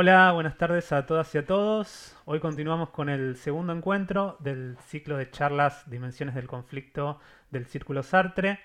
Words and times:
Hola, 0.00 0.30
buenas 0.30 0.56
tardes 0.56 0.92
a 0.92 1.06
todas 1.06 1.34
y 1.34 1.38
a 1.38 1.44
todos. 1.44 2.16
Hoy 2.24 2.38
continuamos 2.38 2.90
con 2.90 3.08
el 3.08 3.34
segundo 3.34 3.72
encuentro 3.72 4.36
del 4.38 4.76
ciclo 4.86 5.16
de 5.16 5.28
charlas 5.28 5.90
Dimensiones 5.90 6.36
del 6.36 6.46
Conflicto 6.46 7.18
del 7.50 7.66
Círculo 7.66 8.04
Sartre. 8.04 8.60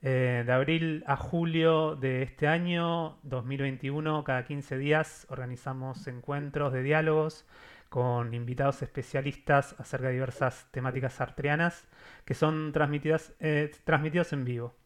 Eh, 0.00 0.44
de 0.46 0.50
abril 0.50 1.04
a 1.06 1.16
julio 1.16 1.94
de 1.94 2.22
este 2.22 2.48
año 2.48 3.18
2021, 3.24 4.24
cada 4.24 4.46
15 4.46 4.78
días 4.78 5.26
organizamos 5.28 6.06
encuentros 6.06 6.72
de 6.72 6.82
diálogos 6.82 7.44
con 7.90 8.32
invitados 8.32 8.80
especialistas 8.80 9.76
acerca 9.78 10.06
de 10.06 10.14
diversas 10.14 10.68
temáticas 10.70 11.12
sartreanas 11.12 11.86
que 12.24 12.32
son 12.32 12.72
transmitidas, 12.72 13.34
eh, 13.40 13.70
transmitidos 13.84 14.32
en 14.32 14.46
vivo. 14.46 14.77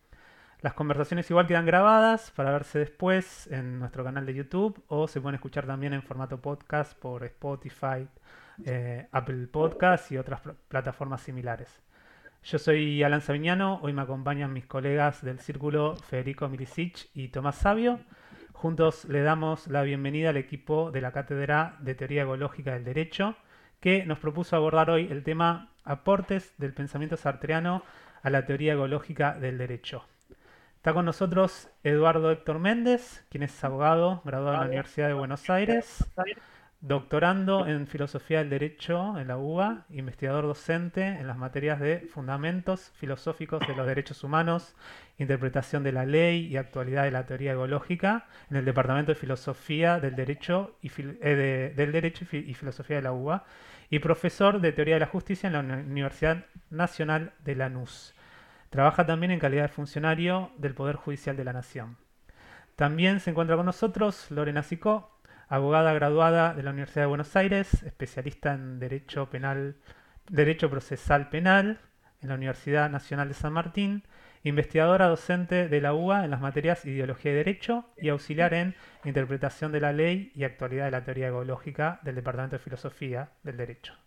Las 0.63 0.75
conversaciones 0.75 1.29
igual 1.29 1.49
quedan 1.49 1.67
grabadas 1.67 2.31
para 2.31 2.53
verse 2.53 2.79
después 2.79 3.49
en 3.49 3.81
nuestro 3.81 4.05
canal 4.05 4.25
de 4.25 4.35
YouTube 4.35 4.81
o 4.87 5.09
se 5.09 5.21
pueden 5.21 5.35
escuchar 5.35 5.67
también 5.67 5.93
en 5.93 6.05
formato 6.05 6.41
podcast 6.41 6.97
por 6.97 7.25
Spotify, 7.25 8.07
eh, 8.65 9.09
Apple 9.11 9.49
Podcast 9.49 10.13
y 10.13 10.19
otras 10.19 10.41
plataformas 10.69 11.23
similares. 11.23 11.83
Yo 12.45 12.61
soy 12.61 13.03
Alan 13.03 13.23
Savignano, 13.23 13.81
hoy 13.83 13.93
me 13.93 14.03
acompañan 14.03 14.53
mis 14.53 14.65
colegas 14.67 15.25
del 15.25 15.41
círculo 15.41 15.97
Federico 15.97 16.49
Milicic 16.49 17.09
y 17.13 17.31
Tomás 17.31 17.57
Sabio. 17.57 17.99
Juntos 18.53 19.05
le 19.07 19.23
damos 19.23 19.67
la 19.67 19.83
bienvenida 19.83 20.31
al 20.31 20.37
equipo 20.37 20.93
de 20.93 21.01
la 21.01 21.11
Cátedra 21.11 21.75
de 21.81 21.97
Teoría 21.97 22.23
Ecológica 22.23 22.75
del 22.75 22.85
Derecho, 22.85 23.35
que 23.81 24.07
nos 24.07 24.21
propuso 24.21 24.55
abordar 24.55 24.91
hoy 24.91 25.09
el 25.11 25.25
tema 25.25 25.73
aportes 25.83 26.55
del 26.59 26.73
pensamiento 26.73 27.17
sartreano 27.17 27.83
a 28.23 28.31
la 28.31 28.47
teoría 28.47 28.75
ecológica 28.75 29.35
del 29.35 29.59
derecho. 29.59 30.05
Está 30.83 30.95
con 30.95 31.05
nosotros 31.05 31.71
Eduardo 31.85 32.33
Héctor 32.33 32.59
Méndez, 32.59 33.25
quien 33.31 33.45
es 33.45 33.63
abogado, 33.63 34.21
graduado 34.25 34.55
en 34.55 34.61
la 34.63 34.67
Universidad 34.67 35.07
de 35.07 35.15
Buenos 35.15 35.49
Aires, 35.49 36.05
doctorando 36.81 37.69
en 37.69 37.87
Filosofía 37.87 38.39
del 38.39 38.51
Derecho 38.51 39.17
en 39.17 39.29
la 39.29 39.37
UBA, 39.37 39.87
investigador 39.91 40.45
docente 40.45 41.07
en 41.07 41.29
las 41.29 41.37
materias 41.37 41.79
de 41.79 42.01
Fundamentos 42.13 42.91
Filosóficos 42.97 43.65
de 43.69 43.77
los 43.77 43.87
Derechos 43.87 44.25
Humanos, 44.25 44.75
Interpretación 45.19 45.85
de 45.85 45.93
la 45.93 46.05
Ley 46.05 46.49
y 46.49 46.57
Actualidad 46.57 47.05
de 47.05 47.13
la 47.13 47.27
Teoría 47.27 47.53
Ecológica 47.53 48.27
en 48.51 48.57
el 48.57 48.65
Departamento 48.65 49.13
de 49.13 49.21
Filosofía 49.21 50.01
del 50.01 50.17
Derecho 50.17 50.75
y, 50.83 50.91
eh, 50.99 51.73
del 51.77 51.93
Derecho 51.93 52.27
y 52.33 52.55
Filosofía 52.55 52.97
de 52.97 53.03
la 53.03 53.13
UBA, 53.13 53.45
y 53.89 54.01
profesor 54.01 54.61
de 54.61 54.73
Teoría 54.73 54.95
de 54.95 55.01
la 55.01 55.07
Justicia 55.07 55.47
en 55.47 55.53
la 55.53 55.61
Universidad 55.61 56.45
Nacional 56.71 57.35
de 57.45 57.55
Lanús. 57.55 58.17
Trabaja 58.73 59.05
también 59.05 59.31
en 59.33 59.39
calidad 59.39 59.65
de 59.65 59.69
funcionario 59.69 60.51
del 60.57 60.75
Poder 60.75 60.97
Judicial 60.97 61.37
de 61.37 61.45
la 61.45 61.53
Nación. 61.53 61.99
También 62.75 63.21
se 63.21 63.29
encuentra 63.29 63.55
con 63.55 63.67
nosotros 63.67 64.31
Lorena 64.31 64.63
Sicó, 64.63 65.21
abogada 65.47 65.93
graduada 65.93 66.55
de 66.55 66.63
la 66.63 66.71
Universidad 66.71 67.03
de 67.03 67.09
Buenos 67.09 67.37
Aires, 67.37 67.83
especialista 67.83 68.55
en 68.55 68.79
Derecho 68.79 69.29
Penal, 69.29 69.77
Derecho 70.31 70.71
Procesal 70.71 71.29
Penal 71.29 71.81
en 72.23 72.31
la 72.31 72.35
Universidad 72.35 72.89
Nacional 72.89 73.29
de 73.29 73.35
San 73.35 73.53
Martín, 73.53 74.05
investigadora 74.43 75.07
docente 75.07 75.69
de 75.69 75.81
la 75.83 75.93
UBA 75.93 76.25
en 76.25 76.31
las 76.31 76.41
materias 76.41 76.87
Ideología 76.87 77.33
y 77.33 77.35
Derecho 77.35 77.85
y 77.99 78.09
auxiliar 78.09 78.55
en 78.55 78.75
Interpretación 79.05 79.71
de 79.73 79.81
la 79.81 79.93
Ley 79.93 80.33
y 80.35 80.45
Actualidad 80.45 80.87
de 80.87 80.93
la 80.93 81.05
Teoría 81.05 81.29
Ecológica 81.29 82.01
del 82.05 82.15
Departamento 82.15 82.57
de 82.57 82.63
Filosofía 82.63 83.33
del 83.43 83.59
Derecho. 83.59 84.02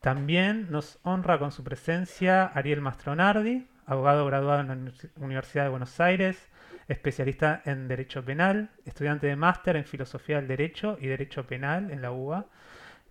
También 0.00 0.70
nos 0.70 1.00
honra 1.02 1.38
con 1.38 1.50
su 1.50 1.64
presencia 1.64 2.46
Ariel 2.46 2.80
Mastronardi, 2.80 3.66
abogado 3.84 4.24
graduado 4.26 4.60
en 4.60 4.68
la 4.68 4.92
Universidad 5.16 5.64
de 5.64 5.70
Buenos 5.70 5.98
Aires, 5.98 6.48
especialista 6.86 7.62
en 7.64 7.88
Derecho 7.88 8.24
Penal, 8.24 8.70
estudiante 8.84 9.26
de 9.26 9.34
máster 9.34 9.76
en 9.76 9.84
Filosofía 9.84 10.36
del 10.36 10.46
Derecho 10.46 10.98
y 11.00 11.08
Derecho 11.08 11.46
Penal 11.46 11.90
en 11.90 12.00
la 12.00 12.12
UBA. 12.12 12.46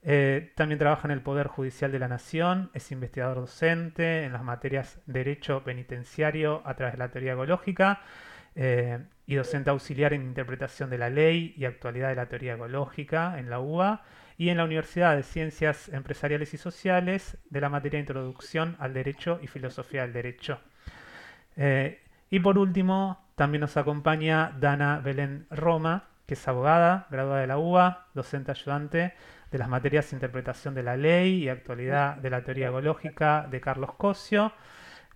Eh, 0.03 0.53
también 0.55 0.79
trabaja 0.79 1.07
en 1.07 1.11
el 1.11 1.21
Poder 1.21 1.47
Judicial 1.47 1.91
de 1.91 1.99
la 1.99 2.07
Nación, 2.07 2.69
es 2.73 2.89
investigador 2.93 3.37
docente 3.37 4.23
en 4.23 4.31
las 4.31 4.43
materias 4.43 5.01
Derecho 5.07 5.63
Penitenciario 5.65 6.61
a 6.65 6.75
través 6.75 6.93
de 6.93 6.99
la 6.99 7.11
teoría 7.11 7.33
ecológica 7.33 8.01
eh, 8.55 8.99
y 9.25 9.35
docente 9.35 9.71
auxiliar 9.71 10.13
en 10.13 10.21
Interpretación 10.21 10.89
de 10.89 10.97
la 10.97 11.09
Ley 11.09 11.53
y 11.57 11.65
Actualidad 11.65 12.09
de 12.09 12.15
la 12.15 12.27
Teoría 12.27 12.53
Ecológica 12.53 13.37
en 13.37 13.49
la 13.49 13.59
UBA 13.59 14.03
y 14.37 14.49
en 14.49 14.57
la 14.57 14.65
Universidad 14.65 15.15
de 15.15 15.23
Ciencias 15.23 15.89
Empresariales 15.89 16.53
y 16.53 16.57
Sociales 16.57 17.37
de 17.49 17.61
la 17.61 17.69
materia 17.69 17.99
Introducción 17.99 18.75
al 18.79 18.93
Derecho 18.93 19.39
y 19.41 19.47
Filosofía 19.47 20.03
del 20.03 20.13
Derecho. 20.13 20.59
Eh, 21.55 22.01
y 22.29 22.39
por 22.39 22.57
último, 22.59 23.25
también 23.35 23.61
nos 23.61 23.77
acompaña 23.77 24.55
Dana 24.59 24.99
Belén 24.99 25.47
Roma, 25.49 26.09
que 26.27 26.35
es 26.35 26.47
abogada, 26.47 27.07
graduada 27.09 27.41
de 27.41 27.47
la 27.47 27.57
UBA, 27.57 28.07
docente 28.13 28.51
ayudante 28.51 29.13
de 29.51 29.57
las 29.57 29.69
materias 29.69 30.13
Interpretación 30.13 30.75
de 30.75 30.83
la 30.83 30.97
Ley 30.97 31.43
y 31.43 31.49
Actualidad 31.49 32.17
de 32.17 32.29
la 32.29 32.43
Teoría 32.43 32.67
Ecológica 32.67 33.47
de 33.49 33.61
Carlos 33.61 33.93
Cosio, 33.93 34.51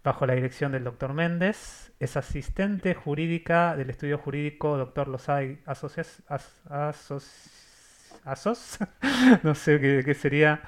bajo 0.03 0.25
la 0.25 0.33
dirección 0.33 0.71
del 0.71 0.85
doctor 0.85 1.13
Méndez. 1.13 1.91
Es 1.99 2.17
asistente 2.17 2.95
jurídica 2.95 3.75
del 3.75 3.91
estudio 3.91 4.17
jurídico 4.17 4.77
Doctor 4.77 5.09
Losay 5.09 5.59
Asociación 5.65 6.23
ASOS, 8.25 8.79
no 9.43 9.55
sé 9.55 9.79
qué, 9.79 10.13
sería, 10.13 10.61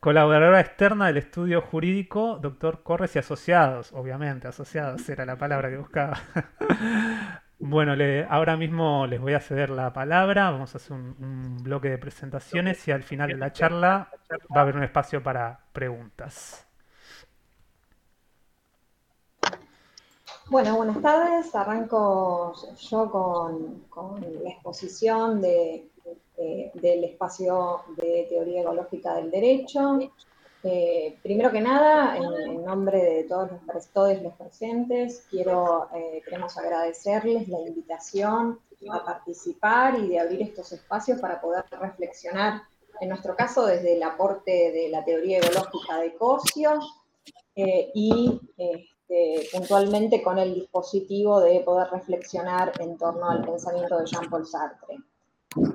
colaboradora 0.00 0.60
externa 0.60 1.06
del 1.06 1.18
estudio 1.18 1.60
jurídico, 1.60 2.38
doctor 2.40 2.82
Corres 2.82 3.14
y 3.16 3.18
Asociados, 3.18 3.92
obviamente, 3.92 4.48
asociados 4.48 5.08
era 5.08 5.24
la 5.24 5.36
palabra 5.36 5.70
que 5.70 5.76
buscaba. 5.76 6.20
Bueno, 7.64 7.94
ahora 8.28 8.56
mismo 8.56 9.06
les 9.06 9.20
voy 9.20 9.34
a 9.34 9.40
ceder 9.40 9.70
la 9.70 9.92
palabra, 9.92 10.50
vamos 10.50 10.74
a 10.74 10.78
hacer 10.78 10.96
un, 10.96 11.58
bloque 11.62 11.90
de 11.90 11.96
presentaciones 11.96 12.88
y 12.88 12.90
al 12.90 13.04
final 13.04 13.28
de 13.28 13.36
la 13.36 13.52
charla 13.52 14.08
va 14.52 14.58
a 14.58 14.62
haber 14.62 14.74
un 14.74 14.82
espacio 14.82 15.22
para 15.22 15.60
preguntas. 15.72 16.66
Bueno, 20.52 20.76
buenas 20.76 21.00
tardes. 21.00 21.54
Arranco 21.54 22.52
yo 22.78 23.10
con, 23.10 23.86
la 24.42 24.50
exposición 24.50 25.40
de 25.40 25.88
eh, 26.36 26.70
del 26.74 27.04
espacio 27.04 27.80
de 27.96 28.26
teoría 28.28 28.60
ecológica 28.60 29.14
del 29.14 29.30
derecho. 29.30 29.98
Eh, 30.62 31.16
primero 31.22 31.50
que 31.50 31.62
nada, 31.62 32.18
en, 32.18 32.62
nombre 32.66 33.02
de 33.02 33.24
todos 33.24 33.50
los, 33.50 33.88
todos 33.94 34.22
los 34.22 34.34
presentes, 34.34 35.26
quiero, 35.30 35.88
eh, 35.94 36.20
queremos 36.22 36.58
agradecerles 36.58 37.48
la 37.48 37.58
invitación 37.58 38.60
a 38.90 39.02
participar 39.06 39.98
y 40.00 40.08
de 40.08 40.20
abrir 40.20 40.42
estos 40.42 40.70
espacios 40.72 41.18
para 41.18 41.40
poder 41.40 41.64
reflexionar, 41.80 42.60
en 43.00 43.08
nuestro 43.08 43.34
caso, 43.34 43.64
desde 43.64 43.96
el 43.96 44.02
aporte 44.02 44.70
de 44.70 44.90
la 44.90 45.02
teoría 45.02 45.38
ecológica 45.38 45.96
de 45.96 46.14
Cosio 46.14 46.78
y 47.54 48.38
este, 49.12 49.48
puntualmente 49.52 50.22
con 50.22 50.38
el 50.38 50.54
dispositivo 50.54 51.40
de 51.40 51.60
poder 51.60 51.88
reflexionar 51.90 52.72
en 52.80 52.96
torno 52.96 53.28
al 53.28 53.44
pensamiento 53.44 53.98
de 53.98 54.06
Jean-Paul 54.06 54.46
Sartre. 54.46 54.98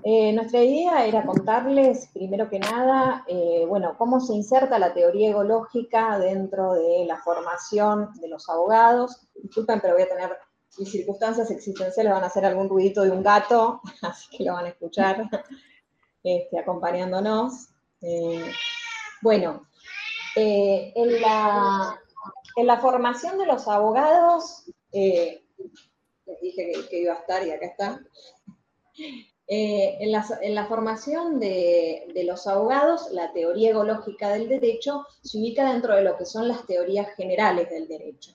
Eh, 0.03 0.34
nuestra 0.34 0.64
idea 0.64 1.06
era 1.06 1.24
contarles, 1.24 2.09
primero 2.14 2.50
que 2.50 2.58
nada, 2.58 3.24
eh, 3.28 3.64
bueno, 3.68 3.96
cómo 3.96 4.20
se 4.20 4.34
inserta 4.34 4.80
la 4.80 4.94
teoría 4.94 5.30
ecológica 5.30 6.18
dentro 6.18 6.74
de 6.74 7.06
la 7.06 7.18
formación 7.18 8.09
de 8.20 8.28
los 8.28 8.50
abogados. 8.50 9.28
Disculpen, 9.36 9.81
pero 9.81 9.94
voy 9.94 10.04
a 10.04 10.09
tener 10.09 10.36
mis 10.80 10.90
circunstancias 10.90 11.52
existenciales, 11.52 12.12
van 12.12 12.24
a 12.24 12.28
hacer 12.28 12.44
algún 12.44 12.69
ruidito 12.69 13.04
de 13.04 13.12
un 13.12 13.22
gato, 13.22 13.81
así 14.02 14.36
que 14.36 14.46
lo 14.46 14.54
van 14.54 14.66
a 14.66 14.69
escuchar 14.69 15.30
este, 16.24 16.60
acompañándonos. 16.60 17.68
Eh, 18.01 18.51
bueno, 19.22 19.68
en 20.36 21.22
la, 21.22 22.00
en, 22.57 22.68
la, 22.68 22.80
formación 22.80 23.38
de 23.38 23.45
los 23.45 23.68
abogados, 23.68 24.65
les 24.92 26.42
dije 26.42 26.71
que, 26.89 27.01
iba 27.01 27.13
a 27.13 27.18
estar 27.18 27.45
y 27.45 27.51
acá 27.51 27.65
está. 27.68 28.01
Eh, 29.50 29.98
en, 30.01 30.12
la, 30.12 30.65
formación 30.65 31.39
de, 31.39 32.12
los 32.25 32.48
abogados, 32.48 33.09
la 33.12 33.31
teoría 33.31 33.69
ecológica 33.69 34.30
del 34.30 34.50
derecho 34.50 35.06
se 35.21 35.38
ubica 35.38 35.71
dentro 35.71 35.95
de 35.95 36.04
lo 36.04 36.18
que 36.18 36.25
son 36.25 36.50
las 36.50 36.65
teorías 36.65 37.15
generales 37.15 37.69
del 37.69 37.88
derecho. 37.88 38.33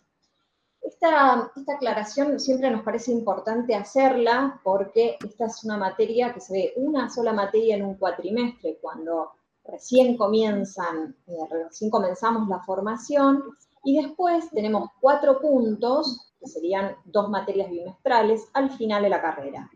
Esta, 0.80 1.52
aclaración 1.68 2.40
siempre 2.40 2.70
nos 2.70 2.82
parece 2.82 3.12
importante 3.12 3.74
hacerla 3.74 4.60
porque 4.64 5.18
esta 5.24 5.46
es 5.46 5.62
una 5.64 5.76
materia 5.76 6.32
que 6.32 6.40
se 6.40 6.52
ve 6.54 6.72
una 6.76 7.10
sola 7.10 7.32
materia 7.32 7.76
en 7.76 7.84
un 7.84 7.96
cuatrimestre, 7.96 8.78
cuando 8.80 9.32
recién 9.64 10.16
comienzan, 10.16 11.14
eh, 11.26 11.36
recién 11.50 11.90
comenzamos 11.90 12.48
la 12.48 12.60
formación, 12.60 13.44
y 13.84 14.00
después 14.00 14.48
tenemos 14.50 14.90
cuatro 15.00 15.40
puntos, 15.40 16.32
que 16.38 16.46
serían 16.46 16.96
dos 17.04 17.28
materias 17.28 17.70
bimestrales, 17.70 18.48
al 18.52 18.70
final 18.70 19.02
de 19.02 19.08
la 19.10 19.20
carrera. 19.20 19.70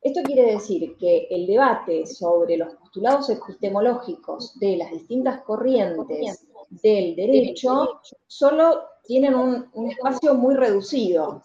Esto 0.00 0.22
quiere 0.22 0.52
decir 0.52 0.96
que 0.96 1.26
el 1.30 1.46
debate 1.46 2.06
sobre 2.06 2.56
los 2.56 2.74
postulados 2.76 3.30
epistemológicos 3.30 4.58
de 4.58 4.76
las 4.76 4.92
distintas 4.92 5.42
corrientes 5.42 6.46
del 6.70 7.16
derecho 7.16 8.00
solo 8.26 8.84
tienen 9.04 9.34
un, 9.34 9.90
espacio 9.90 10.34
muy 10.34 10.54
reducido. 10.54 11.42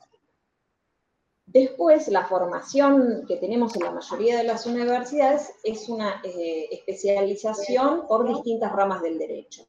Después, 1.46 2.08
la 2.10 2.26
formación 2.26 3.26
que 3.28 3.38
tenemos 3.38 3.76
en 3.76 3.84
la 3.84 3.92
mayoría 3.92 4.38
de 4.38 4.44
las 4.44 4.66
universidades 4.66 5.54
es 5.64 5.90
una 5.90 6.22
eh, 6.24 6.68
especialización 6.72 8.08
por 8.08 8.28
distintas 8.28 8.72
ramas 8.72 9.02
del 9.02 9.18
derecho. 9.18 9.66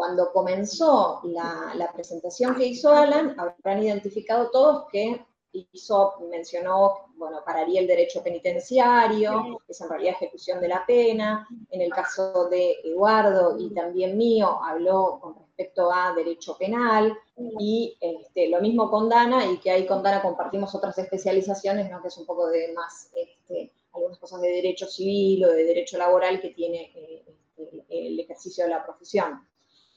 Cuando 0.00 0.32
comenzó 0.32 1.20
la, 1.24 1.74
la, 1.74 1.92
presentación 1.92 2.54
que 2.54 2.64
hizo 2.64 2.88
Alan, 2.88 3.38
habrán 3.38 3.82
identificado 3.82 4.50
todos 4.50 4.86
que 4.90 5.26
hizo, 5.52 6.14
mencionó, 6.30 7.10
bueno, 7.16 7.42
pararía 7.44 7.82
el 7.82 7.86
derecho 7.86 8.22
penitenciario, 8.22 9.60
que 9.66 9.72
es 9.72 9.80
en 9.82 9.90
realidad 9.90 10.14
ejecución 10.14 10.58
de 10.58 10.68
la 10.68 10.86
pena. 10.86 11.46
En 11.70 11.82
el 11.82 11.90
caso 11.90 12.48
de 12.48 12.78
Eduardo 12.82 13.56
y 13.58 13.74
también 13.74 14.16
mío, 14.16 14.58
habló 14.64 15.18
con 15.20 15.34
respecto 15.34 15.92
a 15.92 16.14
derecho 16.14 16.56
penal. 16.56 17.14
Y 17.58 17.98
este, 18.00 18.48
lo 18.48 18.62
mismo 18.62 18.88
con 18.88 19.10
Dana, 19.10 19.52
y 19.52 19.58
que 19.58 19.70
ahí 19.70 19.86
con 19.86 20.02
Dana 20.02 20.22
compartimos 20.22 20.74
otras 20.74 20.96
especializaciones, 20.96 21.90
¿no? 21.90 22.00
que 22.00 22.08
es 22.08 22.16
un 22.16 22.24
poco 22.24 22.48
de 22.48 22.72
más, 22.72 23.10
este, 23.14 23.70
algunas 23.92 24.16
cosas 24.16 24.40
de 24.40 24.48
derecho 24.48 24.86
civil 24.86 25.44
o 25.44 25.48
de 25.48 25.64
derecho 25.64 25.98
laboral 25.98 26.40
que 26.40 26.48
tiene 26.48 26.90
eh, 26.94 27.22
este, 27.58 28.08
el 28.08 28.18
ejercicio 28.18 28.64
de 28.64 28.70
la 28.70 28.82
profesión. 28.82 29.49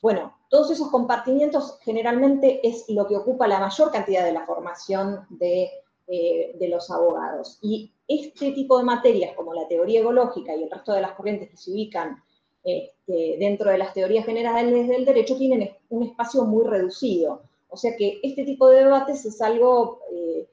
Bueno, 0.04 0.36
todos 0.50 0.70
esos 0.70 0.90
compartimientos 0.90 1.80
generalmente 1.80 2.60
es 2.68 2.84
lo 2.90 3.08
que 3.08 3.16
ocupa 3.16 3.48
la 3.48 3.62
mayor 3.62 3.90
cantidad 3.90 4.26
de 4.26 4.34
la 4.34 4.46
formación 4.46 5.26
de, 5.30 5.72
eh, 6.08 6.68
los 6.70 6.92
abogados. 6.92 7.58
Y 7.62 7.94
este 8.06 8.52
tipo 8.52 8.78
de 8.78 8.84
materias, 8.84 9.34
como 9.34 9.54
la 9.54 9.66
teoría 9.66 10.02
ecológica 10.02 10.54
y 10.54 10.64
el 10.64 10.70
resto 10.70 10.92
de 10.92 11.00
las 11.00 11.14
corrientes 11.14 11.50
que 11.50 11.56
se 11.56 11.72
ubican 11.72 12.22
este, 12.66 13.38
dentro 13.40 13.72
de 13.72 13.78
las 13.78 13.94
teorías 13.94 14.26
generales 14.26 14.90
del 14.90 15.06
derecho, 15.06 15.38
tienen 15.38 15.72
un 15.88 16.04
espacio 16.04 16.44
muy 16.44 16.66
reducido. 16.66 17.44
O 17.70 17.78
sea 17.78 17.96
que 17.96 18.20
este 18.24 18.44
tipo 18.44 18.68
de 18.68 18.80
debates 18.84 19.24
es 19.24 19.42
algo 19.42 20.02
eh, 20.12 20.50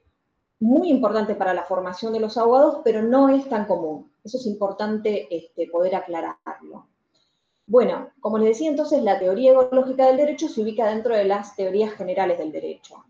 muy 0.61 0.89
importante 0.89 1.35
para 1.35 1.53
la 1.53 1.65
formación 1.65 2.13
de 2.13 2.21
los 2.21 2.37
abogados, 2.37 2.77
pero 2.85 3.01
no 3.01 3.27
es 3.27 3.49
tan 3.49 3.65
común. 3.65 4.13
Eso 4.23 4.37
es 4.37 4.45
importante 4.45 5.27
este, 5.29 5.67
poder 5.67 5.95
aclararlo. 5.95 6.87
Bueno, 7.71 8.11
como 8.19 8.37
les 8.37 8.49
decía 8.49 8.69
entonces, 8.69 9.01
la 9.01 9.17
teoría 9.17 9.53
ecológica 9.53 10.07
del 10.07 10.17
derecho 10.17 10.49
se 10.49 10.61
ubica 10.61 10.89
dentro 10.89 11.15
de 11.15 11.23
las 11.23 11.55
teorías 11.55 11.93
generales 11.93 12.37
del 12.37 12.51
derecho. 12.51 13.05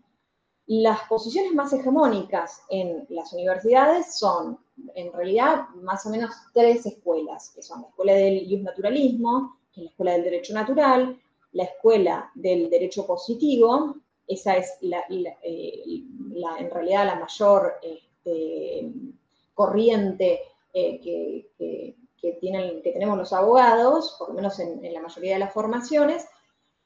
Las 0.68 1.00
posiciones 1.08 1.52
más 1.52 1.72
hegemónicas 1.72 2.62
en 2.70 3.04
las 3.08 3.32
universidades 3.32 4.16
son, 4.16 4.56
en 4.94 5.12
realidad, 5.12 5.66
más 5.82 6.06
o 6.06 6.10
menos 6.10 6.30
tres 6.54 6.86
escuelas, 6.86 7.50
que 7.52 7.60
son 7.60 7.82
la 7.82 7.88
escuela 7.88 8.12
del 8.12 8.62
naturalismo, 8.62 9.56
que 9.72 9.80
es 9.80 9.84
la 9.86 9.90
escuela 9.90 10.12
del 10.12 10.22
derecho 10.22 10.54
natural, 10.54 11.20
la 11.50 11.64
escuela 11.64 12.30
del 12.36 12.70
derecho 12.70 13.04
positivo, 13.04 13.96
esa 14.28 14.58
es 14.58 14.78
eh, 14.80 16.04
en 16.60 16.70
realidad 16.70 17.06
la 17.06 17.16
mayor 17.16 17.80
este, 17.82 18.92
corriente 19.54 20.38
eh, 20.72 21.00
que, 21.00 21.96
tienen, 22.40 22.82
que 22.82 22.92
tenemos 22.92 23.18
los 23.18 23.32
abogados, 23.32 24.14
por 24.18 24.28
lo 24.28 24.34
menos 24.34 24.58
en, 24.60 24.80
la 24.92 25.00
mayoría 25.00 25.34
de 25.34 25.40
las 25.40 25.52
formaciones, 25.52 26.26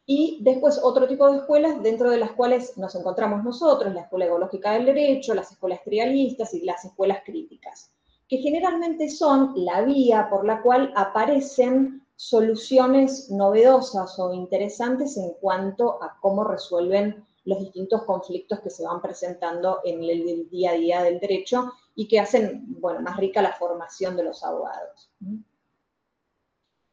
y 0.06 0.38
después 0.42 0.80
otro 0.82 1.06
tipo 1.06 1.30
de 1.30 1.38
escuelas 1.38 1.82
dentro 1.82 2.10
de 2.10 2.18
las 2.18 2.32
cuales 2.32 2.76
nos 2.78 2.94
encontramos 2.94 3.44
nosotros, 3.44 3.92
la 3.92 4.02
Escuela 4.02 4.26
Ecológica 4.26 4.72
del 4.72 4.86
Derecho, 4.86 5.34
las 5.34 5.52
escuelas 5.52 5.82
trialistas 5.84 6.54
y 6.54 6.64
las 6.64 6.84
escuelas 6.84 7.18
críticas, 7.24 7.90
que 8.28 8.38
generalmente 8.38 9.10
son 9.10 9.52
la 9.56 9.82
vía 9.82 10.28
por 10.30 10.44
la 10.44 10.62
cual 10.62 10.92
aparecen 10.96 12.06
soluciones 12.14 13.30
novedosas 13.30 14.18
o 14.18 14.32
interesantes 14.32 15.16
en 15.18 15.32
cuanto 15.40 16.02
a 16.02 16.16
cómo 16.20 16.44
resuelven 16.44 17.26
los 17.44 17.60
distintos 17.60 18.04
conflictos 18.04 18.60
que 18.60 18.70
se 18.70 18.84
van 18.84 19.02
presentando 19.02 19.80
en 19.84 20.02
el 20.02 20.48
día 20.48 20.70
a 20.70 20.74
día 20.74 21.02
del 21.02 21.20
derecho 21.20 21.72
y 21.96 22.06
que 22.06 22.20
hacen, 22.20 22.66
bueno, 22.78 23.00
más 23.00 23.16
rica 23.16 23.42
la 23.42 23.54
formación 23.54 24.16
de 24.16 24.22
los 24.22 24.44
abogados. 24.44 25.10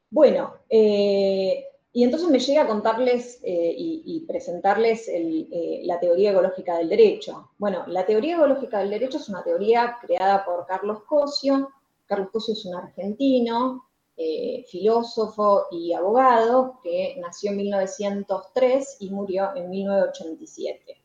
Bueno, 0.09 0.53
eh, 0.69 1.65
y 1.91 2.03
entonces 2.03 2.29
me 2.29 2.39
llega 2.39 2.63
a 2.63 2.67
contarles 2.67 3.39
eh, 3.43 3.75
y, 3.77 4.21
presentarles 4.25 5.09
eh, 5.09 5.81
la 5.83 5.99
teoría 5.99 6.31
ecológica 6.31 6.77
del 6.77 6.87
derecho. 6.87 7.51
Bueno, 7.57 7.83
la 7.87 8.05
teoría 8.05 8.35
ecológica 8.35 8.79
del 8.79 8.91
derecho 8.91 9.17
es 9.17 9.27
una 9.27 9.43
teoría 9.43 9.97
creada 10.01 10.45
por 10.45 10.65
Carlos 10.65 11.03
Cosio. 11.03 11.69
Carlos 12.05 12.29
Cosio 12.31 12.53
es 12.53 12.65
un 12.65 12.75
argentino, 12.75 13.89
filósofo 14.67 15.65
y 15.71 15.91
abogado 15.93 16.79
que 16.81 17.17
nació 17.19 17.51
en 17.51 17.57
1903 17.57 18.97
y 19.01 19.09
murió 19.09 19.49
en 19.55 19.69
1987. 19.69 21.03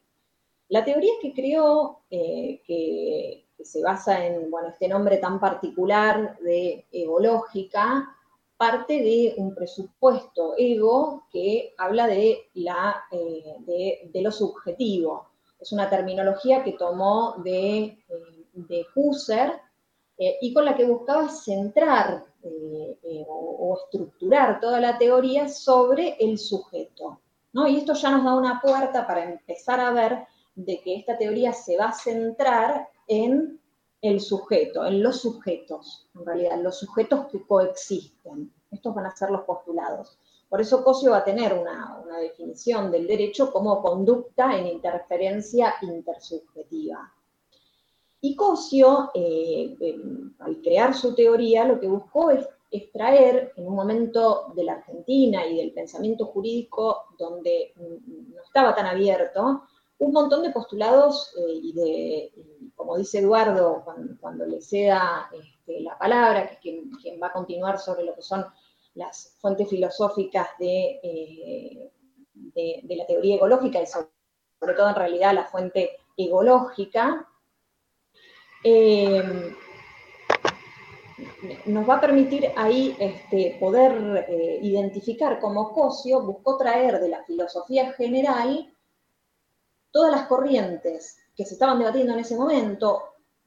La 0.69 0.85
teoría 0.85 1.13
que 1.21 1.33
creó, 1.33 2.03
que 2.11 3.48
que 3.59 3.65
se 3.65 3.83
basa 3.83 4.25
en 4.25 4.51
bueno, 4.51 4.69
este 4.69 4.87
nombre 4.87 5.19
tan 5.19 5.41
particular 5.41 6.39
de 6.39 6.87
evológica, 6.93 8.15
parte 8.57 8.95
de 8.95 9.35
un 9.37 9.55
presupuesto 9.55 10.55
ego 10.57 11.27
que 11.31 11.75
habla 11.77 12.07
de, 12.07 12.51
la, 12.55 13.05
eh, 13.11 13.57
de, 14.13 14.23
lo 14.23 14.31
subjetivo. 14.31 15.29
Es 15.61 15.73
una 15.73 15.91
terminología 15.91 16.63
que 16.63 16.73
tomó 16.73 17.35
de, 17.43 17.79
eh, 17.81 17.99
de 18.53 18.87
Husserl 18.95 19.53
eh, 20.17 20.39
y 20.41 20.55
con 20.55 20.65
la 20.65 20.77
que 20.77 20.85
buscaba 20.85 21.29
centrar 21.29 22.25
o, 22.43 23.79
estructurar 23.85 24.61
toda 24.61 24.81
la 24.81 24.99
teoría 24.99 25.49
sobre 25.49 26.17
el 26.19 26.39
sujeto. 26.39 27.21
¿no? 27.53 27.67
Y 27.67 27.79
esto 27.79 27.95
ya 27.95 28.11
nos 28.11 28.25
da 28.25 28.35
una 28.35 28.61
puerta 28.61 29.07
para 29.07 29.25
empezar 29.25 29.81
a 29.81 29.91
ver 29.91 30.27
de 30.55 30.81
que 30.81 30.97
esta 30.97 31.17
teoría 31.17 31.53
se 31.53 31.77
va 31.77 31.87
a 31.87 31.93
centrar 31.93 32.89
en 33.09 33.61
el 34.01 34.21
sujeto, 34.21 34.87
en 34.87 35.03
los 35.03 35.21
sujetos, 35.21 36.09
en 36.15 36.25
realidad, 36.25 36.63
los 36.63 36.79
sujetos 36.79 37.27
que 37.27 37.43
coexisten. 37.45 38.53
Estos 38.71 38.95
van 38.95 39.07
a 39.07 39.17
ser 39.17 39.31
los 39.31 39.43
postulados. 39.43 40.19
Por 40.49 40.61
eso 40.61 40.85
Cosio 40.85 41.11
va 41.11 41.19
a 41.19 41.25
tener 41.25 41.53
una, 41.53 42.05
definición 42.21 42.91
del 42.91 43.07
derecho 43.07 43.53
como 43.53 43.83
conducta 43.83 44.59
en 44.59 44.67
interferencia 44.67 45.75
intersubjetiva. 45.83 47.13
Y 48.21 48.35
Cosio, 48.35 49.11
eh, 49.15 49.77
al 50.41 50.61
crear 50.61 50.95
su 50.95 51.15
teoría, 51.15 51.65
lo 51.65 51.79
que 51.79 51.87
buscó 51.87 52.31
es 52.31 52.49
extraer 52.71 53.53
en 53.57 53.67
un 53.67 53.75
momento 53.75 54.53
de 54.55 54.65
la 54.65 54.75
Argentina 54.75 55.47
y 55.47 55.57
del 55.57 55.73
pensamiento 55.73 56.27
jurídico 56.27 57.05
donde 57.19 57.73
no 57.77 58.43
estaba 58.43 58.75
tan 58.75 58.87
abierto, 58.87 59.63
un 59.99 60.13
montón 60.13 60.43
de 60.43 60.51
postulados 60.51 61.35
eh, 61.37 61.53
y 61.63 61.73
de, 61.73 62.33
como 62.77 62.97
dice 62.97 63.19
Eduardo, 63.19 63.85
cuando, 64.21 64.47
le 64.47 64.61
ceda 64.61 65.29
este, 65.33 65.81
la 65.81 65.99
palabra, 65.99 66.49
que 66.49 66.59
quien, 66.59 67.21
va 67.23 67.29
a 67.29 67.33
continuar 67.33 67.79
sobre 67.79 68.05
lo 68.05 68.15
que 68.15 68.23
son 68.23 68.47
las 68.95 69.37
fuentes 69.41 69.69
filosóficas 69.69 70.49
de, 70.59 71.01
eh, 71.03 71.93
de, 72.35 72.97
la 72.97 73.07
teoría 73.07 73.37
ecológica 73.37 73.83
y 73.83 73.87
sobre, 73.87 74.09
todo 74.77 74.89
en 74.89 74.95
realidad 74.95 75.35
la 75.35 75.45
fuente 75.45 75.91
ecológica, 76.17 77.29
eh, 78.63 79.55
nos 81.67 81.89
va 81.89 81.97
a 81.97 82.01
permitir 82.01 82.51
ahí 82.57 82.97
este, 82.99 83.57
poder 83.61 84.59
identificar 84.63 85.41
cómo 85.41 85.73
Cosio 85.73 86.23
buscó 86.23 86.57
traer 86.57 87.01
de 87.01 87.09
la 87.09 87.25
filosofía 87.25 87.93
general 87.93 88.73
todas 89.91 90.13
las 90.13 90.27
corrientes 90.27 91.19
que 91.37 91.45
se 91.45 91.55
estaban 91.55 91.79
debatiendo 91.79 92.13
en 92.13 92.21
ese 92.21 92.37
momento, 92.37 93.03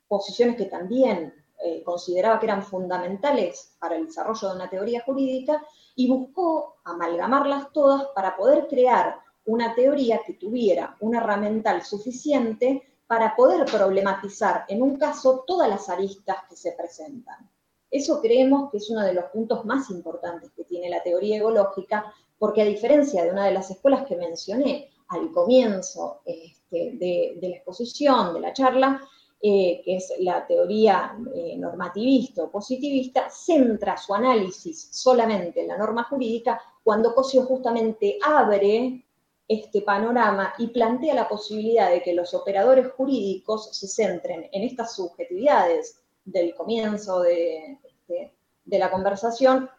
posiciones 0.08 0.56
que 0.56 0.66
también 0.66 1.34
eh, 1.64 1.84
consideraba 1.84 2.40
que 2.40 2.48
eran 2.48 2.64
fundamentales 2.64 3.76
para 3.80 3.96
el 3.96 4.08
desarrollo 4.08 4.50
de 4.50 4.56
una 4.56 4.70
teoría 4.70 5.04
jurídica, 5.04 5.62
y 5.96 6.08
buscó 6.08 6.78
amalgamarlas 6.84 7.72
todas 7.72 8.08
para 8.16 8.36
poder 8.36 8.68
crear 8.68 9.18
una 9.46 9.76
teoría 9.76 10.22
que 10.26 10.34
tuviera 10.34 10.96
una 11.02 11.20
herramental 11.20 11.84
suficiente 11.84 12.84
para 13.08 13.36
poder 13.36 13.66
problematizar 13.66 14.66
en 14.70 14.82
un 14.82 14.96
caso 14.98 15.44
todas 15.46 15.68
las 15.68 15.90
aristas 15.90 16.38
que 16.50 16.56
se 16.56 16.72
presentan. 16.72 17.50
Eso 17.90 18.22
creemos 18.22 18.72
que 18.72 18.78
es 18.78 18.90
uno 18.90 19.02
de 19.02 19.14
los 19.14 19.26
puntos 19.26 19.66
más 19.66 19.90
importantes 19.90 20.50
que 20.56 20.64
tiene 20.64 20.90
la 20.90 21.04
teoría 21.04 21.38
ecológica, 21.38 22.14
porque 22.40 22.62
a 22.62 22.66
diferencia 22.66 23.24
de 23.24 23.32
una 23.32 23.46
de 23.46 23.52
las 23.52 23.70
escuelas 23.70 24.06
que 24.08 24.16
mencioné, 24.16 24.90
al 25.12 25.32
comienzo 25.32 26.22
este, 26.26 26.94
de, 26.94 27.38
la 27.42 27.56
exposición, 27.56 28.34
de 28.34 28.40
la 28.40 28.54
charla, 28.54 29.02
eh, 29.42 29.82
que 29.84 29.98
es 29.98 30.14
la 30.20 30.46
teoría 30.46 31.18
eh, 31.34 31.58
normativista 31.58 32.44
o 32.44 32.52
positivista, 32.52 33.30
centra 33.30 33.98
su 33.98 34.14
análisis 34.14 34.90
solamente 34.92 35.62
en 35.62 35.68
la 35.68 35.78
norma 35.78 36.04
jurídica 36.06 36.62
cuando 36.84 37.14
Cosio 37.14 37.44
justamente 37.44 38.18
abre 38.24 39.04
este 39.48 39.82
panorama 39.82 40.54
y 40.58 40.68
plantea 40.68 41.14
la 41.14 41.28
posibilidad 41.28 41.90
de 41.90 42.02
que 42.02 42.14
los 42.14 42.34
operadores 42.34 42.92
jurídicos 42.94 43.76
se 43.76 43.88
centren 43.88 44.48
en 44.52 44.64
estas 44.64 44.96
subjetividades 44.96 46.00
del 46.24 46.56
comienzo 46.56 47.20
de, 47.22 47.80
este, 47.84 48.34
de 48.64 48.80
la 48.80 48.90
conversación, 48.90 49.70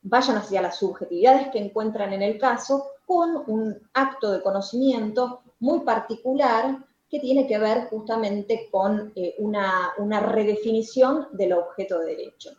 vayan 0.00 0.36
hacia 0.36 0.62
las 0.62 0.78
subjetividades 0.78 1.48
que 1.48 1.58
encuentran 1.58 2.12
en 2.12 2.22
el 2.22 2.38
caso 2.38 2.86
con 3.08 3.42
un 3.46 3.88
acto 3.94 4.30
de 4.30 4.42
conocimiento 4.42 5.40
muy 5.60 5.80
particular 5.80 6.76
que 7.08 7.20
tiene 7.20 7.46
que 7.46 7.58
ver 7.58 7.88
justamente 7.88 8.68
con 8.70 9.12
eh, 9.16 9.34
una, 9.38 9.94
una 9.96 10.20
redefinición 10.20 11.28
del 11.32 11.54
objeto 11.54 12.00
de 12.00 12.16
derecho. 12.16 12.50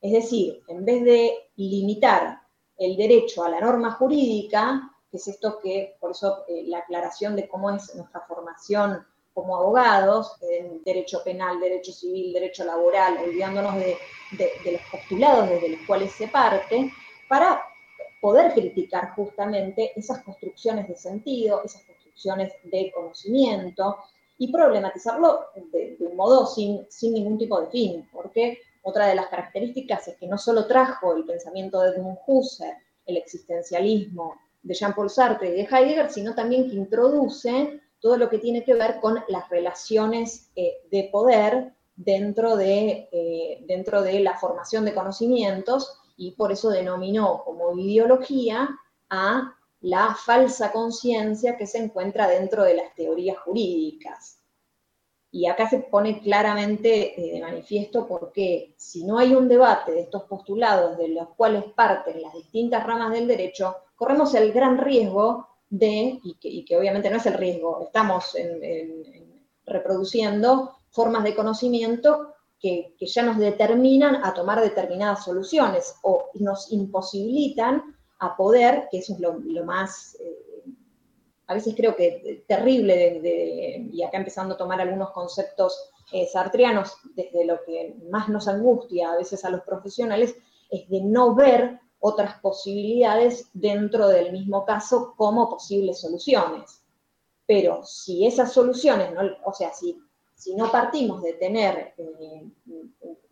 Es 0.00 0.12
decir, 0.12 0.62
en 0.66 0.82
vez 0.86 1.04
de 1.04 1.50
limitar 1.56 2.40
el 2.78 2.96
derecho 2.96 3.44
a 3.44 3.50
la 3.50 3.60
norma 3.60 3.92
jurídica, 3.92 4.90
que 5.10 5.18
es 5.18 5.28
esto 5.28 5.58
que, 5.62 5.98
por 6.00 6.12
eso 6.12 6.44
eh, 6.48 6.64
la 6.66 6.78
aclaración 6.78 7.36
de 7.36 7.46
cómo 7.46 7.70
es 7.70 7.94
nuestra 7.94 8.22
formación 8.22 9.04
como 9.34 9.56
abogados, 9.56 10.36
en 10.40 10.82
derecho 10.84 11.22
penal, 11.22 11.60
derecho 11.60 11.92
civil, 11.92 12.32
derecho 12.32 12.64
laboral, 12.64 13.18
olvidándonos 13.22 13.76
de, 13.76 13.98
los 14.72 14.80
postulados 14.90 15.50
desde 15.50 15.68
los 15.68 15.80
cuales 15.86 16.12
se 16.12 16.28
parte, 16.28 16.90
para 17.28 17.62
poder 18.20 18.52
criticar 18.52 19.14
justamente 19.14 19.92
esas 19.98 20.22
construcciones 20.22 20.88
de 20.88 20.96
sentido, 20.96 21.62
esas 21.64 21.82
construcciones 21.84 22.52
de 22.64 22.92
conocimiento, 22.94 23.96
y 24.38 24.52
problematizarlo 24.52 25.46
de, 25.72 25.96
un 26.00 26.16
modo 26.16 26.46
sin, 26.46 26.86
sin 26.88 27.12
ningún 27.12 27.38
tipo 27.38 27.60
de 27.60 27.66
fin, 27.68 28.08
porque 28.12 28.58
otra 28.82 29.06
de 29.06 29.16
las 29.16 29.26
características 29.26 30.08
es 30.08 30.16
que 30.16 30.28
no 30.28 30.38
solo 30.38 30.66
trajo 30.66 31.14
el 31.14 31.24
pensamiento 31.24 31.80
de 31.80 31.90
Edmund 31.90 32.18
Husserl, 32.26 32.76
el 33.04 33.16
existencialismo 33.16 34.36
de 34.62 34.74
Jean-Paul 34.74 35.10
Sartre 35.10 35.48
y 35.48 35.52
de 35.52 35.68
Heidegger, 35.70 36.10
sino 36.10 36.34
también 36.34 36.68
que 36.68 36.76
introduce 36.76 37.80
todo 38.00 38.16
lo 38.16 38.28
que 38.28 38.38
tiene 38.38 38.64
que 38.64 38.74
ver 38.74 39.00
con 39.00 39.18
las 39.28 39.48
relaciones 39.48 40.50
eh, 40.54 40.82
de 40.90 41.08
poder 41.10 41.74
dentro 41.96 42.56
de, 42.56 43.08
eh, 43.10 43.64
dentro 43.66 44.02
de 44.02 44.20
la 44.20 44.38
formación 44.38 44.84
de 44.84 44.94
conocimientos 44.94 45.98
y 46.18 46.32
por 46.32 46.52
eso 46.52 46.68
denominó 46.68 47.42
como 47.44 47.72
ideología 47.78 48.68
a 49.08 49.54
la 49.80 50.14
falsa 50.14 50.72
conciencia 50.72 51.56
que 51.56 51.66
se 51.66 51.78
encuentra 51.78 52.26
dentro 52.26 52.64
de 52.64 52.74
las 52.74 52.92
teorías 52.94 53.38
jurídicas. 53.38 54.40
Y 55.30 55.46
acá 55.46 55.68
se 55.68 55.78
pone 55.78 56.20
claramente 56.20 57.20
eh, 57.20 57.34
de 57.34 57.40
manifiesto 57.40 58.06
porque 58.06 58.74
si 58.76 59.04
no 59.04 59.18
hay 59.18 59.34
un 59.34 59.48
debate 59.48 59.92
de 59.92 60.00
estos 60.00 60.24
postulados 60.24 60.98
de 60.98 61.08
los 61.08 61.28
cuales 61.36 61.64
parten 61.76 62.20
las 62.20 62.34
distintas 62.34 62.84
ramas 62.84 63.12
del 63.12 63.28
derecho, 63.28 63.76
corremos 63.94 64.34
el 64.34 64.52
gran 64.52 64.78
riesgo 64.78 65.46
de, 65.70 66.18
y 66.22 66.64
que, 66.64 66.76
obviamente 66.76 67.10
no 67.10 67.18
es 67.18 67.26
el 67.26 67.34
riesgo, 67.34 67.82
estamos 67.82 68.34
reproduciendo 69.66 70.78
formas 70.90 71.22
de 71.24 71.36
conocimiento 71.36 72.34
que, 72.60 72.94
ya 73.00 73.22
nos 73.22 73.38
determinan 73.38 74.24
a 74.24 74.34
tomar 74.34 74.60
determinadas 74.60 75.24
soluciones 75.24 75.96
o 76.02 76.30
nos 76.34 76.72
imposibilitan 76.72 77.96
a 78.18 78.36
poder, 78.36 78.88
que 78.90 78.98
eso 78.98 79.14
es 79.14 79.20
lo, 79.20 79.64
más, 79.64 80.16
eh, 80.20 80.64
a 81.46 81.54
veces 81.54 81.74
creo 81.76 81.94
que 81.94 82.44
terrible, 82.48 83.88
y 83.92 84.02
acá 84.02 84.18
empezando 84.18 84.54
a 84.54 84.58
tomar 84.58 84.80
algunos 84.80 85.10
conceptos 85.10 85.92
eh, 86.12 86.26
sartrianos, 86.26 86.96
desde 87.14 87.44
lo 87.44 87.62
que 87.64 87.94
más 88.10 88.28
nos 88.28 88.48
angustia 88.48 89.12
a 89.12 89.16
veces 89.16 89.44
a 89.44 89.50
los 89.50 89.60
profesionales, 89.60 90.34
es 90.70 90.88
de 90.88 91.00
no 91.00 91.34
ver 91.34 91.80
otras 92.00 92.40
posibilidades 92.40 93.48
dentro 93.52 94.08
del 94.08 94.32
mismo 94.32 94.64
caso 94.64 95.14
como 95.16 95.48
posibles 95.48 96.00
soluciones. 96.00 96.82
Pero 97.46 97.84
si 97.84 98.26
esas 98.26 98.52
soluciones, 98.52 99.10
o 99.44 99.52
sea, 99.52 99.72
si, 99.72 99.98
si 100.38 100.54
no 100.54 100.70
partimos 100.70 101.20
de 101.22 101.34
tener 101.34 101.94
eh, 101.98 102.48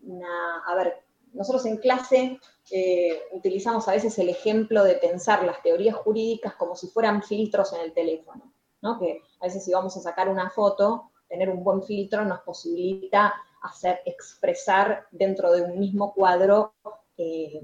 una, 0.03 0.63
a 0.67 0.75
ver, 0.75 1.05
nosotros 1.33 1.65
en 1.67 1.77
clase 1.77 2.41
eh, 2.71 3.23
utilizamos 3.31 3.87
a 3.87 3.93
veces 3.93 4.19
el 4.19 4.29
ejemplo 4.29 4.83
de 4.83 4.97
pensar 4.97 5.45
las 5.45 5.63
teorías 5.63 5.95
jurídicas 5.95 6.55
como 6.57 6.75
si 6.75 6.89
fueran 6.89 7.23
filtros 7.23 7.73
en 7.75 7.83
el 7.83 7.95
teléfono, 7.95 8.53
¿no? 8.83 8.99
que 8.99 9.23
a 9.41 9.47
veces 9.47 9.65
si 9.65 9.73
vamos 9.73 9.97
a 9.97 10.01
sacar 10.01 10.29
una 10.29 10.51
foto, 10.51 11.13
tener 11.29 11.49
un 11.49 11.63
buen 11.63 11.83
filtro 11.85 12.25
nos 12.25 12.41
posibilita 12.41 13.35
hacer 13.63 14.01
expresar 14.05 15.07
dentro 15.13 15.53
de 15.53 15.63
un 15.63 15.79
mismo 15.79 16.13
cuadro 16.13 16.75
eh, 17.17 17.61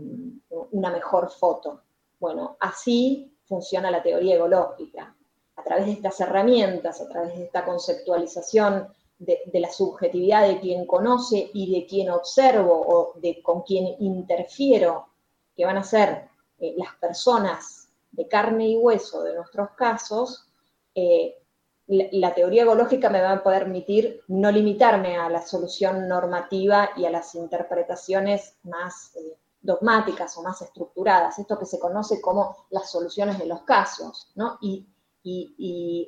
una 0.71 0.91
mejor 0.91 1.31
foto. 1.31 1.83
Bueno, 2.21 2.57
así 2.61 3.37
funciona 3.45 3.91
la 3.91 4.03
teoría 4.03 4.37
egológica. 4.37 5.17
A 5.57 5.63
través 5.65 5.87
de 5.87 5.93
estas 5.93 6.21
herramientas, 6.21 7.01
a 7.01 7.09
través 7.09 7.37
de 7.37 7.45
esta 7.45 7.65
conceptualización 7.65 8.89
de, 9.25 9.61
la 9.61 9.71
subjetividad 9.71 10.47
de 10.47 10.59
quien 10.61 10.87
conoce 10.87 11.51
y 11.55 11.73
de 11.73 11.87
quien 11.87 12.11
observo 12.11 12.75
o 12.75 13.21
de 13.21 13.43
con 13.43 13.63
quien 13.63 13.95
interfiero, 14.01 15.07
que 15.57 15.65
van 15.65 15.77
a 15.77 15.85
ser 15.85 16.29
eh, 16.59 16.75
las 16.77 16.95
personas 16.97 17.89
de 18.11 18.27
carne 18.29 18.69
y 18.69 18.77
hueso 18.77 19.23
de 19.23 19.35
nuestros 19.35 19.71
casos, 19.71 20.47
eh, 20.95 21.37
la, 21.87 22.35
teoría 22.35 22.63
ecológica 22.63 23.11
me 23.11 23.21
va 23.21 23.33
a 23.33 23.43
permitir 23.43 24.23
no 24.29 24.51
limitarme 24.51 25.17
a 25.17 25.29
la 25.29 25.43
solución 25.43 26.09
normativa 26.09 26.91
y 26.97 27.05
a 27.05 27.11
las 27.11 27.35
interpretaciones 27.35 28.57
más 28.63 29.13
dogmáticas 29.61 30.37
o 30.39 30.43
más 30.43 30.61
estructuradas, 30.63 31.39
esto 31.39 31.59
que 31.59 31.67
se 31.67 31.79
conoce 31.79 32.21
como 32.21 32.57
las 32.71 32.91
soluciones 32.91 33.39
de 33.39 33.47
los 33.47 33.63
casos, 33.63 34.33
¿no? 34.35 34.59
y, 34.61 34.89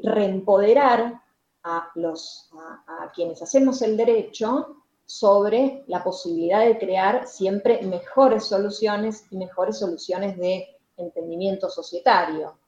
reempoderar 0.02 1.23
a, 1.64 1.90
los, 1.94 2.50
a, 2.86 3.10
quienes 3.12 3.42
hacemos 3.42 3.82
el 3.82 3.96
derecho 3.96 4.76
sobre 5.06 5.84
la 5.86 6.02
posibilidad 6.04 6.64
de 6.64 6.78
crear 6.78 7.26
siempre 7.26 7.82
mejores 7.82 8.44
soluciones 8.44 9.24
y 9.30 9.36
mejores 9.36 9.78
soluciones 9.78 10.38
de 10.38 10.66
entendimiento 10.96 11.68
societario. 11.68 12.58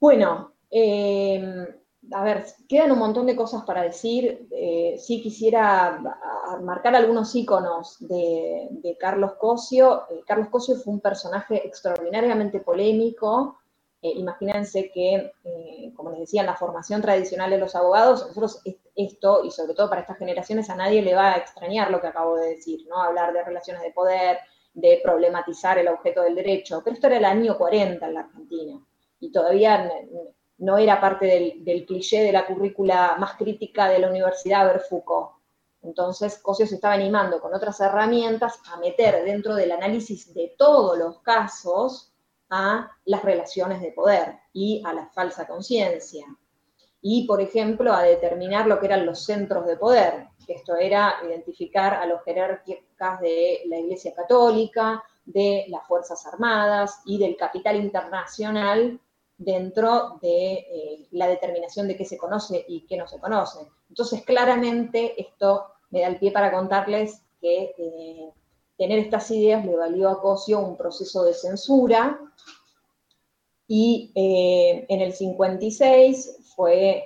Bueno, 0.00 0.52
eh, 0.70 1.66
a 2.12 2.24
ver, 2.24 2.46
quedan 2.68 2.92
un 2.92 2.98
montón 2.98 3.26
de 3.26 3.36
cosas 3.36 3.64
para 3.64 3.82
decir. 3.82 4.48
Eh, 4.50 4.96
sí 4.98 5.20
quisiera 5.20 6.00
marcar 6.62 6.94
algunos 6.94 7.34
íconos 7.34 7.96
de, 8.00 8.96
Carlos 8.98 9.32
Cosio. 9.34 10.04
Eh, 10.10 10.22
Carlos 10.26 10.48
Cosio 10.48 10.76
fue 10.76 10.94
un 10.94 11.00
personaje 11.00 11.66
extraordinariamente 11.66 12.60
polémico. 12.60 13.58
Eh, 14.00 14.12
imagínense 14.14 14.90
que, 14.92 15.32
como 15.96 16.10
les 16.10 16.20
decía, 16.20 16.42
en 16.42 16.46
la 16.46 16.56
formación 16.56 17.02
tradicional 17.02 17.50
de 17.50 17.58
los 17.58 17.74
abogados, 17.74 18.20
nosotros 18.20 18.62
esto, 18.94 19.44
y 19.44 19.50
sobre 19.50 19.74
todo 19.74 19.88
para 19.88 20.02
estas 20.02 20.18
generaciones, 20.18 20.70
a 20.70 20.76
nadie 20.76 21.02
le 21.02 21.14
va 21.14 21.34
a 21.34 21.36
extrañar 21.38 21.90
lo 21.90 22.00
que 22.00 22.06
acabo 22.06 22.36
de 22.36 22.50
decir, 22.50 22.86
¿no? 22.88 23.02
Hablar 23.02 23.32
de 23.32 23.44
relaciones 23.44 23.82
de 23.82 23.90
poder, 23.90 24.38
de 24.74 25.00
problematizar 25.02 25.78
el 25.78 25.88
objeto 25.88 26.22
del 26.22 26.34
derecho. 26.34 26.80
Pero 26.84 26.94
esto 26.94 27.06
era 27.08 27.16
el 27.18 27.24
año 27.24 27.58
40 27.58 28.06
en 28.06 28.14
la 28.14 28.20
Argentina. 28.20 28.80
Y 29.20 29.32
todavía 29.32 29.90
no 30.58 30.78
era 30.78 31.00
parte 31.00 31.26
del, 31.64 31.86
cliché 31.86 32.22
de 32.22 32.32
la 32.32 32.46
currícula 32.46 33.16
más 33.18 33.36
crítica 33.36 33.88
de 33.88 33.98
la 33.98 34.08
universidad 34.08 34.66
ver 34.66 34.80
Foucault. 34.80 35.30
Entonces, 35.82 36.38
Cosio 36.38 36.66
se 36.66 36.74
estaba 36.74 36.94
animando 36.94 37.40
con 37.40 37.54
otras 37.54 37.80
herramientas 37.80 38.60
a 38.72 38.78
meter 38.78 39.24
dentro 39.24 39.54
del 39.54 39.70
análisis 39.70 40.34
de 40.34 40.54
todos 40.58 40.98
los 40.98 41.20
casos 41.20 42.07
a 42.50 42.90
las 43.04 43.22
relaciones 43.22 43.80
de 43.80 43.92
poder 43.92 44.38
y 44.52 44.82
a 44.84 44.92
la 44.92 45.06
falsa 45.08 45.46
conciencia. 45.46 46.26
Y, 47.00 47.26
por 47.26 47.40
ejemplo, 47.40 47.92
a 47.92 48.02
determinar 48.02 48.66
lo 48.66 48.80
que 48.80 48.86
eran 48.86 49.06
los 49.06 49.24
centros 49.24 49.66
de 49.66 49.76
poder. 49.76 50.28
Esto 50.46 50.76
era 50.76 51.16
identificar 51.24 51.94
a 51.94 52.06
los 52.06 52.22
jerarcas 52.24 53.20
de 53.20 53.60
la 53.66 53.78
Iglesia 53.78 54.14
Católica, 54.14 55.02
de 55.24 55.66
las 55.68 55.86
Fuerzas 55.86 56.26
Armadas 56.26 57.02
y 57.04 57.18
del 57.18 57.36
capital 57.36 57.76
internacional 57.76 58.98
dentro 59.36 60.18
de 60.20 60.52
eh, 60.54 61.08
la 61.12 61.28
determinación 61.28 61.86
de 61.86 61.96
qué 61.96 62.04
se 62.04 62.18
conoce 62.18 62.64
y 62.66 62.86
qué 62.86 62.96
no 62.96 63.06
se 63.06 63.20
conoce. 63.20 63.60
Entonces, 63.88 64.24
claramente 64.24 65.20
esto 65.20 65.66
me 65.90 66.00
da 66.00 66.08
el 66.08 66.18
pie 66.18 66.32
para 66.32 66.50
contarles 66.50 67.22
que 67.40 67.74
eh, 67.78 68.30
tener 68.78 69.00
estas 69.00 69.30
ideas 69.30 69.66
le 69.66 69.76
valió 69.76 70.08
a 70.08 70.22
Cosio 70.22 70.60
un 70.60 70.76
proceso 70.76 71.24
de 71.24 71.34
censura 71.34 72.18
y 73.66 74.12
eh, 74.14 74.86
en 74.88 75.00
el 75.02 75.12
56 75.12 76.54
fue 76.56 77.04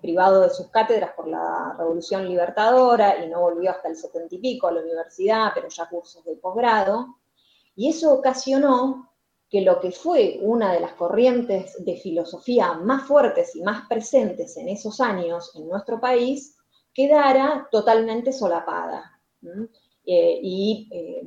privado 0.00 0.40
de 0.40 0.50
sus 0.50 0.68
cátedras 0.68 1.12
por 1.12 1.28
la 1.28 1.74
Revolución 1.78 2.26
Libertadora 2.26 3.22
y 3.22 3.28
no 3.28 3.42
volvió 3.42 3.70
hasta 3.70 3.88
el 3.88 3.96
70 3.96 4.34
y 4.34 4.38
pico 4.38 4.66
a 4.66 4.72
la 4.72 4.80
universidad, 4.80 5.50
pero 5.54 5.68
ya 5.68 5.88
cursos 5.88 6.24
de 6.24 6.34
posgrado. 6.36 7.18
Y 7.76 7.90
eso 7.90 8.12
ocasionó 8.12 9.08
que 9.48 9.62
lo 9.62 9.80
que 9.80 9.92
fue 9.92 10.38
una 10.42 10.72
de 10.72 10.80
las 10.80 10.92
corrientes 10.92 11.76
de 11.84 11.96
filosofía 11.96 12.74
más 12.74 13.06
fuertes 13.06 13.54
y 13.56 13.62
más 13.62 13.86
presentes 13.88 14.56
en 14.56 14.68
esos 14.68 15.00
años 15.00 15.52
en 15.54 15.68
nuestro 15.68 16.00
país 16.00 16.56
quedara 16.92 17.68
totalmente 17.70 18.32
solapada. 18.32 19.20
Eh, 20.10 20.40
y 20.42 20.88
eh, 20.90 21.22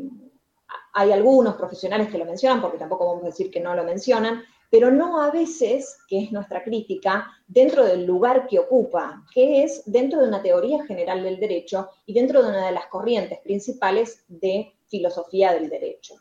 hay 0.93 1.11
algunos 1.11 1.53
profesionales 1.53 2.09
que 2.09 2.17
lo 2.17 2.25
mencionan, 2.25 2.59
porque 2.59 2.79
tampoco 2.79 3.05
vamos 3.05 3.23
a 3.23 3.27
decir 3.27 3.51
que 3.51 3.59
no 3.59 3.75
lo 3.75 3.83
mencionan, 3.83 4.43
pero 4.71 4.89
no 4.89 5.21
a 5.21 5.29
veces, 5.29 5.99
que 6.07 6.23
es 6.23 6.31
nuestra 6.31 6.63
crítica, 6.63 7.29
dentro 7.47 7.85
del 7.85 8.07
lugar 8.07 8.47
que 8.47 8.57
ocupa, 8.57 9.23
que 9.31 9.63
es 9.63 9.83
dentro 9.85 10.19
de 10.19 10.29
una 10.29 10.41
teoría 10.41 10.83
general 10.85 11.21
del 11.21 11.39
derecho 11.39 11.89
y 12.07 12.13
dentro 12.13 12.41
de 12.41 12.49
una 12.49 12.65
de 12.65 12.71
las 12.71 12.87
corrientes 12.87 13.37
principales 13.41 14.25
de 14.27 14.73
filosofía 14.87 15.53
del 15.53 15.69
derecho. 15.69 16.15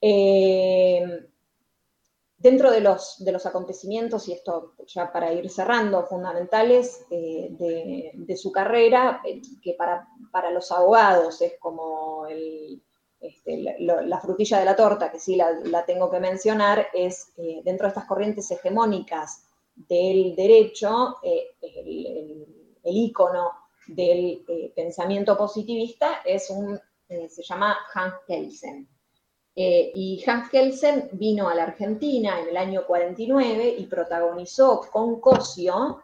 Eh, 0.00 1.28
dentro 2.40 2.70
de 2.70 2.80
los, 2.80 3.22
de 3.22 3.32
los 3.32 3.44
acontecimientos, 3.44 4.26
y 4.28 4.32
esto 4.32 4.72
ya 4.86 5.12
para 5.12 5.32
ir 5.32 5.50
cerrando, 5.50 6.06
fundamentales 6.06 7.04
eh, 7.10 7.48
de, 8.14 8.36
su 8.36 8.50
carrera, 8.50 9.20
eh, 9.24 9.42
que 9.62 9.74
para, 9.74 10.08
para, 10.32 10.50
los 10.50 10.72
abogados 10.72 11.42
es 11.42 11.58
como 11.60 12.26
este, 13.20 13.76
la, 13.80 14.20
frutilla 14.20 14.58
de 14.58 14.64
la 14.64 14.74
torta, 14.74 15.12
que 15.12 15.20
sí 15.20 15.36
la, 15.36 15.84
tengo 15.84 16.10
que 16.10 16.18
mencionar, 16.18 16.86
es 16.94 17.34
eh, 17.36 17.60
dentro 17.62 17.84
de 17.84 17.88
estas 17.90 18.06
corrientes 18.06 18.50
hegemónicas 18.50 19.44
del 19.74 20.34
derecho, 20.34 21.18
el, 21.22 22.46
el, 22.82 22.96
ícono 22.96 23.52
del 23.86 24.42
pensamiento 24.74 25.36
positivista 25.36 26.22
es 26.24 26.48
un, 26.48 26.80
se 27.06 27.42
llama 27.42 27.76
Hans 27.94 28.14
Kelsen 28.26 28.88
eh, 29.62 29.92
y 29.94 30.24
Hans 30.26 30.48
Kelsen 30.48 31.10
vino 31.12 31.46
a 31.46 31.54
la 31.54 31.64
Argentina 31.64 32.40
en 32.40 32.48
el 32.48 32.56
año 32.56 32.86
49 32.86 33.74
y 33.76 33.84
protagonizó 33.84 34.80
con 34.90 35.20
Cosio 35.20 36.00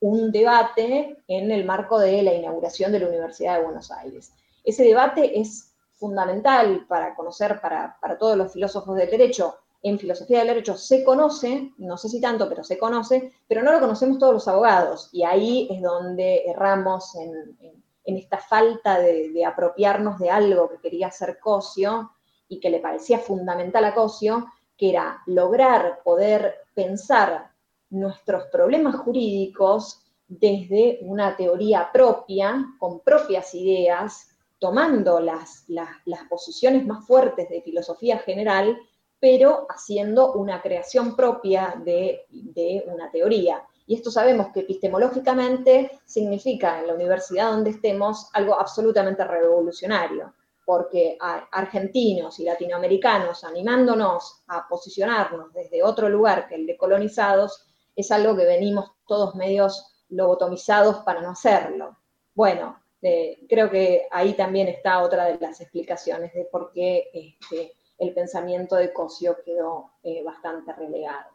un 0.00 0.32
debate 0.32 1.22
en 1.28 1.52
el 1.52 1.64
marco 1.64 2.00
de 2.00 2.20
la 2.24 2.34
inauguración 2.34 2.90
de 2.90 2.98
la 2.98 3.06
Universidad 3.06 3.58
de 3.58 3.64
Buenos 3.64 3.92
Aires. 3.92 4.32
Ese 4.64 4.82
debate 4.82 5.38
es 5.38 5.72
fundamental 5.92 6.84
para 6.88 7.14
conocer, 7.14 7.60
para, 7.60 7.96
todos 8.18 8.36
los 8.36 8.52
filósofos 8.52 8.96
del 8.96 9.08
derecho, 9.08 9.54
en 9.84 9.96
filosofía 9.96 10.38
del 10.38 10.48
derecho 10.48 10.76
se 10.76 11.04
conoce, 11.04 11.70
no 11.78 11.96
sé 11.96 12.08
si 12.08 12.20
tanto, 12.20 12.48
pero 12.48 12.64
se 12.64 12.76
conoce, 12.76 13.34
pero 13.46 13.62
no 13.62 13.70
lo 13.70 13.78
conocemos 13.78 14.18
todos 14.18 14.32
los 14.32 14.48
abogados. 14.48 15.10
Y 15.12 15.22
ahí 15.22 15.68
es 15.70 15.80
donde 15.80 16.42
erramos 16.44 17.14
en, 17.14 17.56
esta 18.04 18.38
falta 18.38 18.98
de, 18.98 19.30
de, 19.30 19.44
apropiarnos 19.44 20.18
de 20.18 20.28
algo 20.28 20.68
que 20.68 20.78
quería 20.78 21.06
hacer 21.06 21.38
Cosio 21.38 22.10
y 22.50 22.58
que 22.60 22.68
le 22.68 22.80
parecía 22.80 23.18
fundamental 23.18 23.84
a 23.84 23.94
Cosio, 23.94 24.46
que 24.76 24.90
era 24.90 25.22
lograr 25.26 26.00
poder 26.04 26.56
pensar 26.74 27.50
nuestros 27.90 28.44
problemas 28.46 28.96
jurídicos 28.96 30.02
desde 30.26 30.98
una 31.02 31.36
teoría 31.36 31.90
propia, 31.92 32.66
con 32.78 33.00
propias 33.00 33.54
ideas, 33.54 34.28
tomando 34.58 35.20
las, 35.20 35.64
las, 35.68 35.88
posiciones 36.28 36.84
más 36.86 37.06
fuertes 37.06 37.48
de 37.48 37.62
filosofía 37.62 38.18
general, 38.18 38.76
pero 39.18 39.66
haciendo 39.68 40.32
una 40.32 40.60
creación 40.60 41.14
propia 41.14 41.80
de, 41.84 42.26
de, 42.30 42.84
una 42.86 43.10
teoría. 43.10 43.62
Y 43.86 43.94
esto 43.94 44.10
sabemos 44.10 44.48
que 44.52 44.60
epistemológicamente 44.60 46.00
significa 46.04 46.80
en 46.80 46.88
la 46.88 46.94
universidad 46.94 47.52
donde 47.52 47.70
estemos 47.70 48.28
algo 48.32 48.58
absolutamente 48.58 49.24
revolucionario 49.24 50.32
porque 50.70 51.18
argentinos 51.18 52.38
y 52.38 52.44
latinoamericanos 52.44 53.42
animándonos 53.42 54.44
a 54.46 54.68
posicionarnos 54.68 55.52
desde 55.52 55.82
otro 55.82 56.08
lugar 56.08 56.46
que 56.46 56.54
el 56.54 56.64
de 56.64 56.76
colonizados, 56.76 57.66
es 57.96 58.08
algo 58.12 58.36
que 58.36 58.44
venimos 58.44 58.92
todos 59.04 59.34
medios 59.34 60.04
lobotomizados 60.10 60.98
para 60.98 61.22
no 61.22 61.30
hacerlo. 61.30 61.98
Bueno, 62.36 62.80
eh, 63.02 63.44
creo 63.48 63.68
que 63.68 64.06
ahí 64.12 64.34
también 64.34 64.68
está 64.68 65.02
otra 65.02 65.24
de 65.24 65.38
las 65.40 65.60
explicaciones 65.60 66.32
de 66.34 66.44
por 66.44 66.70
qué 66.70 67.10
este, 67.12 67.72
el 67.98 68.14
pensamiento 68.14 68.76
de 68.76 68.92
Cosio 68.92 69.38
quedó 69.44 69.94
eh, 70.04 70.22
bastante 70.22 70.72
relegado. 70.72 71.32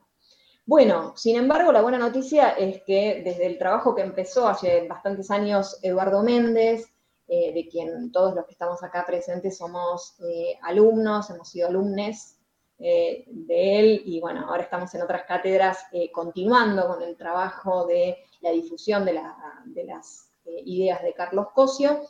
Bueno, 0.66 1.12
sin 1.18 1.36
embargo, 1.36 1.74
la 1.74 1.82
buena 1.82 1.98
noticia 1.98 2.52
es 2.52 2.82
que 2.84 3.22
desde 3.22 3.48
el 3.48 3.58
trabajo 3.58 3.94
que 3.96 4.02
empezó 4.02 4.48
hace 4.48 4.88
bastantes 4.88 5.30
años 5.30 5.78
Eduardo 5.82 6.24
Méndez, 6.24 6.95
eh, 7.28 7.54
de 7.54 7.68
quien 7.68 8.12
todos 8.12 8.36
los 8.36 8.46
que 8.46 8.52
estamos 8.52 8.84
acá 8.84 9.04
presentes 9.04 9.58
somos 9.58 10.16
eh, 10.20 10.60
alumnos, 10.62 11.28
hemos 11.32 11.50
sido 11.50 11.68
alumnes 11.68 12.38
eh, 12.78 13.26
de 13.28 13.80
él 13.80 14.02
y 14.06 14.20
bueno, 14.20 14.46
ahora 14.48 14.62
estamos 14.62 14.94
en 14.94 15.02
otras 15.02 15.24
cátedras 15.24 15.86
continuando 16.12 16.88
con 16.88 17.02
el 17.02 17.18
trabajo 17.18 17.88
de 17.88 18.18
la 18.42 18.52
difusión 18.52 19.06
de, 19.06 19.14
las 19.14 20.30
ideas 20.66 21.02
de 21.02 21.14
Carlos 21.14 21.48
Cosio. 21.56 22.02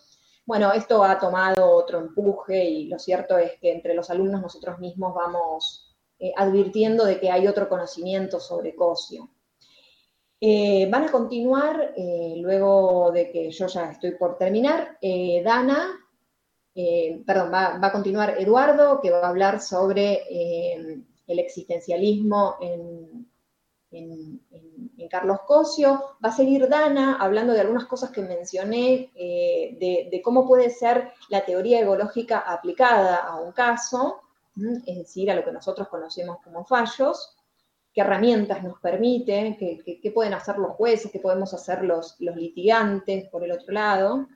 Bueno, 0.46 0.74
esto 0.74 1.02
ha 1.04 1.18
tomado 1.18 1.72
otro 1.72 2.00
empuje 2.00 2.66
y 2.66 2.88
lo 2.88 3.00
cierto 3.00 3.38
es 3.38 3.54
que 3.62 3.72
entre 3.72 3.94
los 3.94 4.10
alumnos 4.10 4.42
nosotros 4.42 4.80
mismos 4.80 5.14
vamos 5.16 5.96
advirtiendo 6.36 7.06
de 7.06 7.20
que 7.22 7.32
hay 7.32 7.48
otro 7.48 7.70
conocimiento 7.70 8.40
sobre 8.42 8.76
Cosio. 8.76 9.30
Eh, 10.48 10.88
van 10.92 11.06
a 11.06 11.12
continuar, 11.12 11.94
eh, 11.98 12.36
luego 12.38 13.12
de 13.12 13.32
que 13.32 13.50
yo 13.50 13.66
ya 13.66 13.90
estoy 13.90 14.12
por 14.12 14.38
terminar, 14.38 14.96
eh, 15.02 15.42
Dana, 15.44 16.00
perdón, 17.26 17.52
va, 17.52 17.80
a 17.82 17.92
continuar 17.92 18.36
Eduardo, 18.38 19.02
que 19.02 19.10
va 19.10 19.22
a 19.22 19.30
hablar 19.30 19.60
sobre 19.60 20.22
el 20.30 21.40
existencialismo 21.40 22.58
en, 22.62 23.26
Carlos 25.10 25.40
Cosio. 25.48 26.18
Va 26.24 26.30
a 26.30 26.36
seguir 26.36 26.70
Dana 26.70 27.18
hablando 27.20 27.54
de 27.54 27.62
algunas 27.62 27.86
cosas 27.86 28.12
que 28.12 28.22
mencioné, 28.22 29.12
de, 29.16 30.10
de, 30.12 30.22
cómo 30.22 30.46
puede 30.46 30.70
ser 30.70 31.14
la 31.30 31.44
teoría 31.44 31.82
ecológica 31.82 32.40
aplicada 32.40 33.16
a 33.16 33.38
un 33.38 33.52
caso, 33.52 34.22
es 34.86 34.98
decir, 34.98 35.32
a 35.32 35.36
lo 35.36 35.44
que 35.44 35.54
nosotros 35.54 35.88
conocemos 35.88 36.38
como 36.44 36.66
fallos 36.66 37.35
qué 37.96 38.02
herramientas 38.02 38.62
nos 38.62 38.78
permite, 38.82 39.56
qué, 39.58 40.12
pueden 40.12 40.34
hacer 40.34 40.58
los 40.58 40.74
jueces, 40.74 41.10
qué 41.12 41.20
podemos 41.20 41.54
hacer 41.54 41.82
los, 41.86 42.20
litigantes 42.20 43.30
por 43.30 43.44
el 43.46 43.54
otro 43.54 43.74
lado. 43.74 44.28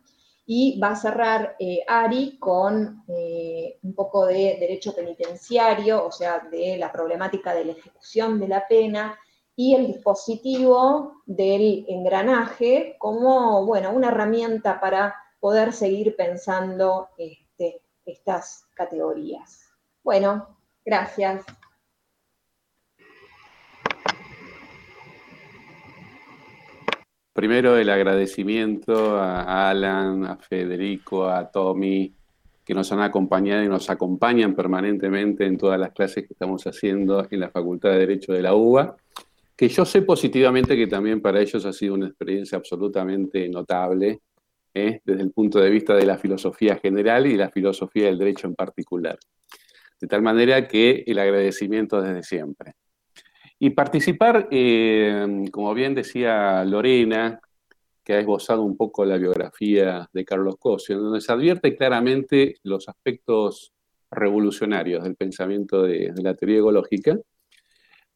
Y 0.46 0.80
va 0.80 0.92
a 0.92 0.96
cerrar 0.96 1.56
eh, 1.60 1.82
Ari 1.88 2.40
con 2.40 3.04
eh, 3.08 3.78
un 3.84 3.94
poco 3.94 4.26
de 4.26 4.58
derecho 4.60 4.96
penitenciario, 4.96 6.04
o 6.04 6.12
sea, 6.12 6.40
de 6.50 6.78
la 6.78 6.92
problemática 6.92 7.54
de 7.54 7.66
la 7.66 7.72
ejecución 7.74 8.40
de 8.40 8.48
la 8.48 8.66
pena 8.68 9.20
y 9.56 9.76
el 9.76 9.88
dispositivo 9.88 11.22
del 11.26 11.86
engranaje 11.90 12.96
como, 12.98 13.66
bueno, 13.66 13.92
una 13.92 14.08
herramienta 14.08 14.80
para 14.80 15.14
poder 15.40 15.74
seguir 15.74 16.16
pensando 16.16 17.10
este, 17.18 17.84
estas 18.06 18.66
categorías. 18.74 19.70
Bueno, 20.02 20.58
gracias. 20.84 21.46
Primero 27.40 27.78
el 27.78 27.90
agradecimiento 27.90 29.16
a 29.18 29.70
Alan, 29.70 30.26
a 30.26 30.36
Federico, 30.36 31.30
a 31.30 31.50
Tommy, 31.50 32.14
que 32.66 32.74
nos 32.74 32.92
han 32.92 33.00
acompañado 33.00 33.64
y 33.64 33.70
nos 33.70 33.90
acompañan 33.90 34.54
permanentemente 34.54 35.46
en 35.46 35.58
todas 35.58 35.80
las 35.80 35.94
clases 35.94 36.28
que 36.28 36.34
estamos 36.34 36.68
haciendo 36.68 37.26
en 37.32 37.40
la 37.40 37.50
Facultad 37.50 37.92
de 37.92 38.00
Derecho 38.00 38.34
de 38.34 38.42
la 38.42 38.56
UBA, 38.56 38.98
que 39.56 39.70
yo 39.70 39.86
sé 39.86 40.02
positivamente 40.02 40.76
que 40.76 40.88
también 40.88 41.22
para 41.22 41.40
ellos 41.40 41.66
ha 41.66 41.72
sido 41.72 41.94
una 41.94 42.08
experiencia 42.08 42.58
absolutamente 42.58 43.48
notable, 43.48 44.20
¿eh? 44.74 45.00
desde 45.06 45.22
el 45.22 45.32
punto 45.32 45.60
de 45.60 45.70
vista 45.70 45.96
de 45.96 46.06
la 46.06 46.18
filosofía 46.18 46.76
general 46.76 47.26
y 47.26 47.38
la 47.38 47.50
filosofía 47.50 48.08
del 48.08 48.18
derecho 48.18 48.48
en 48.48 48.56
particular. 48.56 49.18
De 49.98 50.08
tal 50.08 50.22
manera 50.22 50.68
que 50.68 51.06
el 51.08 51.18
agradecimiento 51.18 52.02
desde 52.02 52.22
siempre. 52.22 52.74
Y 53.60 53.72
participar, 53.72 54.48
eh, 54.52 55.46
como 55.52 55.74
bien 55.74 55.94
decía 55.94 56.64
Lorena, 56.64 57.42
que 58.04 58.14
ha 58.14 58.20
esbozado 58.20 58.64
un 58.64 58.78
poco 58.78 59.04
la 59.06 59.18
biografía 59.18 60.10
de 60.14 60.26
Carlos 60.26 60.56
Cosio, 60.58 60.98
donde 60.98 61.22
se 61.22 61.32
advierte 61.32 61.76
claramente 61.76 62.56
los 62.64 62.88
aspectos 62.88 63.74
revolucionarios 64.10 65.04
del 65.04 65.16
pensamiento 65.16 65.84
de, 65.84 66.12
la 66.16 66.34
teoría 66.34 66.60
ecológica. 66.60 67.20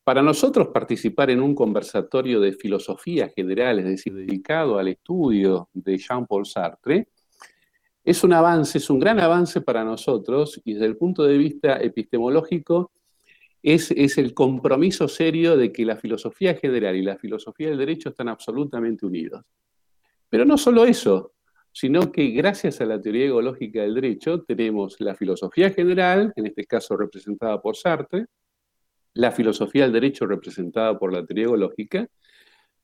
Para 0.04 0.22
nosotros 0.22 0.70
participar 0.70 1.30
en 1.30 1.42
un 1.42 1.54
conversatorio 1.54 2.40
de 2.40 2.54
filosofía 2.54 3.30
general, 3.30 3.80
es 3.80 3.86
decir, 3.86 4.14
dedicado 4.14 4.80
al 4.80 4.88
estudio 4.88 5.70
de 5.74 5.98
Jean-Paul 5.98 6.46
Sartre, 6.46 7.10
es 8.04 8.24
un 8.24 8.34
avance, 8.34 8.80
es 8.80 8.90
un 8.90 9.00
gran 9.00 9.20
avance 9.20 9.62
para 9.62 9.84
nosotros 9.84 10.60
y 10.66 10.74
desde 10.74 10.88
el 10.88 10.98
punto 10.98 11.24
de 11.24 11.38
vista 11.38 11.78
epistemológico 11.78 12.92
es, 13.64 14.18
el 14.18 14.34
compromiso 14.34 15.08
serio 15.08 15.56
de 15.56 15.72
que 15.72 15.86
la 15.86 15.96
filosofía 15.96 16.54
general 16.56 16.98
y 16.98 17.02
la 17.02 17.18
filosofía 17.18 17.70
del 17.70 17.78
derecho 17.78 18.10
están 18.10 18.28
absolutamente 18.28 19.06
unidos. 19.06 19.44
Pero 20.30 20.44
no 20.44 20.58
solo 20.58 20.84
eso, 20.86 21.34
sino 21.72 22.12
que 22.12 22.28
gracias 22.32 22.82
a 22.82 22.86
la 22.86 23.02
teoría 23.02 23.28
ecológica 23.28 23.82
del 23.82 23.96
derecho 23.96 24.44
tenemos 24.44 25.00
la 25.00 25.16
filosofía 25.16 25.72
general, 25.72 26.34
en 26.36 26.48
este 26.48 26.66
caso 26.66 26.98
representada 26.98 27.62
por 27.62 27.78
Sartre, 27.78 28.26
la 29.14 29.32
filosofía 29.32 29.84
del 29.84 29.94
derecho 29.94 30.26
representada 30.26 31.00
por 31.00 31.14
la 31.14 31.26
teoría 31.26 31.46
ecológica, 31.46 32.08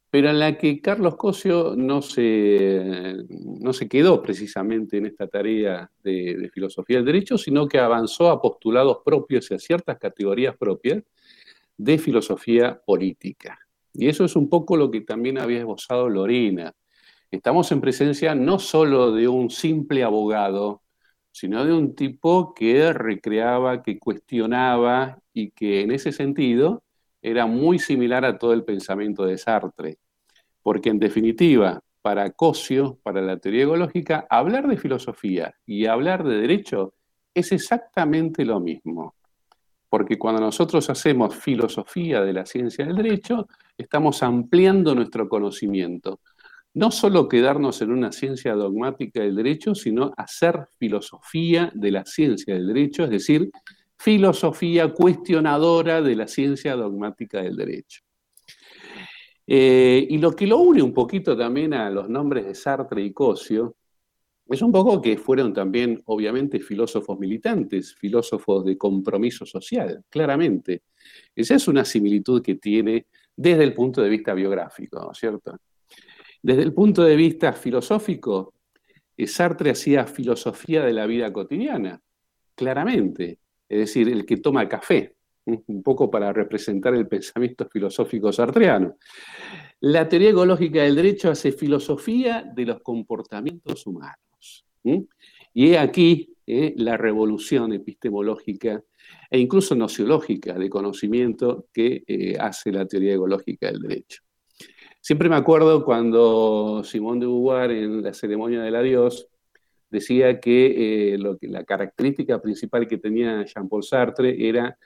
pero 0.09 0.29
en 0.29 0.39
la 0.39 0.57
que 0.57 0.81
Carlos 0.81 1.15
Cosio 1.15 1.75
no 1.75 2.01
se, 2.01 3.15
no 3.29 3.73
se 3.73 3.87
quedó 3.87 4.21
precisamente 4.21 4.97
en 4.97 5.05
esta 5.05 5.27
tarea 5.27 5.89
de, 6.03 6.49
filosofía 6.53 6.97
del 6.97 7.05
derecho, 7.05 7.37
sino 7.37 7.67
que 7.67 7.79
avanzó 7.79 8.29
a 8.29 8.41
postulados 8.41 8.99
propios 9.05 9.49
y 9.51 9.53
a 9.53 9.59
ciertas 9.59 9.99
categorías 9.99 10.57
propias 10.57 11.03
de 11.77 11.97
filosofía 11.97 12.81
política. 12.85 13.59
Y 13.93 14.07
eso 14.07 14.25
es 14.25 14.35
un 14.35 14.49
poco 14.49 14.77
lo 14.77 14.89
que 14.89 15.01
también 15.01 15.37
había 15.37 15.59
esbozado 15.59 16.09
Lorena. 16.09 16.73
Estamos 17.31 17.71
en 17.71 17.81
presencia 17.81 18.33
no 18.33 18.59
solo 18.59 19.11
de 19.11 19.27
un 19.27 19.49
simple 19.49 20.03
abogado 20.03 20.81
sino 21.31 21.65
de 21.65 21.73
un 21.73 21.95
tipo 21.95 22.53
que 22.53 22.91
recreaba, 22.93 23.83
que 23.83 23.99
cuestionaba 23.99 25.19
y 25.33 25.51
que 25.51 25.81
en 25.81 25.91
ese 25.91 26.11
sentido 26.11 26.83
era 27.21 27.45
muy 27.45 27.79
similar 27.79 28.25
a 28.25 28.37
todo 28.37 28.53
el 28.53 28.63
pensamiento 28.63 29.25
de 29.25 29.37
Sartre. 29.37 29.97
Porque 30.61 30.89
en 30.89 30.99
definitiva, 30.99 31.81
para 32.01 32.31
Cosio, 32.31 32.99
para 33.03 33.21
la 33.21 33.37
teoría 33.37 33.63
ecológica, 33.63 34.27
hablar 34.29 34.67
de 34.67 34.77
filosofía 34.77 35.53
y 35.65 35.85
hablar 35.85 36.23
de 36.23 36.37
derecho 36.37 36.93
es 37.33 37.51
exactamente 37.51 38.45
lo 38.45 38.59
mismo. 38.59 39.15
Porque 39.89 40.19
cuando 40.19 40.41
nosotros 40.41 40.89
hacemos 40.89 41.35
filosofía 41.35 42.21
de 42.21 42.33
la 42.33 42.45
ciencia 42.45 42.85
del 42.85 42.95
derecho, 42.95 43.47
estamos 43.77 44.21
ampliando 44.21 44.93
nuestro 44.93 45.27
conocimiento. 45.27 46.19
No 46.75 46.91
solo 46.91 47.27
quedarnos 47.27 47.81
en 47.81 47.91
una 47.91 48.11
ciencia 48.11 48.53
dogmática 48.53 49.21
del 49.21 49.35
derecho, 49.35 49.73
sino 49.73 50.13
hacer 50.15 50.67
filosofía 50.77 51.71
de 51.73 51.91
la 51.91 52.05
ciencia 52.05 52.53
del 52.53 52.67
derecho, 52.67 53.05
es 53.05 53.09
decir, 53.09 53.49
filosofía 53.99 54.93
cuestionadora 54.93 56.01
de 56.01 56.15
la 56.15 56.27
ciencia 56.27 56.75
dogmática 56.75 57.41
del 57.41 57.57
derecho. 57.57 58.01
Eh, 59.45 60.07
y 60.09 60.17
lo 60.19 60.31
que 60.31 60.47
lo 60.47 60.59
une 60.59 60.81
un 60.81 60.93
poquito 60.93 61.35
también 61.35 61.73
a 61.73 61.89
los 61.89 62.07
nombres 62.07 62.45
de 62.45 62.55
Sartre 62.55 63.03
y 63.03 63.11
Cosio 63.11 63.75
es 64.47 64.61
un 64.61 64.71
poco 64.71 65.01
que 65.01 65.17
fueron 65.17 65.53
también, 65.53 66.01
obviamente, 66.05 66.59
filósofos 66.59 67.19
militantes, 67.19 67.93
filósofos 67.93 68.63
de 68.63 68.77
compromiso 68.77 69.45
social, 69.45 70.03
claramente. 70.09 70.83
Esa 71.35 71.55
es 71.55 71.67
una 71.67 71.83
similitud 71.83 72.41
que 72.41 72.55
tiene 72.55 73.07
desde 73.35 73.63
el 73.63 73.73
punto 73.73 74.01
de 74.01 74.09
vista 74.09 74.33
biográfico, 74.33 74.99
¿no 74.99 75.11
es 75.11 75.17
cierto? 75.17 75.57
Desde 76.41 76.63
el 76.63 76.73
punto 76.73 77.03
de 77.03 77.15
vista 77.17 77.51
filosófico, 77.51 78.53
eh, 79.17 79.27
Sartre 79.27 79.71
hacía 79.71 80.05
filosofía 80.05 80.85
de 80.85 80.93
la 80.93 81.05
vida 81.05 81.33
cotidiana, 81.33 82.01
claramente, 82.55 83.39
es 83.69 83.79
decir, 83.79 84.09
el 84.09 84.25
que 84.25 84.37
toma 84.37 84.67
café, 84.67 85.15
un 85.45 85.83
poco 85.83 86.11
para 86.11 86.33
representar 86.33 86.93
el 86.95 87.07
pensamiento 87.07 87.67
filosófico 87.69 88.31
sartreano. 88.31 88.97
La 89.81 90.09
teoría 90.09 90.31
ecológica 90.31 90.83
del 90.83 90.95
derecho 90.95 91.31
hace 91.31 91.51
filosofía 91.51 92.43
de 92.53 92.65
los 92.65 92.81
comportamientos 92.81 93.87
humanos. 93.87 94.65
Y 95.53 95.69
he 95.69 95.77
aquí 95.77 96.33
eh, 96.45 96.73
la 96.77 96.97
revolución 96.97 97.73
epistemológica 97.73 98.83
e 99.29 99.39
incluso 99.39 99.75
nociológica 99.75 100.53
de 100.53 100.69
conocimiento 100.69 101.67
que 101.73 102.03
eh, 102.05 102.37
hace 102.39 102.71
la 102.71 102.85
teoría 102.85 103.13
ecológica 103.13 103.67
del 103.67 103.79
derecho. 103.79 104.21
Siempre 104.99 105.29
me 105.29 105.35
acuerdo 105.35 105.85
cuando 105.85 106.83
Simón 106.83 107.19
de 107.19 107.25
Beauvoir 107.25 107.71
en 107.71 108.03
la 108.03 108.13
ceremonia 108.13 108.61
del 108.61 108.75
adiós 108.75 109.28
decía 109.89 110.39
que, 110.39 111.13
eh, 111.13 111.17
lo 111.17 111.37
que 111.37 111.47
la 111.47 111.63
característica 111.63 112.41
principal 112.41 112.87
que 112.87 112.97
tenía 112.97 113.43
Jean-Paul 113.43 113.83
Sartre 113.83 114.47
era 114.47 114.77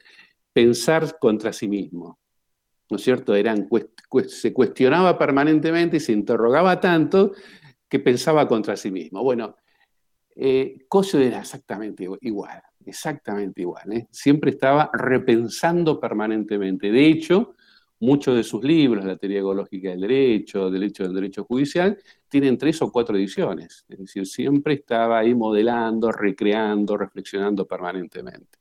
pensar 0.51 1.17
contra 1.19 1.51
sí 1.53 1.67
mismo. 1.67 2.19
¿No 2.89 2.97
es 2.97 3.03
cierto? 3.03 3.33
Eran, 3.35 3.67
se 4.27 4.53
cuestionaba 4.53 5.17
permanentemente 5.17 5.97
y 5.97 5.99
se 5.99 6.11
interrogaba 6.11 6.79
tanto 6.79 7.33
que 7.89 7.99
pensaba 7.99 8.47
contra 8.47 8.75
sí 8.77 8.91
mismo. 8.91 9.23
Bueno, 9.23 9.55
eh, 10.35 10.85
era 11.13 11.39
exactamente 11.39 12.07
igual, 12.21 12.61
exactamente 12.85 13.61
igual. 13.61 13.93
¿eh? 13.93 14.07
Siempre 14.11 14.51
estaba 14.51 14.89
repensando 14.93 15.99
permanentemente. 15.99 16.91
De 16.91 17.05
hecho, 17.05 17.55
muchos 18.03 18.35
de 18.35 18.43
sus 18.43 18.63
libros, 18.63 19.05
la 19.05 19.15
teoría 19.15 19.39
ecológica 19.39 19.89
del 19.89 20.01
derecho, 20.01 20.69
derecho 20.69 21.03
del 21.03 21.13
derecho 21.13 21.45
judicial, 21.45 21.97
tienen 22.27 22.57
tres 22.57 22.81
o 22.81 22.91
cuatro 22.91 23.15
ediciones. 23.15 23.85
Es 23.87 23.97
decir, 23.97 24.25
siempre 24.27 24.73
estaba 24.73 25.19
ahí 25.19 25.33
modelando, 25.33 26.11
recreando, 26.11 26.97
reflexionando 26.97 27.65
permanentemente. 27.65 28.59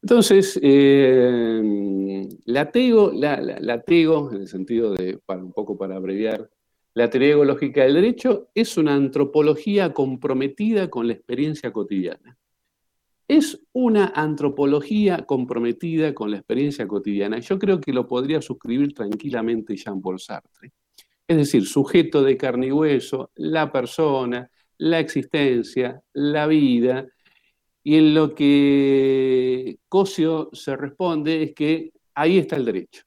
Entonces, 0.00 0.58
eh, 0.62 2.28
la, 2.44 2.70
tego, 2.70 3.10
la, 3.12 3.34
en 3.36 4.40
el 4.40 4.48
sentido 4.48 4.94
de, 4.94 5.18
para, 5.24 5.42
un 5.42 5.52
poco 5.52 5.76
para 5.76 5.96
abreviar, 5.96 6.48
la 6.92 7.10
teoría 7.10 7.32
ecológica 7.32 7.82
del 7.82 7.94
derecho 7.94 8.48
es 8.54 8.76
una 8.76 8.94
antropología 8.94 9.92
comprometida 9.92 10.88
con 10.88 11.08
la 11.08 11.14
experiencia 11.14 11.72
cotidiana. 11.72 12.38
Es 13.26 13.60
una 13.72 14.12
antropología 14.14 15.24
comprometida 15.24 16.14
con 16.14 16.30
la 16.30 16.38
experiencia 16.38 16.86
cotidiana. 16.86 17.38
Yo 17.38 17.58
creo 17.58 17.80
que 17.80 17.92
lo 17.92 18.06
podría 18.06 18.42
suscribir 18.42 18.92
tranquilamente 18.94 19.76
Jean-Paul 19.76 20.20
Sartre. 20.20 20.72
Es 21.26 21.36
decir, 21.36 21.66
sujeto 21.66 22.22
de 22.22 22.36
carne 22.36 22.66
y 22.66 22.72
hueso, 22.72 23.30
la 23.36 23.72
persona, 23.72 24.50
la 24.78 25.00
existencia, 25.00 26.02
la 26.12 26.46
vida, 26.46 27.06
y 27.82 27.96
en 27.96 28.14
lo 28.14 28.34
que 28.34 29.78
Cosio 29.88 30.50
se 30.52 30.76
responde 30.76 31.42
es 31.42 31.54
que 31.54 31.92
ahí 32.14 32.38
está 32.38 32.56
el 32.56 32.64
derecho. 32.64 33.04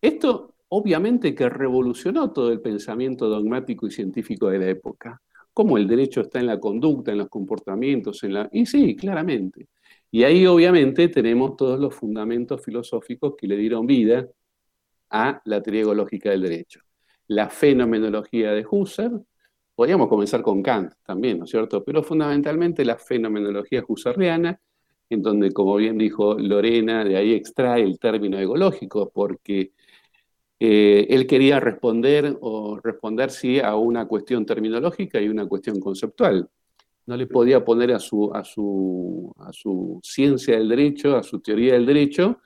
Esto 0.00 0.54
obviamente 0.68 1.34
que 1.34 1.48
revolucionó 1.48 2.32
todo 2.32 2.52
el 2.52 2.60
pensamiento 2.60 3.28
dogmático 3.28 3.86
y 3.86 3.90
científico 3.90 4.48
de 4.48 4.58
la 4.58 4.68
época. 4.68 5.22
Como 5.56 5.78
el 5.78 5.86
derecho 5.86 6.20
está 6.20 6.38
en 6.38 6.46
la 6.46 6.60
conducta, 6.60 7.12
en 7.12 7.18
los 7.18 7.30
comportamientos, 7.30 8.22
en 8.24 8.34
la... 8.34 8.48
Y 8.52 8.66
sí, 8.66 8.94
claramente. 8.94 9.68
Y 10.10 10.22
ahí 10.24 10.46
obviamente 10.46 11.08
tenemos 11.08 11.56
todos 11.56 11.80
los 11.80 11.94
fundamentos 11.94 12.62
filosóficos 12.62 13.34
que 13.38 13.46
le 13.46 13.56
dieron 13.56 13.86
vida 13.86 14.28
a 15.08 15.40
la 15.46 15.62
teoría 15.62 15.82
ecológica 15.82 16.30
del 16.30 16.42
derecho. 16.42 16.80
La 17.28 17.48
fenomenología 17.48 18.52
de 18.52 18.66
Husserl, 18.70 19.24
Podríamos 19.76 20.08
comenzar 20.08 20.40
con 20.40 20.62
Kant 20.62 20.94
también, 21.04 21.38
¿no 21.38 21.44
es 21.44 21.50
cierto? 21.50 21.84
Pero 21.84 22.02
fundamentalmente 22.02 22.82
la 22.82 22.96
fenomenología 22.96 23.84
husserliana, 23.86 24.58
en 25.10 25.20
donde, 25.20 25.52
como 25.52 25.76
bien 25.76 25.98
dijo 25.98 26.34
Lorena, 26.38 27.04
de 27.04 27.18
ahí 27.18 27.34
extrae 27.34 27.82
el 27.82 27.98
término 27.98 28.38
ecológico, 28.38 29.10
porque 29.12 29.72
eh, 30.58 31.06
él 31.10 31.26
quería 31.26 31.60
responder 31.60 32.38
o 32.40 32.78
responder 32.82 33.30
sí 33.30 33.60
a 33.60 33.76
una 33.76 34.06
cuestión 34.06 34.46
terminológica 34.46 35.20
y 35.20 35.28
una 35.28 35.46
cuestión 35.46 35.80
conceptual. 35.80 36.48
No 37.06 37.16
le 37.16 37.26
podía 37.26 37.64
poner 37.64 37.92
a 37.92 37.98
su, 38.00 38.32
ciencia 40.02 40.58
del 40.58 40.68
derecho, 40.68 41.16
a 41.16 41.22
su 41.22 41.40
teoría 41.40 41.74
del 41.74 41.86
derecho, 41.86 42.40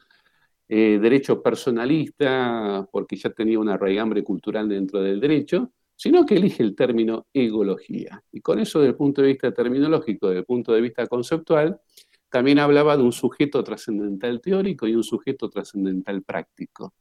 eh, 0.69 0.99
derecho 1.01 1.43
personalista, 1.43 2.87
porque 2.93 3.17
ya 3.17 3.31
tenía 3.31 3.59
una 3.59 3.77
raigambre 3.77 4.23
cultural 4.23 4.69
dentro 4.69 5.01
del 5.01 5.21
derecho, 5.21 5.73
sino 5.97 6.27
que 6.27 6.37
elige 6.37 6.63
el 6.63 6.75
término 6.75 7.27
egología. 7.33 8.23
Y 8.33 8.41
con 8.41 8.59
eso, 8.59 8.81
desde 8.81 8.91
el 8.91 8.97
punto 8.97 9.23
de 9.23 9.29
vista 9.29 9.53
terminológico, 9.53 10.29
desde 10.29 10.41
el 10.41 10.47
punto 10.47 10.73
de 10.73 10.81
vista 10.81 11.07
conceptual, 11.07 11.81
también 12.31 12.59
hablaba 12.59 12.97
de 12.97 13.03
un 13.03 13.13
sujeto 13.13 13.63
trascendental 13.65 14.41
teórico 14.41 14.87
y 14.87 14.95
un 14.95 15.05
sujeto 15.05 15.49
trascendental 15.49 16.23
práctico. 16.23 16.95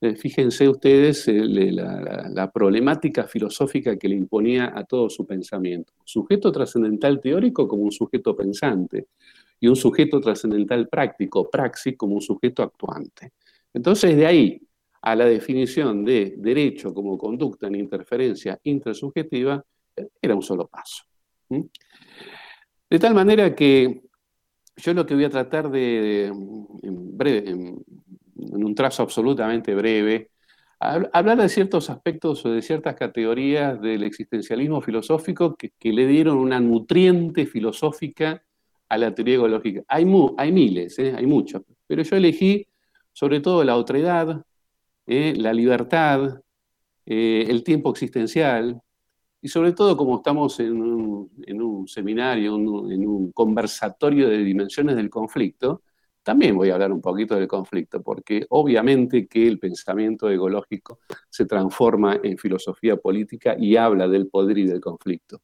Eh, 0.00 0.14
fíjense 0.14 0.68
ustedes 0.68 1.26
eh, 1.28 1.42
la, 1.72 2.50
problemática 2.52 3.26
filosófica 3.26 3.96
que 3.96 4.08
le 4.08 4.14
imponía 4.14 4.72
a 4.74 4.84
todo 4.84 5.08
su 5.08 5.26
pensamiento. 5.26 5.94
Sujeto 6.04 6.52
trascendental 6.52 7.20
teórico 7.20 7.66
como 7.66 7.82
un 7.82 7.92
sujeto 7.92 8.36
pensante 8.36 9.08
y 9.58 9.68
un 9.68 9.76
sujeto 9.76 10.20
trascendental 10.20 10.88
práctico, 10.88 11.50
praxis, 11.50 11.96
como 11.96 12.14
un 12.14 12.20
sujeto 12.20 12.62
actuante. 12.62 13.32
Entonces, 13.72 14.16
de 14.16 14.26
ahí 14.26 14.60
a 15.02 15.14
la 15.14 15.24
definición 15.24 16.04
de 16.04 16.34
derecho 16.36 16.92
como 16.92 17.16
conducta 17.16 17.68
en 17.68 17.76
interferencia 17.76 18.58
intersubjetiva, 18.64 19.64
era 20.20 20.34
un 20.34 20.42
solo 20.42 20.66
paso. 20.66 21.04
De 21.48 22.98
tal 22.98 23.14
manera 23.14 23.54
que 23.54 24.02
yo 24.76 24.94
lo 24.94 25.06
que 25.06 25.14
voy 25.14 25.24
a 25.24 25.30
tratar 25.30 25.70
de, 25.70 26.26
en, 26.26 27.16
breve, 27.16 27.74
un 28.52 28.74
trazo 28.74 29.02
absolutamente 29.02 29.74
breve, 29.74 30.30
hablar 30.78 31.38
de 31.38 31.48
ciertos 31.48 31.88
aspectos 31.90 32.44
o 32.44 32.50
de 32.50 32.62
ciertas 32.62 32.94
categorías 32.96 33.80
del 33.80 34.02
existencialismo 34.02 34.80
filosófico 34.80 35.56
que, 35.56 35.72
le 35.92 36.06
dieron 36.06 36.36
una 36.38 36.60
nutriente 36.60 37.46
filosófica 37.46 38.42
a 38.88 38.98
la 38.98 39.14
teoría 39.14 39.36
ecológica. 39.36 39.82
Hay, 39.88 40.06
hay 40.36 40.52
miles, 40.52 40.98
¿eh? 40.98 41.14
hay 41.16 41.26
muchos, 41.26 41.62
pero 41.86 42.02
yo 42.02 42.16
elegí 42.16 42.66
sobre 43.12 43.40
todo 43.40 43.64
la 43.64 43.76
otredad, 43.76 44.44
eh, 45.06 45.34
la 45.36 45.52
libertad, 45.54 46.40
eh, 47.06 47.46
el 47.48 47.64
tiempo 47.64 47.90
existencial, 47.90 48.80
y 49.40 49.48
sobre 49.48 49.72
todo 49.72 49.96
como 49.96 50.16
estamos 50.16 50.60
en 50.60 50.82
un, 50.82 51.88
seminario, 51.88 52.56
en 52.56 53.06
un 53.06 53.32
conversatorio 53.32 54.28
de 54.28 54.38
dimensiones 54.38 54.96
del 54.96 55.08
conflicto, 55.08 55.82
también 56.26 56.56
voy 56.56 56.70
a 56.70 56.74
hablar 56.74 56.90
un 56.90 57.00
poquito 57.00 57.36
del 57.36 57.46
conflicto, 57.46 58.02
porque 58.02 58.44
obviamente 58.48 59.28
que 59.28 59.46
el 59.46 59.60
pensamiento 59.60 60.28
ecológico 60.28 60.98
se 61.30 61.46
transforma 61.46 62.18
en 62.20 62.36
filosofía 62.36 62.96
política 62.96 63.54
y 63.56 63.76
habla 63.76 64.08
del 64.08 64.26
poder 64.26 64.58
y 64.58 64.66
del 64.66 64.80
conflicto. 64.80 65.40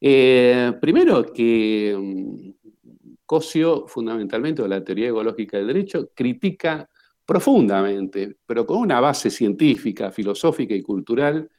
Eh, 0.00 0.72
primero 0.80 1.30
que 1.34 1.94
mm, 1.94 3.16
Cosio, 3.26 3.86
fundamentalmente, 3.86 4.62
o 4.62 4.68
la 4.68 4.82
teoría 4.82 5.08
ecológica 5.08 5.58
del 5.58 5.66
derecho, 5.66 6.12
critica 6.14 6.88
profundamente, 7.22 8.38
pero 8.46 8.64
con 8.64 8.78
una 8.78 9.00
base 9.00 9.28
científica, 9.28 10.10
filosófica 10.12 10.74
y 10.74 10.80
cultural, 10.80 11.50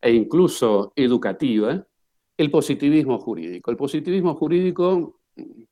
e 0.00 0.12
incluso 0.12 0.92
educativa, 0.94 1.84
el 2.36 2.50
positivismo 2.52 3.18
jurídico. 3.18 3.72
El 3.72 3.76
positivismo 3.76 4.36
jurídico, 4.36 5.15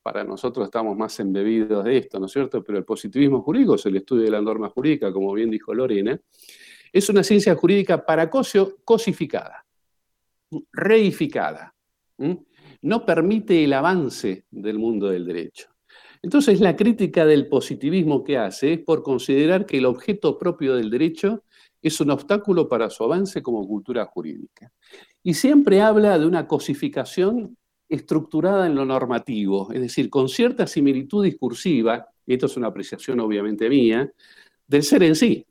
para 0.01 0.23
nosotros 0.23 0.65
estamos 0.65 0.95
más 0.97 1.19
embebidos 1.19 1.83
de 1.83 1.97
esto, 1.97 2.19
¿no 2.19 2.27
es 2.27 2.31
cierto? 2.31 2.63
Pero 2.63 2.77
el 2.77 2.85
positivismo 2.85 3.41
jurídico 3.41 3.75
es 3.75 3.85
el 3.85 3.97
estudio 3.97 4.23
de 4.23 4.31
la 4.31 4.41
norma 4.41 4.69
jurídica, 4.69 5.11
como 5.11 5.33
bien 5.33 5.49
dijo 5.49 5.73
Lorena, 5.73 6.19
es 6.93 7.09
una 7.09 7.23
ciencia 7.23 7.55
jurídica 7.55 8.05
para 8.05 8.29
cosificada, 8.29 9.65
reificada. 10.71 11.75
No 12.81 13.05
permite 13.05 13.63
el 13.63 13.73
avance 13.73 14.45
del 14.51 14.79
mundo 14.79 15.07
del 15.07 15.25
derecho. 15.25 15.69
Entonces, 16.21 16.59
la 16.59 16.75
crítica 16.75 17.25
del 17.25 17.47
positivismo 17.47 18.23
que 18.23 18.37
hace 18.37 18.73
es 18.73 18.79
por 18.79 19.03
considerar 19.03 19.65
que 19.65 19.77
el 19.77 19.85
objeto 19.85 20.37
propio 20.37 20.75
del 20.75 20.89
derecho 20.89 21.43
es 21.81 21.99
un 21.99 22.11
obstáculo 22.11 22.67
para 22.67 22.89
su 22.89 23.03
avance 23.03 23.43
como 23.43 23.67
cultura 23.67 24.05
jurídica. 24.05 24.71
Y 25.21 25.33
siempre 25.33 25.81
habla 25.81 26.17
de 26.17 26.25
una 26.25 26.47
cosificación 26.47 27.57
estructurada 27.87 28.65
en 28.67 28.75
lo 28.75 28.85
normativo, 28.85 29.71
es 29.71 29.81
decir, 29.81 30.09
con 30.09 30.29
cierta 30.29 30.67
similitud 30.67 31.23
discursiva, 31.23 32.07
y 32.25 32.33
esto 32.33 32.47
es 32.47 32.57
una 32.57 32.67
apreciación 32.67 33.19
obviamente 33.19 33.69
mía, 33.69 34.11
del 34.67 34.83
ser 34.83 35.03
en 35.03 35.15
sí, 35.15 35.45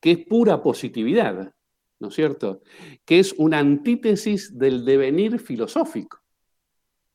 que 0.00 0.12
es 0.12 0.18
pura 0.26 0.62
positividad, 0.62 1.52
¿no 1.98 2.08
es 2.08 2.14
cierto? 2.14 2.62
Que 3.04 3.18
es 3.18 3.34
una 3.36 3.58
antítesis 3.58 4.56
del 4.56 4.84
devenir 4.84 5.38
filosófico. 5.38 6.18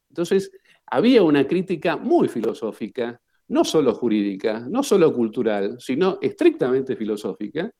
Entonces, 0.10 0.52
había 0.86 1.24
una 1.24 1.48
crítica 1.48 1.98
muy 1.98 2.28
filosófica, 2.28 3.20
no 3.48 3.64
solo 3.64 3.94
jurídica, 3.94 4.66
no 4.70 4.84
solo 4.84 5.14
cultural, 5.14 5.78
sino 5.80 6.20
estrictamente 6.22 6.96
filosófica, 6.96 7.72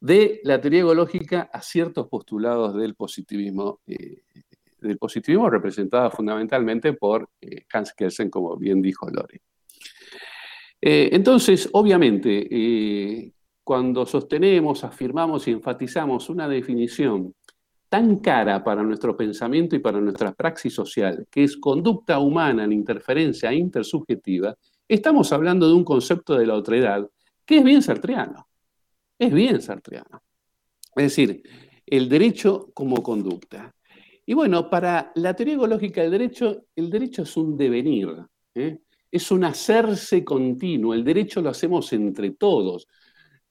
de 0.00 0.40
la 0.42 0.60
teoría 0.60 0.80
ecológica 0.80 1.42
a 1.52 1.62
ciertos 1.62 2.08
postulados 2.08 2.74
del 2.74 2.94
positivismo, 2.96 3.80
eh, 3.86 4.22
del 4.82 4.98
positivismo 4.98 5.48
representado 5.48 6.10
fundamentalmente 6.10 6.92
por 6.94 7.28
eh, 7.40 7.64
Hans 7.72 7.92
Kelsen, 7.94 8.30
como 8.30 8.56
bien 8.56 8.82
dijo 8.82 9.08
Lore. 9.08 9.40
Eh, 10.80 11.10
entonces, 11.12 11.68
obviamente, 11.72 13.32
cuando 13.62 14.04
sostenemos, 14.04 14.82
afirmamos 14.84 15.46
y 15.46 15.52
enfatizamos 15.52 16.28
una 16.28 16.48
definición 16.48 17.34
tan 17.88 18.20
cara 18.20 18.64
para 18.64 18.82
nuestro 18.82 19.16
pensamiento 19.16 19.76
y 19.76 19.78
para 19.78 20.00
nuestra 20.00 20.32
praxis 20.32 20.74
social, 20.74 21.26
que 21.30 21.44
es 21.44 21.56
conducta 21.58 22.18
humana 22.18 22.64
en 22.64 22.72
interferencia 22.72 23.52
intersubjetiva, 23.52 24.56
estamos 24.88 25.30
hablando 25.32 25.68
de 25.68 25.74
un 25.74 25.84
concepto 25.84 26.34
de 26.36 26.46
la 26.46 26.54
otredad 26.54 27.08
que 27.44 27.58
es 27.58 27.64
bien 27.64 27.82
sartreano. 27.82 28.48
Es 29.18 29.32
bien 29.32 29.60
sartreano. 29.60 30.22
Es 30.96 31.04
decir, 31.04 31.42
el 31.86 32.08
derecho 32.08 32.70
como 32.72 33.02
conducta. 33.02 33.74
Y 34.24 34.34
bueno, 34.34 34.70
para 34.70 35.12
la 35.16 35.34
teoría 35.34 35.54
ecológica 35.54 36.02
del 36.02 36.12
derecho, 36.12 36.64
el 36.76 36.90
derecho 36.90 37.22
es 37.22 37.36
un 37.36 37.56
devenir, 37.56 38.08
¿eh? 38.54 38.78
es 39.10 39.30
un 39.30 39.44
hacerse 39.44 40.24
continuo. 40.24 40.94
El 40.94 41.04
derecho 41.04 41.40
lo 41.42 41.50
hacemos 41.50 41.92
entre 41.92 42.30
todos 42.30 42.86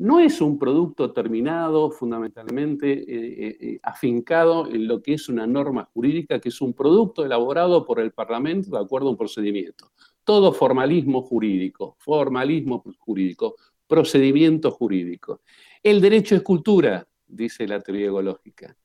no 0.02 0.20
es 0.20 0.42
un 0.42 0.58
producto 0.58 1.14
terminado, 1.14 1.92
fundamentalmente 1.92 2.92
eh, 2.92 3.58
eh, 3.62 3.80
afincado 3.84 4.66
en 4.66 4.88
lo 4.88 5.00
que 5.00 5.14
es 5.14 5.30
una 5.30 5.46
norma 5.46 5.88
jurídica, 5.94 6.40
que 6.40 6.50
es 6.50 6.60
un 6.60 6.74
producto 6.74 7.24
elaborado 7.24 7.86
por 7.86 8.00
el 8.00 8.12
Parlamento 8.12 8.72
de 8.72 8.80
acuerdo 8.80 9.10
a 9.10 9.12
un 9.12 9.18
procedimiento. 9.18 9.92
Todo 10.24 10.54
formalismo 10.54 11.22
jurídico, 11.22 11.98
formalismo 12.00 12.84
jurídico, 12.98 13.58
procedimiento 13.86 14.72
jurídico. 14.72 15.42
El 15.84 16.02
derecho 16.02 16.36
es 16.36 16.42
cultura, 16.42 17.08
dice 17.28 17.68
la 17.68 17.80
teoría 17.80 18.08
ecológica. 18.08 18.76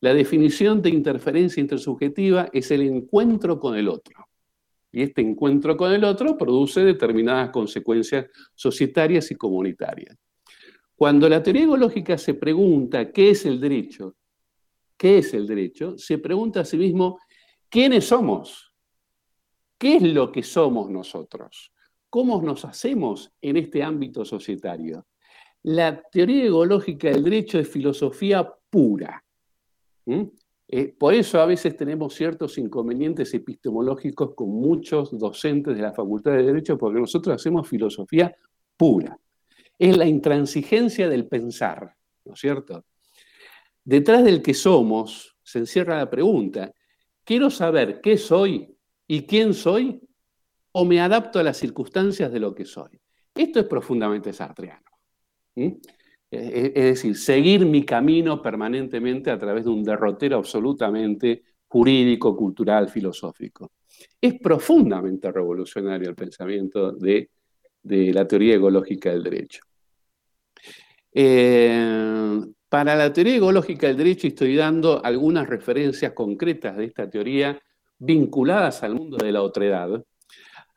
La 0.00 0.14
definición 0.14 0.82
de 0.82 0.90
interferencia 0.90 1.60
intersubjetiva 1.60 2.48
es 2.52 2.70
el 2.70 2.82
encuentro 2.82 3.58
con 3.58 3.76
el 3.76 3.88
otro. 3.88 4.28
Y 4.92 5.02
este 5.02 5.22
encuentro 5.22 5.76
con 5.76 5.92
el 5.92 6.04
otro 6.04 6.36
produce 6.36 6.80
determinadas 6.84 7.50
consecuencias 7.50 8.26
societarias 8.54 9.30
y 9.30 9.34
comunitarias. 9.34 10.16
Cuando 10.94 11.28
la 11.28 11.42
teoría 11.42 11.64
ecológica 11.64 12.16
se 12.16 12.34
pregunta 12.34 13.10
qué 13.10 13.30
es 13.30 13.44
el 13.46 13.60
derecho, 13.60 14.14
qué 14.96 15.18
es 15.18 15.34
el 15.34 15.46
derecho, 15.46 15.98
se 15.98 16.18
pregunta 16.18 16.60
a 16.60 16.64
sí 16.64 16.76
mismo 16.76 17.18
quiénes 17.68 18.04
somos, 18.04 18.72
qué 19.76 19.96
es 19.96 20.02
lo 20.02 20.30
que 20.30 20.44
somos 20.44 20.88
nosotros, 20.90 21.72
cómo 22.08 22.40
nos 22.40 22.64
hacemos 22.64 23.32
en 23.40 23.56
este 23.56 23.82
ámbito 23.82 24.24
societario. 24.24 25.06
La 25.64 26.00
teoría 26.00 26.46
ecológica 26.46 27.08
del 27.08 27.24
derecho 27.24 27.58
es 27.58 27.68
filosofía 27.68 28.48
pura. 28.70 29.23
Eh, 30.06 30.94
por 30.98 31.14
eso 31.14 31.40
a 31.40 31.46
veces 31.46 31.76
tenemos 31.76 32.14
ciertos 32.14 32.58
inconvenientes 32.58 33.32
epistemológicos 33.34 34.34
con 34.34 34.50
muchos 34.50 35.16
docentes 35.18 35.76
de 35.76 35.82
la 35.82 35.92
Facultad 35.92 36.32
de 36.32 36.42
Derecho 36.42 36.78
porque 36.78 37.00
nosotros 37.00 37.34
hacemos 37.34 37.68
filosofía 37.68 38.34
pura 38.76 39.18
es 39.78 39.96
la 39.96 40.06
intransigencia 40.06 41.08
del 41.08 41.26
pensar, 41.26 41.96
¿no 42.24 42.34
es 42.34 42.40
cierto? 42.40 42.84
Detrás 43.84 44.24
del 44.24 44.42
que 44.42 44.54
somos 44.54 45.36
se 45.42 45.58
encierra 45.58 45.98
la 45.98 46.08
pregunta, 46.08 46.72
¿quiero 47.24 47.50
saber 47.50 48.00
qué 48.00 48.16
soy 48.16 48.74
y 49.06 49.26
quién 49.26 49.52
soy 49.52 50.00
o 50.72 50.84
me 50.84 51.00
adapto 51.00 51.38
a 51.38 51.42
las 51.42 51.58
circunstancias 51.58 52.32
de 52.32 52.40
lo 52.40 52.54
que 52.54 52.64
soy? 52.64 52.98
Esto 53.34 53.60
es 53.60 53.66
profundamente 53.66 54.32
sartreano. 54.32 54.90
Es 56.34 56.74
decir, 56.74 57.16
seguir 57.16 57.64
mi 57.64 57.84
camino 57.84 58.42
permanentemente 58.42 59.30
a 59.30 59.38
través 59.38 59.64
de 59.64 59.70
un 59.70 59.84
derrotero 59.84 60.36
absolutamente 60.38 61.42
jurídico, 61.66 62.36
cultural, 62.36 62.88
filosófico. 62.88 63.72
Es 64.20 64.34
profundamente 64.40 65.30
revolucionario 65.30 66.08
el 66.08 66.14
pensamiento 66.14 66.92
de 66.92 67.30
la 67.82 68.26
teoría 68.26 68.56
ecológica 68.56 69.10
del 69.10 69.22
derecho. 69.22 69.60
Eh, 71.12 72.40
para 72.68 72.96
la 72.96 73.12
teoría 73.12 73.36
ecológica 73.36 73.86
del 73.86 73.96
derecho 73.96 74.26
estoy 74.26 74.56
dando 74.56 75.04
algunas 75.04 75.48
referencias 75.48 76.12
concretas 76.12 76.76
de 76.76 76.86
esta 76.86 77.08
teoría 77.08 77.56
vinculadas 77.98 78.82
al 78.82 78.96
mundo 78.96 79.16
de 79.16 79.30
la 79.30 79.42
otredad. 79.42 80.04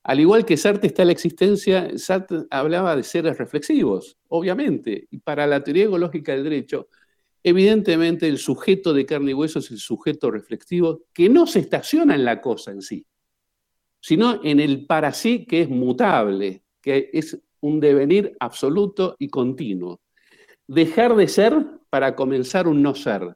Al 0.08 0.22
igual 0.22 0.46
que 0.46 0.56
Sartre 0.56 0.88
está 0.88 1.04
la 1.04 1.12
existencia, 1.12 1.90
Sartre 1.98 2.46
hablaba 2.50 2.96
de 2.96 3.04
seres 3.04 3.38
reflexivos, 3.38 4.18
obviamente, 4.30 5.06
y 5.12 5.18
para 5.18 5.46
la 5.46 5.62
teoría 5.62 5.84
ecológica 5.84 6.32
del 6.32 6.46
derecho, 6.46 6.88
evidentemente 7.44 8.26
el 8.26 8.38
sujeto 8.38 8.94
de 8.94 9.06
carne 9.06 9.32
y 9.32 9.34
hueso 9.34 9.60
es 9.60 9.70
el 9.70 9.80
sujeto 9.80 10.32
reflexivo 10.32 11.02
que 11.12 11.28
no 11.28 11.46
se 11.46 11.60
estaciona 11.60 12.16
en 12.16 12.24
la 12.24 12.40
cosa 12.40 12.72
en 12.72 12.82
sí, 12.82 13.06
sino 14.00 14.40
en 14.46 14.62
el 14.62 14.86
para 14.86 15.12
sí 15.12 15.46
que 15.46 15.64
es 15.64 15.70
mutable, 15.70 16.64
que 16.82 17.10
es 17.12 17.38
un 17.60 17.82
devenir 17.82 18.34
absoluto 18.40 19.18
y 19.20 19.28
continuo. 19.28 20.00
Dejar 20.68 21.18
de 21.18 21.28
ser 21.28 21.66
para 21.90 22.16
comenzar 22.16 22.70
un 22.70 22.82
no 22.82 22.96
ser. 22.96 23.36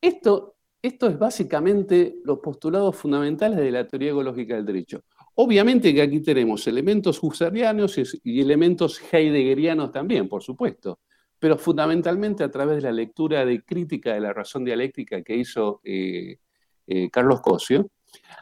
Esto, 0.00 0.56
esto 0.80 1.06
es 1.06 1.18
básicamente 1.18 2.16
los 2.24 2.38
postulados 2.38 2.96
fundamentales 2.96 3.58
de 3.58 3.70
la 3.70 3.86
teoría 3.86 4.12
ecológica 4.12 4.54
del 4.56 4.64
derecho. 4.64 5.02
Obviamente 5.38 5.94
que 5.94 6.00
aquí 6.00 6.20
tenemos 6.20 6.66
elementos 6.66 7.22
husserlianos 7.22 7.98
y 8.24 8.40
elementos 8.40 9.00
heideggerianos 9.12 9.92
también, 9.92 10.28
por 10.28 10.42
supuesto, 10.42 11.00
pero 11.38 11.58
fundamentalmente 11.58 12.42
a 12.42 12.50
través 12.50 12.76
de 12.76 12.82
la 12.82 12.92
lectura 12.92 13.44
de 13.44 13.62
crítica 13.62 14.14
de 14.14 14.20
la 14.20 14.32
razón 14.32 14.64
dialéctica 14.64 15.22
que 15.22 15.36
hizo 15.36 15.80
eh, 15.84 16.38
eh, 16.86 17.10
Carlos 17.10 17.42
Cosio, 17.42 17.90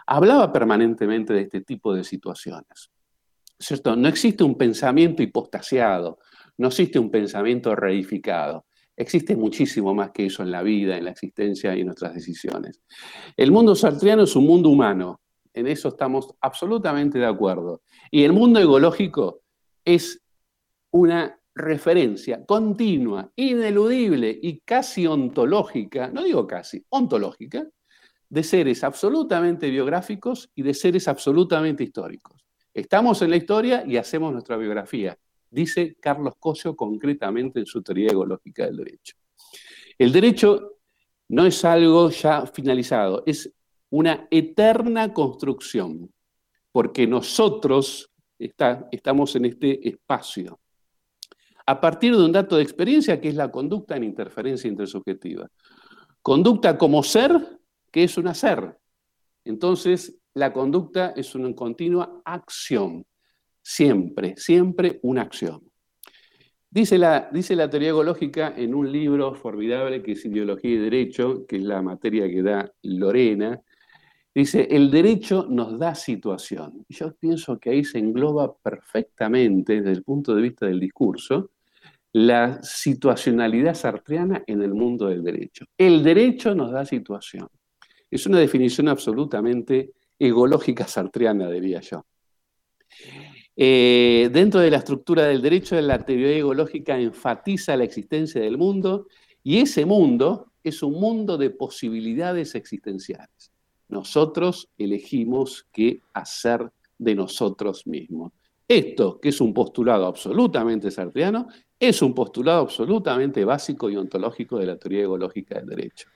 hablaba 0.06 0.52
permanentemente 0.52 1.32
de 1.32 1.42
este 1.42 1.62
tipo 1.62 1.92
de 1.92 2.04
situaciones. 2.04 2.90
¿cierto? 3.58 3.96
No 3.96 4.08
existe 4.08 4.44
un 4.44 4.56
pensamiento 4.56 5.22
hipostasiado, 5.22 6.18
no 6.58 6.68
existe 6.68 7.00
un 7.00 7.10
pensamiento 7.10 7.74
reificado. 7.74 8.66
Existe 8.96 9.34
muchísimo 9.34 9.92
más 9.92 10.12
que 10.12 10.26
eso 10.26 10.44
en 10.44 10.52
la 10.52 10.62
vida, 10.62 10.96
en 10.96 11.06
la 11.06 11.10
existencia 11.10 11.74
y 11.74 11.80
en 11.80 11.86
nuestras 11.86 12.14
decisiones. 12.14 12.80
El 13.36 13.50
mundo 13.50 13.74
sartriano 13.74 14.22
es 14.22 14.36
un 14.36 14.46
mundo 14.46 14.68
humano, 14.68 15.20
en 15.54 15.68
eso 15.68 15.88
estamos 15.88 16.34
absolutamente 16.40 17.18
de 17.18 17.26
acuerdo. 17.26 17.82
Y 18.10 18.24
el 18.24 18.32
mundo 18.32 18.60
ecológico 18.60 19.40
es 19.84 20.20
una 20.90 21.38
referencia 21.54 22.44
continua, 22.44 23.30
ineludible 23.36 24.36
y 24.42 24.60
casi 24.60 25.06
ontológica, 25.06 26.08
no 26.08 26.24
digo 26.24 26.46
casi, 26.46 26.84
ontológica, 26.88 27.66
de 28.28 28.42
seres 28.42 28.82
absolutamente 28.82 29.70
biográficos 29.70 30.50
y 30.56 30.62
de 30.62 30.74
seres 30.74 31.06
absolutamente 31.06 31.84
históricos. 31.84 32.44
Estamos 32.72 33.22
en 33.22 33.30
la 33.30 33.36
historia 33.36 33.84
y 33.86 33.96
hacemos 33.96 34.32
nuestra 34.32 34.56
biografía, 34.56 35.16
dice 35.48 35.96
Carlos 36.00 36.34
Cosio 36.40 36.74
concretamente 36.74 37.60
en 37.60 37.66
su 37.66 37.80
teoría 37.80 38.08
ecológica 38.10 38.64
del 38.64 38.78
derecho. 38.78 39.16
El 39.96 40.10
derecho 40.10 40.78
no 41.28 41.46
es 41.46 41.64
algo 41.64 42.10
ya 42.10 42.46
finalizado, 42.46 43.22
es 43.24 43.52
una 43.94 44.26
eterna 44.28 45.12
construcción, 45.12 46.12
porque 46.72 47.06
nosotros 47.06 48.10
estamos 48.36 49.36
en 49.36 49.44
este 49.44 49.88
espacio. 49.88 50.58
A 51.64 51.80
partir 51.80 52.16
de 52.16 52.24
un 52.24 52.32
dato 52.32 52.56
de 52.56 52.64
experiencia 52.64 53.20
que 53.20 53.28
es 53.28 53.36
la 53.36 53.52
conducta 53.52 53.96
en 53.96 54.02
interferencia 54.02 54.66
intersubjetiva. 54.66 55.48
Conducta 56.22 56.76
como 56.76 57.04
ser 57.04 57.30
que 57.92 58.02
es 58.02 58.18
un 58.18 58.26
hacer. 58.26 58.76
Entonces, 59.44 60.18
la 60.34 60.52
conducta 60.52 61.12
es 61.14 61.36
una 61.36 61.54
continua 61.54 62.20
acción, 62.24 63.06
siempre, 63.62 64.34
siempre 64.36 64.98
una 65.04 65.22
acción. 65.22 65.62
Dice 66.68 66.98
la, 66.98 67.30
dice 67.32 67.54
la 67.54 67.70
teoría 67.70 67.90
ecológica 67.90 68.54
en 68.56 68.74
un 68.74 68.90
libro 68.90 69.36
formidable 69.36 70.02
que 70.02 70.12
es 70.12 70.24
Ideología 70.24 70.72
y 70.72 70.78
Derecho, 70.78 71.46
que 71.46 71.58
es 71.58 71.62
la 71.62 71.80
materia 71.80 72.28
que 72.28 72.42
da 72.42 72.72
Lorena, 72.82 73.62
dice, 74.34 74.66
el 74.70 74.90
derecho 74.90 75.46
nos 75.48 75.78
da 75.78 75.94
situación. 75.94 76.84
Yo 76.88 77.14
pienso 77.14 77.58
que 77.58 77.70
ahí 77.70 77.84
se 77.84 77.98
engloba 77.98 78.56
perfectamente, 78.56 79.80
desde 79.80 79.92
el 79.92 80.02
punto 80.02 80.34
de 80.34 80.42
vista 80.42 80.66
del 80.66 80.80
discurso, 80.80 81.50
la 82.12 82.62
situacionalidad 82.62 83.74
sartreana 83.74 84.44
en 84.46 84.62
el 84.62 84.72
mundo 84.72 85.08
del 85.08 85.22
derecho. 85.22 85.66
El 85.76 86.02
derecho 86.02 86.54
nos 86.54 86.70
da 86.70 86.84
situación. 86.84 87.48
Es 88.10 88.26
una 88.26 88.38
definición 88.38 88.88
absolutamente 88.88 89.92
egológica 90.18 90.86
sartreana, 90.86 91.50
diría 91.50 91.80
yo. 91.80 92.06
Eh, 93.56 94.30
dentro 94.32 94.60
de 94.60 94.70
la 94.70 94.78
estructura 94.78 95.24
del 95.24 95.42
derecho, 95.42 95.80
la 95.80 96.04
teoría 96.04 96.36
egológica 96.36 96.98
enfatiza 96.98 97.76
la 97.76 97.84
existencia 97.84 98.40
del 98.40 98.58
mundo 98.58 99.06
y 99.42 99.58
ese 99.58 99.84
mundo 99.84 100.52
es 100.62 100.82
un 100.82 100.94
mundo 100.94 101.36
de 101.36 101.50
posibilidades 101.50 102.54
existenciales. 102.54 103.53
Nosotros 103.88 104.68
elegimos 104.78 105.66
qué 105.72 106.00
hacer 106.12 106.70
de 106.98 107.14
nosotros 107.14 107.86
mismos. 107.86 108.32
Esto, 108.66 109.20
que 109.20 109.28
es 109.28 109.40
un 109.40 109.52
postulado 109.52 110.06
absolutamente 110.06 110.90
sartreano, 110.90 111.48
es 111.78 112.00
un 112.00 112.14
postulado 112.14 112.62
absolutamente 112.62 113.44
básico 113.44 113.90
y 113.90 113.96
ontológico 113.96 114.58
de 114.58 114.66
la 114.66 114.76
teoría 114.78 115.02
egológica 115.02 115.56
del 115.56 115.66
derecho. 115.66 116.08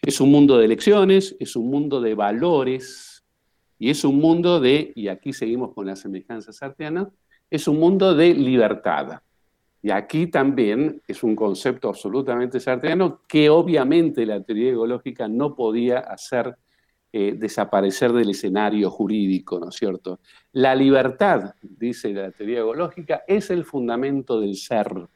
Es 0.00 0.20
un 0.20 0.30
mundo 0.30 0.58
de 0.58 0.64
elecciones, 0.64 1.36
es 1.38 1.54
un 1.54 1.68
mundo 1.68 2.00
de 2.00 2.14
valores, 2.14 3.12
y 3.82 3.90
es 3.90 4.04
un 4.04 4.20
mundo 4.20 4.60
de, 4.60 4.92
y 4.94 5.08
aquí 5.08 5.32
seguimos 5.32 5.74
con 5.74 5.86
la 5.86 5.96
semejanza 5.96 6.52
sartiana, 6.52 7.10
es 7.50 7.66
un 7.66 7.80
mundo 7.80 8.14
de 8.14 8.32
libertad. 8.32 9.20
Y 9.82 9.90
aquí 9.90 10.28
también 10.28 11.02
es 11.08 11.24
un 11.24 11.34
concepto 11.34 11.88
absolutamente 11.88 12.60
sartreano 12.60 13.22
que 13.26 13.50
obviamente 13.50 14.24
la 14.24 14.40
teoría 14.40 14.70
ecológica 14.70 15.26
no 15.26 15.56
podía 15.56 15.98
hacer 15.98 16.56
eh, 17.12 17.34
desaparecer 17.36 18.12
del 18.12 18.30
escenario 18.30 18.90
jurídico, 18.90 19.58
¿no 19.60 19.68
es 19.68 19.76
cierto? 19.76 20.20
La 20.52 20.74
libertad, 20.74 21.54
dice 21.62 22.12
la 22.12 22.30
teoría 22.30 22.60
ecológica, 22.60 23.22
es 23.26 23.50
el 23.50 23.64
fundamento 23.64 24.40
del 24.40 24.56
ser. 24.56 25.08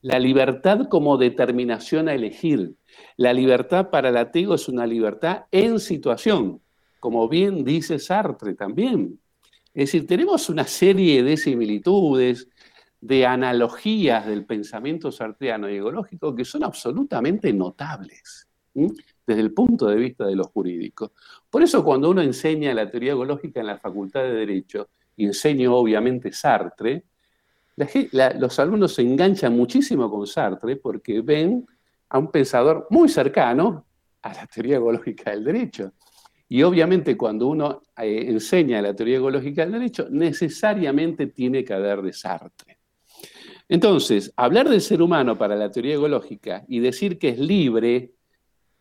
La 0.00 0.18
libertad 0.18 0.88
como 0.88 1.16
determinación 1.16 2.08
a 2.08 2.14
elegir. 2.14 2.74
La 3.16 3.32
libertad 3.32 3.90
para 3.90 4.10
el 4.10 4.16
ateo 4.16 4.54
es 4.54 4.68
una 4.68 4.86
libertad 4.86 5.44
en 5.50 5.80
situación 5.80 6.60
como 7.06 7.28
bien 7.28 7.64
dice 7.64 8.00
Sartre 8.00 8.54
también. 8.54 9.20
Es 9.72 9.92
decir, 9.92 10.08
tenemos 10.08 10.48
una 10.48 10.64
serie 10.64 11.22
de 11.22 11.36
similitudes, 11.36 12.48
de 13.00 13.24
analogías 13.24 14.26
del 14.26 14.44
pensamiento 14.44 15.12
sartreano 15.12 15.70
y 15.70 15.76
ecológico 15.76 16.34
que 16.34 16.44
son 16.44 16.64
absolutamente 16.64 17.52
notables 17.52 18.48
desde 19.26 19.40
el 19.40 19.52
punto 19.52 19.86
de 19.86 19.96
vista 19.96 20.26
de 20.26 20.36
lo 20.36 20.44
jurídico. 20.44 21.12
Por 21.50 21.62
eso 21.62 21.82
cuando 21.82 22.10
uno 22.10 22.22
enseña 22.22 22.72
la 22.72 22.90
teoría 22.90 23.12
ecológica 23.12 23.60
en 23.60 23.66
la 23.66 23.78
Facultad 23.78 24.22
de 24.22 24.32
Derecho, 24.32 24.88
y 25.16 25.24
enseño 25.24 25.74
obviamente 25.74 26.32
Sartre, 26.32 27.04
los 28.38 28.58
alumnos 28.58 28.94
se 28.94 29.02
enganchan 29.02 29.54
muchísimo 29.56 30.10
con 30.10 30.26
Sartre 30.26 30.76
porque 30.76 31.20
ven 31.20 31.66
a 32.08 32.18
un 32.18 32.30
pensador 32.30 32.86
muy 32.90 33.08
cercano 33.08 33.84
a 34.22 34.32
la 34.32 34.46
teoría 34.46 34.76
ecológica 34.76 35.30
del 35.30 35.44
derecho. 35.44 35.92
Y 36.48 36.62
obviamente 36.62 37.16
cuando 37.16 37.48
uno 37.48 37.82
eh, 37.98 38.26
enseña 38.28 38.80
la 38.80 38.94
teoría 38.94 39.18
ecológica 39.18 39.62
del 39.62 39.72
derecho, 39.72 40.06
necesariamente 40.10 41.26
tiene 41.26 41.64
que 41.64 41.74
haber 41.74 42.02
de 42.02 42.12
Sartre. 42.12 42.78
Entonces, 43.68 44.32
hablar 44.36 44.68
del 44.68 44.80
ser 44.80 45.02
humano 45.02 45.36
para 45.36 45.56
la 45.56 45.70
teoría 45.70 45.96
ecológica 45.96 46.64
y 46.68 46.78
decir 46.78 47.18
que 47.18 47.30
es 47.30 47.38
libre, 47.38 48.12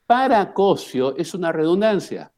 para 0.06 0.54
Cosio 0.54 1.16
es 1.18 1.34
una 1.34 1.52
redundancia. 1.52 2.32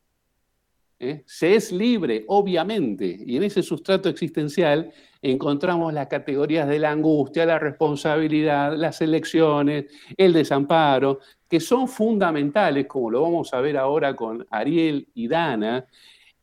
¿eh? 1.00 1.24
Se 1.26 1.56
es 1.56 1.72
libre, 1.72 2.24
obviamente, 2.28 3.06
y 3.26 3.38
en 3.38 3.44
ese 3.44 3.62
sustrato 3.62 4.10
existencial 4.10 4.92
encontramos 5.22 5.94
las 5.94 6.08
categorías 6.08 6.68
de 6.68 6.80
la 6.80 6.92
angustia, 6.92 7.46
la 7.46 7.60
responsabilidad, 7.60 8.76
las 8.76 9.02
elecciones, 9.02 9.86
el 10.16 10.34
desamparo, 10.34 11.20
que 11.50 11.60
son 11.60 11.88
fundamentales, 11.88 12.88
como 12.88 13.12
lo 13.12 13.22
vamos 13.22 13.54
a 13.54 13.62
ver 13.62 13.78
ahora 13.78 14.16
con 14.16 14.46
Ariel 14.50 15.08
y 15.14 15.28
Dana, 15.28 15.86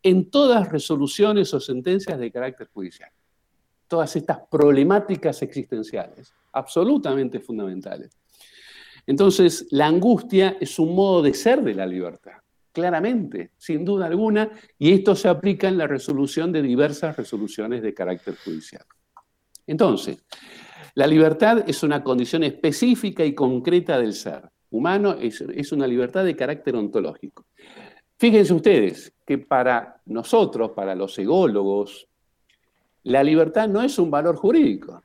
en 0.03 0.31
todas 0.31 0.71
resoluciones 0.71 1.53
o 1.55 1.61
sentencias 1.61 2.19
de 2.19 2.31
carácter 2.31 2.69
judicial. 2.73 3.11
Todas 3.89 4.17
estas 4.17 4.41
problemáticas 4.51 5.41
existenciales, 5.43 6.35
absolutamente 6.53 7.41
fundamentales. 7.41 8.19
Entonces, 9.07 9.67
la 9.71 9.87
angustia 9.87 10.57
es 10.61 10.79
un 10.79 10.95
modo 10.95 11.23
de 11.23 11.35
ser 11.35 11.63
de 11.63 11.75
la 11.75 11.87
libertad, 11.87 12.39
claramente, 12.73 13.51
sin 13.59 13.85
duda 13.85 14.07
alguna, 14.07 14.51
y 14.79 14.93
esto 14.93 15.15
se 15.15 15.29
aplica 15.29 15.69
en 15.69 15.79
la 15.79 15.87
resolución 15.87 16.53
de 16.53 16.63
diversas 16.63 17.17
resoluciones 17.17 17.83
de 17.83 17.95
carácter 17.95 18.37
judicial. 18.45 18.85
Entonces, 19.67 20.25
la 20.95 21.07
libertad 21.07 21.69
es 21.69 21.83
una 21.83 22.03
condición 22.03 22.45
específica 22.45 23.25
y 23.25 23.35
concreta 23.35 23.99
del 23.99 24.15
ser 24.15 24.43
humano 24.75 25.13
es, 25.21 25.71
una 25.71 25.87
libertad 25.87 26.25
de 26.25 26.35
carácter 26.35 26.75
ontológico. 26.75 27.47
Fíjense 28.19 28.53
ustedes 28.53 29.15
que 29.25 29.39
para 29.39 30.01
nosotros, 30.07 30.73
para 30.73 30.97
los 30.97 31.17
ególogos, 31.17 32.09
la 33.05 33.23
libertad 33.23 33.69
no 33.69 33.83
es 33.83 33.99
un 34.01 34.11
valor 34.11 34.35
jurídico. 34.35 35.04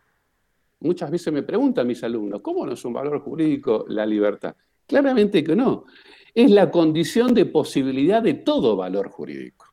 Muchas 0.82 1.12
veces 1.12 1.34
me 1.34 1.44
preguntan 1.44 1.88
mis 1.88 2.04
alumnos, 2.04 2.42
¿cómo 2.42 2.66
no 2.66 2.74
es 2.74 2.86
un 2.86 2.94
valor 2.94 3.20
jurídico 3.20 3.86
la 3.90 4.06
libertad? 4.06 4.56
Claramente 4.88 5.44
que 5.44 5.56
no. 5.56 5.86
Es 6.34 6.50
la 6.50 6.72
condición 6.72 7.34
de 7.34 7.46
posibilidad 7.46 8.24
de 8.24 8.36
todo 8.36 8.76
valor 8.76 9.10
jurídico. 9.10 9.66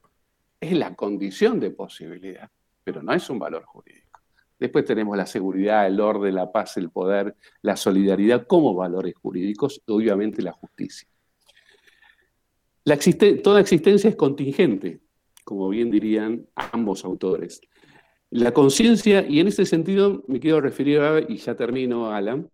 Es 0.60 0.72
la 0.72 0.94
condición 0.94 1.60
de 1.60 1.70
posibilidad, 1.70 2.50
pero 2.82 3.02
no 3.02 3.12
es 3.12 3.30
un 3.30 3.38
valor 3.38 3.64
jurídico. 3.64 4.20
Después 4.58 4.84
tenemos 4.84 5.16
la 5.16 5.26
seguridad, 5.26 5.86
el 5.86 6.00
orden, 6.00 6.34
la 6.34 6.50
paz, 6.50 6.76
el 6.78 6.90
poder, 6.90 7.36
la 7.62 7.76
solidaridad 7.76 8.46
como 8.46 8.74
valores 8.74 9.14
jurídicos 9.14 9.82
y 9.86 9.92
obviamente 9.92 10.42
la 10.42 10.52
justicia. 10.52 11.08
toda 13.42 13.60
existencia 13.60 14.10
es 14.10 14.16
contingente, 14.16 15.00
como 15.44 15.68
bien 15.68 15.90
dirían 15.90 16.46
ambos 16.56 17.04
autores. 17.04 17.60
La 18.36 18.52
conciencia, 18.52 19.26
y 19.26 19.40
en 19.40 19.46
ese 19.48 19.64
sentido 19.64 20.22
me 20.26 20.40
quiero 20.40 20.60
referir, 20.60 21.00
y 21.26 21.38
ya 21.38 21.56
termino, 21.56 22.10
Alan, 22.10 22.50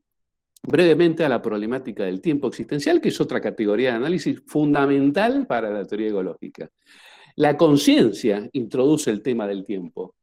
brevemente 0.63 1.25
a 1.25 1.29
la 1.29 1.43
problemática 1.43 2.05
del 2.05 2.21
tiempo 2.21 2.47
existencial, 2.47 3.01
que 3.01 3.09
es 3.09 3.21
otra 3.21 3.41
categoría 3.41 3.91
de 3.91 3.97
análisis 3.97 4.41
fundamental 4.47 5.45
para 5.45 5.71
la 5.71 5.85
teoría 5.85 6.11
ecológica. 6.11 6.71
La 7.35 7.57
conciencia 7.57 8.49
introduce 8.53 9.11
el 9.11 9.23
tema 9.23 9.49
del 9.49 9.65
tiempo. 9.65 10.15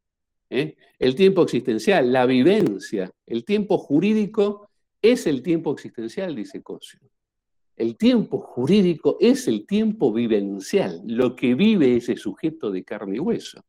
¿eh? 0.49 0.77
El 0.97 1.13
tiempo 1.13 1.43
existencial, 1.43 2.09
la 2.09 2.25
vivencia, 2.25 3.11
el 3.25 3.43
tiempo 3.43 3.77
jurídico 3.79 4.69
es 5.01 5.27
el 5.27 5.43
tiempo 5.43 5.73
existencial, 5.73 6.37
dice 6.37 6.63
Cosio. 6.63 7.01
El 7.75 7.97
tiempo 7.97 8.39
jurídico 8.39 9.17
es 9.19 9.49
el 9.49 9.67
tiempo 9.67 10.13
vivencial, 10.13 11.01
lo 11.05 11.35
que 11.35 11.53
vive 11.53 11.97
ese 11.97 12.15
sujeto 12.15 12.71
de 12.71 12.85
carne 12.85 13.17
y 13.17 13.19
hueso, 13.19 13.61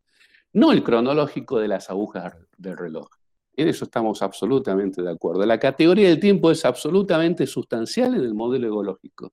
no 0.53 0.73
el 0.73 0.83
cronológico 0.83 1.59
de 1.59 1.69
las 1.69 1.91
agujas 1.91 2.35
del 2.57 2.77
reloj. 2.77 3.09
En 3.57 3.69
eso 3.69 3.85
estamos 3.85 4.23
absolutamente 4.23 5.03
de 5.03 5.11
acuerdo. 5.11 5.45
La 5.45 5.59
categoría 5.59 6.09
del 6.09 6.21
tiempo 6.21 6.51
es 6.51 6.65
absolutamente 6.65 7.47
sustancial 7.47 8.15
en 8.15 8.23
el 8.23 8.35
modelo 8.35 8.69
ecológico 8.69 9.33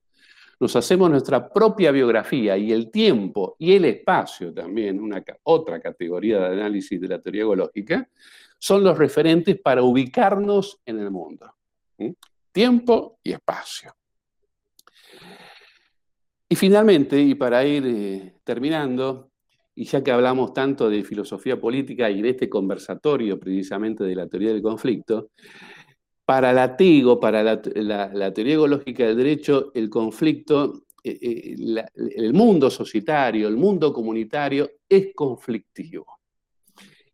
nos 0.60 0.74
hacemos 0.74 1.10
nuestra 1.10 1.48
propia 1.48 1.90
biografía 1.92 2.56
y 2.56 2.72
el 2.72 2.90
tiempo 2.90 3.56
y 3.58 3.74
el 3.74 3.84
espacio 3.84 4.52
también, 4.52 5.00
una, 5.00 5.22
otra 5.44 5.80
categoría 5.80 6.40
de 6.40 6.60
análisis 6.60 7.00
de 7.00 7.08
la 7.08 7.20
teoría 7.20 7.42
ecológica, 7.42 8.08
son 8.58 8.82
los 8.82 8.98
referentes 8.98 9.60
para 9.60 9.82
ubicarnos 9.82 10.80
en 10.84 10.98
el 10.98 11.10
mundo. 11.10 11.54
Tiempo 12.50 13.20
y 13.22 13.32
espacio. 13.32 13.94
Y 16.48 16.56
finalmente, 16.56 17.20
y 17.20 17.34
para 17.34 17.64
ir 17.64 17.84
eh, 17.86 18.34
terminando, 18.42 19.27
y 19.78 19.84
ya 19.84 20.02
que 20.02 20.10
hablamos 20.10 20.52
tanto 20.52 20.90
de 20.90 21.04
filosofía 21.04 21.60
política 21.60 22.10
y 22.10 22.20
de 22.20 22.30
este 22.30 22.48
conversatorio 22.48 23.38
precisamente 23.38 24.02
de 24.02 24.16
la 24.16 24.26
teoría 24.26 24.52
del 24.52 24.60
conflicto, 24.60 25.30
para 26.24 26.52
la 26.52 26.76
TIGO, 26.76 27.20
para 27.20 27.44
la, 27.44 27.62
teoría 28.34 28.54
ecológica 28.54 29.06
del 29.06 29.16
derecho, 29.16 29.70
el 29.74 29.88
conflicto, 29.88 30.82
eh, 31.04 31.16
eh, 31.22 31.84
el 31.94 32.34
mundo 32.34 32.68
societario, 32.70 33.46
el 33.46 33.56
mundo 33.56 33.92
comunitario 33.92 34.68
es 34.88 35.14
conflictivo. 35.14 36.06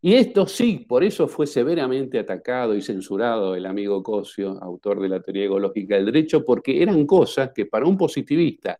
Y 0.01 0.15
esto 0.15 0.47
sí, 0.47 0.87
por 0.89 1.03
eso 1.03 1.27
fue 1.27 1.45
severamente 1.45 2.17
atacado 2.17 2.75
y 2.75 2.81
censurado 2.81 3.53
el 3.53 3.67
amigo 3.67 4.01
Cosio, 4.01 4.57
autor 4.59 5.01
de 5.01 5.09
la 5.09 5.21
teoría 5.21 5.45
ecológica 5.45 5.97
del 5.97 6.05
derecho, 6.05 6.43
porque 6.43 6.81
eran 6.81 7.05
cosas 7.05 7.51
que 7.53 7.67
para 7.67 7.85
un 7.85 7.95
positivista 7.95 8.79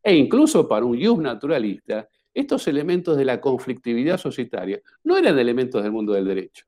e 0.00 0.14
incluso 0.14 0.68
para 0.68 0.84
un 0.84 1.02
jus 1.02 1.18
naturalista, 1.18 2.08
estos 2.34 2.66
elementos 2.68 3.16
de 3.16 3.24
la 3.24 3.40
conflictividad 3.40 4.18
societaria 4.18 4.80
no 5.04 5.16
eran 5.16 5.38
elementos 5.38 5.82
del 5.82 5.92
mundo 5.92 6.12
del 6.12 6.26
derecho. 6.26 6.66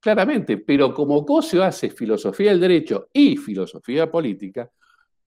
Claramente, 0.00 0.58
pero 0.58 0.94
como 0.94 1.24
Cosio 1.26 1.64
hace 1.64 1.90
filosofía 1.90 2.50
del 2.50 2.60
derecho 2.60 3.08
y 3.12 3.36
filosofía 3.36 4.10
política, 4.10 4.70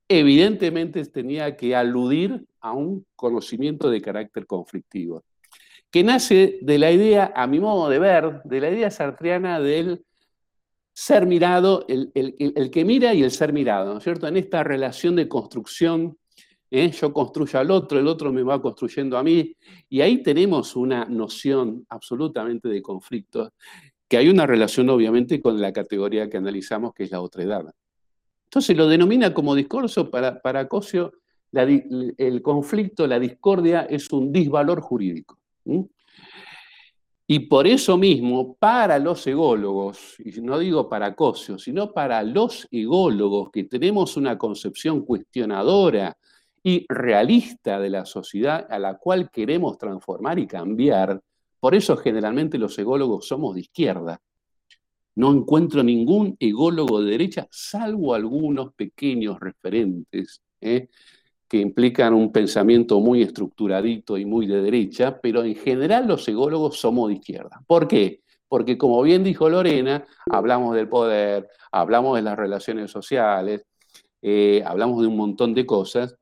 evidentemente 0.08 1.04
tenía 1.06 1.56
que 1.58 1.76
aludir 1.76 2.46
a 2.62 2.74
un 2.74 3.06
conocimiento 3.16 3.90
de 3.90 4.02
carácter 4.02 4.46
conflictivo, 4.46 5.24
que 5.90 6.04
nace 6.04 6.60
de 6.62 6.78
la 6.78 6.92
idea, 6.92 7.34
a 7.36 7.48
mi 7.48 7.60
modo 7.60 7.90
de 7.90 8.00
ver, 8.00 8.42
de 8.44 8.62
la 8.62 8.70
idea 8.70 8.92
sartriana 8.92 9.60
del 9.60 10.06
ser 10.94 11.26
mirado, 11.26 11.86
el, 11.88 12.12
que 12.72 12.86
mira 12.86 13.14
y 13.14 13.24
el 13.24 13.32
ser 13.32 13.54
mirado, 13.54 13.92
¿no 13.92 13.98
es 13.98 14.04
cierto? 14.04 14.28
En 14.28 14.38
esta 14.38 14.64
relación 14.64 15.16
de 15.16 15.28
construcción, 15.28 16.18
¿eh? 16.72 16.90
yo 16.90 17.14
construyo 17.14 17.60
al 17.60 17.70
otro, 17.70 18.00
el 18.00 18.08
otro 18.08 18.32
me 18.32 18.42
va 18.42 18.62
construyendo 18.62 19.18
a 19.18 19.24
mí, 19.24 19.56
y 19.90 20.02
ahí 20.02 20.24
tenemos 20.24 20.76
una 20.76 21.06
noción 21.06 21.86
absolutamente 21.90 22.70
de 22.70 22.82
conflicto, 22.82 23.54
que 24.08 24.18
hay 24.18 24.30
una 24.30 24.48
relación 24.48 24.90
obviamente 24.90 25.42
con 25.42 25.62
la 25.62 25.72
categoría 25.72 26.30
que 26.30 26.38
analizamos, 26.38 26.94
que 26.94 27.04
es 27.04 27.12
la 27.12 27.22
otredad. 27.22 27.66
Entonces 28.46 28.76
lo 28.76 28.88
denomina 28.88 29.34
como 29.34 29.56
discurso 29.56 30.10
para, 30.10 30.42
para 30.42 30.68
Cosio, 30.68 31.14
el 31.54 32.42
conflicto, 32.42 33.06
la 33.08 33.20
discordia 33.20 33.82
es 33.82 34.12
un 34.12 34.32
disvalor 34.32 34.82
jurídico. 34.82 35.38
Y 37.28 37.40
por 37.40 37.66
eso 37.68 37.98
mismo, 37.98 38.56
para 38.56 39.00
los 39.00 39.26
ególogos, 39.26 40.16
y 40.20 40.42
no 40.42 40.60
digo 40.60 40.90
para 40.90 41.16
Cosio, 41.16 41.58
sino 41.58 41.94
para 41.94 42.24
los 42.24 42.68
ególogos 42.72 43.52
que 43.52 43.64
tenemos 43.66 44.18
una 44.18 44.38
concepción 44.38 45.06
cuestionadora 45.06 46.18
y 46.64 46.86
realista 46.88 47.80
de 47.80 47.90
la 47.90 48.06
sociedad 48.06 48.68
a 48.70 48.80
la 48.80 48.98
cual 48.98 49.30
queremos 49.32 49.78
transformar 49.78 50.40
y 50.40 50.48
cambiar, 50.48 51.20
por 51.60 51.76
eso 51.76 51.98
generalmente 51.98 52.58
los 52.58 52.78
ególogos 52.78 53.28
somos 53.28 53.56
de 53.56 53.62
izquierda. 53.62 54.22
No 55.16 55.32
encuentro 55.32 55.84
ningún 55.84 56.36
ególogo 56.40 57.02
de 57.02 57.12
derecha, 57.12 57.48
salvo 57.52 58.14
algunos 58.14 58.74
pequeños 58.74 59.40
referentes, 59.40 60.42
¿eh? 60.62 60.88
que 61.52 61.58
implican 61.58 62.14
un 62.14 62.32
pensamiento 62.32 63.02
muy 63.02 63.22
estructuradito 63.22 64.18
y 64.18 64.26
muy 64.26 64.48
de 64.48 64.62
derecha, 64.62 65.20
pero 65.20 65.44
en 65.44 65.56
general 65.56 66.08
los 66.08 66.26
ególogos 66.30 66.80
somos 66.80 67.10
de 67.10 67.16
izquierda. 67.16 67.62
¿Por 67.68 67.90
qué? 67.90 68.22
Porque 68.48 68.78
como 68.78 69.02
bien 69.02 69.22
dijo 69.22 69.50
Lorena, 69.50 70.06
hablamos 70.30 70.74
del 70.76 70.88
poder, 70.88 71.50
hablamos 71.72 72.16
de 72.16 72.22
las 72.22 72.38
relaciones 72.38 72.90
sociales, 72.90 73.66
eh, 74.22 74.64
hablamos 74.66 75.02
de 75.02 75.08
un 75.08 75.18
montón 75.18 75.54
de 75.54 75.66
cosas, 75.66 76.16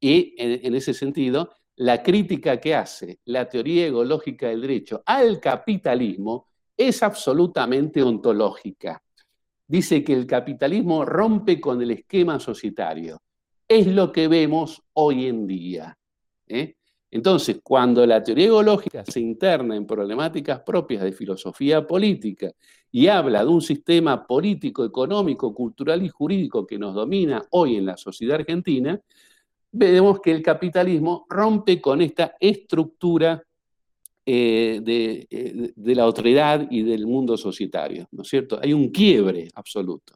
y 0.00 0.34
en, 0.38 0.74
ese 0.74 0.94
sentido, 0.94 1.50
la 1.76 2.02
crítica 2.02 2.58
que 2.58 2.74
hace 2.74 3.20
la 3.26 3.48
teoría 3.48 3.86
egológica 3.86 4.48
del 4.48 4.62
derecho 4.62 5.02
al 5.06 5.40
capitalismo 5.40 6.48
es 6.76 7.02
absolutamente 7.02 8.02
ontológica. 8.02 9.02
Dice 9.66 10.02
que 10.02 10.14
el 10.14 10.26
capitalismo 10.26 11.04
rompe 11.04 11.60
con 11.60 11.82
el 11.82 11.90
esquema 11.90 12.40
societario 12.40 13.20
es 13.68 13.86
lo 13.86 14.10
que 14.10 14.28
vemos 14.28 14.82
hoy 14.94 15.26
en 15.26 15.46
día. 15.46 15.96
¿eh? 16.46 16.76
Entonces, 17.10 17.60
cuando 17.62 18.04
la 18.06 18.22
teoría 18.22 18.46
ecológica 18.46 19.04
se 19.04 19.20
interna 19.20 19.76
en 19.76 19.86
problemáticas 19.86 20.60
propias 20.60 21.02
de 21.02 21.12
filosofía 21.12 21.86
política 21.86 22.50
y 22.90 23.06
habla 23.08 23.44
de 23.44 23.50
un 23.50 23.62
sistema 23.62 24.26
político, 24.26 24.84
económico, 24.84 25.54
cultural 25.54 26.02
y 26.02 26.08
jurídico 26.08 26.66
que 26.66 26.78
nos 26.78 26.94
domina 26.94 27.44
hoy 27.50 27.76
en 27.76 27.86
la 27.86 27.96
sociedad 27.96 28.36
argentina, 28.36 29.00
vemos 29.70 30.20
que 30.20 30.30
el 30.32 30.42
capitalismo 30.42 31.26
rompe 31.28 31.80
con 31.80 32.00
esta 32.02 32.34
estructura 32.40 33.42
eh, 34.24 34.80
de, 34.82 35.26
eh, 35.30 35.72
de, 35.74 35.94
la 35.94 36.06
otredad 36.06 36.66
y 36.70 36.82
del 36.82 37.06
mundo 37.06 37.36
societario, 37.36 38.06
¿no 38.10 38.22
es 38.22 38.28
cierto? 38.28 38.58
Hay 38.62 38.74
un 38.74 38.90
quiebre 38.90 39.48
absoluto. 39.54 40.14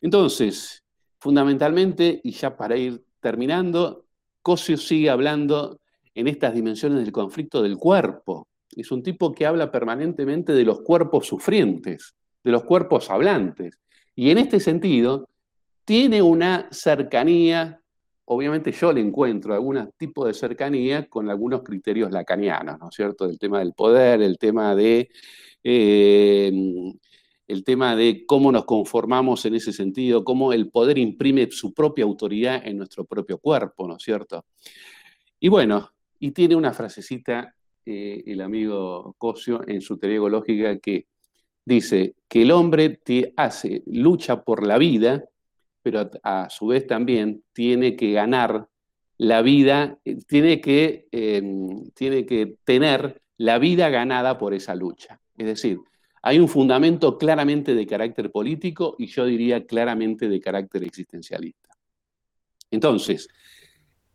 Entonces, 0.00 0.82
Fundamentalmente, 1.26 2.20
y 2.22 2.30
ya 2.30 2.56
para 2.56 2.76
ir 2.76 3.02
terminando, 3.20 4.04
Cosio 4.42 4.76
sigue 4.76 5.10
hablando 5.10 5.80
en 6.14 6.28
estas 6.28 6.54
dimensiones 6.54 7.00
del 7.00 7.10
conflicto 7.10 7.62
del 7.62 7.76
cuerpo. 7.76 8.46
Es 8.70 8.92
un 8.92 9.02
tipo 9.02 9.32
que 9.32 9.44
habla 9.44 9.72
permanentemente 9.72 10.52
de 10.52 10.64
los 10.64 10.82
cuerpos 10.82 11.26
sufrientes, 11.26 12.14
de 12.44 12.52
los 12.52 12.62
cuerpos 12.62 13.10
hablantes. 13.10 13.78
Y 14.14 14.30
en 14.30 14.38
este 14.38 14.60
sentido, 14.60 15.28
tiene 15.84 16.22
una 16.22 16.68
cercanía, 16.70 17.80
obviamente 18.26 18.72
yo 18.72 18.92
le 18.92 19.00
encuentro 19.00 19.54
algún 19.54 19.90
tipo 19.96 20.26
de 20.26 20.34
cercanía 20.34 21.08
con 21.08 21.30
algunos 21.30 21.62
criterios 21.62 22.10
lacanianos, 22.12 22.78
¿no 22.78 22.88
es 22.88 22.94
cierto? 22.94 23.24
El 23.24 23.38
tema 23.38 23.58
del 23.60 23.72
poder, 23.72 24.22
el 24.22 24.38
tema 24.38 24.74
de 24.74 25.08
eh, 25.64 26.52
el 27.48 27.64
tema 27.64 27.94
de 27.94 28.24
cómo 28.26 28.50
nos 28.50 28.64
conformamos 28.64 29.44
en 29.46 29.54
ese 29.54 29.72
sentido, 29.72 30.24
cómo 30.24 30.52
el 30.52 30.70
poder 30.70 30.98
imprime 30.98 31.48
su 31.50 31.72
propia 31.72 32.04
autoridad 32.04 32.66
en 32.66 32.78
nuestro 32.78 33.04
propio 33.04 33.38
cuerpo, 33.38 33.86
¿no 33.86 33.96
es 33.96 34.02
cierto? 34.02 34.44
Y 35.38 35.48
bueno, 35.48 35.90
y 36.18 36.32
tiene 36.32 36.56
una 36.56 36.72
frasecita 36.72 37.54
eh, 37.84 38.24
el 38.26 38.40
amigo 38.40 39.14
Cosio 39.18 39.60
en 39.66 39.80
su 39.80 39.96
teoría 39.98 40.18
ecológica 40.18 40.78
que 40.78 41.06
dice 41.64 42.16
que 42.28 42.42
el 42.42 42.50
hombre 42.50 43.00
te 43.04 43.32
hace, 43.36 43.82
lucha 43.86 44.42
por 44.42 44.66
la 44.66 44.78
vida, 44.78 45.24
pero 45.86 46.10
a, 46.24 46.50
su 46.50 46.66
vez 46.66 46.84
también 46.84 47.44
tiene 47.52 47.94
que 47.94 48.10
ganar 48.10 48.66
la 49.18 49.40
vida, 49.40 50.00
eh, 50.04 50.16
tiene 50.26 50.60
que, 50.60 51.06
em, 51.12 51.90
tiene 51.92 52.26
que 52.26 52.56
tener 52.64 53.22
la 53.36 53.60
vida 53.60 53.88
ganada 53.88 54.36
por 54.36 54.52
esa 54.52 54.74
lucha. 54.74 55.20
Es 55.38 55.46
decir, 55.46 55.78
hay 56.22 56.40
un 56.40 56.48
fundamento 56.48 57.16
claramente 57.16 57.76
de 57.76 57.86
carácter 57.86 58.32
político 58.32 58.96
y 58.98 59.06
yo 59.06 59.26
diría 59.26 59.64
claramente 59.64 60.28
de 60.28 60.40
carácter 60.40 60.82
existencialista. 60.82 61.68
Entonces, 62.72 63.28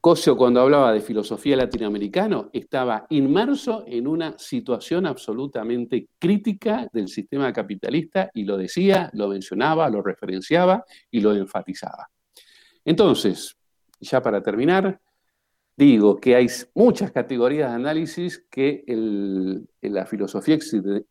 Cosio 0.01 0.35
cuando 0.35 0.61
hablaba 0.61 0.91
de 0.91 0.99
filosofía 0.99 1.55
latinoamericana 1.55 2.49
estaba 2.51 3.05
inmerso 3.11 3.83
en 3.85 4.07
una 4.07 4.35
situación 4.35 5.05
absolutamente 5.05 6.07
crítica 6.17 6.87
del 6.91 7.07
sistema 7.07 7.53
capitalista 7.53 8.31
y 8.33 8.43
lo 8.43 8.57
decía, 8.57 9.11
lo 9.13 9.27
mencionaba, 9.27 9.87
lo 9.91 10.01
referenciaba 10.01 10.83
y 11.11 11.19
lo 11.19 11.35
enfatizaba. 11.35 12.09
Entonces, 12.83 13.55
ya 13.99 14.23
para 14.23 14.41
terminar, 14.41 14.99
digo 15.77 16.19
que 16.19 16.35
hay 16.35 16.47
muchas 16.73 17.11
categorías 17.11 17.69
de 17.69 17.75
análisis 17.75 18.43
que 18.49 18.83
la 19.81 20.07
filosofía 20.07 20.57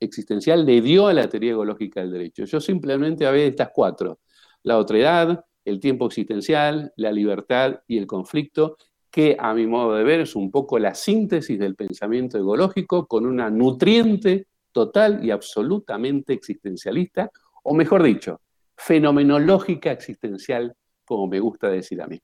existencial 0.01 0.66
le 0.66 0.80
dio 0.80 1.07
a 1.07 1.14
la 1.14 1.28
teoría 1.28 1.53
ecológica 1.53 2.01
del 2.01 2.11
derecho. 2.11 2.45
Yo 2.45 2.61
simplemente 2.61 3.24
había 3.24 3.45
estas 3.45 3.70
cuatro, 3.72 4.18
la 4.64 4.78
otredad, 4.78 5.45
el 5.64 5.80
tiempo 5.80 6.06
existencial, 6.06 6.92
la 6.96 7.12
libertad 7.12 7.80
y 7.86 7.98
el 7.98 8.06
conflicto, 8.06 8.76
que 9.11 9.36
a 9.38 9.52
mi 9.54 9.66
modo 9.66 9.94
de 9.94 10.04
ver 10.04 10.20
es 10.20 10.36
un 10.36 10.50
poco 10.50 10.78
la 10.78 10.94
síntesis 10.94 11.58
del 11.58 11.74
pensamiento 11.74 12.38
ecológico 12.38 13.06
con 13.06 13.26
una 13.26 13.50
nutriente 13.50 14.46
total 14.72 15.24
y 15.24 15.30
absolutamente 15.30 16.32
existencialista, 16.32 17.30
o 17.64 17.74
mejor 17.74 18.02
dicho, 18.02 18.40
fenomenológica 18.76 19.90
existencial, 19.90 20.74
como 21.04 21.26
me 21.26 21.40
gusta 21.40 21.68
decir 21.68 22.00
a 22.00 22.06
mí. 22.06 22.20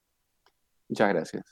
Muchas 0.89 1.09
gracias. 1.09 1.45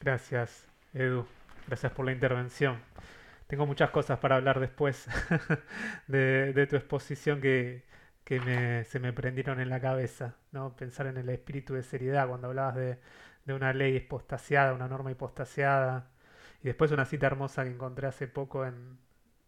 Gracias, 0.00 0.66
Edu. 0.94 1.24
Gracias 1.66 1.92
por 1.92 2.04
la 2.04 2.12
intervención. 2.12 2.76
Tengo 3.52 3.66
muchas 3.66 3.90
cosas 3.90 4.18
para 4.18 4.36
hablar 4.36 4.60
después 4.60 5.06
de, 6.06 6.66
tu 6.70 6.76
exposición 6.76 7.42
que, 7.42 7.84
se 8.24 8.98
me 8.98 9.12
prendieron 9.12 9.60
en 9.60 9.68
la 9.68 9.78
cabeza. 9.78 10.36
¿no? 10.52 10.74
Pensar 10.74 11.06
en 11.06 11.18
el 11.18 11.28
espíritu 11.28 11.74
de 11.74 11.82
seriedad 11.82 12.26
cuando 12.28 12.48
hablabas 12.48 12.76
de, 12.76 12.98
una 13.48 13.74
ley 13.74 13.96
hipostasiada, 13.96 14.72
una 14.72 14.88
norma 14.88 15.10
hipostasiada. 15.10 16.08
Y 16.62 16.68
después 16.68 16.92
una 16.92 17.04
cita 17.04 17.26
hermosa 17.26 17.64
que 17.64 17.70
encontré 17.72 18.06
hace 18.06 18.26
poco 18.26 18.64
en, 18.64 18.96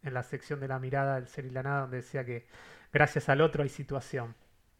la 0.03 0.21
sección 0.21 0.59
de 0.59 0.67
la 0.67 0.77
mirada 0.77 1.15
del 1.15 1.27
ser 1.27 1.45
y 1.45 1.49
la 1.49 1.63
nada, 1.63 1.81
donde 1.81 1.97
decía 1.97 2.23
que 2.23 2.45
gracias 2.93 3.27
al 3.27 3.41
otro 3.41 3.63
hay 3.63 3.69
situación. 3.69 4.35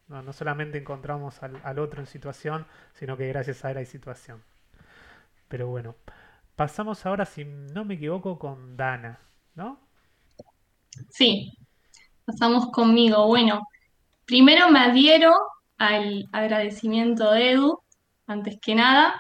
No, 0.07 0.33
solamente 0.33 0.77
encontramos 0.77 1.41
al 1.41 1.79
otro 1.79 1.99
en 1.99 2.05
situación, 2.05 2.67
sino 2.93 3.17
que 3.17 3.27
gracias 3.29 3.65
a 3.65 3.71
él 3.71 3.77
hay 3.77 3.87
situación. 3.87 4.43
Pero 5.47 5.65
bueno, 5.65 5.95
pasamos 6.55 7.05
ahora, 7.05 7.25
si 7.25 7.45
no 7.45 7.85
me 7.85 7.95
equivoco, 7.95 8.39
con 8.39 8.77
Dana, 8.77 9.19
¿no? 9.55 9.79
Sí, 11.09 11.51
pasamos 12.25 12.71
conmigo. 12.71 13.27
Bueno, 13.27 13.61
primero 14.25 14.69
me 14.69 14.79
adhiero 14.79 15.33
al 15.77 16.25
agradecimiento 16.31 17.31
de 17.31 17.51
Edu, 17.51 17.79
antes 18.27 18.57
que 18.61 18.75
nada, 18.75 19.15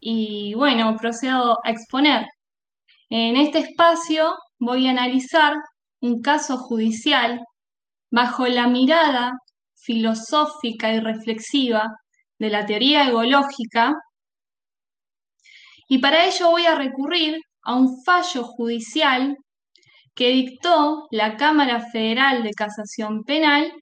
y 0.00 0.54
bueno, 0.54 0.96
procedo 0.96 1.58
a 1.64 1.70
exponer. 1.70 2.26
En 3.10 3.36
este 3.36 3.58
espacio 3.58 4.34
voy 4.58 4.86
a 4.86 4.90
analizar 4.90 5.54
un 6.00 6.20
caso 6.20 6.58
judicial 6.58 7.40
bajo 8.10 8.46
la 8.46 8.66
mirada 8.66 9.32
filosófica 9.74 10.92
y 10.92 11.00
reflexiva 11.00 11.96
de 12.38 12.50
la 12.50 12.66
teoría 12.66 13.08
egológica, 13.08 13.94
y 15.88 15.98
para 15.98 16.26
ello 16.26 16.50
voy 16.50 16.66
a 16.66 16.74
recurrir 16.74 17.40
a 17.62 17.74
un 17.74 18.02
fallo 18.04 18.44
judicial 18.44 19.36
que 20.14 20.28
dictó 20.28 21.06
la 21.10 21.36
Cámara 21.36 21.80
Federal 21.90 22.42
de 22.42 22.52
Casación 22.52 23.24
Penal, 23.24 23.72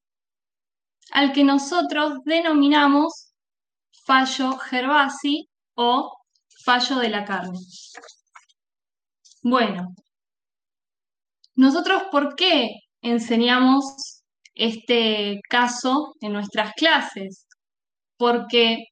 al 1.12 1.32
que 1.32 1.44
nosotros 1.44 2.14
denominamos 2.24 3.32
fallo 4.06 4.56
Gervasi 4.58 5.48
o 5.74 6.10
fallo 6.64 6.98
de 6.98 7.08
la 7.10 7.24
carne. 7.24 7.58
Bueno, 9.42 9.94
nosotros 11.54 12.04
¿por 12.10 12.34
qué 12.34 12.70
enseñamos 13.02 14.22
este 14.54 15.40
caso 15.48 16.14
en 16.20 16.32
nuestras 16.32 16.72
clases? 16.74 17.46
Porque 18.16 18.84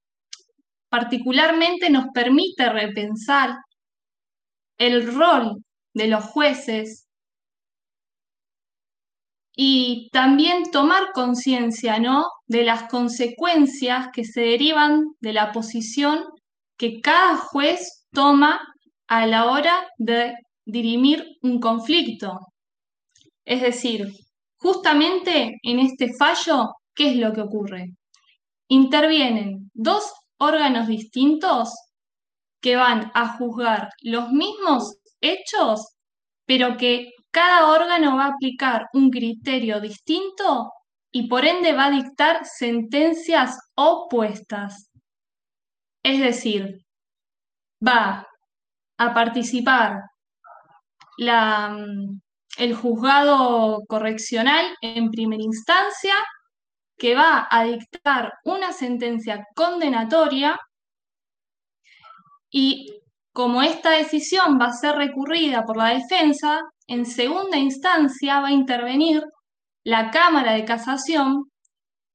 particularmente 0.90 1.88
nos 1.88 2.06
permite 2.12 2.68
repensar 2.68 3.56
el 4.76 5.14
rol 5.14 5.64
de 5.94 6.08
los 6.08 6.24
jueces 6.24 7.06
y 9.56 10.08
también 10.12 10.70
tomar 10.70 11.12
conciencia, 11.12 11.98
¿no? 11.98 12.26
De 12.46 12.64
las 12.64 12.84
consecuencias 12.84 14.08
que 14.12 14.24
se 14.24 14.40
derivan 14.40 15.04
de 15.20 15.32
la 15.32 15.52
posición 15.52 16.24
que 16.76 17.00
cada 17.00 17.36
juez 17.36 18.06
toma 18.12 18.60
a 19.06 19.26
la 19.26 19.50
hora 19.50 19.86
de 19.98 20.34
dirimir 20.64 21.24
un 21.42 21.60
conflicto. 21.60 22.38
Es 23.44 23.60
decir, 23.60 24.08
justamente 24.56 25.58
en 25.62 25.80
este 25.80 26.14
fallo, 26.14 26.70
¿qué 26.94 27.10
es 27.10 27.16
lo 27.16 27.32
que 27.32 27.42
ocurre? 27.42 27.90
Intervienen 28.68 29.70
dos 29.74 30.10
órganos 30.40 30.88
distintos 30.88 31.72
que 32.60 32.76
van 32.76 33.10
a 33.14 33.36
juzgar 33.36 33.90
los 34.02 34.30
mismos 34.30 34.96
hechos, 35.20 35.94
pero 36.46 36.76
que 36.76 37.12
cada 37.30 37.70
órgano 37.70 38.16
va 38.16 38.24
a 38.24 38.32
aplicar 38.34 38.86
un 38.92 39.10
criterio 39.10 39.80
distinto 39.80 40.72
y 41.12 41.28
por 41.28 41.44
ende 41.44 41.72
va 41.72 41.86
a 41.86 41.90
dictar 41.90 42.44
sentencias 42.44 43.58
opuestas. 43.74 44.90
Es 46.02 46.20
decir, 46.20 46.84
va 47.86 48.26
a 48.98 49.14
participar 49.14 50.02
mm, 51.18 52.18
el 52.58 52.74
juzgado 52.74 53.80
correccional 53.88 54.74
en 54.80 55.10
primera 55.10 55.42
instancia, 55.42 56.14
que 57.00 57.14
va 57.14 57.48
a 57.50 57.64
dictar 57.64 58.34
una 58.44 58.72
sentencia 58.72 59.46
condenatoria 59.56 60.60
y 62.50 63.00
como 63.32 63.62
esta 63.62 63.92
decisión 63.92 64.58
va 64.60 64.66
a 64.66 64.72
ser 64.72 64.96
recurrida 64.96 65.64
por 65.64 65.78
la 65.78 65.94
defensa, 65.94 66.60
en 66.86 67.06
segunda 67.06 67.56
instancia 67.56 68.40
va 68.40 68.48
a 68.48 68.52
intervenir 68.52 69.22
la 69.82 70.10
Cámara 70.10 70.52
de 70.52 70.66
Casación 70.66 71.44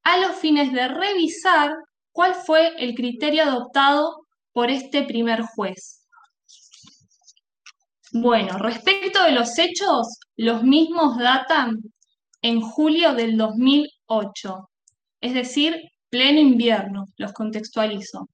a 0.04 0.18
los 0.18 0.36
fines 0.36 0.72
de 0.72 0.88
revisar 0.88 1.72
cuál 2.12 2.36
fue 2.36 2.76
el 2.78 2.94
criterio 2.94 3.44
adoptado 3.44 4.18
por 4.54 4.70
este 4.70 5.02
primer 5.02 5.42
juez. 5.42 6.06
Bueno, 8.14 8.60
respecto 8.60 9.24
de 9.24 9.32
los 9.32 9.58
hechos, 9.58 10.20
los 10.38 10.62
mismos 10.64 11.18
datan 11.18 11.80
en 12.44 12.62
julio 12.62 13.16
del 13.16 13.36
2008, 13.36 14.70
es 15.26 15.34
decir, 15.34 15.76
pleno 16.12 16.40
invierno, 16.40 17.06
los 17.18 17.34
contextualizo. 17.34 18.30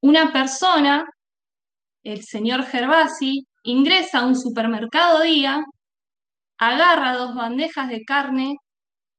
Una 0.00 0.32
persona, 0.32 1.04
el 2.02 2.22
señor 2.24 2.64
Gervasi, 2.64 3.46
ingresa 3.64 4.20
a 4.20 4.26
un 4.26 4.34
supermercado 4.34 5.20
día, 5.20 5.62
agarra 6.56 7.18
dos 7.18 7.34
bandejas 7.34 7.90
de 7.90 8.02
carne 8.02 8.56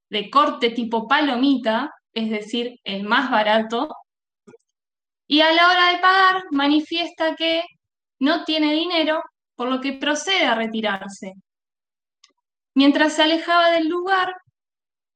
de 0.09 0.31
corte 0.31 0.71
tipo 0.71 1.07
palomita, 1.07 1.91
es 2.13 2.31
decir, 2.31 2.79
el 2.83 3.03
más 3.03 3.29
barato, 3.29 3.89
y 5.27 5.41
a 5.41 5.53
la 5.53 5.67
hora 5.67 5.91
de 5.91 5.99
pagar 5.99 6.43
manifiesta 6.49 7.35
que 7.35 7.61
no 8.19 8.43
tiene 8.43 8.73
dinero, 8.73 9.21
por 9.55 9.69
lo 9.69 9.79
que 9.79 9.93
procede 9.93 10.45
a 10.45 10.55
retirarse. 10.55 11.33
Mientras 12.73 13.13
se 13.13 13.21
alejaba 13.21 13.69
del 13.69 13.87
lugar, 13.87 14.33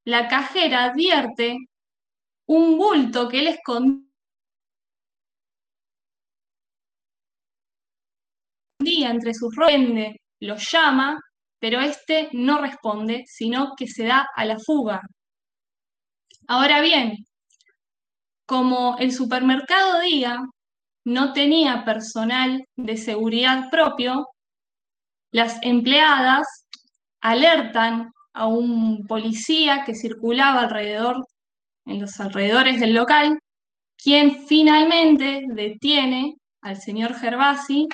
la 0.07 0.29
cajera 0.29 0.85
advierte 0.85 1.57
un 2.47 2.77
bulto 2.77 3.27
que 3.27 3.39
él 3.39 3.47
escondía 3.47 4.07
entre 8.79 9.33
sus 9.33 9.53
ropas, 9.53 10.15
lo 10.39 10.55
llama, 10.55 11.19
pero 11.59 11.81
este 11.81 12.29
no 12.31 12.61
responde, 12.61 13.25
sino 13.27 13.73
que 13.75 13.85
se 13.87 14.05
da 14.05 14.29
a 14.33 14.45
la 14.45 14.57
fuga. 14.57 15.01
Ahora 16.47 16.79
bien, 16.79 17.25
como 18.45 18.97
el 18.99 19.11
supermercado 19.11 19.99
Día 19.99 20.39
no 21.03 21.33
tenía 21.33 21.83
personal 21.83 22.65
de 22.77 22.95
seguridad 22.95 23.69
propio, 23.69 24.29
las 25.33 25.59
empleadas 25.63 26.47
alertan 27.19 28.13
a 28.37 28.45
un 28.45 29.07
policía 29.07 29.83
que 29.83 29.95
circulaba 29.95 30.61
alrededor, 30.61 31.25
en 31.85 31.99
los 32.01 32.19
alrededores 32.19 32.79
del 32.79 32.93
local, 32.93 33.39
quien 33.97 34.45
finalmente 34.47 35.43
detiene 35.49 36.35
al 36.61 36.79
señor 36.79 37.15
Gervasi 37.15 37.87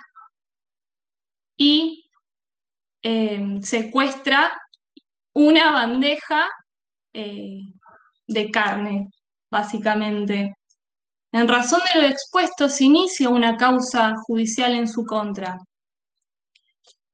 y 1.57 2.09
em, 3.03 3.61
secuestra 3.61 4.51
una 5.33 5.71
bandeja 5.71 6.49
eh, 7.13 7.61
de 8.27 8.51
carne, 8.51 9.09
básicamente. 9.49 10.55
En 11.31 11.47
razón 11.47 11.81
de 11.93 12.01
lo 12.01 12.07
expuesto, 12.07 12.67
se 12.67 12.85
inicia 12.85 13.29
una 13.29 13.55
causa 13.55 14.13
judicial 14.27 14.73
en 14.75 14.87
su 14.89 15.05
contra. 15.05 15.57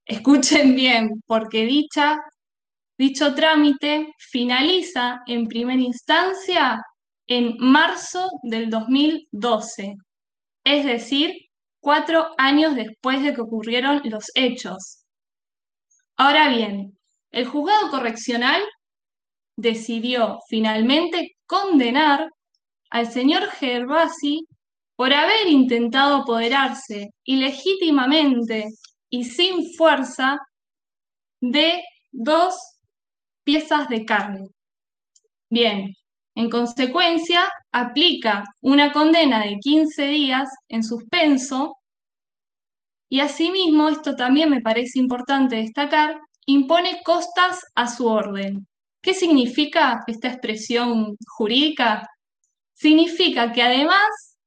Escuchen 0.06 0.76
bien, 0.76 1.22
porque 1.28 1.66
dicha, 1.66 2.20
dicho 3.00 3.34
trámite 3.34 4.14
finaliza 4.18 5.22
en 5.26 5.48
primera 5.48 5.82
instancia 5.82 6.84
en 7.28 7.56
marzo 7.58 8.30
del 8.44 8.70
2012, 8.70 9.96
es 10.66 10.86
decir, 10.86 11.34
cuatro 11.80 12.28
años 12.38 12.76
después 12.76 13.24
de 13.24 13.34
que 13.34 13.40
ocurrieron 13.40 14.02
los 14.04 14.26
hechos. 14.36 15.06
Ahora 16.18 16.50
bien, 16.50 17.00
el 17.32 17.48
juzgado 17.48 17.90
correccional 17.90 18.62
decidió 19.56 20.40
finalmente 20.50 21.38
condenar 21.46 22.30
al 22.90 23.10
señor 23.10 23.44
Gervasi 23.52 24.46
por 24.98 25.14
haber 25.14 25.48
intentado 25.48 26.18
apoderarse 26.18 27.12
ilegítimamente 27.24 28.66
y 29.10 29.24
sin 29.24 29.74
fuerza 29.78 30.38
de 31.40 31.82
dos 32.12 32.79
piezas 33.50 33.90
de 33.90 34.06
carne. 34.06 34.48
Bien, 35.50 35.96
en 36.36 36.50
consecuencia, 36.52 37.42
aplica 37.72 38.44
una 38.62 38.92
condena 38.92 39.44
de 39.44 39.58
15 39.60 40.04
días 40.04 40.50
en 40.68 40.84
suspenso 40.84 41.76
y 43.10 43.22
asimismo, 43.22 43.90
esto 43.90 44.16
también 44.16 44.52
me 44.52 44.62
parece 44.62 45.00
importante 45.00 45.56
destacar, 45.56 46.20
impone 46.46 47.02
costas 47.04 47.66
a 47.74 47.88
su 47.88 48.06
orden. 48.06 48.68
¿Qué 49.02 49.16
significa 49.16 50.04
esta 50.06 50.28
expresión 50.28 51.18
jurídica? 51.26 52.08
Significa 52.76 53.52
que 53.52 53.64
además 53.64 54.38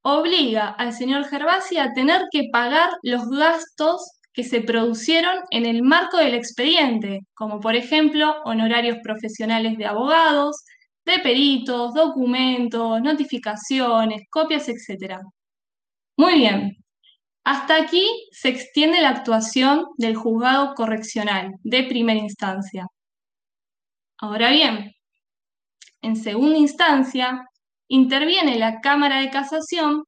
obliga 0.00 0.68
al 0.68 0.94
señor 0.94 1.26
Gervasi 1.26 1.76
a 1.76 1.92
tener 1.92 2.22
que 2.30 2.48
pagar 2.50 2.88
los 3.02 3.28
gastos 3.28 4.15
que 4.36 4.44
se 4.44 4.60
produjeron 4.60 5.34
en 5.50 5.64
el 5.64 5.82
marco 5.82 6.18
del 6.18 6.34
expediente, 6.34 7.20
como 7.32 7.58
por 7.58 7.74
ejemplo 7.74 8.34
honorarios 8.44 8.98
profesionales 9.02 9.78
de 9.78 9.86
abogados, 9.86 10.62
de 11.06 11.20
peritos, 11.20 11.94
documentos, 11.94 13.00
notificaciones, 13.00 14.24
copias, 14.28 14.68
etc. 14.68 15.20
Muy 16.18 16.34
bien. 16.34 16.76
Hasta 17.44 17.76
aquí 17.76 18.06
se 18.30 18.50
extiende 18.50 19.00
la 19.00 19.10
actuación 19.10 19.86
del 19.96 20.16
juzgado 20.16 20.74
correccional 20.74 21.54
de 21.62 21.84
primera 21.84 22.20
instancia. 22.20 22.86
Ahora 24.18 24.50
bien, 24.50 24.92
en 26.02 26.14
segunda 26.14 26.58
instancia, 26.58 27.48
interviene 27.88 28.58
la 28.58 28.80
Cámara 28.82 29.20
de 29.20 29.30
Casación, 29.30 30.04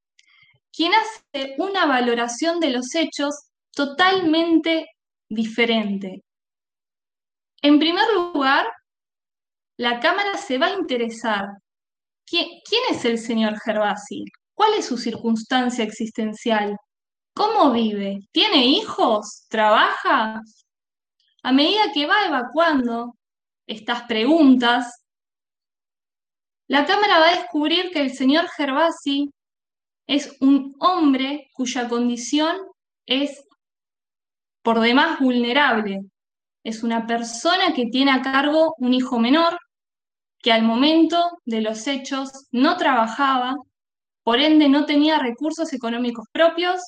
quien 0.71 0.93
hace 0.93 1.55
una 1.57 1.87
valoración 1.87 2.61
de 2.61 2.71
los 2.71 2.95
hechos 2.95 3.48
totalmente 3.79 4.89
diferente. 5.31 6.25
En 7.63 7.79
primer 7.79 8.13
lugar, 8.13 8.67
la 9.79 10.01
Cámara 10.01 10.37
se 10.37 10.59
va 10.59 10.67
a 10.67 10.75
interesar. 10.75 11.47
¿Quién, 12.27 12.49
es 12.91 13.05
el 13.05 13.19
señor 13.19 13.57
Gervasi? 13.61 14.25
¿Cuál 14.53 14.75
es 14.75 14.87
su 14.87 14.99
circunstancia 14.99 15.85
existencial? 15.85 16.77
¿Cómo 17.37 17.71
vive? 17.71 18.19
¿Tiene 18.33 18.67
hijos? 18.67 19.47
¿Trabaja? 19.49 20.41
A 21.45 21.53
medida 21.53 21.93
que 21.95 22.07
va 22.07 22.27
evacuando 22.27 23.15
estas 23.69 24.03
preguntas, 24.09 25.05
la 26.67 26.85
Cámara 26.85 27.21
va 27.21 27.29
a 27.29 27.37
descubrir 27.37 27.93
que 27.93 28.01
el 28.01 28.13
señor 28.13 28.49
Gervasi 28.57 29.31
es 30.09 30.37
un 30.41 30.75
hombre 30.81 31.49
cuya 31.55 31.89
condición 31.89 32.57
es 33.07 33.48
por 34.69 34.81
demás 34.81 35.19
vulnerable. 35.19 36.03
Es 36.63 36.83
una 36.83 37.07
persona 37.07 37.73
que 37.75 37.87
tiene 37.87 38.11
a 38.11 38.21
cargo 38.21 38.75
un 38.77 38.93
hijo 38.93 39.19
menor, 39.19 39.57
que 40.43 40.53
al 40.53 40.63
momento 40.63 41.39
de 41.47 41.63
los 41.63 41.87
hechos 41.87 42.29
no 42.53 42.77
trabajaba, 42.77 43.55
por 44.23 44.39
ende 44.41 44.69
no 44.69 44.85
tenía 44.85 45.21
recursos 45.21 45.73
económicos 45.73 46.27
propios, 46.33 46.83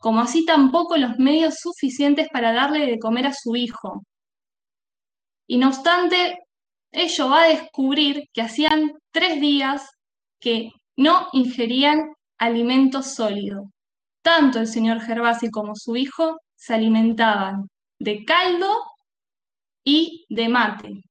como 0.00 0.20
así 0.20 0.44
tampoco 0.44 0.98
los 0.98 1.18
medios 1.18 1.54
suficientes 1.54 2.28
para 2.30 2.52
darle 2.52 2.84
de 2.84 2.98
comer 2.98 3.28
a 3.28 3.32
su 3.32 3.56
hijo. 3.56 4.02
Y 5.46 5.56
no 5.56 5.68
obstante, 5.68 6.40
ello 6.92 7.30
va 7.30 7.44
a 7.44 7.48
descubrir 7.48 8.24
que 8.34 8.42
hacían 8.42 8.92
tres 9.12 9.40
días 9.40 9.88
que 10.38 10.72
no 10.94 11.28
ingerían 11.32 12.12
alimento 12.36 13.02
sólido. 13.02 13.70
Tanto 14.20 14.58
el 14.58 14.66
señor 14.66 15.00
Gervasi 15.00 15.48
como 15.50 15.74
su 15.74 15.96
hijo 15.96 16.36
se 16.58 16.74
alimentaban 16.74 17.68
de 18.00 18.24
caldo 18.24 18.68
y 19.84 20.26
de 20.28 20.48
mate. 20.48 21.02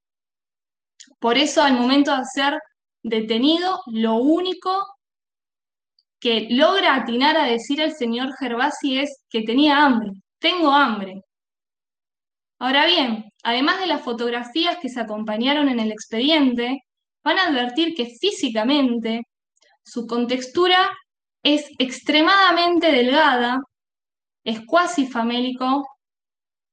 Por 1.19 1.37
eso 1.37 1.63
al 1.63 1.73
momento 1.73 2.15
de 2.15 2.23
ser 2.25 2.59
detenido, 3.01 3.79
lo 3.87 4.15
único 4.15 4.85
que 6.19 6.47
logra 6.49 6.95
atinar 6.95 7.37
a 7.37 7.45
decir 7.45 7.79
el 7.81 7.93
señor 7.93 8.35
Gervasi 8.37 8.99
es 8.99 9.23
que 9.29 9.43
tenía 9.43 9.83
hambre, 9.83 10.11
tengo 10.39 10.71
hambre. 10.71 11.21
Ahora 12.59 12.85
bien, 12.85 13.25
además 13.43 13.79
de 13.79 13.87
las 13.87 14.01
fotografías 14.01 14.77
que 14.81 14.89
se 14.89 14.99
acompañaron 14.99 15.69
en 15.69 15.79
el 15.79 15.91
expediente, 15.91 16.79
van 17.23 17.39
a 17.39 17.47
advertir 17.47 17.93
que 17.95 18.07
físicamente 18.19 19.23
su 19.83 20.07
contextura 20.07 20.89
es 21.43 21.69
extremadamente 21.79 22.91
delgada, 22.91 23.59
es 24.47 24.65
cuasi 24.65 25.07
famélico, 25.07 25.85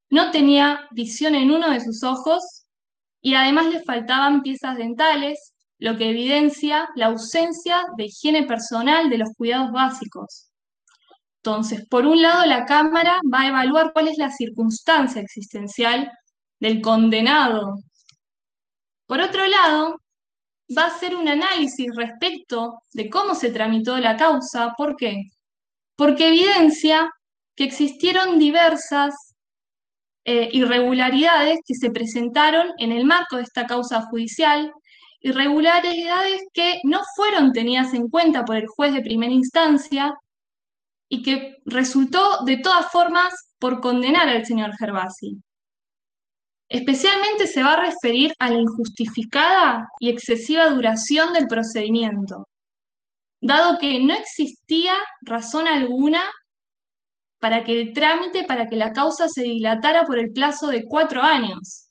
no 0.09 0.31
tenía 0.31 0.87
visión 0.93 1.35
en 1.35 1.51
uno 1.51 1.71
de 1.71 1.81
sus 1.81 2.05
ojos 2.05 2.67
y 3.21 3.35
además 3.35 3.67
le 3.67 3.83
faltaban 3.83 4.43
piezas 4.43 4.77
dentales, 4.77 5.53
lo 5.81 5.97
que 5.97 6.11
evidencia 6.11 6.89
la 6.95 7.07
ausencia 7.07 7.83
de 7.97 8.05
higiene 8.05 8.45
personal 8.45 9.11
de 9.11 9.19
los 9.19 9.31
cuidados 9.37 9.73
básicos. 9.73 10.53
Entonces, 11.43 11.85
por 11.89 12.07
un 12.07 12.23
lado, 12.23 12.47
la 12.47 12.65
Cámara 12.65 13.17
va 13.33 13.41
a 13.41 13.49
evaluar 13.49 13.93
cuál 13.93 14.07
es 14.07 14.19
la 14.19 14.31
circunstancia 14.31 15.21
existencial 15.21 16.13
del 16.61 16.81
condenado. 16.81 17.75
Por 19.07 19.21
otro 19.21 19.45
lado, 19.49 19.97
va 20.79 20.85
a 20.85 20.95
hacer 20.95 21.17
un 21.17 21.27
análisis 21.27 21.89
respecto 21.97 22.83
de 22.93 23.11
cómo 23.11 23.35
se 23.35 23.51
tramitó 23.51 23.99
la 23.99 24.17
causa. 24.17 24.75
¿Por 24.77 24.95
qué? 24.95 25.25
Porque 25.97 26.29
evidencia 26.29 27.11
que 27.57 27.65
existieron 27.65 28.39
diversas 28.39 29.15
eh, 30.25 30.49
irregularidades 30.53 31.59
que 31.67 31.75
se 31.75 31.91
presentaron 31.91 32.73
en 32.79 32.93
el 32.93 33.05
marco 33.05 33.37
de 33.37 33.43
esta 33.43 33.67
causa 33.67 34.03
judicial, 34.03 34.73
irregularidades 35.21 36.43
que 36.53 36.81
no 36.85 37.01
fueron 37.17 37.53
tenidas 37.53 37.95
en 37.95 38.09
cuenta 38.09 38.45
por 38.45 38.57
el 38.57 38.67
juez 38.67 38.93
de 38.95 39.03
primera 39.03 39.33
instancia 39.33 40.15
y 41.09 41.23
que 41.23 41.57
resultó 41.67 42.45
de 42.45 42.57
todas 42.59 42.91
formas 42.91 43.35
por 43.59 43.81
condenar 43.81 44.29
al 44.29 44.45
señor 44.47 44.73
Gervasi. 44.79 45.43
Especialmente 46.69 47.47
se 47.47 47.63
va 47.63 47.75
a 47.75 47.85
referir 47.85 48.33
a 48.39 48.51
la 48.51 48.59
injustificada 48.59 49.89
y 50.01 50.09
excesiva 50.09 50.71
duración 50.71 51.35
del 51.35 51.47
procedimiento, 51.47 52.49
dado 53.41 53.79
que 53.79 54.01
no 54.01 54.15
existía 54.15 54.95
razón 55.21 55.69
alguna 55.69 56.23
para 57.45 57.63
que 57.63 57.79
el 57.79 57.93
trámite, 57.93 58.45
para 58.45 58.71
que 58.71 58.75
la 58.75 58.95
causa 58.95 59.29
se 59.29 59.43
dilatara 59.43 60.05
por 60.07 60.19
el 60.19 60.33
plazo 60.33 60.69
de 60.69 60.87
cuatro 60.87 61.21
años. 61.21 61.91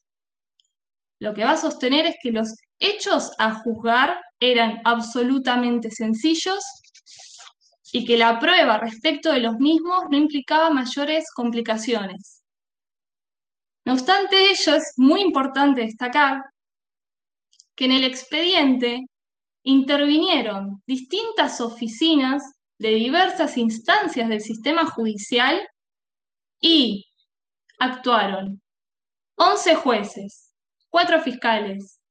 Lo 1.19 1.35
que 1.35 1.43
va 1.43 1.51
a 1.51 1.57
sostener 1.57 2.07
es 2.07 2.15
que 2.23 2.31
los 2.31 2.55
hechos 2.79 3.33
a 3.37 3.53
juzgar 3.59 4.19
eran 4.39 4.81
absolutamente 4.83 5.91
sencillos 5.91 6.57
y 7.91 8.03
que 8.03 8.17
la 8.17 8.39
prueba 8.39 8.79
respecto 8.79 9.31
de 9.31 9.41
los 9.41 9.57
mismos 9.59 10.05
no 10.09 10.17
implicaba 10.17 10.71
mayores 10.71 11.25
complicaciones. 11.31 12.41
No 13.85 13.93
obstante 13.93 14.49
ello, 14.49 14.73
es 14.73 14.93
muy 14.97 15.21
importante 15.21 15.81
destacar 15.81 16.41
que 17.75 17.85
en 17.85 17.91
el 17.91 18.05
expediente 18.05 19.01
intervinieron 19.61 20.81
distintas 20.87 21.61
oficinas 21.61 22.41
de 22.83 22.95
diversas 22.95 23.57
instancias 23.57 24.27
del 24.27 24.41
sistema 24.41 24.85
judicial 24.85 25.65
y 26.59 27.05
actuaron 27.79 28.61
11 29.35 29.75
jueces, 29.75 30.53
4 30.89 31.21
fiscales, 31.21 32.01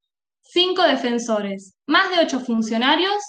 5 0.44 0.82
defensores, 0.84 1.74
más 1.86 2.08
de 2.10 2.20
8 2.24 2.40
funcionarios 2.40 3.22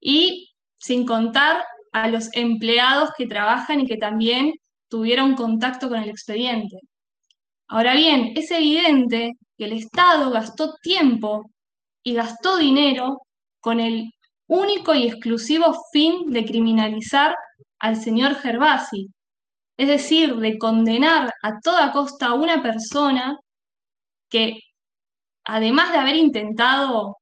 y 0.00 0.52
sin 0.78 1.04
contar 1.04 1.64
a 1.90 2.06
los 2.06 2.28
empleados 2.34 3.10
que 3.18 3.26
trabajan 3.26 3.80
y 3.80 3.86
que 3.88 3.96
también 3.96 4.52
tuvieron 4.88 5.34
contacto 5.34 5.88
con 5.88 6.00
el 6.00 6.08
expediente. 6.08 6.76
Ahora 7.66 7.94
bien, 7.94 8.32
es 8.36 8.48
evidente 8.52 9.32
que 9.58 9.64
el 9.64 9.72
Estado 9.72 10.30
gastó 10.30 10.74
tiempo 10.80 11.50
y 12.04 12.14
gastó 12.14 12.58
dinero 12.58 13.22
con 13.58 13.80
el 13.80 14.08
único 14.48 14.94
y 14.94 15.06
exclusivo 15.08 15.74
fin 15.92 16.30
de 16.30 16.44
criminalizar 16.44 17.36
al 17.78 17.96
señor 17.96 18.36
Gervasi, 18.36 19.08
es 19.76 19.88
decir, 19.88 20.36
de 20.36 20.58
condenar 20.58 21.32
a 21.42 21.60
toda 21.60 21.92
costa 21.92 22.26
a 22.28 22.34
una 22.34 22.62
persona 22.62 23.38
que, 24.30 24.60
además 25.44 25.92
de 25.92 25.98
haber 25.98 26.16
intentado 26.16 27.16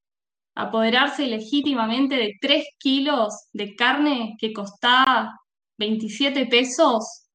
apoderarse 0.54 1.26
legítimamente 1.26 2.14
de 2.16 2.34
3 2.40 2.64
kilos 2.78 3.48
de 3.52 3.74
carne 3.74 4.36
que 4.38 4.52
costaba 4.52 5.36
27 5.78 6.46
pesos, 6.46 7.26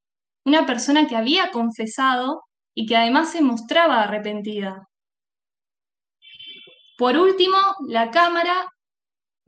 una 0.44 0.64
persona 0.64 1.06
que 1.06 1.16
había 1.16 1.50
confesado 1.50 2.42
y 2.74 2.86
que 2.86 2.96
además 2.96 3.30
se 3.30 3.42
mostraba 3.42 4.02
arrepentida. 4.02 4.88
Por 6.96 7.16
último, 7.16 7.56
la 7.88 8.10
Cámara 8.10 8.70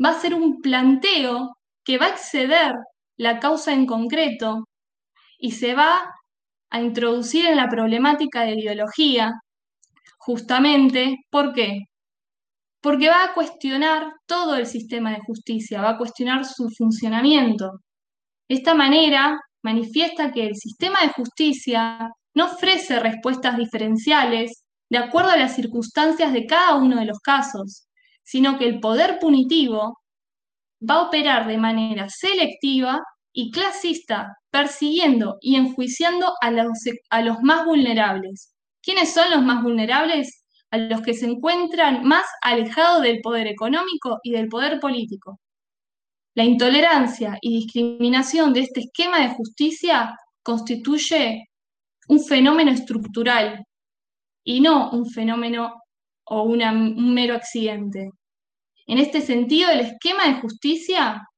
va 0.02 0.10
a 0.10 0.20
ser 0.20 0.34
un 0.34 0.60
planteo 0.60 1.56
que 1.84 1.98
va 1.98 2.06
a 2.06 2.10
exceder 2.10 2.72
la 3.16 3.38
causa 3.40 3.72
en 3.72 3.86
concreto 3.86 4.68
y 5.38 5.52
se 5.52 5.74
va 5.74 6.00
a 6.70 6.80
introducir 6.80 7.46
en 7.46 7.56
la 7.56 7.68
problemática 7.68 8.42
de 8.42 8.54
ideología, 8.60 9.32
justamente, 10.18 11.16
¿por 11.30 11.52
qué? 11.52 11.80
Porque 12.80 13.08
va 13.08 13.24
a 13.24 13.34
cuestionar 13.34 14.12
todo 14.26 14.56
el 14.56 14.66
sistema 14.66 15.10
de 15.12 15.20
justicia, 15.26 15.82
va 15.82 15.90
a 15.90 15.98
cuestionar 15.98 16.44
su 16.44 16.68
funcionamiento. 16.70 17.80
De 18.48 18.56
esta 18.56 18.74
manera, 18.74 19.38
manifiesta 19.62 20.32
que 20.32 20.46
el 20.46 20.56
sistema 20.56 21.00
de 21.02 21.12
justicia 21.12 22.10
no 22.34 22.46
ofrece 22.46 22.98
respuestas 23.00 23.56
diferenciales 23.56 24.64
de 24.90 24.98
acuerdo 24.98 25.30
a 25.30 25.36
las 25.36 25.54
circunstancias 25.54 26.32
de 26.32 26.46
cada 26.46 26.76
uno 26.76 26.98
de 26.98 27.06
los 27.06 27.18
casos, 27.20 27.86
sino 28.22 28.58
que 28.58 28.66
el 28.66 28.80
poder 28.80 29.18
punitivo 29.18 29.98
va 30.88 30.96
a 30.96 31.02
operar 31.02 31.46
de 31.46 31.58
manera 31.58 32.08
selectiva 32.08 33.00
y 33.32 33.50
clasista, 33.50 34.36
persiguiendo 34.50 35.36
y 35.40 35.56
enjuiciando 35.56 36.34
a 36.40 36.50
los, 36.50 36.78
a 37.10 37.22
los 37.22 37.40
más 37.42 37.64
vulnerables. 37.64 38.54
¿Quiénes 38.82 39.14
son 39.14 39.30
los 39.30 39.42
más 39.42 39.62
vulnerables? 39.62 40.44
A 40.70 40.78
los 40.78 41.02
que 41.02 41.14
se 41.14 41.26
encuentran 41.26 42.04
más 42.04 42.26
alejados 42.42 43.02
del 43.02 43.20
poder 43.22 43.46
económico 43.46 44.18
y 44.22 44.32
del 44.32 44.48
poder 44.48 44.80
político. 44.80 45.38
La 46.34 46.44
intolerancia 46.44 47.38
y 47.40 47.54
discriminación 47.60 48.52
de 48.52 48.60
este 48.60 48.80
esquema 48.80 49.20
de 49.20 49.34
justicia 49.34 50.14
constituye 50.42 51.48
un 52.08 52.24
fenómeno 52.24 52.70
estructural 52.70 53.64
y 54.44 54.60
no 54.60 54.90
un 54.90 55.06
fenómeno 55.08 55.81
o 56.32 56.44
un 56.44 57.12
mero 57.12 57.34
accidente. 57.34 58.10
En 58.86 58.96
este 58.96 59.20
sentido, 59.20 59.70
el 59.70 59.80
esquema 59.80 60.26
de 60.26 60.40
justicia 60.40 61.28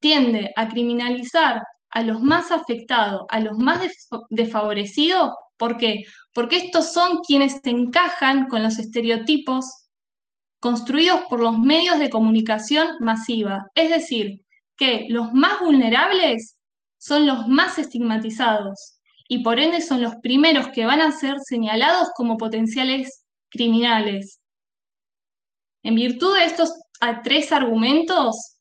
tiende 0.00 0.52
a 0.54 0.68
criminalizar 0.68 1.62
a 1.90 2.02
los 2.02 2.20
más 2.20 2.52
afectados, 2.52 3.22
a 3.30 3.40
los 3.40 3.56
más 3.56 3.80
desfavorecidos. 4.28 5.30
¿Por 5.56 5.78
qué? 5.78 6.04
Porque 6.34 6.58
estos 6.58 6.92
son 6.92 7.20
quienes 7.26 7.60
se 7.64 7.70
encajan 7.70 8.48
con 8.48 8.62
los 8.62 8.78
estereotipos 8.78 9.64
construidos 10.60 11.22
por 11.30 11.40
los 11.40 11.58
medios 11.58 11.98
de 11.98 12.10
comunicación 12.10 12.88
masiva. 13.00 13.64
Es 13.74 13.88
decir, 13.88 14.42
que 14.76 15.06
los 15.08 15.32
más 15.32 15.58
vulnerables 15.60 16.58
son 16.98 17.26
los 17.26 17.48
más 17.48 17.78
estigmatizados 17.78 18.98
y 19.26 19.42
por 19.42 19.58
ende 19.58 19.80
son 19.80 20.02
los 20.02 20.16
primeros 20.16 20.68
que 20.68 20.84
van 20.84 21.00
a 21.00 21.12
ser 21.12 21.36
señalados 21.40 22.10
como 22.14 22.36
potenciales 22.36 23.25
criminales. 23.56 24.40
En 25.82 25.94
virtud 25.94 26.36
de 26.36 26.44
estos 26.44 26.70
tres 27.22 27.52
argumentos 27.52 28.58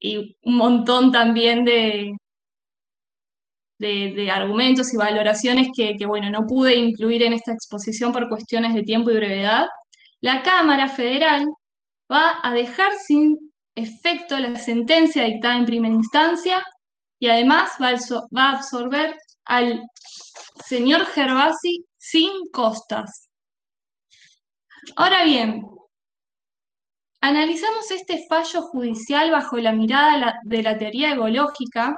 y 0.00 0.36
un 0.42 0.56
montón 0.56 1.12
también 1.12 1.64
de, 1.64 2.12
de, 3.78 4.30
argumentos 4.30 4.92
y 4.92 4.96
valoraciones 4.96 5.68
que, 5.76 5.96
que, 5.96 6.06
bueno, 6.06 6.30
no 6.30 6.46
pude 6.46 6.76
incluir 6.76 7.22
en 7.22 7.32
esta 7.32 7.52
exposición 7.52 8.12
por 8.12 8.28
cuestiones 8.28 8.74
de 8.74 8.82
tiempo 8.82 9.10
y 9.10 9.16
brevedad, 9.16 9.66
la 10.20 10.42
Cámara 10.42 10.88
Federal 10.88 11.46
va 12.10 12.38
a 12.42 12.52
dejar 12.52 12.92
sin 12.94 13.36
efecto 13.74 14.38
la 14.38 14.56
sentencia 14.56 15.24
dictada 15.24 15.56
en 15.56 15.66
primera 15.66 15.94
instancia 15.94 16.64
y 17.20 17.28
además 17.28 17.72
va 17.80 17.90
a, 18.42 18.50
absorber 18.56 19.14
al 19.44 19.82
señor 20.64 21.06
Gervasi 21.06 21.84
sin 21.96 22.30
costas. 22.52 23.27
Ahora 24.96 25.24
bien, 25.24 25.66
analizamos 27.20 27.90
este 27.90 28.26
fallo 28.28 28.62
judicial 28.62 29.30
bajo 29.30 29.56
la 29.58 29.72
mirada 29.72 30.40
de 30.44 30.62
la 30.62 30.78
teoría 30.78 31.12
egológica 31.12 31.94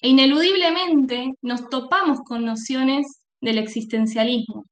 e 0.00 0.08
ineludiblemente 0.08 1.32
nos 1.42 1.68
topamos 1.68 2.20
con 2.20 2.44
nociones 2.44 3.20
del 3.40 3.58
existencialismo, 3.58 4.64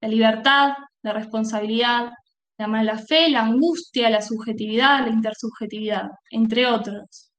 la 0.00 0.08
libertad, 0.08 0.72
la 1.02 1.12
responsabilidad, 1.12 2.10
la 2.58 2.66
mala 2.66 2.98
fe, 2.98 3.30
la 3.30 3.42
angustia, 3.42 4.10
la 4.10 4.22
subjetividad, 4.22 5.06
la 5.06 5.12
intersubjetividad, 5.12 6.10
entre 6.30 6.66
otros. 6.66 7.30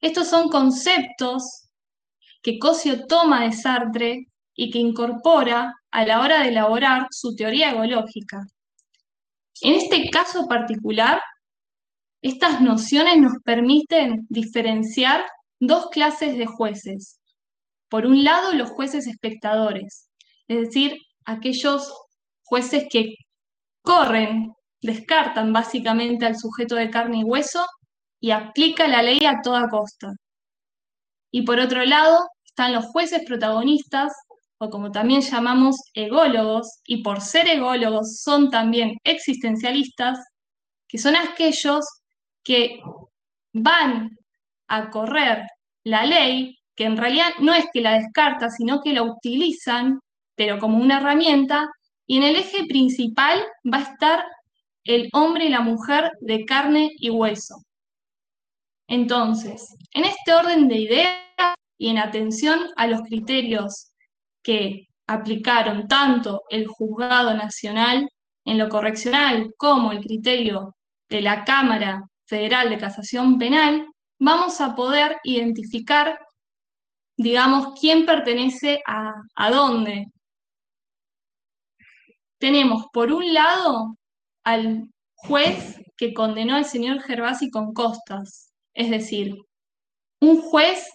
Estos 0.00 0.28
son 0.28 0.48
conceptos 0.48 1.68
que 2.42 2.58
Cosio 2.58 3.06
toma 3.06 3.44
de 3.44 3.52
Sartre 3.52 4.26
y 4.54 4.70
que 4.70 4.78
incorpora 4.78 5.74
a 5.92 6.04
la 6.04 6.20
hora 6.20 6.42
de 6.42 6.48
elaborar 6.48 7.06
su 7.10 7.36
teoría 7.36 7.70
egológica. 7.70 8.40
En 9.60 9.74
este 9.74 10.10
caso 10.10 10.48
particular, 10.48 11.20
estas 12.22 12.60
nociones 12.60 13.18
nos 13.18 13.34
permiten 13.44 14.26
diferenciar 14.28 15.24
dos 15.60 15.88
clases 15.90 16.36
de 16.36 16.46
jueces. 16.46 17.20
Por 17.88 18.06
un 18.06 18.24
lado, 18.24 18.52
los 18.52 18.70
jueces 18.70 19.06
espectadores, 19.06 20.08
es 20.48 20.66
decir, 20.66 20.96
aquellos 21.24 21.92
jueces 22.42 22.86
que 22.90 23.14
corren, 23.82 24.52
descartan 24.80 25.52
básicamente 25.52 26.26
al 26.26 26.36
sujeto 26.36 26.74
de 26.74 26.90
carne 26.90 27.18
y 27.20 27.24
hueso 27.24 27.64
y 28.20 28.30
aplica 28.30 28.88
la 28.88 29.02
ley 29.02 29.24
a 29.26 29.40
toda 29.42 29.68
costa. 29.68 30.12
Y 31.30 31.42
por 31.42 31.60
otro 31.60 31.84
lado, 31.84 32.18
están 32.44 32.72
los 32.72 32.86
jueces 32.86 33.22
protagonistas, 33.26 34.12
o 34.62 34.70
como 34.70 34.92
también 34.92 35.22
llamamos 35.22 35.74
ególogos, 35.92 36.82
y 36.86 37.02
por 37.02 37.20
ser 37.20 37.48
ególogos 37.48 38.20
son 38.20 38.48
también 38.48 38.96
existencialistas, 39.02 40.20
que 40.86 40.98
son 40.98 41.16
aquellos 41.16 41.84
que 42.44 42.80
van 43.52 44.16
a 44.68 44.88
correr 44.90 45.42
la 45.82 46.06
ley, 46.06 46.60
que 46.76 46.84
en 46.84 46.96
realidad 46.96 47.30
no 47.40 47.52
es 47.52 47.64
que 47.72 47.80
la 47.80 47.94
descarta, 47.94 48.50
sino 48.50 48.80
que 48.82 48.92
la 48.92 49.02
utilizan, 49.02 49.98
pero 50.36 50.60
como 50.60 50.78
una 50.78 50.98
herramienta, 50.98 51.68
y 52.06 52.18
en 52.18 52.22
el 52.22 52.36
eje 52.36 52.64
principal 52.66 53.42
va 53.66 53.78
a 53.78 53.92
estar 53.92 54.24
el 54.84 55.08
hombre 55.12 55.46
y 55.46 55.48
la 55.48 55.60
mujer 55.60 56.12
de 56.20 56.44
carne 56.44 56.92
y 56.98 57.10
hueso. 57.10 57.56
Entonces, 58.86 59.74
en 59.92 60.04
este 60.04 60.32
orden 60.32 60.68
de 60.68 60.76
ideas 60.76 61.56
y 61.78 61.88
en 61.88 61.98
atención 61.98 62.60
a 62.76 62.86
los 62.86 63.00
criterios 63.02 63.91
que 64.42 64.88
aplicaron 65.06 65.88
tanto 65.88 66.42
el 66.48 66.66
juzgado 66.66 67.34
nacional 67.34 68.08
en 68.44 68.58
lo 68.58 68.68
correccional 68.68 69.52
como 69.56 69.92
el 69.92 70.00
criterio 70.00 70.74
de 71.08 71.20
la 71.20 71.44
Cámara 71.44 72.02
Federal 72.26 72.70
de 72.70 72.78
Casación 72.78 73.38
Penal, 73.38 73.86
vamos 74.18 74.60
a 74.60 74.74
poder 74.74 75.18
identificar, 75.24 76.18
digamos, 77.16 77.78
quién 77.78 78.06
pertenece 78.06 78.80
a, 78.86 79.12
a 79.34 79.50
dónde. 79.50 80.06
Tenemos, 82.38 82.86
por 82.92 83.12
un 83.12 83.32
lado, 83.32 83.96
al 84.44 84.88
juez 85.14 85.80
que 85.96 86.14
condenó 86.14 86.56
al 86.56 86.64
señor 86.64 87.00
Gervasi 87.02 87.50
con 87.50 87.72
costas, 87.72 88.52
es 88.74 88.90
decir, 88.90 89.36
un 90.20 90.40
juez 90.40 90.88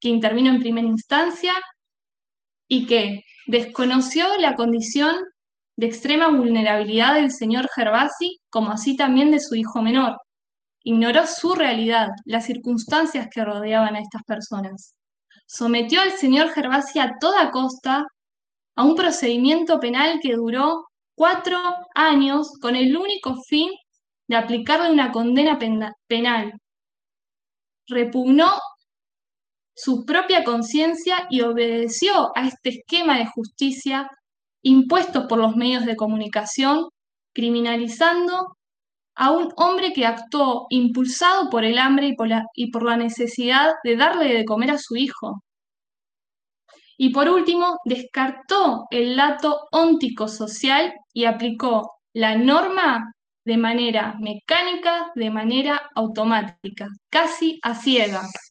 que 0.00 0.08
intervino 0.08 0.50
en 0.50 0.60
primera 0.60 0.86
instancia 0.86 1.52
y 2.68 2.86
que 2.86 3.22
desconoció 3.46 4.26
la 4.38 4.54
condición 4.56 5.14
de 5.76 5.86
extrema 5.86 6.28
vulnerabilidad 6.28 7.14
del 7.14 7.30
señor 7.30 7.68
Gervasi, 7.74 8.40
como 8.50 8.70
así 8.70 8.96
también 8.96 9.30
de 9.30 9.40
su 9.40 9.54
hijo 9.54 9.82
menor 9.82 10.16
ignoró 10.86 11.26
su 11.26 11.52
realidad, 11.56 12.10
las 12.24 12.46
circunstancias 12.46 13.26
que 13.32 13.44
rodeaban 13.44 13.96
a 13.96 14.00
estas 14.00 14.22
personas. 14.22 14.94
Sometió 15.44 16.00
al 16.00 16.12
señor 16.12 16.50
Gervasi 16.50 17.00
a 17.00 17.16
toda 17.20 17.50
costa 17.50 18.06
a 18.76 18.84
un 18.84 18.94
procedimiento 18.94 19.80
penal 19.80 20.20
que 20.22 20.34
duró 20.34 20.86
cuatro 21.16 21.58
años 21.96 22.52
con 22.60 22.76
el 22.76 22.96
único 22.96 23.34
fin 23.48 23.68
de 24.28 24.36
aplicarle 24.36 24.92
una 24.92 25.10
condena 25.10 25.58
penal. 26.06 26.52
Repugnó 27.88 28.52
su 29.76 30.06
propia 30.06 30.42
conciencia 30.42 31.26
y 31.28 31.42
obedeció 31.42 32.32
a 32.34 32.48
este 32.48 32.70
esquema 32.70 33.18
de 33.18 33.26
justicia 33.26 34.08
impuesto 34.62 35.28
por 35.28 35.38
los 35.38 35.54
medios 35.54 35.84
de 35.84 35.96
comunicación, 35.96 36.88
criminalizando 37.34 38.56
a 39.14 39.30
un 39.32 39.52
hombre 39.56 39.92
que 39.92 40.06
actuó 40.06 40.66
impulsado 40.70 41.50
por 41.50 41.64
el 41.64 41.78
hambre 41.78 42.08
y 42.08 42.16
por, 42.16 42.28
la, 42.28 42.46
y 42.54 42.70
por 42.70 42.84
la 42.84 42.96
necesidad 42.96 43.74
de 43.84 43.96
darle 43.96 44.32
de 44.32 44.44
comer 44.46 44.70
a 44.70 44.78
su 44.78 44.96
hijo. 44.96 45.42
Y 46.96 47.10
por 47.10 47.28
último, 47.28 47.78
descartó 47.84 48.86
el 48.90 49.16
lato 49.16 49.68
óntico 49.72 50.26
social 50.26 50.94
y 51.12 51.26
aplicó 51.26 51.92
la 52.14 52.34
norma 52.36 53.12
de 53.44 53.58
manera 53.58 54.16
mecánica, 54.20 55.12
de 55.14 55.30
manera 55.30 55.82
automática, 55.94 56.88
casi 57.10 57.60
a 57.62 57.74
ciegas. 57.74 58.45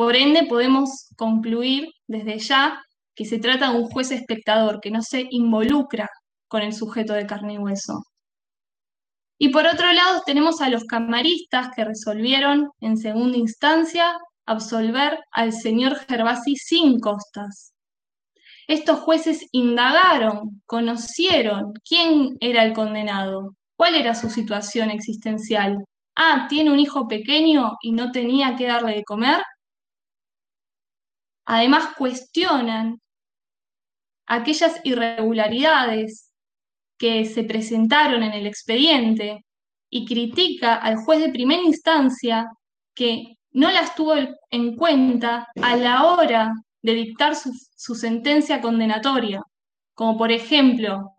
Por 0.00 0.16
ende, 0.16 0.44
podemos 0.44 1.08
concluir 1.14 1.90
desde 2.06 2.38
ya 2.38 2.82
que 3.14 3.26
se 3.26 3.38
trata 3.38 3.70
de 3.70 3.80
un 3.80 3.84
juez 3.90 4.10
espectador 4.12 4.80
que 4.80 4.90
no 4.90 5.02
se 5.02 5.26
involucra 5.28 6.08
con 6.48 6.62
el 6.62 6.72
sujeto 6.72 7.12
de 7.12 7.26
carne 7.26 7.52
y 7.52 7.58
hueso. 7.58 8.02
Y 9.38 9.50
por 9.50 9.66
otro 9.66 9.92
lado 9.92 10.22
tenemos 10.24 10.62
a 10.62 10.70
los 10.70 10.84
camaristas 10.84 11.68
que 11.76 11.84
resolvieron 11.84 12.70
en 12.80 12.96
segunda 12.96 13.36
instancia 13.36 14.16
absolver 14.46 15.18
al 15.32 15.52
señor 15.52 15.96
Gervasi 16.08 16.56
sin 16.56 16.98
costas. 16.98 17.74
Estos 18.68 19.00
jueces 19.00 19.48
indagaron, 19.52 20.62
conocieron 20.64 21.74
quién 21.86 22.38
era 22.40 22.64
el 22.64 22.72
condenado, 22.72 23.54
cuál 23.76 23.96
era 23.96 24.14
su 24.14 24.30
situación 24.30 24.88
existencial. 24.88 25.76
Ah, 26.16 26.46
tiene 26.48 26.70
un 26.70 26.78
hijo 26.78 27.06
pequeño 27.06 27.76
y 27.82 27.92
no 27.92 28.12
tenía 28.12 28.56
que 28.56 28.66
darle 28.66 28.94
de 28.94 29.04
comer. 29.04 29.42
Además 31.46 31.94
cuestionan 31.96 33.00
aquellas 34.26 34.80
irregularidades 34.84 36.32
que 36.98 37.24
se 37.24 37.44
presentaron 37.44 38.22
en 38.22 38.32
el 38.32 38.46
expediente 38.46 39.44
y 39.90 40.06
critica 40.06 40.76
al 40.76 40.96
juez 40.96 41.20
de 41.20 41.32
primera 41.32 41.62
instancia 41.62 42.48
que 42.94 43.36
no 43.52 43.70
las 43.70 43.94
tuvo 43.94 44.14
en 44.50 44.76
cuenta 44.76 45.48
a 45.60 45.76
la 45.76 46.04
hora 46.04 46.52
de 46.82 46.94
dictar 46.94 47.34
su, 47.34 47.52
su 47.74 47.94
sentencia 47.94 48.60
condenatoria, 48.60 49.42
como 49.94 50.16
por 50.16 50.30
ejemplo, 50.30 51.14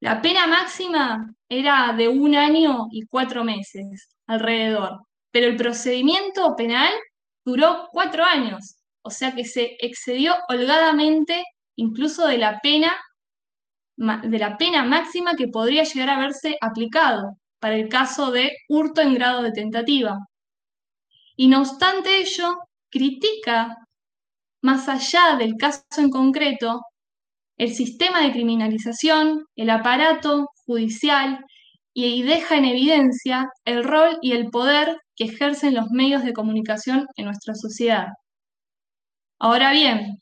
la 0.00 0.20
pena 0.20 0.46
máxima 0.46 1.34
era 1.48 1.94
de 1.96 2.08
un 2.08 2.34
año 2.34 2.88
y 2.90 3.06
cuatro 3.06 3.44
meses 3.44 4.10
alrededor, 4.26 5.00
pero 5.30 5.46
el 5.46 5.56
procedimiento 5.56 6.54
penal 6.56 6.92
duró 7.44 7.88
cuatro 7.90 8.24
años, 8.24 8.76
o 9.04 9.10
sea 9.10 9.34
que 9.34 9.44
se 9.44 9.76
excedió 9.80 10.34
holgadamente 10.48 11.44
incluso 11.76 12.26
de 12.26 12.38
la 12.38 12.60
pena 12.60 12.92
de 13.96 14.38
la 14.38 14.56
pena 14.56 14.84
máxima 14.84 15.36
que 15.36 15.46
podría 15.48 15.84
llegar 15.84 16.10
a 16.10 16.16
haberse 16.16 16.56
aplicado 16.60 17.36
para 17.60 17.76
el 17.76 17.88
caso 17.88 18.32
de 18.32 18.50
hurto 18.68 19.00
en 19.00 19.14
grado 19.14 19.42
de 19.42 19.52
tentativa. 19.52 20.18
Y 21.36 21.46
no 21.48 21.60
obstante 21.60 22.18
ello, 22.18 22.56
critica, 22.90 23.76
más 24.62 24.88
allá 24.88 25.36
del 25.38 25.54
caso 25.56 25.84
en 25.98 26.10
concreto, 26.10 26.80
el 27.56 27.72
sistema 27.72 28.20
de 28.22 28.32
criminalización, 28.32 29.46
el 29.54 29.70
aparato 29.70 30.48
judicial 30.66 31.44
y 31.92 32.22
deja 32.24 32.56
en 32.56 32.64
evidencia 32.64 33.48
el 33.64 33.84
rol 33.84 34.18
y 34.22 34.32
el 34.32 34.50
poder 34.50 34.98
que 35.16 35.24
ejercen 35.24 35.74
los 35.74 35.90
medios 35.90 36.24
de 36.24 36.32
comunicación 36.32 37.06
en 37.16 37.26
nuestra 37.26 37.54
sociedad. 37.54 38.08
Ahora 39.38 39.72
bien, 39.72 40.18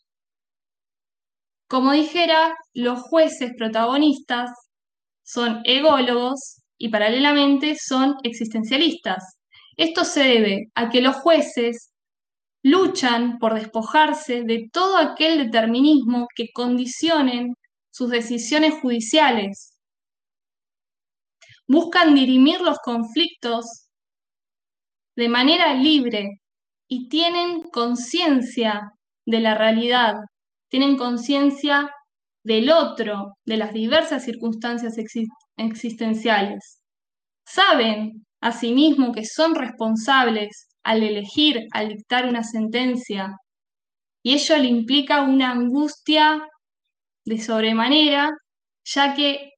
como 1.68 1.92
dijera, 1.92 2.54
los 2.74 3.00
jueces 3.00 3.52
protagonistas 3.56 4.50
son 5.22 5.62
ególogos 5.64 6.62
y 6.76 6.90
paralelamente 6.90 7.76
son 7.80 8.16
existencialistas. 8.24 9.38
Esto 9.76 10.04
se 10.04 10.22
debe 10.22 10.66
a 10.74 10.90
que 10.90 11.00
los 11.00 11.16
jueces 11.16 11.92
luchan 12.62 13.38
por 13.38 13.54
despojarse 13.54 14.42
de 14.42 14.68
todo 14.72 14.98
aquel 14.98 15.38
determinismo 15.38 16.26
que 16.36 16.48
condicionen 16.52 17.54
sus 17.90 18.10
decisiones 18.10 18.74
judiciales. 18.80 19.78
Buscan 21.66 22.14
dirimir 22.14 22.60
los 22.60 22.78
conflictos 22.80 23.88
de 25.16 25.28
manera 25.28 25.74
libre 25.74 26.40
y 26.86 27.08
tienen 27.08 27.62
conciencia 27.70 28.92
de 29.26 29.40
la 29.40 29.54
realidad, 29.56 30.14
tienen 30.68 30.96
conciencia 30.96 31.90
del 32.44 32.70
otro, 32.70 33.34
de 33.44 33.56
las 33.56 33.72
diversas 33.72 34.24
circunstancias 34.24 34.94
existenciales. 35.56 36.80
Saben 37.46 38.24
asimismo 38.40 39.12
que 39.12 39.24
son 39.24 39.54
responsables 39.54 40.68
al 40.82 41.02
elegir, 41.02 41.68
al 41.72 41.88
dictar 41.88 42.26
una 42.26 42.42
sentencia, 42.42 43.36
y 44.24 44.34
ello 44.34 44.56
le 44.56 44.68
implica 44.68 45.22
una 45.22 45.50
angustia 45.50 46.48
de 47.24 47.38
sobremanera, 47.40 48.30
ya 48.84 49.14
que 49.14 49.50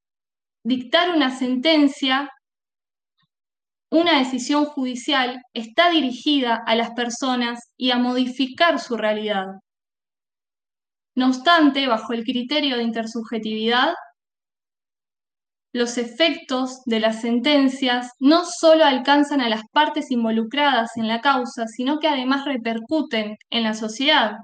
dictar 0.64 1.14
una 1.14 1.30
sentencia, 1.30 2.30
una 3.95 4.18
decisión 4.18 4.64
judicial, 4.64 5.40
está 5.53 5.90
dirigida 5.90 6.62
a 6.66 6.74
las 6.74 6.90
personas 6.92 7.61
y 7.76 7.90
a 7.90 7.99
modificar 7.99 8.80
su 8.80 8.97
realidad. 8.97 9.47
No 11.16 11.28
obstante, 11.28 11.86
bajo 11.86 12.12
el 12.12 12.24
criterio 12.24 12.76
de 12.76 12.82
intersubjetividad, 12.82 13.95
los 15.72 15.99
efectos 15.99 16.82
de 16.86 17.01
las 17.01 17.20
sentencias 17.20 18.11
no 18.20 18.45
solo 18.45 18.84
alcanzan 18.84 19.40
a 19.40 19.49
las 19.49 19.62
partes 19.72 20.11
involucradas 20.11 20.90
en 20.97 21.09
la 21.09 21.20
causa, 21.20 21.66
sino 21.66 21.99
que 21.99 22.09
además 22.09 22.45
repercuten 22.45 23.36
en 23.51 23.62
la 23.64 23.74
sociedad. 23.74 24.36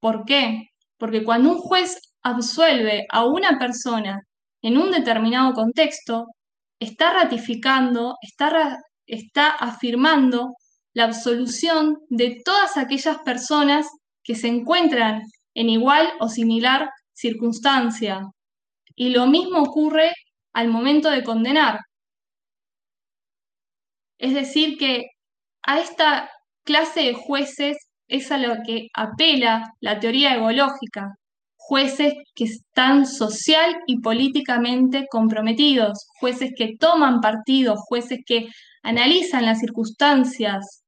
¿Por 0.00 0.24
qué? 0.24 0.68
Porque 0.98 1.24
cuando 1.24 1.50
un 1.52 1.58
juez 1.58 1.98
absuelve 2.22 3.06
a 3.10 3.24
una 3.24 3.58
persona 3.58 4.20
en 4.62 4.78
un 4.78 4.90
determinado 4.90 5.52
contexto, 5.54 6.26
está 6.78 7.12
ratificando, 7.14 8.16
está, 8.20 8.78
está 9.06 9.50
afirmando 9.50 10.54
la 10.94 11.04
absolución 11.04 11.98
de 12.08 12.40
todas 12.44 12.76
aquellas 12.76 13.18
personas 13.18 13.86
que 14.22 14.34
se 14.34 14.48
encuentran 14.48 15.22
en 15.54 15.68
igual 15.68 16.08
o 16.20 16.28
similar 16.28 16.88
circunstancia. 17.12 18.22
Y 18.96 19.10
lo 19.10 19.26
mismo 19.26 19.62
ocurre 19.62 20.12
al 20.52 20.68
momento 20.68 21.10
de 21.10 21.24
condenar. 21.24 21.80
Es 24.18 24.34
decir, 24.34 24.78
que 24.78 25.06
a 25.62 25.80
esta 25.80 26.30
clase 26.64 27.00
de 27.02 27.14
jueces 27.14 27.76
es 28.08 28.30
a 28.30 28.38
lo 28.38 28.62
que 28.64 28.88
apela 28.94 29.64
la 29.80 29.98
teoría 29.98 30.34
egológica, 30.34 31.14
jueces 31.56 32.14
que 32.34 32.44
están 32.44 33.06
social 33.06 33.76
y 33.86 34.00
políticamente 34.00 35.06
comprometidos, 35.10 36.06
jueces 36.20 36.52
que 36.56 36.76
toman 36.78 37.20
partido, 37.20 37.74
jueces 37.76 38.20
que 38.26 38.48
analizan 38.84 39.44
las 39.44 39.58
circunstancias, 39.58 40.84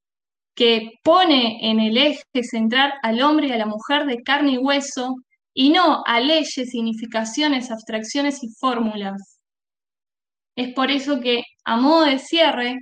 que 0.55 0.93
pone 1.05 1.59
en 1.71 1.81
el 1.81 1.99
eje 1.99 2.23
central 2.43 2.95
al 3.03 3.21
hombre 3.21 3.49
y 3.49 3.53
a 3.53 3.59
la 3.59 3.67
mujer 3.67 4.07
de 4.07 4.23
carne 4.23 4.53
y 4.53 4.59
hueso 4.59 5.17
y 5.53 5.71
no 5.71 6.03
a 6.07 6.21
leyes, 6.21 6.71
significaciones, 6.71 7.71
abstracciones 7.71 8.43
y 8.43 8.49
fórmulas. 8.59 9.39
Es 10.57 10.73
por 10.75 10.91
eso 10.91 11.21
que, 11.21 11.43
a 11.65 11.77
modo 11.77 12.05
de 12.07 12.19
cierre, 12.19 12.79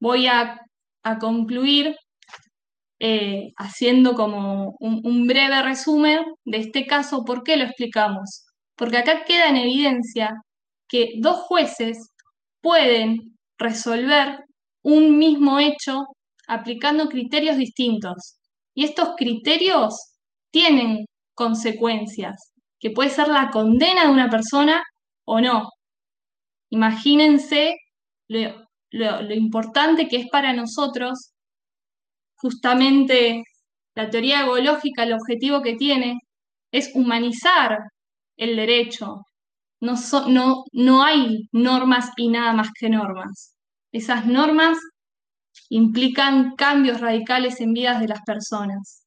voy 0.00 0.26
a, 0.26 0.60
concluir 1.20 1.96
eh, 2.98 3.52
haciendo 3.58 4.14
como 4.14 4.74
un, 4.80 5.26
breve 5.26 5.62
resumen 5.62 6.24
de 6.44 6.58
este 6.58 6.86
caso. 6.86 7.24
¿Por 7.24 7.42
qué 7.42 7.56
lo 7.56 7.64
explicamos? 7.64 8.46
Porque 8.76 8.98
acá 8.98 9.24
queda 9.24 9.48
en 9.48 9.56
evidencia 9.56 10.34
que 10.88 11.14
dos 11.18 11.40
jueces 11.42 12.10
pueden 12.62 13.33
resolver 13.58 14.38
un 14.82 15.18
mismo 15.18 15.58
hecho 15.58 16.04
aplicando 16.46 17.08
criterios 17.08 17.56
distintos. 17.56 18.38
Y 18.74 18.84
estos 18.84 19.10
criterios 19.16 19.94
tienen 20.50 21.06
consecuencias, 21.34 22.52
que 22.78 22.90
puede 22.90 23.10
ser 23.10 23.28
la 23.28 23.50
condena 23.50 24.06
de 24.06 24.12
una 24.12 24.30
persona 24.30 24.82
o 25.24 25.40
no. 25.40 25.68
Imagínense 26.70 27.74
lo, 28.28 29.34
importante 29.34 30.08
que 30.08 30.16
es 30.16 30.28
para 30.30 30.52
nosotros 30.52 31.32
justamente 32.36 33.42
la 33.94 34.10
teoría 34.10 34.42
ecológica, 34.42 35.04
el 35.04 35.14
objetivo 35.14 35.62
que 35.62 35.76
tiene 35.76 36.18
es 36.72 36.90
humanizar 36.94 37.78
el 38.36 38.56
derecho. 38.56 39.22
No, 39.80 39.94
no, 40.28 40.64
no 40.72 41.02
hay 41.02 41.48
normas 41.52 42.10
y 42.16 42.28
nada 42.28 42.52
más 42.52 42.70
que 42.78 42.88
normas. 42.88 43.56
Esas 43.92 44.26
normas 44.26 44.78
implican 45.68 46.54
cambios 46.56 47.00
radicales 47.00 47.60
en 47.60 47.72
vidas 47.74 48.00
de 48.00 48.08
las 48.08 48.22
personas. 48.22 49.04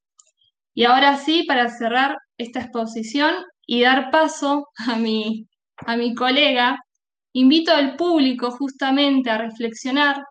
Y 0.73 0.85
ahora 0.85 1.17
sí, 1.17 1.43
para 1.47 1.69
cerrar 1.69 2.17
esta 2.37 2.61
exposición 2.61 3.33
y 3.65 3.81
dar 3.81 4.11
paso 4.11 4.67
a 4.87 4.95
mi, 4.95 5.47
a 5.77 5.97
mi 5.97 6.13
colega, 6.13 6.77
Invito 7.37 7.71
al 7.71 7.95
público 7.95 8.49
justamente 8.49 9.29
a 9.29 9.37
reflexionar 9.37 10.23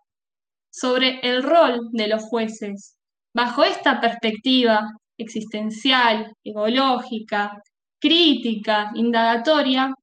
sobre 0.69 1.21
el 1.21 1.41
rol 1.41 1.87
de 1.93 2.09
los 2.09 2.23
jueces 2.23 2.97
bajo 3.33 3.63
esta 3.63 4.01
perspectiva 4.01 4.81
existencial, 5.17 6.29
ecológica, 6.43 7.61
crítica, 7.97 8.91
indagatoria, 8.95 9.93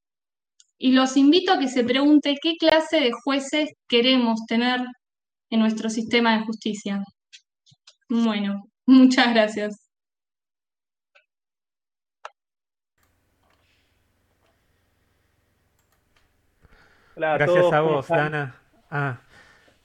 y 0.85 0.93
los 0.93 1.17
invito 1.17 1.51
a 1.51 1.59
que 1.59 1.69
se 1.69 1.83
pregunte 1.83 2.37
qué 2.43 2.57
clase 2.59 3.01
de 3.01 3.11
jueces 3.11 3.73
queremos 3.89 4.45
tener 4.47 4.81
en 5.49 5.61
nuestro 5.61 5.89
sistema 5.89 6.37
de 6.37 6.45
justicia. 6.45 7.03
Bueno, 8.11 8.65
muchas 8.85 9.33
gracias. 9.33 9.91
Gracias 17.17 17.73
a, 17.73 17.81
vos, 17.81 18.07
Dana. 18.07 18.55
Ah. 18.91 19.21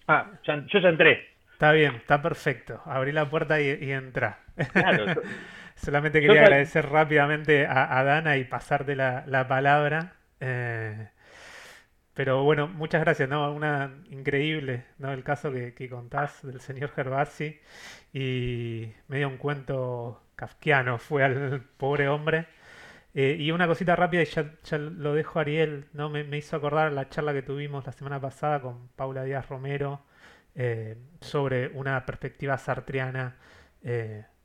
ah 0.05 0.31
yo 0.43 0.79
ya 0.81 0.89
entré. 0.89 1.29
Está 1.53 1.71
bien, 1.71 1.95
está 1.95 2.21
perfecto. 2.21 2.81
Abrí 2.83 3.13
la 3.13 3.29
puerta 3.29 3.61
y, 3.61 3.89
entra. 3.89 4.39
Solamente 5.75 6.19
quería 6.19 6.41
agradecer 6.41 6.89
rápidamente 6.89 7.65
a, 7.65 8.03
Dana 8.03 8.35
y 8.35 8.43
pasarte 8.43 8.97
la, 8.97 9.45
palabra. 9.47 10.18
Eh, 10.39 11.09
pero 12.13 12.43
bueno, 12.43 12.67
muchas 12.67 13.01
gracias, 13.01 13.29
¿no? 13.29 13.53
Una 13.53 14.03
increíble, 14.11 14.85
¿no? 14.97 15.11
El 15.13 15.23
caso 15.23 15.51
que, 15.51 15.73
que 15.73 15.89
contás 15.89 16.45
del 16.45 16.59
señor 16.61 16.91
Gervasi 16.91 17.59
y 18.13 18.91
medio 19.07 19.29
un 19.29 19.37
cuento 19.37 20.23
kafkiano 20.35 20.97
fue 20.97 21.23
al 21.23 21.61
pobre 21.77 22.07
hombre. 22.09 22.47
Eh, 23.13 23.37
y 23.39 23.51
una 23.51 23.67
cosita 23.67 23.95
rápida, 23.95 24.21
y 24.21 24.25
ya, 24.25 24.77
lo 24.77 25.13
dejo 25.13 25.39
Ariel, 25.39 25.87
¿no? 25.93 26.09
Me, 26.09 26.37
hizo 26.37 26.55
acordar 26.55 26.91
la 26.91 27.09
charla 27.09 27.33
que 27.33 27.41
tuvimos 27.41 27.85
la 27.85 27.91
semana 27.91 28.19
pasada 28.21 28.61
con 28.61 28.89
Paula 28.89 29.23
Díaz 29.23 29.49
Romero 29.49 30.01
eh, 30.55 30.97
sobre 31.21 31.69
una 31.69 32.05
perspectiva 32.05 32.57
sartriana 32.57 33.37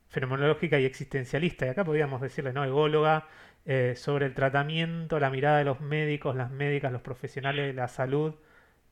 fenomenológica 0.08 0.78
y 0.78 0.84
existencialista. 0.86 1.66
Y 1.66 1.70
acá 1.70 1.84
podríamos 1.84 2.20
decirle, 2.20 2.52
¿no? 2.52 2.64
Ególoga, 2.64 3.26
sobre 3.96 4.26
el 4.26 4.34
tratamiento, 4.34 5.18
la 5.18 5.30
mirada 5.30 5.58
de 5.58 5.64
los 5.64 5.80
médicos, 5.80 6.36
las 6.36 6.50
médicas, 6.50 6.92
los 6.92 7.02
profesionales 7.02 7.66
de 7.66 7.72
la 7.72 7.88
salud 7.88 8.34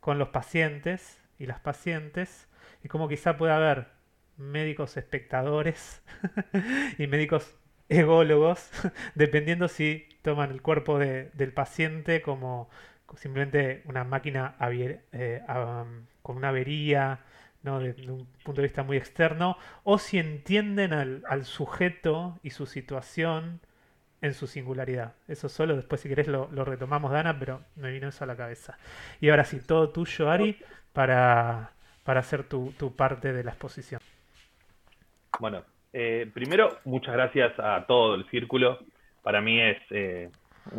con 0.01 0.18
los 0.18 0.29
pacientes 0.29 1.23
y 1.39 1.47
las 1.47 1.61
pacientes, 1.61 2.49
y 2.83 2.89
cómo 2.89 3.09
quizá 3.09 3.37
puede 3.37 3.53
haber 3.53 3.89
médicos 4.37 4.97
espectadores 4.97 6.03
y 6.99 7.07
médicos 7.07 7.55
ególogos, 7.89 8.70
dependiendo 9.14 9.68
si 9.68 10.09
toman 10.23 10.51
el 10.51 10.62
cuerpo 10.62 10.99
del 10.99 11.53
paciente 11.53 12.23
como 12.23 12.70
simplemente 13.16 13.83
una 13.85 14.05
máquina 14.05 14.57
eh, 15.12 15.43
con 16.23 16.37
una 16.37 16.49
avería, 16.49 17.20
¿no? 17.62 17.81
de, 17.81 17.91
un 18.11 18.27
punto 18.45 18.61
de 18.61 18.68
vista 18.68 18.83
muy 18.83 18.97
externo, 18.97 19.57
o 19.85 19.99
si 19.99 20.18
entienden 20.18 20.93
al, 20.93 21.45
sujeto 21.45 22.39
y 22.43 22.51
su 22.51 22.66
situación 22.66 23.61
en 24.23 24.35
su 24.35 24.47
singularidad. 24.47 25.14
Eso 25.29 25.49
solo, 25.49 25.77
después 25.77 26.01
si 26.01 26.09
querés 26.09 26.29
lo, 26.29 26.47
retomamos, 26.64 27.11
Dana, 27.11 27.39
pero 27.39 27.61
me 27.77 27.91
vino 27.91 28.09
eso 28.09 28.25
a 28.25 28.27
la 28.27 28.37
cabeza. 28.37 28.79
Y 29.20 29.29
ahora 29.29 29.45
sí, 29.45 29.61
todo 29.66 29.91
tuyo, 29.91 30.31
Ari, 30.31 30.57
para, 30.93 31.73
para 32.05 32.20
hacer 32.20 32.45
tu, 32.45 32.73
parte 32.97 33.33
de 33.33 33.45
la 33.45 33.51
exposición. 33.51 34.01
Bueno, 35.41 35.64
eh, 35.93 36.31
primero, 36.33 36.79
muchas 36.85 37.14
gracias 37.14 37.53
a 37.59 37.85
todo 37.87 38.14
el 38.14 38.25
círculo. 38.31 38.79
Para 39.23 39.41
mí 39.41 39.61
es 39.61 39.79
eh, 39.91 40.31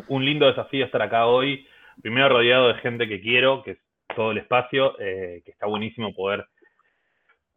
un 0.07 0.23
lindo 0.23 0.47
desafío 0.47 0.85
estar 0.85 1.01
acá 1.01 1.25
hoy. 1.27 1.67
Primero 2.01 2.29
rodeado 2.29 2.69
de 2.69 2.75
gente 2.75 3.07
que 3.07 3.19
quiero, 3.19 3.61
que 3.61 3.71
es 3.71 3.77
todo 4.15 4.31
el 4.31 4.37
espacio, 4.37 4.97
eh, 4.99 5.41
que 5.43 5.51
está 5.51 5.67
buenísimo 5.67 6.13
poder 6.13 6.45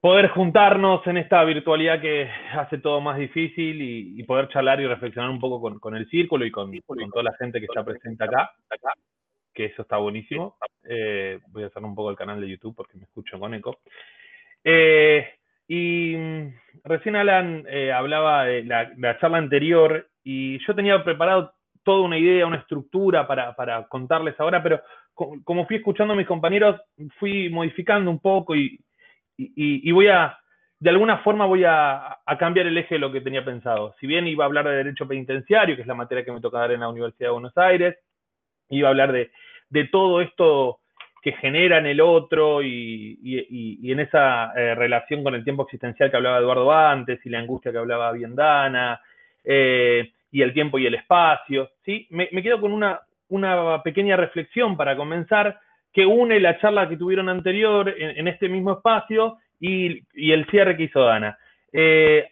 poder 0.06 0.28
juntarnos 0.28 1.04
en 1.08 1.16
esta 1.16 1.42
virtualidad 1.42 2.00
que 2.00 2.30
hace 2.52 2.78
todo 2.78 3.00
más 3.00 3.18
difícil 3.18 3.82
y, 3.82 4.22
poder 4.22 4.48
charlar 4.50 4.80
y 4.80 4.86
reflexionar 4.86 5.28
un 5.28 5.40
poco 5.40 5.80
con, 5.80 5.96
el 5.96 6.08
círculo 6.08 6.46
y 6.46 6.52
con, 6.52 6.70
toda 7.12 7.24
la 7.24 7.34
gente 7.36 7.58
que 7.58 7.64
está 7.64 7.84
presente 7.84 8.22
acá, 8.22 8.52
que 9.52 9.64
eso 9.64 9.82
está 9.82 9.96
buenísimo. 9.96 10.58
Eh, 10.88 11.40
voy 11.48 11.64
a 11.64 11.66
hacer 11.66 11.82
un 11.82 11.96
poco 11.96 12.10
el 12.10 12.16
canal 12.16 12.40
de 12.40 12.48
YouTube 12.48 12.76
porque 12.76 12.96
me 12.96 13.02
escucho 13.02 13.36
con 13.40 13.52
eco. 13.54 13.80
Eh, 14.62 15.26
y 15.66 16.14
mm, 16.16 16.54
recién 16.84 17.16
Alan 17.16 17.64
eh, 17.68 17.90
hablaba 17.90 18.44
de 18.44 18.62
la, 18.62 19.18
charla 19.18 19.38
anterior 19.38 20.08
y 20.22 20.64
yo 20.64 20.72
tenía 20.76 21.02
preparado 21.02 21.52
toda 21.82 22.02
una 22.02 22.16
idea, 22.16 22.46
una 22.46 22.58
estructura 22.58 23.26
para, 23.26 23.88
contarles 23.88 24.38
ahora, 24.38 24.62
pero 24.62 24.80
como 25.14 25.66
fui 25.66 25.78
escuchando 25.78 26.14
a 26.14 26.16
mis 26.16 26.28
compañeros, 26.28 26.80
fui 27.18 27.48
modificando 27.48 28.08
un 28.08 28.20
poco 28.20 28.54
y, 28.54 28.78
y, 29.36 29.92
voy 29.92 30.08
a, 30.08 30.38
de 30.78 30.90
alguna 30.90 31.18
forma 31.18 31.46
voy 31.46 31.64
a, 31.64 32.18
cambiar 32.38 32.66
el 32.66 32.78
eje 32.78 32.96
de 32.96 32.98
lo 32.98 33.12
que 33.12 33.20
tenía 33.20 33.44
pensado. 33.44 33.94
Si 34.00 34.06
bien 34.06 34.26
iba 34.26 34.44
a 34.44 34.46
hablar 34.46 34.66
de 34.68 34.76
derecho 34.76 35.06
penitenciario, 35.06 35.76
que 35.76 35.82
es 35.82 35.88
la 35.88 35.94
materia 35.94 36.24
que 36.24 36.32
me 36.32 36.40
toca 36.40 36.58
dar 36.58 36.72
en 36.72 36.80
la 36.80 36.88
Universidad 36.88 37.28
de 37.28 37.32
Buenos 37.32 37.56
Aires, 37.56 37.96
iba 38.70 38.88
a 38.88 38.90
hablar 38.90 39.12
de, 39.12 39.30
todo 39.90 40.20
esto 40.20 40.80
que 41.22 41.32
genera 41.32 41.78
en 41.78 41.86
el 41.86 42.00
otro 42.00 42.62
y, 42.62 43.18
en 43.84 44.00
esa 44.00 44.52
eh, 44.54 44.74
relación 44.74 45.22
con 45.22 45.34
el 45.34 45.44
tiempo 45.44 45.64
existencial 45.64 46.10
que 46.10 46.16
hablaba 46.16 46.38
Eduardo 46.38 46.72
antes 46.72 47.24
y 47.24 47.30
la 47.30 47.38
angustia 47.38 47.72
que 47.72 47.78
hablaba 47.78 48.12
Viendana 48.12 49.00
eh, 49.44 50.12
y 50.30 50.42
el 50.42 50.52
tiempo 50.52 50.78
y 50.78 50.86
el 50.86 50.94
espacio. 50.94 51.70
¿sí? 51.84 52.06
Me, 52.10 52.28
quedo 52.42 52.60
con 52.60 52.72
una, 52.72 53.00
una 53.28 53.82
pequeña 53.82 54.16
reflexión 54.16 54.76
para 54.76 54.96
comenzar 54.96 55.58
que 55.96 56.04
une 56.04 56.38
la 56.40 56.58
charla 56.58 56.90
que 56.90 56.98
tuvieron 56.98 57.30
anterior 57.30 57.88
en, 57.88 58.28
este 58.28 58.50
mismo 58.50 58.72
espacio 58.72 59.38
y, 59.58 60.04
el 60.30 60.46
cierre 60.50 60.76
que 60.76 60.82
hizo 60.82 61.00
Dana. 61.00 61.38
Eh, 61.72 62.28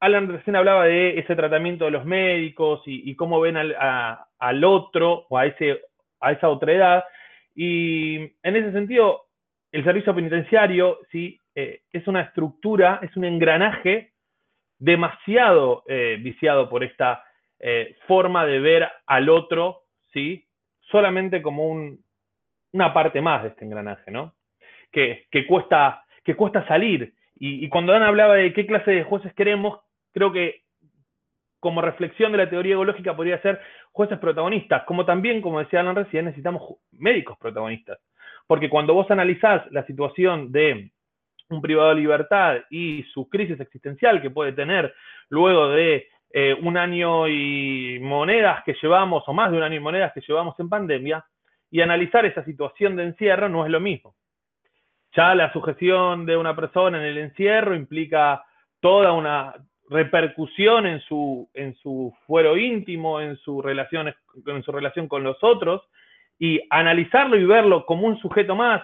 Alan 0.00 0.26
recién 0.26 0.56
hablaba 0.56 0.86
de 0.86 1.18
ese 1.18 1.36
tratamiento 1.36 1.84
de 1.84 1.90
los 1.90 2.06
médicos 2.06 2.80
y, 2.86 3.14
cómo 3.14 3.40
ven 3.40 3.58
al, 3.58 4.64
otro 4.64 5.26
o 5.28 5.36
a, 5.36 5.44
ese, 5.44 5.82
a 6.18 6.32
esa 6.32 6.48
otra 6.48 6.72
edad. 6.72 7.04
Y 7.54 8.20
en 8.42 8.56
ese 8.56 8.72
sentido, 8.72 9.26
el 9.70 9.84
servicio 9.84 10.14
penitenciario 10.14 11.00
¿sí? 11.12 11.38
Eh, 11.54 11.82
es 11.92 12.08
una 12.08 12.22
estructura, 12.22 13.00
es 13.02 13.14
un 13.18 13.26
engranaje 13.26 14.12
demasiado 14.78 15.84
eh, 15.88 16.16
viciado 16.22 16.70
por 16.70 16.84
esta 16.84 17.22
forma 18.06 18.46
de 18.46 18.60
ver 18.60 18.88
al 19.04 19.28
otro 19.28 19.82
¿sí? 20.12 20.46
solamente 20.92 21.42
como 21.42 21.66
un, 21.66 21.98
una 22.72 22.92
parte 22.92 23.20
más 23.20 23.42
de 23.42 23.48
este 23.50 23.64
engranaje, 23.64 24.10
¿no? 24.10 24.34
Que, 24.90 25.26
cuesta, 25.46 26.04
que 26.24 26.34
cuesta 26.34 26.66
salir. 26.66 27.14
Y, 27.38 27.68
cuando 27.68 27.92
Dan 27.92 28.02
hablaba 28.02 28.34
de 28.34 28.52
qué 28.52 28.66
clase 28.66 28.90
de 28.90 29.04
jueces 29.04 29.32
queremos, 29.34 29.80
creo 30.12 30.32
que 30.32 30.62
como 31.60 31.82
reflexión 31.82 32.32
de 32.32 32.38
la 32.38 32.50
teoría 32.50 32.74
ecológica 32.74 33.16
podría 33.16 33.40
ser 33.42 33.60
jueces 33.92 34.18
protagonistas, 34.18 34.84
como 34.84 35.04
también, 35.04 35.40
como 35.40 35.58
decía 35.58 35.80
Alan 35.80 35.96
recién, 35.96 36.24
necesitamos 36.24 36.76
médicos 36.92 37.36
protagonistas. 37.38 37.98
Porque 38.46 38.68
cuando 38.68 38.94
vos 38.94 39.10
analizás 39.10 39.70
la 39.72 39.84
situación 39.86 40.52
de 40.52 40.90
un 41.50 41.60
privado 41.60 41.90
de 41.90 41.96
libertad 41.96 42.58
y 42.70 43.02
su 43.14 43.28
crisis 43.28 43.58
existencial 43.60 44.20
que 44.20 44.30
puede 44.30 44.52
tener 44.52 44.94
luego 45.28 45.68
de 45.70 46.08
eh, 46.30 46.54
un 46.60 46.76
año 46.76 47.26
y 47.26 47.98
monedas 48.00 48.62
que 48.64 48.76
llevamos, 48.82 49.24
o 49.26 49.32
más 49.32 49.50
de 49.50 49.56
un 49.56 49.62
año 49.62 49.76
y 49.76 49.80
monedas 49.80 50.12
que 50.12 50.20
llevamos 50.20 50.58
en 50.60 50.68
pandemia, 50.68 51.24
y 51.70 51.80
analizar 51.80 52.24
esa 52.24 52.44
situación 52.44 52.96
de 52.96 53.04
encierro 53.04 53.48
no 53.48 53.64
es 53.64 53.70
lo 53.70 53.80
mismo. 53.80 54.14
Ya 55.14 55.34
la 55.34 55.52
sujeción 55.52 56.26
de 56.26 56.36
una 56.36 56.54
persona 56.54 56.98
en 56.98 57.04
el 57.04 57.18
encierro 57.18 57.74
implica 57.74 58.44
toda 58.80 59.12
una 59.12 59.54
repercusión 59.88 60.86
en 60.86 61.00
su, 61.00 61.48
en 61.54 61.74
su 61.76 62.14
fuero 62.26 62.56
íntimo, 62.56 63.20
en 63.20 63.36
su, 63.38 63.62
relación, 63.62 64.14
en 64.46 64.62
su 64.62 64.72
relación 64.72 65.08
con 65.08 65.22
los 65.22 65.42
otros, 65.42 65.82
y 66.38 66.60
analizarlo 66.70 67.36
y 67.36 67.44
verlo 67.44 67.84
como 67.84 68.06
un 68.06 68.18
sujeto 68.18 68.54
más, 68.54 68.82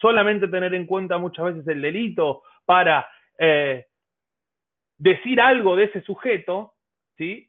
solamente 0.00 0.48
tener 0.48 0.74
en 0.74 0.86
cuenta 0.86 1.18
muchas 1.18 1.46
veces 1.46 1.68
el 1.68 1.82
delito 1.82 2.42
para 2.64 3.06
eh, 3.38 3.86
decir 4.96 5.40
algo 5.40 5.76
de 5.76 5.84
ese 5.84 6.02
sujeto, 6.02 6.74
¿sí? 7.16 7.48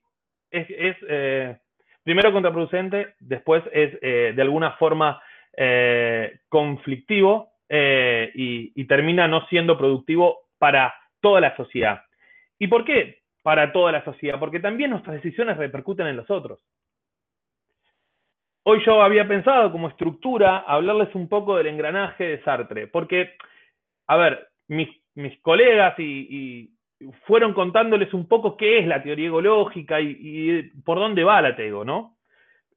es, 0.52 0.68
eh, 1.08 1.58
primero 2.10 2.34
contraproducente, 2.34 3.14
después 3.20 3.64
es 3.72 3.96
eh, 4.02 4.34
de 4.36 4.42
alguna 4.42 4.72
forma 4.78 5.22
eh, 5.56 6.40
conflictivo 6.50 7.52
eh, 7.70 8.32
y, 8.34 8.84
termina 8.86 9.28
no 9.28 9.46
siendo 9.46 9.78
productivo 9.78 10.40
para 10.58 10.92
toda 11.22 11.40
la 11.40 11.56
sociedad. 11.56 12.02
¿Y 12.58 12.66
por 12.66 12.84
qué 12.84 13.20
para 13.44 13.72
toda 13.72 13.92
la 13.92 14.04
sociedad? 14.04 14.40
Porque 14.40 14.60
también 14.60 14.90
nuestras 14.90 15.18
decisiones 15.18 15.58
repercuten 15.58 16.08
en 16.08 16.18
los 16.18 16.32
otros. 16.32 16.60
Hoy 18.64 18.82
yo 18.84 19.04
había 19.04 19.28
pensado 19.28 19.72
como 19.72 19.90
estructura 19.90 20.64
hablarles 20.66 21.14
un 21.14 21.30
poco 21.30 21.58
del 21.58 21.68
engranaje 21.68 22.24
de 22.24 22.42
Sartre, 22.42 22.88
porque, 22.88 23.36
a 24.08 24.18
ver, 24.18 24.48
mis, 24.68 24.90
colegas 25.44 25.94
y 26.00 26.74
fueron 27.26 27.54
contándoles 27.54 28.14
un 28.14 28.28
poco 28.28 28.58
qué 28.58 28.80
es 28.80 28.88
la 28.88 29.02
teoría 29.02 29.28
egológica 29.28 30.00
y, 30.02 30.72
por 30.84 31.00
dónde 31.00 31.24
va 31.24 31.42
la 31.42 31.56
tego, 31.56 31.86
¿no? 31.86 32.18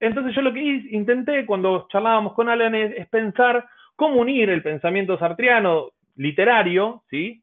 Entonces 0.00 0.34
yo 0.34 0.42
lo 0.42 0.52
que 0.52 0.60
intenté 0.60 1.46
cuando 1.46 1.86
charlábamos 1.88 2.32
con 2.34 2.48
Alan 2.48 2.74
es, 2.74 3.08
pensar 3.08 3.66
cómo 3.96 4.20
unir 4.20 4.50
el 4.50 4.62
pensamiento 4.62 5.18
sartriano 5.18 5.90
literario, 6.16 7.02
¿sí? 7.10 7.42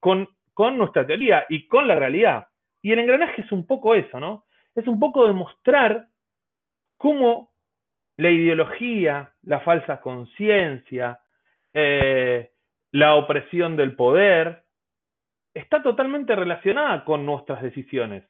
Con, 0.00 0.28
con 0.54 0.76
nuestra 0.76 1.06
teoría 1.06 1.46
y 1.48 1.66
con 1.66 1.88
la 1.88 1.94
realidad. 1.94 2.46
Y 2.82 2.92
el 2.92 2.98
engranaje 2.98 3.42
es 3.42 3.52
un 3.52 3.66
poco 3.66 3.94
eso, 3.94 4.18
¿no? 4.18 4.44
Es 4.74 4.86
un 4.86 4.98
poco 4.98 5.26
demostrar 5.26 6.06
cómo 6.96 7.52
la 8.16 8.30
ideología, 8.30 9.32
la 9.42 9.60
falsa 9.60 10.00
conciencia, 10.00 11.20
eh, 11.72 12.50
la 12.90 13.14
opresión 13.14 13.76
del 13.76 13.96
poder, 13.96 14.62
está 15.54 15.82
totalmente 15.82 16.34
relacionada 16.34 17.04
con 17.04 17.26
nuestras 17.26 17.62
decisiones. 17.62 18.24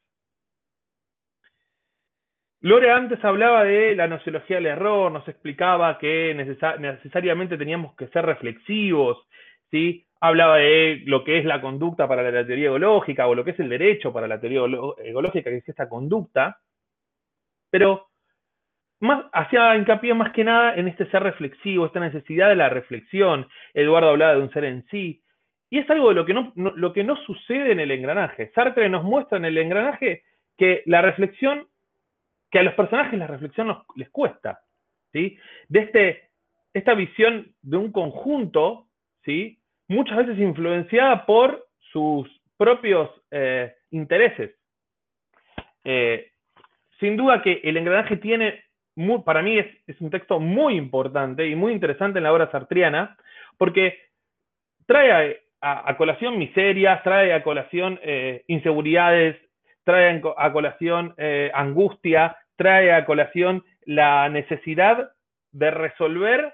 Lore 2.61 2.93
antes 2.93 3.25
hablaba 3.25 3.64
de 3.64 3.97
la 3.97 4.07
nociología 4.07 4.57
del 4.57 4.66
error, 4.66 5.11
nos 5.11 5.27
explicaba 5.27 5.99
que 5.99 6.33
necesariamente 6.35 7.59
teníamos 7.59 7.95
que 7.97 8.07
ser 8.09 8.25
reflexivos, 8.25 9.18
¿sí? 9.70 10.07
hablaba 10.20 10.59
de 10.59 11.03
lo 11.07 11.25
que 11.25 11.39
es 11.39 11.45
la 11.45 11.61
conducta 11.61 12.07
para 12.07 12.23
la 12.31 12.47
teoría 12.47 12.68
ecológica 12.68 13.27
o 13.27 13.35
lo 13.35 13.45
que 13.45 13.51
es 13.51 13.59
el 13.59 13.68
derecho 13.68 14.12
para 14.12 14.29
la 14.29 14.41
teoría 14.41 14.61
ecológica, 15.05 15.51
que 15.51 15.57
es 15.57 15.68
esta 15.68 15.89
conducta, 15.89 16.61
pero 17.68 18.07
hacía 19.33 19.75
hincapié 19.75 20.14
más 20.14 20.33
que 20.33 20.45
nada 20.45 20.77
en 20.77 20.87
este 20.87 21.11
ser 21.11 21.25
reflexivo, 21.25 21.87
esta 21.87 21.99
necesidad 21.99 22.49
de 22.51 22.55
la 22.55 22.68
reflexión. 22.68 23.49
Eduardo 23.75 24.11
hablaba 24.11 24.35
de 24.35 24.43
un 24.43 24.53
ser 24.53 24.64
en 24.64 24.87
sí, 24.93 25.25
y 25.73 25.79
es 25.79 25.89
algo 25.89 26.11
de 26.11 26.14
lo 26.14 26.27
que 26.27 26.35
no, 26.35 26.53
lo 26.55 26.93
que 26.93 27.03
no 27.03 27.16
sucede 27.16 27.73
en 27.73 27.81
el 27.81 27.91
engranaje. 27.91 28.53
Sartre 28.55 28.91
nos 28.91 29.05
muestra 29.05 29.39
en 29.39 29.47
el 29.47 29.57
engranaje 29.57 30.23
que 30.59 30.83
la 30.85 31.01
reflexión, 31.01 31.66
que 32.51 32.59
a 32.59 32.62
los 32.62 32.75
personajes 32.75 33.18
la 33.18 33.27
reflexión 33.27 33.75
les 33.97 34.11
cuesta. 34.11 34.61
¿sí? 35.14 35.39
De 35.70 35.81
este, 35.81 36.29
esta 36.75 36.93
visión 36.93 37.55
de 37.62 37.79
un 37.79 37.91
conjunto, 37.91 38.89
¿sí? 39.25 39.61
muchas 39.89 40.18
veces 40.18 40.39
influenciada 40.39 41.25
por 41.25 41.66
sus 41.91 42.29
propios 42.59 43.09
eh, 43.31 43.75
intereses. 43.93 44.55
Eh, 45.85 46.33
sin 47.01 47.16
duda 47.16 47.41
que 47.41 47.62
el 47.64 47.79
engranaje 47.79 48.18
tiene, 48.18 48.62
para 49.25 49.41
mí 49.41 49.59
es, 49.59 49.68
es, 49.87 49.99
un 50.03 50.11
texto 50.11 50.39
muy 50.39 50.77
importante 50.77 51.49
y 51.49 51.55
muy 51.55 51.73
interesante 51.73 52.18
en 52.18 52.25
la 52.25 52.33
obra 52.35 52.51
sartriana, 52.51 53.16
porque 53.57 53.99
trae 54.85 55.41
a, 55.63 55.97
colación 55.97 56.39
miserias, 56.39 57.03
trae 57.05 57.33
a 57.33 57.43
colación 57.43 57.99
eh, 58.03 58.43
inseguridades, 58.49 59.37
trae 59.85 60.21
a 60.37 60.53
colación 60.53 61.15
eh, 61.17 61.51
angustia, 61.55 62.37
trae 62.57 62.93
a 62.93 63.05
colación 63.05 63.65
la 63.85 64.29
necesidad 64.29 65.13
de 65.53 65.71
resolver 65.71 66.53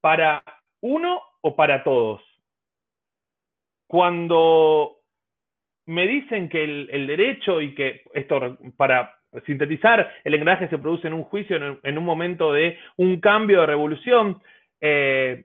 para 0.00 0.42
uno 0.82 1.22
o 1.40 1.56
para 1.56 1.82
todos. 1.82 2.22
Cuando 3.88 4.98
me 5.86 6.06
dicen 6.06 6.48
que 6.48 6.62
el, 6.64 7.06
derecho 7.06 7.60
y 7.60 7.74
que 7.74 8.02
esto, 8.12 8.58
para 8.76 9.14
sintetizar, 9.46 10.12
el 10.24 10.34
engranaje 10.34 10.68
se 10.68 10.78
produce 10.78 11.06
en 11.06 11.14
un 11.14 11.24
juicio, 11.24 11.56
en, 11.82 11.98
un 11.98 12.04
momento 12.04 12.52
de 12.52 12.78
un 12.96 13.20
cambio 13.20 13.60
de 13.60 13.66
revolución, 13.66 14.42
eh, 14.80 15.44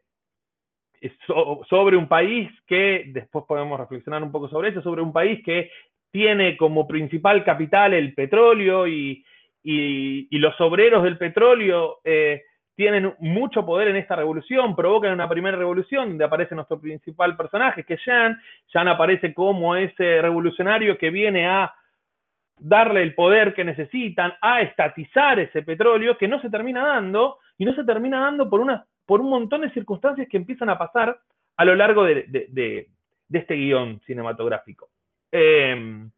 sobre 1.70 1.98
un 1.98 2.08
país 2.08 2.50
que, 2.68 3.06
después 3.08 3.46
podemos 3.48 3.80
reflexionar 3.80 4.22
un 4.22 4.32
poco 4.32 4.48
sobre 4.50 4.70
eso, 4.70 4.82
sobre 4.82 5.02
un 5.02 5.12
país 5.12 5.42
que 5.44 5.72
tiene 6.12 6.58
como 6.58 6.88
principal 6.88 7.44
capital 7.44 7.94
el 7.94 8.14
petróleo 8.14 8.88
y, 8.88 9.24
los 9.64 10.60
obreros 10.60 11.04
del 11.04 11.18
petróleo 11.18 12.00
eh, 12.04 12.44
tienen 12.76 13.14
mucho 13.20 13.66
poder 13.66 13.90
en 13.90 13.98
esta 13.98 14.16
revolución, 14.16 14.76
provocan 14.76 15.14
una 15.14 15.30
primera 15.30 15.58
revolución 15.58 16.10
donde 16.10 16.26
aparece 16.26 16.56
nuestro 16.56 16.80
principal 16.80 17.38
personaje, 17.38 17.84
que 17.84 17.94
es 17.94 18.02
Jean. 18.04 18.40
Jean 18.74 18.88
aparece 18.88 19.34
como 19.34 19.76
ese 19.76 20.22
revolucionario 20.22 20.98
que 20.98 21.12
viene 21.12 21.48
a 21.48 21.74
darle 22.58 23.04
el 23.04 23.14
poder 23.14 23.54
que 23.54 23.64
necesitan, 23.64 24.34
a 24.42 24.62
estatizar 24.62 25.40
ese 25.40 25.62
petróleo 25.64 26.18
que 26.18 26.28
no 26.28 26.42
se 26.42 26.50
termina 26.50 26.86
dando, 26.86 27.38
y 27.58 27.66
no 27.66 27.76
se 27.76 27.84
termina 27.84 28.22
dando 28.22 28.50
por, 28.50 28.60
una, 28.60 28.86
por 29.12 29.20
un 29.20 29.30
montón 29.30 29.60
de 29.60 29.72
circunstancias 29.72 30.26
que 30.30 30.38
empiezan 30.38 30.70
a 30.70 30.78
pasar 30.78 31.20
a 31.58 31.66
lo 31.66 31.76
largo 31.76 32.06
de, 32.06 32.88
este 33.30 33.56
guion 33.56 34.00
cinematográfico. 34.06 34.88
Em, 35.30 36.10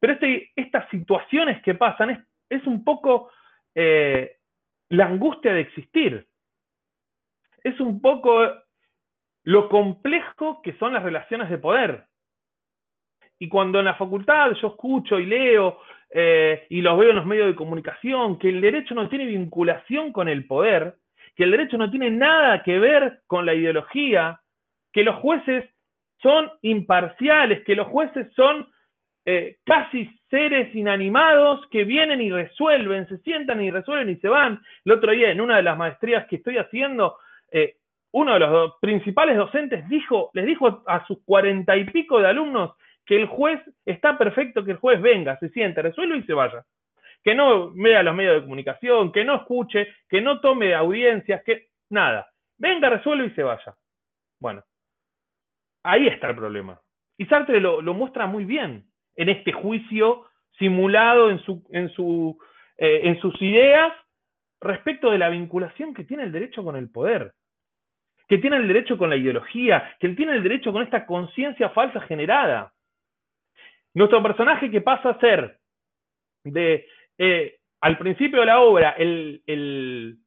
pero 0.00 0.14
este, 0.14 0.50
estas 0.56 0.88
situaciones 0.88 1.62
que 1.62 1.74
pasan 1.74 2.26
es, 2.48 2.66
un 2.66 2.82
poco 2.84 3.30
eh, 3.74 4.38
la 4.88 5.04
angustia 5.04 5.52
de 5.52 5.60
existir. 5.60 6.26
Es 7.62 7.78
un 7.80 8.00
poco 8.00 8.50
lo 9.42 9.68
complejo 9.68 10.62
que 10.62 10.72
son 10.78 10.94
las 10.94 11.02
relaciones 11.02 11.50
de 11.50 11.58
poder. 11.58 12.06
Y 13.38 13.50
cuando 13.50 13.80
en 13.80 13.84
la 13.84 13.94
facultad 13.96 14.52
yo 14.52 14.68
escucho 14.68 15.18
y 15.18 15.26
leo 15.26 15.82
eh, 16.08 16.66
y 16.70 16.80
los 16.80 16.98
veo 16.98 17.10
en 17.10 17.16
los 17.16 17.26
medios 17.26 17.48
de 17.48 17.54
comunicación 17.54 18.38
que 18.38 18.48
el 18.48 18.62
derecho 18.62 18.94
no 18.94 19.06
tiene 19.10 19.26
vinculación 19.26 20.12
con 20.12 20.30
el 20.30 20.46
poder, 20.46 20.96
que 21.36 21.44
el 21.44 21.50
derecho 21.50 21.78
no 21.78 21.90
tiene 21.90 22.10
nada 22.10 22.62
que 22.62 22.78
ver 22.78 23.20
con 23.26 23.46
la 23.46 23.54
ideología, 23.54 24.40
que 24.92 25.04
los 25.04 25.16
jueces 25.16 25.64
son 26.22 26.50
imparciales, 26.62 27.62
que 27.64 27.76
los 27.76 27.86
jueces 27.88 28.26
son 28.34 28.66
eh, 29.26 29.58
casi 29.64 30.10
seres 30.30 30.74
inanimados 30.74 31.66
que 31.70 31.84
vienen 31.84 32.20
y 32.20 32.30
resuelven, 32.30 33.06
se 33.08 33.18
sientan 33.18 33.62
y 33.62 33.70
resuelven 33.70 34.10
y 34.10 34.16
se 34.16 34.28
van. 34.28 34.62
El 34.84 34.92
otro 34.92 35.12
día, 35.12 35.30
en 35.30 35.40
una 35.40 35.56
de 35.56 35.62
las 35.62 35.76
maestrías 35.76 36.26
que 36.26 36.36
estoy 36.36 36.56
haciendo, 36.56 37.18
eh, 37.52 37.76
uno 38.12 38.32
de 38.32 38.40
los 38.40 38.72
principales 38.80 39.36
docentes 39.36 39.86
dijo, 39.88 40.30
les 40.32 40.46
dijo 40.46 40.82
a 40.86 41.06
sus 41.06 41.18
cuarenta 41.24 41.76
y 41.76 41.84
pico 41.84 42.18
de 42.18 42.28
alumnos 42.28 42.72
que 43.04 43.16
el 43.16 43.26
juez 43.26 43.60
está 43.84 44.16
perfecto, 44.16 44.64
que 44.64 44.72
el 44.72 44.78
juez 44.78 45.00
venga, 45.02 45.38
se 45.38 45.50
siente, 45.50 45.82
resuelva 45.82 46.16
y 46.16 46.22
se 46.22 46.32
vaya. 46.32 46.64
Que 47.26 47.34
no 47.34 47.72
vea 47.74 48.04
los 48.04 48.14
medios 48.14 48.36
de 48.36 48.42
comunicación, 48.42 49.10
que 49.10 49.24
no 49.24 49.34
escuche, 49.34 49.88
que 50.08 50.20
no 50.20 50.40
tome 50.40 50.74
audiencias, 50.76 51.42
que 51.42 51.70
nada. 51.90 52.30
Venga, 52.56 52.88
resuelve 52.88 53.26
y 53.26 53.30
se 53.30 53.42
vaya. 53.42 53.74
Bueno, 54.38 54.62
ahí 55.82 56.06
está 56.06 56.30
el 56.30 56.36
problema. 56.36 56.80
Y 57.18 57.26
Sartre 57.26 57.60
lo 57.60 57.94
muestra 57.94 58.26
muy 58.26 58.44
bien 58.44 58.86
en 59.16 59.28
este 59.28 59.50
juicio 59.52 60.26
simulado 60.58 61.30
en, 61.30 61.40
eh, 62.78 63.00
en 63.04 63.20
sus 63.20 63.40
ideas 63.42 63.92
respecto 64.60 65.10
de 65.10 65.18
la 65.18 65.28
vinculación 65.28 65.94
que 65.94 66.04
tiene 66.04 66.22
el 66.22 66.32
derecho 66.32 66.62
con 66.62 66.76
el 66.76 66.90
poder, 66.90 67.32
que 68.28 68.38
tiene 68.38 68.56
el 68.56 68.68
derecho 68.68 68.96
con 68.96 69.10
la 69.10 69.16
ideología, 69.16 69.96
que 69.98 70.08
tiene 70.10 70.32
el 70.32 70.42
derecho 70.42 70.72
con 70.72 70.82
esta 70.82 71.06
conciencia 71.06 71.70
falsa 71.70 72.00
generada. 72.02 72.72
Nuestro 73.94 74.22
personaje 74.22 74.70
que 74.70 74.80
pasa 74.80 75.10
a 75.10 75.20
ser 75.20 75.58
de, 76.44 76.86
eh, 77.18 77.58
al 77.80 77.98
principio 77.98 78.40
de 78.40 78.46
la 78.46 78.60
obra, 78.60 78.90
el, 78.98 80.18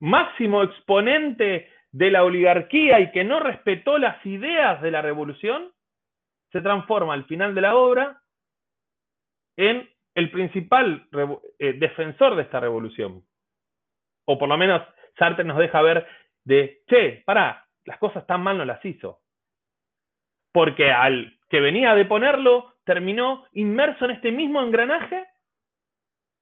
máximo 0.00 0.64
exponente 0.64 1.70
de 1.92 2.10
la 2.10 2.24
oligarquía 2.24 2.98
y 2.98 3.12
que 3.12 3.22
no 3.22 3.38
respetó 3.38 3.98
las 3.98 4.24
ideas 4.26 4.82
de 4.82 4.90
la 4.90 5.00
revolución, 5.00 5.70
se 6.50 6.60
transforma 6.60 7.14
al 7.14 7.24
final 7.26 7.54
de 7.54 7.60
la 7.60 7.76
obra 7.76 8.20
en 9.56 9.88
el 10.16 10.30
principal 10.32 11.06
eh, 11.58 11.74
defensor 11.74 12.34
de 12.34 12.42
esta 12.42 12.58
revolución. 12.58 13.22
O 14.24 14.38
por 14.38 14.48
lo 14.48 14.56
menos 14.56 14.82
Sartre 15.18 15.44
nos 15.44 15.58
deja 15.58 15.80
ver 15.82 16.06
de, 16.44 16.82
che, 16.88 17.22
pará, 17.24 17.68
las 17.84 17.98
cosas 17.98 18.26
tan 18.26 18.42
mal 18.42 18.58
no 18.58 18.64
las 18.64 18.84
hizo. 18.84 19.20
Porque 20.52 20.90
al 20.90 21.38
que 21.48 21.60
venía 21.60 21.92
a 21.92 21.96
deponerlo, 21.96 22.74
terminó 22.84 23.46
inmerso 23.52 24.04
en 24.04 24.12
este 24.12 24.32
mismo 24.32 24.60
engranaje 24.62 25.26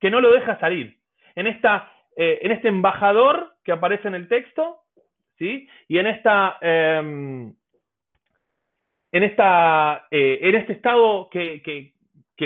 que 0.01 0.11
no 0.11 0.21
lo 0.21 0.33
deja 0.33 0.59
salir. 0.59 0.99
En, 1.35 1.47
esta, 1.47 1.93
eh, 2.17 2.39
en 2.43 2.53
este 2.53 2.69
embajador 2.69 3.55
que 3.65 3.73
aparece 3.73 4.09
en 4.09 4.15
el 4.15 4.29
texto, 4.29 4.79
¿sí? 5.39 5.69
Y 5.89 5.99
en 5.99 6.07
esta 6.07 6.59
em, 6.61 7.55
en, 9.13 9.23
esta, 9.23 10.07
eh, 10.11 10.39
en 10.43 10.55
este 10.55 10.75
estado 10.75 11.29
que, 11.31 11.93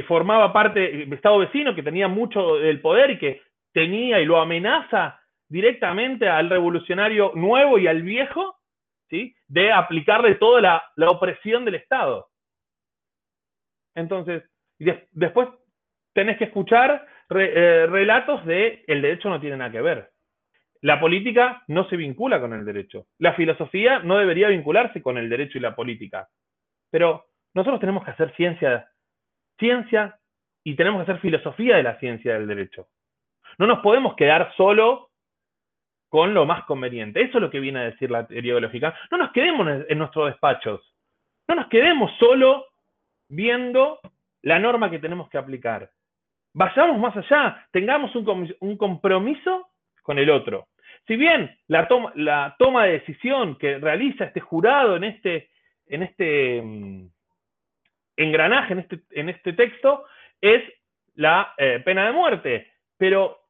formaba 0.09 0.53
parte, 0.53 1.03
estado 1.15 1.39
vecino, 1.39 1.75
que 1.75 1.83
tenía 1.83 2.09
mucho 2.09 2.57
del 2.57 2.81
poder 2.81 3.13
y 3.13 3.19
que 3.19 3.43
tenía 3.73 4.21
y 4.21 4.25
lo 4.25 4.41
amenaza 4.41 5.21
directamente 5.49 6.29
al 6.29 6.51
revolucionario 6.51 7.33
nuevo 7.35 7.79
y 7.79 7.87
al 7.87 8.03
viejo, 8.03 8.57
¿sí? 9.09 9.37
de 9.47 9.73
aplicarle 9.73 10.35
toda 10.37 10.61
la, 10.97 11.11
opresión 11.11 11.65
del 11.65 11.77
Estado. 11.77 12.29
Entonces, 13.95 14.43
después 15.13 15.49
tenés 16.13 16.39
que 16.39 16.45
escuchar 16.45 17.07
eh, 17.35 17.87
relatos 17.87 18.45
de 18.45 18.85
el 18.87 19.03
derecho 19.03 19.29
no 19.29 19.41
tiene 19.41 19.57
nada 19.57 19.71
que 19.71 19.81
ver. 19.81 20.11
La 20.83 21.01
política 21.01 21.63
no 21.69 21.89
se 21.89 21.97
vincula 21.97 22.41
con 22.41 22.53
el 22.53 22.65
derecho. 22.65 23.07
La 23.19 23.33
filosofía 23.33 24.01
no 24.01 24.19
debería 24.19 24.49
vincularse 24.49 25.01
con 25.03 25.17
el 25.17 25.31
derecho 25.31 25.57
y 25.57 25.63
la 25.63 25.75
política. 25.75 26.29
Pero 26.91 27.25
nosotros 27.55 27.81
tenemos 27.81 28.05
que 28.05 28.11
hacer 28.11 28.35
ciencia, 28.37 28.91
y 30.63 30.77
tenemos 30.77 30.99
que 30.99 31.11
hacer 31.11 31.23
filosofía 31.23 31.77
de 31.77 31.83
la 31.83 31.99
ciencia 31.99 32.35
del 32.35 32.47
derecho. 32.47 32.89
No 33.59 33.67
nos 33.67 33.79
podemos 33.81 34.15
quedar 34.15 34.53
solo 34.57 35.11
con 36.11 36.35
lo 36.35 36.45
más 36.45 36.65
conveniente. 36.65 37.23
Eso 37.23 37.39
es 37.39 37.43
lo 37.43 37.51
que 37.51 37.61
viene 37.61 37.81
a 37.81 37.85
decir 37.85 38.11
la 38.11 38.27
teoría 38.27 38.53
biológica. 38.55 38.95
No 39.11 39.19
nos 39.19 39.33
quedemos 39.33 39.67
en 39.89 39.99
nuestros 39.99 40.27
despachos. 40.27 40.95
No 41.49 41.55
nos 41.55 41.69
quedemos 41.69 42.11
solo 42.19 42.67
viendo 43.29 44.01
la 44.43 44.59
norma 44.59 44.91
que 44.91 44.99
tenemos 44.99 45.29
que 45.31 45.39
aplicar. 45.39 45.91
Vayamos 46.55 47.01
más 47.01 47.17
allá, 47.17 47.67
tengamos 47.73 48.15
un, 48.15 48.77
compromiso 48.77 49.71
con 50.03 50.21
el 50.21 50.31
otro. 50.31 50.69
Si 51.07 51.17
bien 51.17 51.51
la 51.67 51.89
toma, 51.89 52.85
de 52.85 52.93
decisión 52.93 53.57
que 53.57 53.79
realiza 53.79 54.27
este 54.27 54.41
jurado 54.41 54.95
en 54.97 55.05
este, 55.05 55.51
este 55.87 56.63
mm, 56.63 57.09
engranaje, 58.17 58.73
en 58.73 58.79
este, 58.79 59.01
en 59.11 59.29
este 59.31 59.53
texto, 59.55 60.05
es 60.41 60.63
la 61.17 61.55
eh, 61.59 61.83
pena 61.85 62.07
de 62.07 62.13
muerte. 62.13 62.71
Pero 62.97 63.41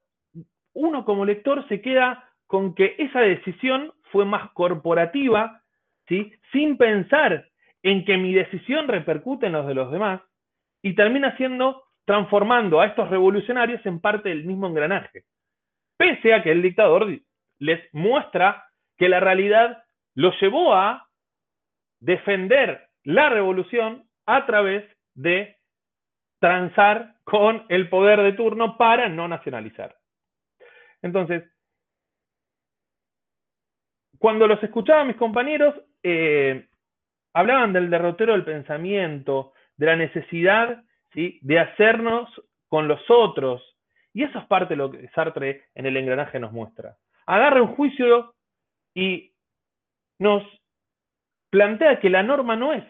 uno 0.72 1.04
como 1.04 1.26
lector 1.26 1.68
se 1.68 1.82
queda 1.82 2.30
con 2.46 2.74
que 2.74 2.96
esa 2.98 3.20
decisión 3.20 3.92
fue 4.12 4.24
más 4.24 4.50
corporativa, 4.52 5.60
sin 6.06 6.76
pensar 6.78 7.48
en 7.82 8.04
que 8.06 8.16
mi 8.16 8.32
decisión 8.32 8.88
repercute 8.88 9.46
en 9.46 9.52
los 9.52 9.66
de 9.66 9.74
los 9.74 9.90
demás, 9.92 10.22
y 10.80 10.94
termina 10.94 11.36
siendo 11.36 11.83
transformando 12.04 12.80
a 12.80 12.86
estos 12.86 13.08
revolucionarios 13.08 13.84
en 13.86 14.00
parte 14.00 14.28
del 14.28 14.44
mismo 14.44 14.66
engranaje. 14.66 15.24
Pese 15.96 16.34
a 16.34 16.42
que 16.42 16.52
el 16.52 16.62
dictador 16.62 17.06
les 17.58 17.94
muestra 17.94 18.68
que 18.96 19.08
la 19.08 19.20
realidad 19.20 19.84
los 20.14 20.38
llevó 20.40 20.74
a 20.74 21.08
defender 22.00 22.88
la 23.04 23.28
revolución 23.28 24.08
a 24.26 24.46
través 24.46 24.84
de 25.14 25.56
transar 26.40 27.14
con 27.24 27.64
el 27.68 27.88
poder 27.88 28.20
de 28.22 28.32
turno 28.32 28.76
para 28.76 29.08
no 29.08 29.28
nacionalizar. 29.28 29.96
Entonces, 31.02 31.44
cuando 34.18 34.46
los 34.46 34.62
escuchaba 34.62 35.04
mis 35.04 35.16
compañeros, 35.16 35.74
eh, 36.02 36.68
hablaban 37.34 37.72
del 37.72 37.90
derrotero 37.90 38.32
del 38.32 38.44
pensamiento, 38.44 39.52
de 39.76 39.86
la 39.86 39.96
necesidad 39.96 40.82
de 41.14 41.58
hacernos 41.58 42.28
con 42.68 42.88
los 42.88 43.00
otros, 43.08 43.62
y 44.12 44.22
eso 44.22 44.38
es 44.38 44.46
parte 44.46 44.74
de 44.74 44.78
lo 44.78 44.90
que 44.90 45.08
Sartre 45.08 45.64
en 45.74 45.86
el 45.86 45.96
engranaje 45.96 46.38
nos 46.38 46.52
muestra. 46.52 46.96
Agarra 47.26 47.62
un 47.62 47.74
juicio 47.74 48.34
y 48.94 49.32
nos 50.18 50.42
plantea 51.50 52.00
que 52.00 52.10
la 52.10 52.22
norma 52.22 52.56
no 52.56 52.72
es 52.72 52.84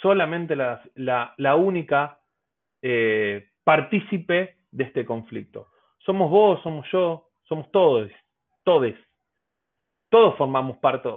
solamente 0.00 0.56
la, 0.56 1.56
única 1.56 2.20
eh, 2.82 3.48
partícipe 3.64 4.56
de 4.70 4.84
este 4.84 5.04
conflicto. 5.04 5.68
Somos 5.98 6.30
vos, 6.30 6.62
somos 6.62 6.86
yo, 6.90 7.28
somos 7.44 7.70
todos, 7.70 8.10
todos. 8.64 8.94
Todos 10.08 10.36
formamos 10.36 10.78
parte, 10.78 11.08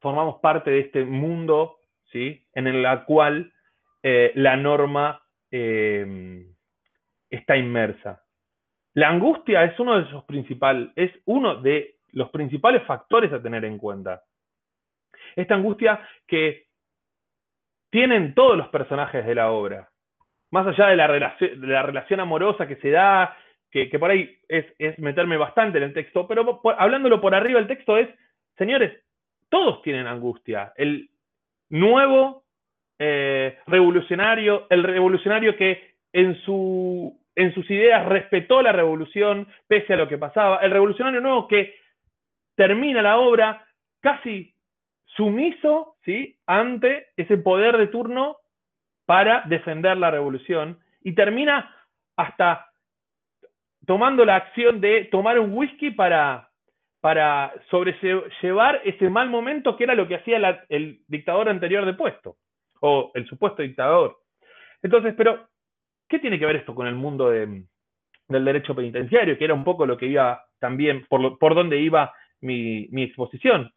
formamos 0.00 0.40
parte 0.40 0.70
de 0.70 0.80
este 0.80 1.04
mundo 1.04 1.78
¿sí? 2.12 2.46
en 2.52 2.66
el 2.66 3.04
cual 3.04 3.52
eh, 4.02 4.32
la 4.34 4.56
norma 4.56 5.23
eh, 5.56 6.46
está 7.30 7.56
inmersa. 7.56 8.24
La 8.94 9.08
angustia 9.08 9.62
es 9.62 9.78
uno 9.78 10.00
de 11.62 11.94
los 12.12 12.30
principales 12.30 12.82
factores 12.82 13.32
a 13.32 13.40
tener 13.40 13.64
en 13.64 13.78
cuenta. 13.78 14.24
Esta 15.36 15.54
angustia 15.54 16.00
que 16.26 16.66
tienen 17.90 18.34
todos 18.34 18.56
los 18.56 18.68
personajes 18.68 19.24
de 19.24 19.34
la 19.36 19.52
obra, 19.52 19.88
más 20.50 20.66
allá 20.66 20.88
de 20.88 20.96
la 20.96 21.06
relación, 21.06 21.60
de 21.60 21.66
la 21.68 21.82
relación 21.82 22.18
amorosa 22.18 22.66
que 22.66 22.76
se 22.76 22.90
da, 22.90 23.36
que, 23.70 23.86
por 23.98 24.10
ahí 24.10 24.36
es, 24.48 24.66
meterme 24.98 25.36
bastante 25.36 25.78
en 25.78 25.84
el 25.84 25.92
texto, 25.92 26.26
pero 26.26 26.60
hablándolo 26.78 27.20
por 27.20 27.34
arriba 27.34 27.60
el 27.60 27.68
texto 27.68 27.96
es, 27.96 28.08
señores, 28.56 29.00
todos 29.48 29.82
tienen 29.82 30.08
angustia. 30.08 30.72
El 30.76 31.10
nuevo 31.68 32.43
eh, 32.98 33.58
revolucionario, 33.66 34.66
el 34.70 34.82
revolucionario 34.82 35.56
que 35.56 35.94
en, 36.12 36.36
su, 36.42 37.20
en 37.34 37.52
sus 37.54 37.68
ideas 37.70 38.06
respetó 38.06 38.62
la 38.62 38.72
revolución 38.72 39.48
pese 39.66 39.94
a 39.94 39.96
lo 39.96 40.08
que 40.08 40.18
pasaba, 40.18 40.58
el 40.58 40.70
revolucionario 40.70 41.20
nuevo 41.20 41.48
que 41.48 41.74
termina 42.54 43.02
la 43.02 43.18
obra 43.18 43.66
casi 44.00 44.54
sumiso 45.06 45.96
¿sí? 46.04 46.38
ante 46.46 47.08
ese 47.16 47.36
poder 47.38 47.76
de 47.78 47.88
turno 47.88 48.36
para 49.06 49.42
defender 49.46 49.96
la 49.96 50.10
revolución 50.10 50.78
y 51.02 51.14
termina 51.14 51.74
hasta 52.16 52.70
tomando 53.86 54.24
la 54.24 54.36
acción 54.36 54.80
de 54.80 55.04
tomar 55.10 55.38
un 55.38 55.52
whisky 55.52 55.90
para, 55.90 56.48
para 57.00 57.52
sobrellevar 57.70 58.80
ese 58.84 59.10
mal 59.10 59.28
momento 59.28 59.76
que 59.76 59.84
era 59.84 59.94
lo 59.94 60.08
que 60.08 60.16
hacía 60.16 60.64
el 60.68 61.00
dictador 61.06 61.48
anterior 61.48 61.84
de 61.84 61.94
puesto, 61.94 62.36
o 62.86 63.10
el 63.14 63.26
supuesto 63.26 63.62
dictador. 63.62 64.18
Entonces, 64.82 65.14
pero, 65.16 65.48
¿qué 66.06 66.18
tiene 66.18 66.38
que 66.38 66.44
ver 66.44 66.56
esto 66.56 66.74
con 66.74 66.86
el 66.86 66.94
mundo 66.94 67.30
del 67.30 67.64
derecho 68.28 68.74
penitenciario? 68.74 69.38
Que 69.38 69.44
era 69.44 69.54
un 69.54 69.64
poco 69.64 69.86
lo 69.86 69.96
que 69.96 70.06
iba 70.06 70.44
también, 70.58 71.06
por, 71.08 71.38
por 71.38 71.54
donde 71.54 71.78
iba 71.78 72.12
mi, 72.42 72.86
exposición. 73.02 73.72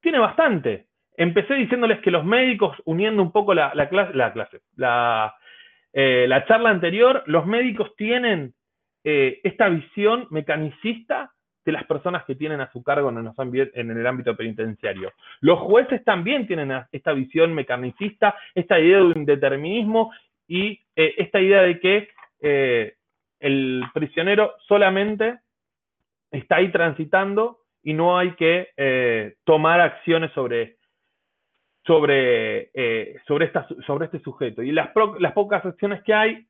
Tiene 0.00 0.18
bastante. 0.18 0.88
Empecé 1.16 1.54
diciéndoles 1.54 2.00
que 2.00 2.10
los 2.10 2.24
médicos, 2.24 2.76
uniendo 2.84 3.22
un 3.22 3.30
poco 3.30 3.54
la, 3.54 3.70
clase, 3.88 4.14
la, 4.14 4.32
clase 4.32 4.60
eh, 5.92 6.26
la 6.28 6.44
charla 6.46 6.70
anterior, 6.70 7.22
los 7.26 7.46
médicos 7.46 7.94
tienen 7.96 8.54
eh, 9.04 9.40
esta 9.44 9.68
visión 9.68 10.26
mecanicista 10.30 11.32
de 11.68 11.72
las 11.72 11.84
personas 11.84 12.24
que 12.24 12.34
tienen 12.34 12.62
a 12.62 12.72
su 12.72 12.82
cargo 12.82 13.10
en, 13.10 13.90
el 13.90 14.06
ámbito 14.06 14.34
penitenciario. 14.34 15.12
Los 15.40 15.58
jueces 15.58 16.02
también 16.02 16.46
tienen 16.46 16.72
esta 16.92 17.12
visión 17.12 17.52
mecanicista, 17.52 18.34
esta 18.54 18.80
idea 18.80 18.96
de 18.96 19.02
un 19.02 19.26
determinismo 19.26 20.10
y 20.46 20.80
eh, 20.96 21.14
esta 21.18 21.38
idea 21.40 21.60
de 21.60 21.78
que 21.78 22.08
eh, 22.40 22.94
el 23.40 23.84
prisionero 23.92 24.54
solamente 24.66 25.40
está 26.30 26.56
ahí 26.56 26.72
transitando 26.72 27.58
y 27.82 27.92
no 27.92 28.16
hay 28.16 28.32
que 28.36 29.34
tomar 29.44 29.82
acciones 29.82 30.32
sobre, 30.32 30.76
sobre, 31.84 32.70
sobre, 33.26 33.52
sobre 33.86 34.06
este 34.06 34.20
sujeto. 34.20 34.62
Y 34.62 34.72
las, 34.72 34.88
pocas 35.34 35.64
acciones 35.66 36.02
que 36.02 36.14
hay 36.14 36.46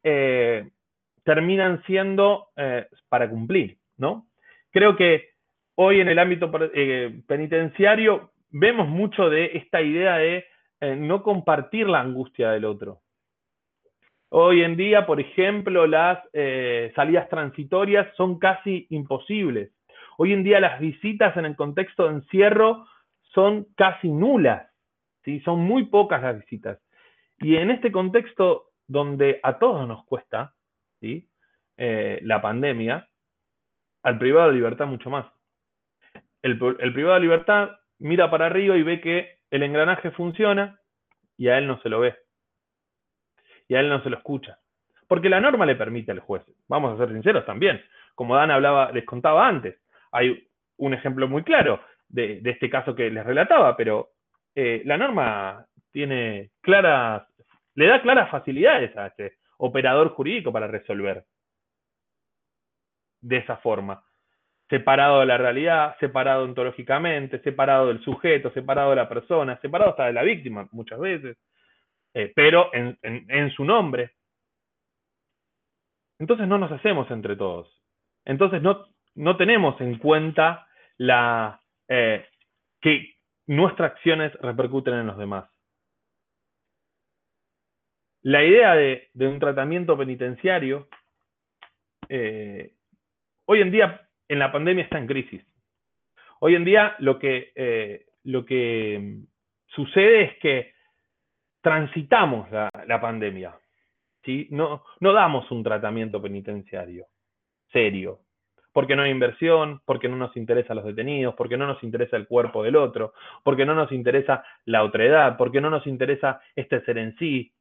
terminan 1.24 1.82
siendo 1.86 2.50
eh, 2.56 2.86
para 3.08 3.28
cumplir, 3.28 3.78
¿no? 3.96 4.28
Creo 4.70 4.96
que 4.96 5.30
hoy 5.76 6.00
en 6.00 6.08
el 6.08 6.18
ámbito 6.18 6.50
eh, 6.74 7.22
penitenciario 7.26 8.32
vemos 8.50 8.88
mucho 8.88 9.30
de 9.30 9.52
esta 9.54 9.80
idea 9.80 10.16
de 10.16 10.44
eh, 10.80 10.96
no 10.96 11.22
compartir 11.22 11.88
la 11.88 12.00
angustia 12.00 12.50
del 12.50 12.64
otro. 12.64 13.00
Hoy 14.30 14.62
en 14.62 14.76
día, 14.76 15.06
por 15.06 15.20
ejemplo, 15.20 15.86
las 15.86 16.18
salidas 16.94 17.30
transitorias 17.30 18.14
son 18.14 18.38
casi 18.38 18.86
imposibles. 18.90 19.72
Hoy 20.18 20.34
en 20.34 20.44
día 20.44 20.60
las 20.60 20.80
visitas 20.80 21.34
en 21.38 21.46
el 21.46 21.56
contexto 21.56 22.04
de 22.04 22.16
encierro 22.16 22.86
son 23.32 23.68
casi 23.76 24.10
nulas, 24.10 24.68
¿sí? 25.24 25.40
son 25.40 25.60
muy 25.60 25.86
pocas 25.86 26.22
las 26.22 26.38
visitas. 26.40 26.78
Y 27.38 27.56
en 27.56 27.70
este 27.70 27.92
contexto 27.92 28.70
donde 28.88 29.38
a 29.42 29.58
todos 29.58 29.86
nos 29.86 30.04
cuesta, 30.06 30.54
¿sí? 31.00 31.28
Eh, 31.76 32.18
la 32.22 32.42
pandemia, 32.42 33.08
al 34.02 34.18
privado 34.18 34.48
de 34.48 34.54
libertad 34.54 34.86
mucho 34.86 35.10
más. 35.10 35.26
El, 36.42 36.58
privado 36.58 37.14
de 37.14 37.20
libertad 37.20 37.70
mira 37.98 38.30
para 38.30 38.46
arriba 38.46 38.76
y 38.76 38.82
ve 38.82 39.00
que 39.00 39.38
el 39.50 39.62
engranaje 39.62 40.10
funciona 40.12 40.78
y 41.36 41.48
a 41.48 41.58
él 41.58 41.66
no 41.66 41.80
se 41.80 41.88
lo 41.88 42.00
ve. 42.00 42.16
Y 43.68 43.74
a 43.74 43.80
él 43.80 43.88
no 43.88 44.02
se 44.02 44.10
lo 44.10 44.16
escucha. 44.16 44.58
Porque 45.06 45.28
la 45.28 45.40
norma 45.40 45.66
le 45.66 45.76
permite 45.76 46.12
al 46.12 46.20
juez. 46.20 46.42
Vamos 46.68 46.94
a 46.94 47.04
ser 47.04 47.12
sinceros 47.12 47.44
también. 47.44 47.82
Como 48.14 48.36
Dan 48.36 48.50
hablaba, 48.50 48.92
les 48.92 49.04
contaba 49.04 49.46
antes. 49.46 49.76
Hay 50.12 50.48
un 50.76 50.94
ejemplo 50.94 51.28
muy 51.28 51.42
claro 51.42 51.80
de, 52.08 52.40
este 52.44 52.70
caso 52.70 52.94
que 52.94 53.10
les 53.10 53.24
relataba, 53.24 53.76
pero 53.76 54.10
eh, 54.54 54.82
la 54.84 54.96
norma 54.96 55.66
tiene 55.92 56.50
claras, 56.60 57.26
le 57.74 57.86
da 57.86 58.00
claras 58.00 58.30
facilidades 58.30 58.96
a 58.96 59.08
este 59.08 59.34
operador 59.58 60.10
jurídico 60.10 60.52
para 60.52 60.66
resolver 60.66 61.24
de 63.20 63.38
esa 63.38 63.56
forma. 63.58 64.04
Separado 64.68 65.20
de 65.20 65.26
la 65.26 65.38
realidad, 65.38 65.96
separado 65.98 66.44
ontológicamente, 66.44 67.40
separado 67.40 67.88
del 67.88 68.02
sujeto, 68.02 68.50
separado 68.52 68.90
de 68.90 68.96
la 68.96 69.08
persona, 69.08 69.58
separado 69.60 69.90
hasta 69.90 70.06
de 70.06 70.12
la 70.12 70.22
víctima 70.22 70.68
muchas 70.72 70.98
veces, 70.98 71.38
eh, 72.14 72.32
pero 72.34 72.70
en, 72.72 73.50
su 73.52 73.64
nombre. 73.64 74.12
Entonces 76.18 76.46
no 76.46 76.58
nos 76.58 76.70
hacemos 76.72 77.10
entre 77.10 77.36
todos. 77.36 77.82
Entonces 78.24 78.60
no, 78.60 78.86
no 79.14 79.36
tenemos 79.36 79.80
en 79.80 79.98
cuenta 79.98 80.66
la, 80.98 81.62
eh, 81.88 82.26
que 82.80 83.14
nuestras 83.46 83.92
acciones 83.92 84.32
repercuten 84.40 84.94
en 84.94 85.06
los 85.06 85.16
demás. 85.16 85.48
La 88.22 88.44
idea 88.44 88.74
de, 88.74 89.08
un 89.14 89.38
tratamiento 89.38 89.96
penitenciario 89.96 90.88
eh, 92.08 92.74
hoy 93.48 93.62
en 93.62 93.70
día 93.70 94.08
en 94.28 94.38
la 94.38 94.52
pandemia 94.52 94.84
está 94.84 94.98
en 94.98 95.06
crisis. 95.06 95.42
Hoy 96.40 96.54
en 96.54 96.64
día 96.64 96.94
lo 96.98 97.18
que, 97.18 97.52
eh, 97.54 98.06
lo 98.24 98.44
que 98.44 98.98
mm, 99.00 99.26
sucede 99.74 100.22
es 100.22 100.38
que 100.38 100.72
transitamos 101.60 102.50
la, 102.50 103.00
pandemia. 103.00 103.54
¿sí? 104.22 104.48
No, 104.50 104.84
no 105.00 105.12
damos 105.12 105.50
un 105.50 105.64
tratamiento 105.64 106.22
penitenciario 106.22 107.06
serio, 107.72 108.20
porque 108.72 108.96
no 108.96 109.02
hay 109.02 109.10
inversión, 109.10 109.82
porque 109.84 110.08
no 110.08 110.16
nos 110.16 110.36
interesa 110.36 110.74
los 110.74 110.84
detenidos, 110.84 111.34
porque 111.34 111.56
no 111.56 111.66
nos 111.66 111.82
interesa 111.82 112.16
el 112.16 112.26
cuerpo 112.26 112.62
del 112.62 112.76
otro, 112.76 113.12
porque 113.42 113.66
no 113.66 113.74
nos 113.74 113.92
interesa 113.92 114.44
la 114.64 114.84
otredad, 114.84 115.36
porque 115.36 115.60
no 115.60 115.68
nos 115.68 115.86
interesa 115.86 116.40
este 116.54 116.82
ser 116.84 116.96
en 116.98 117.16
sí, 117.18 117.52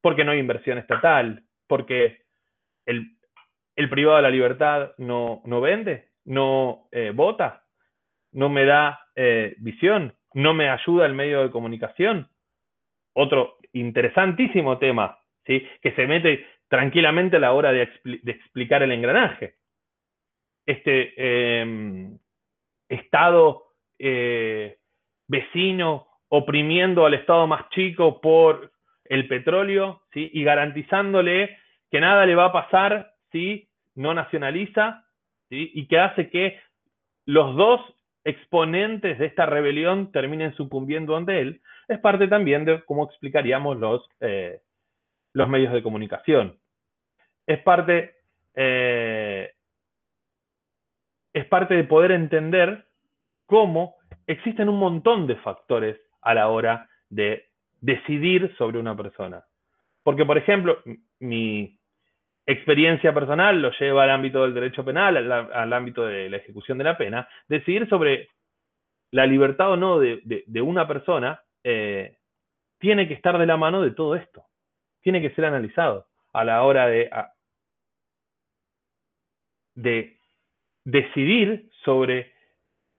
porque 0.00 0.24
no 0.24 0.32
hay 0.32 0.38
inversión 0.38 0.78
estatal, 0.78 1.42
porque 1.66 2.22
el, 2.86 3.16
el 3.76 3.88
privado 3.88 4.16
de 4.16 4.22
la 4.22 4.30
libertad 4.30 4.92
no, 4.98 5.42
no 5.44 5.60
vende, 5.60 6.08
no 6.24 6.88
eh, 6.92 7.12
vota, 7.14 7.64
no 8.32 8.48
me 8.48 8.64
da 8.64 9.00
eh, 9.14 9.54
visión, 9.58 10.14
no 10.34 10.54
me 10.54 10.68
ayuda 10.68 11.06
el 11.06 11.14
medio 11.14 11.42
de 11.42 11.50
comunicación. 11.50 12.28
Otro 13.14 13.58
interesantísimo 13.72 14.78
tema, 14.78 15.18
¿sí? 15.46 15.66
que 15.82 15.92
se 15.92 16.06
mete 16.06 16.46
tranquilamente 16.68 17.36
a 17.36 17.40
la 17.40 17.52
hora 17.52 17.72
de, 17.72 17.82
explicar 17.82 18.82
el 18.82 18.92
engranaje. 18.92 19.54
Este 20.66 21.60
em, 21.60 22.18
Estado 22.88 23.64
eh, 23.98 24.78
vecino 25.28 26.06
oprimiendo 26.28 27.06
al 27.06 27.14
Estado 27.14 27.46
más 27.46 27.68
chico 27.70 28.20
por 28.20 28.72
el 29.04 29.28
petróleo 29.28 30.02
¿sí? 30.12 30.30
y 30.32 30.42
garantizándole 30.42 31.58
que 31.90 32.00
nada 32.00 32.26
le 32.26 32.34
va 32.34 32.46
a 32.46 32.52
pasar 32.52 33.13
no 33.94 34.14
nacionaliza 34.14 35.04
y 35.50 35.86
que 35.86 35.98
hace 35.98 36.30
que 36.30 36.58
los 37.26 37.54
dos 37.56 37.80
exponentes 38.24 39.18
de 39.18 39.26
esta 39.26 39.46
rebelión 39.46 40.10
terminen 40.10 40.54
sucumbiendo 40.54 41.16
ante 41.16 41.40
él, 41.40 41.60
es 41.88 41.98
parte 41.98 42.26
también 42.28 42.64
de 42.64 42.82
cómo 42.84 43.04
explicaríamos 43.04 43.76
los, 43.78 44.08
eh, 44.20 44.60
los 45.32 45.48
medios 45.48 45.72
de 45.72 45.82
comunicación. 45.82 46.58
Es 47.46 47.60
parte, 47.62 48.16
eh, 48.54 49.52
es 51.34 51.44
parte 51.46 51.74
de 51.74 51.84
poder 51.84 52.12
entender 52.12 52.86
cómo 53.46 53.96
existen 54.26 54.70
un 54.70 54.78
montón 54.78 55.26
de 55.26 55.36
factores 55.36 56.00
a 56.22 56.32
la 56.32 56.48
hora 56.48 56.88
de 57.10 57.46
decidir 57.80 58.54
sobre 58.56 58.78
una 58.78 58.96
persona. 58.96 59.44
Porque, 60.02 60.24
por 60.24 60.38
ejemplo, 60.38 60.78
mi, 61.20 61.78
experiencia 62.46 63.12
personal 63.14 63.60
lo 63.60 63.70
lleva 63.72 64.04
al 64.04 64.10
ámbito 64.10 64.42
del 64.42 64.54
derecho 64.54 64.84
penal, 64.84 65.16
al, 65.16 65.72
ámbito 65.72 66.04
de 66.04 66.28
la 66.28 66.36
ejecución 66.36 66.78
de 66.78 66.84
la 66.84 66.98
pena, 66.98 67.28
decidir 67.48 67.88
sobre 67.88 68.28
la 69.10 69.26
libertad 69.26 69.72
o 69.72 69.76
no 69.76 69.98
de, 69.98 70.62
una 70.62 70.86
persona 70.86 71.40
eh, 71.62 72.18
tiene 72.78 73.08
que 73.08 73.14
estar 73.14 73.38
de 73.38 73.46
la 73.46 73.56
mano 73.56 73.82
de 73.82 73.92
todo 73.92 74.14
esto. 74.16 74.44
tiene 75.00 75.20
que 75.20 75.30
ser 75.34 75.44
analizado 75.44 76.06
a 76.32 76.44
la 76.44 76.62
hora 76.62 76.86
de, 76.86 77.10
de 79.74 80.18
decidir 80.84 81.70
sobre 81.84 82.32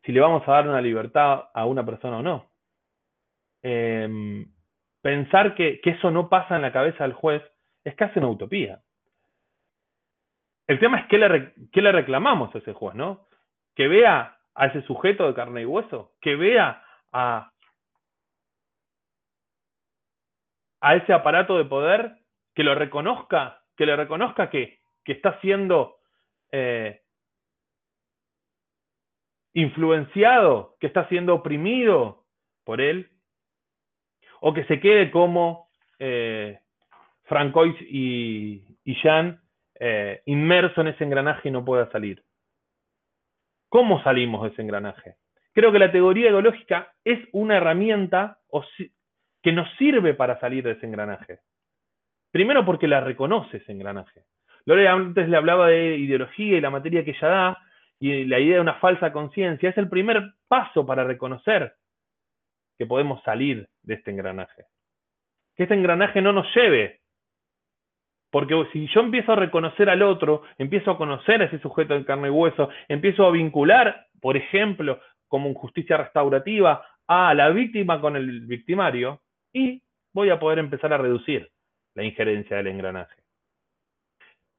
si 0.04 0.12
le 0.12 0.20
vamos 0.20 0.48
a 0.48 0.52
dar 0.52 0.68
una 0.68 0.82
libertad 0.82 1.46
a 1.54 1.66
una 1.66 1.86
persona 1.86 2.20
o 2.20 2.22
no. 2.22 2.52
Em, 3.64 4.46
pensar 5.02 5.56
que, 5.56 5.82
eso 5.84 6.12
no 6.12 6.30
pasa 6.30 6.56
en 6.56 6.62
la 6.62 6.72
cabeza 6.72 7.04
del 7.04 7.14
juez 7.14 7.42
es 7.84 7.96
casi 7.96 8.20
una 8.20 8.30
utopía. 8.30 8.82
El 10.68 10.80
tema 10.80 11.00
es 11.00 11.08
qué 11.08 11.18
le, 11.18 11.54
qué 11.72 11.82
le 11.82 11.92
reclamamos 11.92 12.54
a 12.54 12.58
ese 12.58 12.74
juez, 12.74 12.96
¿no? 12.96 13.28
Que 13.76 13.88
vea 13.88 14.38
a 14.56 14.66
ese 14.68 14.82
sujeto 14.84 15.28
de 15.28 15.34
carne 15.34 15.62
y 15.62 15.66
hueso, 15.66 16.14
que 16.22 16.36
vea 16.36 16.84
a, 17.12 17.52
a 20.82 20.96
ese 20.96 21.14
aparato 21.14 21.58
de 21.58 21.66
poder, 21.66 22.18
que 22.56 22.64
lo 22.64 22.74
reconozca, 22.74 23.62
que 23.76 23.86
le 23.86 23.96
reconozca 23.96 24.50
que, 24.50 24.80
que 25.04 25.12
está 25.12 25.40
siendo 25.42 25.98
eh, 26.52 27.02
influenciado, 29.54 30.78
que 30.80 30.88
está 30.88 31.08
siendo 31.10 31.36
oprimido 31.36 32.26
por 32.64 32.82
él, 32.82 33.12
o 34.40 34.54
que 34.54 34.64
se 34.66 34.80
quede 34.80 35.12
como 35.12 35.70
eh, 36.00 36.60
Francois 37.24 37.76
y, 37.82 38.64
y 38.84 38.96
Jean 39.02 39.45
eh, 39.80 40.22
inmerso 40.26 40.82
en 40.82 40.88
ese 40.88 41.04
engranaje 41.04 41.50
y 41.50 41.52
no 41.52 41.66
pueda 41.66 41.90
salir. 41.92 42.24
¿Cómo 43.70 44.02
salimos 44.04 44.44
de 44.44 44.50
ese 44.50 44.62
engranaje? 44.62 45.16
Creo 45.54 45.72
que 45.72 45.80
la 45.80 45.92
teoría 45.92 46.30
ideológica 46.30 46.94
es 47.04 47.20
una 47.32 47.58
herramienta 47.58 48.40
que 49.42 49.52
nos 49.52 49.70
sirve 49.78 50.14
para 50.14 50.40
salir 50.40 50.64
de 50.64 50.72
ese 50.72 50.86
engranaje. 50.86 51.40
Primero 52.32 52.66
porque 52.66 52.88
la 52.88 53.02
reconoce 53.02 53.58
ese 53.58 53.72
engranaje. 53.72 54.24
Lore 54.66 54.88
antes 54.88 55.30
le 55.30 55.38
hablaba 55.38 55.68
de 55.68 55.98
ideología 55.98 56.58
y 56.58 56.62
la 56.62 56.70
materia 56.70 57.06
que 57.06 57.12
ella 57.12 57.28
da, 57.28 57.58
y 58.00 58.26
la 58.26 58.40
idea 58.40 58.56
de 58.56 58.62
una 58.62 58.76
falsa 58.76 59.14
conciencia. 59.14 59.70
Es 59.70 59.78
el 59.78 59.90
primer 59.90 60.34
paso 60.48 60.86
para 60.86 61.04
reconocer 61.04 61.76
que 62.78 62.86
podemos 62.86 63.24
salir 63.24 63.68
de 63.84 63.94
este 63.94 64.12
engranaje. 64.12 64.66
Que 65.56 65.64
este 65.64 65.76
engranaje 65.76 66.22
no 66.22 66.34
nos 66.34 66.54
lleve 66.54 67.00
porque 68.36 68.54
si 68.74 68.86
yo 68.88 69.00
empiezo 69.00 69.32
a 69.32 69.38
reconocer 69.38 69.90
al 69.90 70.02
otro, 70.02 70.44
empiezo 70.58 70.92
a 70.92 70.98
conocer 70.98 71.42
a 71.42 71.46
ese 71.46 71.58
sujeto 71.60 71.94
de 71.94 72.04
carne 72.04 72.28
y 72.28 72.32
hueso, 72.32 72.68
empiezo 72.90 73.26
a 73.26 73.32
vincular, 73.32 74.08
por 74.20 74.36
ejemplo, 74.36 75.00
como 75.30 75.54
justicia 75.54 75.96
restaurativa, 75.96 76.86
a 77.08 77.34
la 77.34 77.48
víctima 77.52 78.02
con 78.02 78.18
el 78.18 78.42
victimario, 78.42 79.22
y 79.54 79.82
voy 80.14 80.32
a 80.32 80.40
poder 80.42 80.60
empezar 80.60 80.92
a 80.92 80.98
reducir 80.98 81.50
la 81.94 82.04
injerencia 82.04 82.58
del 82.58 82.68
engranaje. 82.68 83.16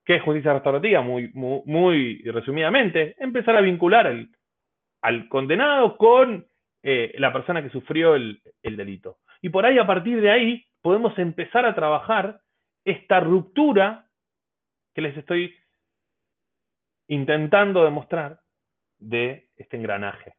¿Qué 0.07 0.15
es 0.15 0.23
justicia 0.23 0.55
restaurativa? 0.55 1.03
Muy, 1.03 1.31
muy, 1.35 2.23
resumidamente, 2.23 3.15
empezar 3.19 3.57
a 3.57 3.61
vincular 3.61 4.07
al, 5.03 5.29
condenado 5.29 5.99
con 5.99 6.47
eh, 6.83 7.13
la 7.19 7.31
persona 7.31 7.63
que 7.63 7.69
sufrió 7.69 8.15
el 8.15 8.41
delito. 8.63 9.19
Y 9.43 9.51
por 9.51 9.67
ahí, 9.67 9.77
a 9.77 9.87
partir 9.87 10.23
de 10.23 10.31
ahí, 10.31 10.65
podemos 10.81 11.19
empezar 11.19 11.67
a 11.67 11.75
trabajar 11.75 12.41
esta 12.87 13.21
ruptura 13.21 14.07
que 14.95 15.03
les 15.03 15.17
estoy 15.17 15.55
intentando 17.09 17.85
demostrar 17.85 18.41
de 18.99 19.51
este 19.57 19.77
engranaje. 19.77 20.35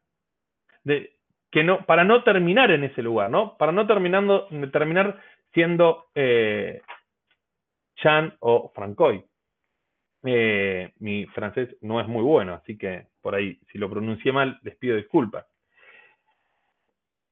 De, 0.83 1.17
que 1.51 1.63
no, 1.63 1.85
para 1.85 2.03
no 2.03 2.23
terminar 2.23 2.71
en 2.71 2.85
ese 2.85 3.03
lugar, 3.03 3.29
¿no? 3.29 3.57
Para 3.57 3.71
no 3.71 3.85
terminando, 3.85 4.47
terminar 4.71 5.21
siendo 5.53 6.05
eh, 6.15 6.81
Jean 7.97 8.35
o 8.39 8.71
Francois. 8.73 9.23
Eh, 10.23 10.91
mi 10.99 11.25
francés 11.27 11.77
no 11.81 12.01
es 12.01 12.07
muy 12.07 12.23
bueno, 12.23 12.53
así 12.53 12.77
que 12.77 13.07
por 13.21 13.35
ahí, 13.35 13.59
si 13.71 13.77
lo 13.77 13.89
pronuncié 13.89 14.31
mal, 14.31 14.59
les 14.63 14.75
pido 14.77 14.95
disculpas. 14.95 15.45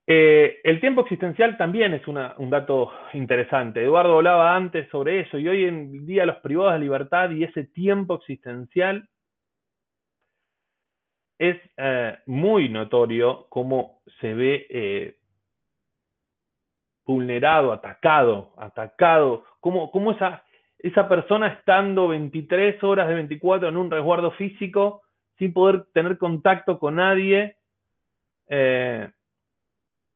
Eh, 0.08 0.60
el 0.64 0.80
tiempo 0.80 1.02
existencial 1.02 1.58
también 1.58 1.94
es 1.96 2.08
un 2.08 2.50
dato 2.50 2.92
interesante. 3.14 3.84
Eduardo 3.84 4.18
hablaba 4.18 4.56
antes 4.56 4.88
sobre 4.90 5.22
eso 5.22 5.40
y 5.40 5.48
hoy 5.48 5.66
en 5.66 6.06
día 6.06 6.28
los 6.28 6.38
privados 6.38 6.74
de 6.74 6.80
libertad 6.80 7.32
y 7.32 7.44
ese 7.44 7.64
tiempo 7.64 8.16
existencial 8.16 9.10
es 11.40 11.58
eh, 11.78 12.18
muy 12.28 12.70
notorio 12.70 13.48
cómo 13.50 14.02
se 14.22 14.34
ve 14.36 14.68
eh, 14.70 15.18
vulnerado, 17.04 17.74
atacado, 17.74 18.54
atacado, 18.58 19.44
cómo, 19.60 19.90
cómo 19.90 20.12
esa, 20.12 20.44
esa 20.78 21.10
persona 21.10 21.48
estando 21.48 22.08
23 22.10 22.82
horas 22.84 23.08
de 23.08 23.16
24 23.16 23.70
en 23.70 23.78
un 23.78 23.90
resguardo 23.90 24.32
físico 24.32 25.02
sin 25.40 25.52
poder 25.52 25.86
tener 25.94 26.18
contacto 26.20 26.80
con 26.80 26.96
nadie, 26.96 27.58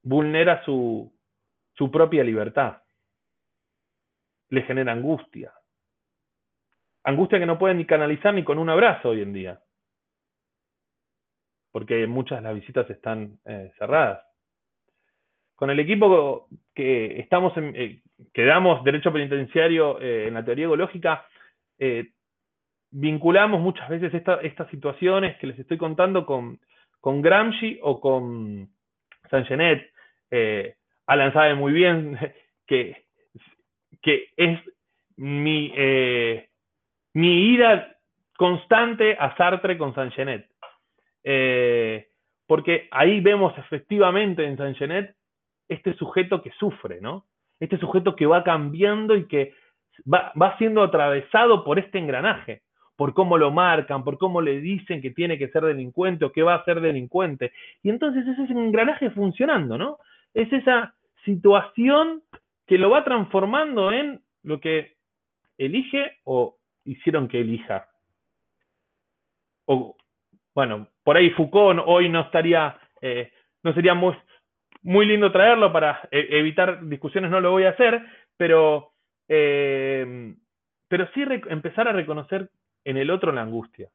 vulnera 0.03 0.63
su, 0.63 1.11
su 1.73 1.91
propia 1.91 2.23
libertad. 2.23 2.81
Le 4.49 4.63
genera 4.63 4.91
angustia. 4.91 5.53
Angustia 7.03 7.39
que 7.39 7.45
no 7.45 7.57
pueden 7.57 7.77
ni 7.77 7.85
canalizar 7.85 8.33
ni 8.33 8.43
con 8.43 8.57
un 8.57 8.69
abrazo 8.69 9.09
hoy 9.09 9.21
en 9.21 9.33
día. 9.33 9.61
Porque 11.71 12.07
muchas 12.07 12.39
de 12.39 12.43
las 12.43 12.55
visitas 12.55 12.89
están 12.89 13.39
eh, 13.45 13.71
cerradas. 13.77 14.25
Con 15.55 15.69
el 15.69 15.79
equipo 15.79 16.47
que 16.73 17.19
estamos 17.19 17.55
en, 17.57 17.75
eh, 17.75 18.01
que 18.33 18.45
damos 18.45 18.83
derecho 18.83 19.13
penitenciario 19.13 19.99
eh, 20.01 20.27
en 20.27 20.33
la 20.33 20.43
teoría 20.43 20.65
ecológica, 20.65 21.25
vinculamos 22.91 23.61
muchas 23.61 23.87
veces 23.87 24.13
estas 24.13 24.69
situaciones 24.69 25.37
que 25.37 25.47
les 25.47 25.59
estoy 25.59 25.77
contando 25.77 26.25
con, 26.25 26.59
con 26.99 27.21
Gramsci 27.21 27.79
o 27.81 28.01
con 28.01 28.69
Saint 29.29 29.47
Genet, 29.47 29.91
eh, 30.31 30.75
Alan 31.07 31.33
sabe 31.33 31.55
muy 31.55 31.73
bien 31.73 32.17
que, 32.67 33.05
que 34.01 34.29
es 34.37 34.59
mi, 35.17 35.71
eh, 35.75 36.49
mi 37.13 37.53
ida 37.53 37.95
constante 38.37 39.17
a 39.19 39.35
Sartre 39.35 39.77
con 39.77 39.93
Saint 39.95 40.13
Genet. 40.13 40.47
Eh, 41.23 42.07
porque 42.47 42.87
ahí 42.91 43.19
vemos 43.19 43.57
efectivamente 43.57 44.45
en 44.45 44.57
Saint 44.57 44.77
Genet 44.77 45.15
este 45.67 45.93
sujeto 45.93 46.41
que 46.41 46.51
sufre, 46.51 46.99
¿no? 47.01 47.25
Este 47.59 47.77
sujeto 47.77 48.15
que 48.15 48.25
va 48.25 48.43
cambiando 48.43 49.15
y 49.15 49.27
que 49.27 49.53
va, 50.11 50.31
va 50.41 50.57
siendo 50.57 50.81
atravesado 50.81 51.63
por 51.63 51.77
este 51.77 51.99
engranaje 51.99 52.63
por 52.99 53.13
cómo 53.13 53.37
lo 53.37 53.49
marcan, 53.49 54.03
por 54.03 54.17
cómo 54.17 54.41
le 54.41 54.59
dicen 54.59 55.01
que 55.01 55.11
tiene 55.11 55.37
que 55.37 55.47
ser 55.47 55.63
delincuente 55.63 56.25
o 56.25 56.33
que 56.33 56.43
va 56.43 56.55
a 56.55 56.65
ser 56.65 56.81
delincuente. 56.81 57.53
Y 57.81 57.89
entonces 57.89 58.27
ese 58.27 58.43
es 58.43 58.49
un 58.49 58.57
engranaje 58.57 59.09
funcionando, 59.11 59.77
¿no? 59.77 59.99
Es 60.33 60.51
esa 60.51 60.93
situación 61.23 62.23
que 62.67 62.77
lo 62.77 62.89
va 62.89 63.05
transformando 63.05 63.93
en 63.93 64.19
lo 64.43 64.59
que 64.59 64.97
elige 65.57 66.17
o 66.25 66.57
hicieron 66.83 67.29
que 67.29 67.39
elija. 67.39 67.87
O, 69.63 69.95
bueno, 70.53 70.89
por 71.01 71.15
ahí 71.15 71.29
Foucault 71.29 71.81
hoy 71.85 72.09
no 72.09 72.19
estaría, 72.19 72.77
eh, 72.99 73.31
no 73.63 73.73
sería 73.73 73.93
muy, 73.93 74.13
muy 74.81 75.05
lindo 75.05 75.31
traerlo 75.31 75.71
para 75.71 76.01
e, 76.11 76.27
evitar 76.37 76.85
discusiones, 76.85 77.31
no 77.31 77.39
lo 77.39 77.51
voy 77.51 77.63
a 77.63 77.69
hacer, 77.69 78.05
pero, 78.35 78.91
eh, 79.29 80.35
pero 80.89 81.07
sí 81.13 81.23
empezar 81.47 81.87
a 81.87 81.93
reconocer 81.93 82.49
en 82.83 82.97
el 82.97 83.09
otro 83.09 83.31
la 83.31 83.41
angustia. 83.41 83.89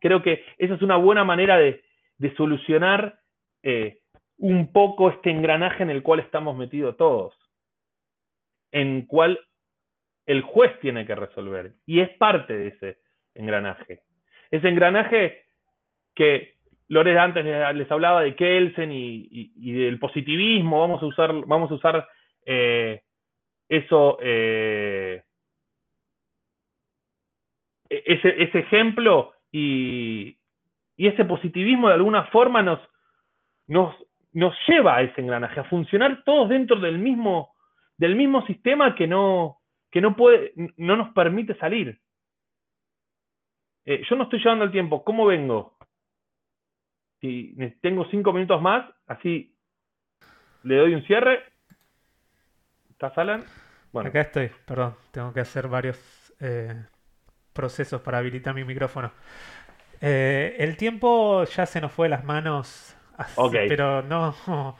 Creo 0.00 0.22
que 0.22 0.44
esa 0.58 0.74
es 0.74 0.82
una 0.82 0.96
buena 0.96 1.24
manera 1.24 1.58
de, 1.58 1.82
solucionar 2.36 3.20
eh, 3.62 4.00
un 4.38 4.72
poco 4.72 5.10
este 5.10 5.30
engranaje 5.30 5.82
en 5.82 5.90
el 5.90 6.02
cual 6.02 6.20
estamos 6.20 6.56
metidos 6.56 6.96
todos, 6.96 7.34
en 8.72 9.06
cual 9.06 9.40
el 10.26 10.42
juez 10.42 10.78
tiene 10.80 11.06
que 11.06 11.14
resolver, 11.14 11.74
y 11.86 12.00
es 12.00 12.10
parte 12.18 12.56
de 12.56 12.68
ese 12.68 12.98
engranaje. 13.34 14.02
Ese 14.50 14.68
engranaje 14.68 15.44
que 16.14 16.58
Lores 16.88 17.18
antes 17.18 17.44
les, 17.44 17.90
hablaba 17.90 18.22
de 18.22 18.34
Kelsen 18.34 18.90
y, 18.90 19.72
del 19.72 19.98
positivismo, 19.98 20.80
vamos 20.80 21.02
a 21.02 21.06
usar, 21.06 21.32
vamos 21.46 21.70
a 21.70 21.74
usar 21.74 22.08
eh, 22.46 23.02
eso 23.68 24.18
eh, 24.22 25.22
ese, 27.88 28.42
ese 28.42 28.58
ejemplo 28.60 29.32
y, 29.50 30.36
ese 30.96 31.24
positivismo 31.24 31.88
de 31.88 31.94
alguna 31.94 32.24
forma 32.24 32.60
nos, 32.60 32.80
nos, 33.68 33.94
nos 34.32 34.54
lleva 34.66 34.96
a 34.96 35.02
ese 35.02 35.20
engranaje, 35.20 35.60
a 35.60 35.64
funcionar 35.64 36.24
todos 36.24 36.48
dentro 36.48 36.80
del 36.80 36.98
mismo, 36.98 37.54
del 37.96 38.16
mismo 38.16 38.44
sistema 38.46 38.96
que 38.96 39.06
no, 39.06 39.60
que 39.92 40.00
no, 40.00 40.16
puede, 40.16 40.52
no 40.76 40.96
nos 40.96 41.14
permite 41.14 41.56
salir. 41.58 42.00
Eh, 43.84 44.02
yo 44.10 44.16
no 44.16 44.24
estoy 44.24 44.40
llevando 44.40 44.64
el 44.64 44.72
tiempo, 44.72 45.04
¿cómo 45.04 45.24
vengo? 45.24 45.76
Si 47.20 47.54
tengo 47.80 48.04
cinco 48.10 48.32
minutos 48.32 48.60
más, 48.60 48.84
así 49.06 49.56
le 50.64 50.76
doy 50.76 50.94
un 50.94 51.04
cierre. 51.04 51.44
¿Estás, 52.90 53.16
Alan? 53.18 53.44
Bueno, 53.92 54.10
Acá 54.10 54.22
estoy, 54.22 54.50
perdón, 54.66 54.94
tengo 55.12 55.32
que 55.32 55.40
hacer 55.40 55.68
varios 55.68 56.34
eh, 56.40 56.74
procesos 57.58 58.02
para 58.02 58.20
habilitar 58.20 58.54
mi 58.54 58.64
micrófono. 58.64 59.12
Eh, 60.00 60.56
el 60.60 60.76
tiempo 60.76 61.44
ya 61.44 61.66
se 61.66 61.80
nos 61.80 61.92
fue 61.92 62.06
de 62.06 62.10
las 62.10 62.24
manos, 62.24 62.96
así- 63.16 63.58
pero 63.66 64.02
no, 64.02 64.36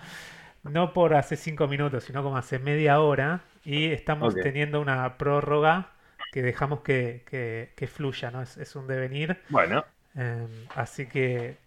no 0.65 0.93
por 0.93 1.15
hace 1.15 1.37
cinco 1.37 1.69
minutos, 1.69 2.05
sino 2.05 2.23
como 2.23 2.37
hace 2.37 2.59
media 2.59 3.01
hora, 3.01 3.43
y 3.65 3.87
estamos 3.93 4.41
teniendo 4.41 4.81
una 4.81 5.19
prórroga 5.19 5.93
que 6.31 6.43
dejamos 6.43 6.81
que, 6.83 7.25
que- 7.29 7.73
que 7.77 7.87
fluya, 7.89 8.31
¿no? 8.31 8.43
Es, 8.43 8.57
es 8.59 8.77
un 8.77 8.87
devenir. 8.87 9.41
bueno, 9.49 9.85
Eh, 10.17 10.49
así 10.75 11.07
que 11.09 11.59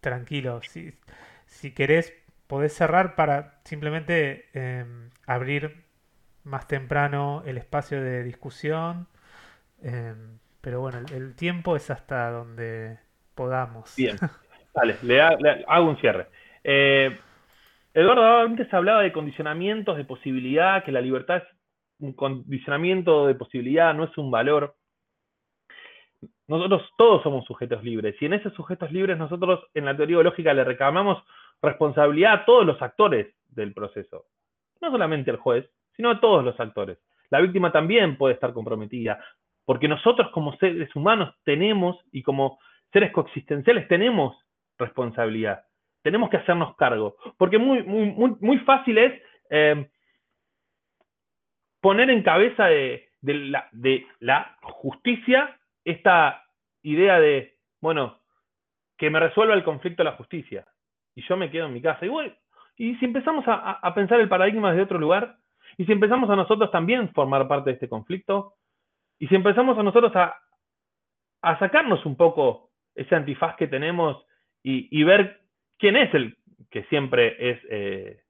tranquilo, 0.00 0.62
si, 0.62 0.94
si 1.46 1.72
querés 1.72 2.12
podés 2.46 2.74
cerrar 2.74 3.14
para 3.16 3.60
simplemente 3.64 4.48
eh, 4.54 4.86
abrir 5.26 5.84
más 6.44 6.68
temprano 6.68 7.42
el 7.46 7.58
espacio 7.58 8.02
de 8.02 8.22
discusión. 8.24 9.08
eh, 9.82 10.14
pero 10.60 10.80
bueno, 10.80 10.98
el, 10.98 11.12
el 11.12 11.34
tiempo 11.36 11.76
es 11.76 11.90
hasta 11.90 12.30
donde 12.30 12.98
podamos. 13.34 13.94
bien. 13.96 14.16
Dale, 14.74 14.96
le, 15.02 15.20
ha- 15.20 15.36
le 15.36 15.64
hago 15.66 15.88
un 15.88 15.96
cierre. 15.98 16.28
Eh, 16.62 17.16
Eduardo, 17.94 18.38
antes 18.40 18.72
hablaba 18.72 19.02
de 19.02 19.12
condicionamientos 19.12 19.96
de 19.96 20.04
posibilidad, 20.04 20.84
que 20.84 20.92
la 20.92 21.00
libertad 21.00 21.38
es 21.38 21.44
un 22.00 22.12
condicionamiento 22.12 23.26
de 23.26 23.34
posibilidad, 23.34 23.92
no 23.94 24.04
es 24.04 24.16
un 24.18 24.30
valor. 24.30 24.76
Nosotros 26.46 26.82
todos 26.96 27.22
somos 27.22 27.44
sujetos 27.44 27.82
libres 27.84 28.16
y 28.20 28.26
en 28.26 28.32
esos 28.34 28.54
sujetos 28.54 28.90
libres 28.90 29.18
nosotros 29.18 29.64
en 29.74 29.84
la 29.84 29.96
teoría 29.96 30.22
lógica 30.22 30.54
le 30.54 30.64
reclamamos 30.64 31.22
responsabilidad 31.60 32.32
a 32.32 32.44
todos 32.44 32.64
los 32.64 32.80
actores 32.80 33.34
del 33.48 33.74
proceso. 33.74 34.26
No 34.80 34.90
solamente 34.90 35.30
al 35.30 35.36
juez, 35.36 35.68
sino 35.96 36.10
a 36.10 36.20
todos 36.20 36.44
los 36.44 36.58
actores. 36.58 36.98
La 37.30 37.40
víctima 37.40 37.70
también 37.72 38.16
puede 38.16 38.34
estar 38.34 38.52
comprometida, 38.54 39.22
porque 39.68 39.86
nosotros 39.86 40.30
como 40.30 40.56
seres 40.56 40.96
humanos 40.96 41.34
tenemos 41.44 42.02
y 42.10 42.22
como 42.22 42.58
seres 42.90 43.12
coexistenciales 43.12 43.86
tenemos 43.86 44.34
responsabilidad. 44.78 45.62
Tenemos 46.02 46.30
que 46.30 46.38
hacernos 46.38 46.74
cargo, 46.76 47.16
porque 47.36 47.58
muy, 47.58 47.82
muy, 47.82 48.34
muy, 48.40 48.58
fácil 48.60 48.96
es 48.96 49.22
eh, 49.50 49.90
poner 51.82 52.08
en 52.08 52.22
cabeza 52.22 52.64
de, 52.64 53.10
la, 53.20 54.56
justicia 54.62 55.60
esta 55.84 56.42
idea 56.82 57.20
de, 57.20 57.58
bueno, 57.82 58.20
que 58.96 59.10
me 59.10 59.20
resuelva 59.20 59.52
el 59.52 59.64
conflicto 59.64 60.02
la 60.02 60.16
justicia 60.16 60.66
y 61.14 61.20
yo 61.28 61.36
me 61.36 61.50
quedo 61.50 61.66
en 61.66 61.74
mi 61.74 61.82
casa. 61.82 62.06
Y, 62.06 62.10
y 62.78 62.94
si 62.94 63.04
empezamos 63.04 63.46
a- 63.46 63.72
a 63.72 63.94
pensar 63.94 64.18
el 64.18 64.30
paradigma 64.30 64.70
desde 64.70 64.84
otro 64.84 64.98
lugar, 64.98 65.36
y 65.76 65.84
si 65.84 65.92
empezamos 65.92 66.30
a 66.30 66.36
nosotros 66.36 66.70
también 66.70 67.12
formar 67.12 67.46
parte 67.46 67.68
de 67.68 67.74
este 67.74 67.88
conflicto, 67.90 68.54
y 69.18 69.26
si 69.28 69.34
empezamos 69.34 69.76
a 69.78 69.82
nosotros 69.82 70.12
a, 70.14 70.36
sacarnos 71.58 72.04
un 72.06 72.16
poco 72.16 72.70
ese 72.94 73.14
antifaz 73.14 73.56
que 73.56 73.68
tenemos 73.68 74.24
y, 74.62 75.02
ver 75.04 75.40
quién 75.78 75.96
es 75.96 76.12
el 76.14 76.36
que 76.70 76.82
siempre 76.84 77.50
es 77.50 77.60
eh, 77.70 78.20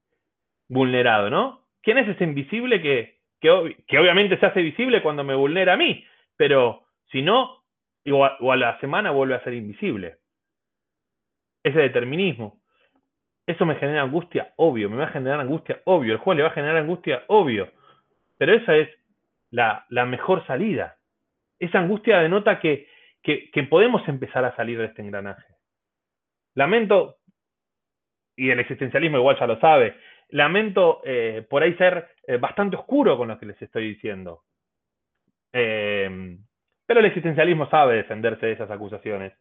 vulnerado, 0.69 1.29
¿no? 1.29 1.65
¿Quién 1.81 1.97
es 1.97 2.07
ese 2.07 2.23
invisible 2.23 2.81
que, 2.81 3.19
que, 3.41 3.51
ob- 3.51 3.75
que 3.87 3.99
obviamente 3.99 4.37
se 4.37 4.45
hace 4.45 4.61
visible 4.61 5.01
cuando 5.01 5.23
me 5.23 5.35
vulnera 5.35 5.73
a 5.73 5.77
mí, 5.77 6.05
pero 6.37 6.85
si 7.11 7.21
no, 7.21 7.63
o 8.11 8.51
a, 8.51 8.55
la 8.55 8.79
semana 8.79 9.11
vuelve 9.11 9.35
a 9.35 9.43
ser 9.43 9.53
invisible? 9.53 10.17
Ese 11.63 11.79
determinismo. 11.79 12.61
Eso 13.47 13.65
me 13.65 13.75
genera 13.75 14.03
angustia, 14.03 14.53
obvio, 14.57 14.89
me 14.89 14.97
va 14.97 15.05
a 15.05 15.11
generar 15.11 15.39
angustia, 15.39 15.81
obvio, 15.85 16.13
el 16.13 16.19
juez 16.19 16.37
le 16.37 16.43
va 16.43 16.49
a 16.49 16.53
generar 16.53 16.77
angustia, 16.77 17.23
obvio, 17.27 17.71
pero 18.37 18.53
esa 18.53 18.77
es 18.77 18.89
la, 19.51 19.85
mejor 20.05 20.45
salida. 20.45 20.97
Esa 21.59 21.79
angustia 21.79 22.19
denota 22.19 22.59
que, 22.59 22.87
que, 23.21 23.49
podemos 23.63 24.07
empezar 24.07 24.45
a 24.45 24.55
salir 24.55 24.77
de 24.79 24.85
este 24.85 25.01
engranaje. 25.01 25.55
Lamento, 26.55 27.17
y 28.35 28.49
el 28.49 28.59
existencialismo 28.59 29.17
igual 29.17 29.37
ya 29.39 29.47
lo 29.47 29.59
sabe, 29.59 29.97
lamento 30.29 31.01
eh, 31.03 31.45
por 31.49 31.63
ahí 31.63 31.73
ser 31.75 32.09
eh, 32.27 32.37
bastante 32.37 32.75
oscuro 32.77 33.17
con 33.17 33.27
lo 33.29 33.37
que 33.39 33.45
les 33.47 33.61
estoy 33.61 33.89
diciendo. 33.89 34.43
Eh, 35.53 36.37
pero 36.85 36.99
el 36.99 37.05
existencialismo 37.07 37.69
sabe 37.69 37.97
defenderse 37.97 38.45
de 38.45 38.53
esas 38.53 38.71
acusaciones. 38.71 39.33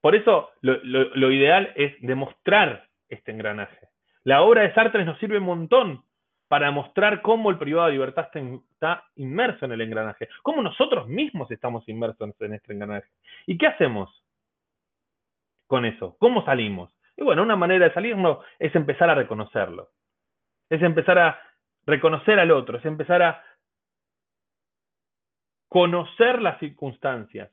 Por 0.00 0.14
eso 0.16 0.50
lo, 0.60 0.78
lo- 0.82 1.14
lo 1.14 1.30
ideal 1.30 1.72
es 1.76 1.94
demostrar 2.00 2.88
este 3.08 3.30
engranaje. 3.32 3.88
La 4.24 4.42
obra 4.42 4.62
de 4.62 4.74
Sartre 4.74 5.04
nos 5.04 5.18
sirve 5.18 5.38
un 5.38 5.44
montón 5.44 6.04
para 6.52 6.70
mostrar 6.70 7.22
cómo 7.22 7.48
el 7.48 7.56
privado 7.56 7.86
de 7.86 7.94
libertad 7.94 8.26
está, 8.26 8.38
in- 8.38 8.62
está 8.74 9.04
inmerso 9.16 9.64
en 9.64 9.72
el 9.72 9.80
engranaje, 9.80 10.28
cómo 10.42 10.60
nosotros 10.60 11.08
mismos 11.08 11.50
estamos 11.50 11.88
inmersos 11.88 12.38
en 12.40 12.52
este 12.52 12.74
engranaje. 12.74 13.08
¿Y 13.46 13.56
qué 13.56 13.68
hacemos 13.68 14.22
con 15.66 15.86
eso? 15.86 16.14
¿Cómo 16.18 16.44
salimos? 16.44 16.94
Y 17.16 17.22
bueno, 17.22 17.42
una 17.42 17.56
manera 17.56 17.88
de 17.88 17.94
salirnos 17.94 18.44
es 18.58 18.74
empezar 18.74 19.08
a 19.08 19.14
reconocerlo. 19.14 19.88
Es 20.68 20.82
empezar 20.82 21.18
a 21.18 21.40
reconocer 21.86 22.38
al 22.38 22.50
otro, 22.50 22.76
es 22.76 22.84
empezar 22.84 23.22
a 23.22 23.42
conocer 25.68 26.42
las 26.42 26.58
circunstancias, 26.58 27.50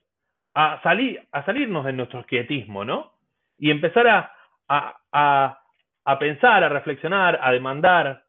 a, 0.56 0.82
salir, 0.84 1.26
a 1.32 1.46
salirnos 1.46 1.86
de 1.86 1.94
nuestro 1.94 2.26
quietismo, 2.26 2.84
¿no? 2.84 3.14
Y 3.58 3.72
empezar 3.72 4.10
a, 4.10 4.36
a 4.68 6.20
pensar, 6.20 6.66
a 6.66 6.68
reflexionar, 6.68 7.40
a 7.42 7.54
demandar, 7.54 8.26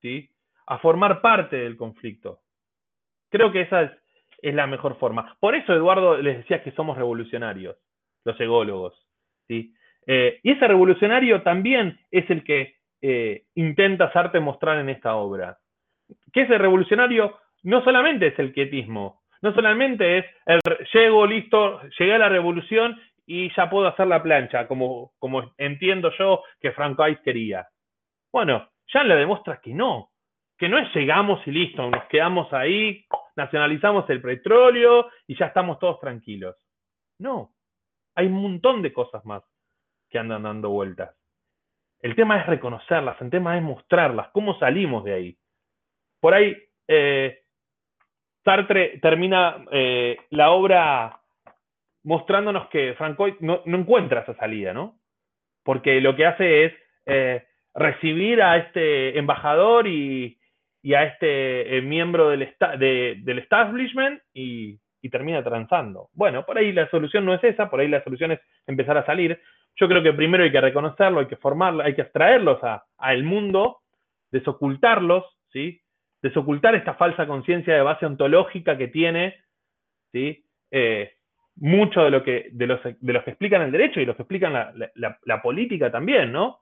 ¿sí? 0.00 0.30
A 0.66 0.78
formar 0.78 1.20
parte 1.20 1.56
del 1.56 1.76
conflicto. 1.76 2.40
Creo 3.30 3.52
que 3.52 3.62
esa 3.62 3.82
es, 4.42 4.54
la 4.54 4.66
mejor 4.66 4.98
forma. 4.98 5.36
Por 5.38 5.54
eso, 5.54 5.74
Eduardo, 5.74 6.16
les 6.16 6.38
decía 6.38 6.62
que 6.62 6.72
somos 6.72 6.96
revolucionarios, 6.96 7.76
los 8.24 8.40
ególogos, 8.40 9.06
¿sí? 9.46 9.74
Eh, 10.06 10.40
y 10.42 10.52
ese 10.52 10.66
revolucionario 10.66 11.42
también 11.42 11.98
es 12.10 12.28
el 12.30 12.42
que 12.42 12.76
eh, 13.02 13.44
intenta 13.54 14.10
mostrar 14.40 14.78
en 14.78 14.88
esta 14.88 15.14
obra. 15.14 15.58
Que 16.32 16.42
ese 16.42 16.58
revolucionario 16.58 17.38
no 17.62 17.84
solamente 17.84 18.28
es 18.28 18.38
el 18.38 18.52
quietismo, 18.52 19.22
no 19.42 19.54
solamente 19.54 20.18
es 20.18 20.26
el 20.46 20.60
llego, 20.92 21.26
listo, 21.26 21.80
llegué 21.98 22.14
a 22.14 22.18
la 22.18 22.28
revolución 22.28 22.98
y 23.26 23.54
ya 23.54 23.70
puedo 23.70 23.86
hacer 23.86 24.06
la 24.06 24.22
plancha, 24.22 24.66
como, 24.66 25.12
como 25.18 25.52
entiendo 25.56 26.10
yo 26.18 26.42
que 26.60 26.72
Francois 26.72 27.18
quería. 27.20 27.68
Bueno, 28.32 28.68
ya 28.92 29.02
le 29.04 29.16
demuestra 29.16 29.60
que 29.60 29.72
no, 29.72 30.10
que 30.58 30.68
no 30.68 30.78
es 30.78 30.94
llegamos 30.94 31.46
y 31.46 31.52
listo, 31.52 31.88
nos 31.88 32.04
quedamos 32.04 32.52
ahí, 32.52 33.06
nacionalizamos 33.36 34.08
el 34.10 34.20
petróleo 34.20 35.10
y 35.26 35.36
ya 35.36 35.46
estamos 35.46 35.78
todos 35.78 35.98
tranquilos. 36.00 36.56
No, 37.18 37.52
hay 38.14 38.26
un 38.26 38.42
montón 38.42 38.82
de 38.82 38.92
cosas 38.92 39.24
más 39.24 39.42
que 40.08 40.18
andan 40.18 40.42
dando 40.42 40.70
vueltas. 40.70 41.16
El 42.02 42.14
tema 42.14 42.40
es 42.40 42.46
reconocerlas, 42.46 43.20
el 43.20 43.30
tema 43.30 43.56
es 43.56 43.62
mostrarlas, 43.62 44.28
cómo 44.32 44.58
salimos 44.58 45.04
de 45.04 45.14
ahí. 45.14 45.38
Por 46.20 46.34
ahí, 46.34 46.56
eh, 46.88 47.42
Sartre 48.44 48.98
termina 49.00 49.64
eh, 49.70 50.18
la 50.30 50.50
obra 50.50 51.20
mostrándonos 52.02 52.68
que 52.68 52.94
Francois 52.94 53.34
no, 53.40 53.62
encuentra 53.66 54.20
esa 54.20 54.34
salida, 54.34 54.72
¿no? 54.72 54.98
Porque 55.62 56.00
lo 56.00 56.16
que 56.16 56.26
hace 56.26 56.64
es 56.64 56.72
eh, 57.06 57.46
recibir 57.74 58.42
a 58.42 58.56
este 58.56 59.18
embajador 59.18 59.86
y, 59.86 60.38
a 60.94 61.04
este 61.04 61.76
eh, 61.76 61.82
miembro 61.82 62.30
del, 62.30 62.42
esta- 62.42 62.76
de- 62.76 63.16
del 63.22 63.38
establishment 63.40 64.20
y, 64.34 64.78
termina 65.10 65.42
transando. 65.42 66.08
Bueno, 66.12 66.44
por 66.44 66.58
ahí 66.58 66.72
la 66.72 66.88
solución 66.90 67.24
no 67.24 67.34
es 67.34 67.42
esa, 67.42 67.70
por 67.70 67.80
ahí 67.80 67.88
la 67.88 68.04
solución 68.04 68.32
es 68.32 68.40
empezar 68.66 68.96
a 68.98 69.06
salir. 69.06 69.40
Yo 69.76 69.88
creo 69.88 70.02
que 70.02 70.12
primero 70.12 70.44
hay 70.44 70.52
que 70.52 70.60
reconocerlo, 70.60 71.20
hay 71.20 71.26
que 71.26 71.36
formarlo, 71.36 71.82
hay 71.82 71.94
que 71.94 72.02
extraerlos 72.02 72.62
a- 72.62 72.84
al 72.98 73.22
mundo, 73.24 73.78
desocultarlos, 74.30 75.24
¿sí? 75.52 75.80
Desocultar 76.22 76.74
esta 76.74 76.94
falsa 76.94 77.26
conciencia 77.26 77.74
de 77.74 77.82
base 77.82 78.04
ontológica 78.06 78.76
que 78.76 78.88
tiene, 78.88 79.36
¿sí? 80.12 80.44
Eh, 80.70 81.12
mucho 81.56 82.02
de 82.04 82.10
lo 82.10 82.22
que 82.22 82.48
de 82.52 82.66
los, 82.66 82.80
de 82.84 83.12
los 83.12 83.24
que 83.24 83.30
explican 83.30 83.62
el 83.62 83.72
derecho 83.72 84.00
y 84.00 84.06
los 84.06 84.16
que 84.16 84.22
explican 84.22 84.72
la 84.94 85.42
política 85.42 85.90
también, 85.90 86.30
¿no? 86.32 86.59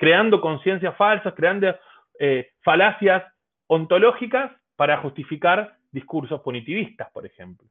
Creando 0.00 0.40
conciencias 0.40 0.96
falsas, 0.96 1.34
creando 1.34 1.76
eh, 2.18 2.52
falacias 2.62 3.22
ontológicas 3.66 4.50
para 4.74 4.96
justificar 4.96 5.76
discursos 5.92 6.40
punitivistas, 6.40 7.10
por 7.10 7.26
ejemplo. 7.26 7.68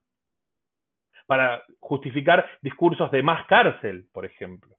Para 1.26 1.64
justificar 1.80 2.48
discursos 2.62 3.10
de 3.10 3.24
más 3.24 3.48
cárcel, 3.48 4.06
por 4.14 4.26
ejemplo. 4.26 4.76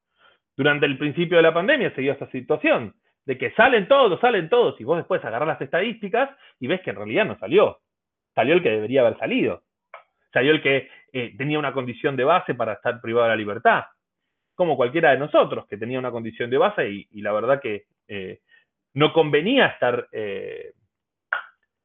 Durante 0.57 0.87
el 0.87 0.97
principio 0.97 1.39
de 1.39 1.43
la 1.43 1.53
pandemia 1.53 1.93
se 1.93 2.03
dio 2.03 2.13
esta 2.13 2.31
situación, 2.31 2.95
de 3.27 3.37
que 3.37 3.51
salen 3.55 3.89
todos, 3.89 4.21
salen 4.21 4.49
todos, 4.49 4.81
y 4.81 4.85
vos 4.85 4.99
después 4.99 5.25
agarrás 5.25 5.49
las 5.49 5.61
estadísticas 5.61 6.31
y 6.61 6.69
ves 6.69 6.83
que 6.83 6.91
en 6.91 6.97
realidad 6.97 7.25
no 7.25 7.37
salió. 7.37 7.81
Salió 8.33 8.55
el 8.55 8.63
que 8.63 8.71
debería 8.71 9.01
haber 9.01 9.19
salido. 9.19 9.65
Salió 10.33 10.53
el 10.53 10.63
que 10.63 10.89
eh, 11.13 11.35
tenía 11.37 11.59
una 11.59 11.73
condición 11.73 12.15
de 12.15 12.23
base 12.23 12.55
para 12.55 12.75
estar 12.75 13.01
privado 13.01 13.25
de 13.25 13.31
la 13.31 13.37
libertad. 13.37 13.87
Como 14.61 14.77
cualquiera 14.77 15.13
de 15.13 15.17
nosotros, 15.17 15.67
que 15.67 15.79
tenía 15.79 15.99
una 15.99 16.11
condición 16.11 16.51
de 16.51 16.59
base 16.59 16.87
y, 16.87 17.23
la 17.23 17.33
verdad 17.33 17.63
que 17.63 17.87
eh, 18.07 18.43
no 18.93 19.11
convenía 19.11 19.69
estar 19.69 20.07
eh, 20.13 20.75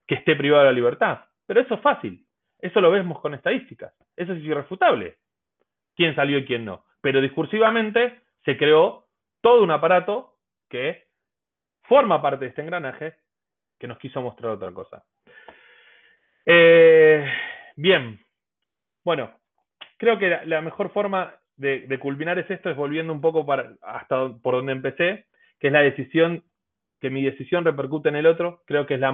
que 0.05 0.15
esté 0.15 0.35
privado 0.35 0.65
de 0.65 0.71
la 0.71 0.75
libertad. 0.75 1.21
Pero 1.45 1.61
eso 1.61 1.75
es 1.75 1.79
fácil. 1.79 2.25
Eso 2.59 2.81
lo 2.81 2.91
vemos 2.91 3.21
con 3.21 3.33
estadísticas. 3.33 3.93
Eso 4.17 4.33
es 4.33 4.43
irrefutable. 4.43 5.19
¿Quién 5.95 6.15
salió 6.15 6.37
y 6.37 6.45
quién 6.45 6.65
no? 6.65 6.83
Pero 6.99 7.21
discursivamente 7.21 8.19
se 8.43 8.57
creó 8.57 9.07
todo 9.39 9.63
un 9.63 9.71
aparato 9.71 10.33
que 10.69 11.05
forma 11.83 12.21
parte 12.21 12.43
de 12.43 12.49
este 12.49 12.61
engranaje 12.61 13.15
que 13.79 13.87
nos 13.87 13.99
quiso 13.99 14.21
mostrar 14.21 14.51
otra 14.51 14.73
cosa. 14.73 15.05
Eh, 16.45 17.25
bien, 17.77 18.19
bueno, 19.05 19.31
creo 19.95 20.19
que 20.19 20.41
la, 20.43 20.59
mejor 20.59 20.91
forma 20.91 21.39
de, 21.57 21.99
culminar 21.99 22.39
es 22.39 22.49
esto, 22.49 22.69
es 22.69 22.75
volviendo 22.75 23.13
un 23.13 23.21
poco 23.21 23.45
para, 23.45 23.73
hasta 23.81 24.33
por 24.41 24.55
donde 24.55 24.73
empecé, 24.73 25.25
que 25.59 25.67
es 25.67 25.73
la 25.73 25.81
decisión, 25.81 26.43
que 26.99 27.09
mi 27.09 27.23
decisión 27.23 27.63
repercute 27.63 28.09
en 28.09 28.15
el 28.15 28.25
otro. 28.25 28.63
Creo 28.65 28.85
que 28.85 28.95
es 28.95 28.99
la, 28.99 29.11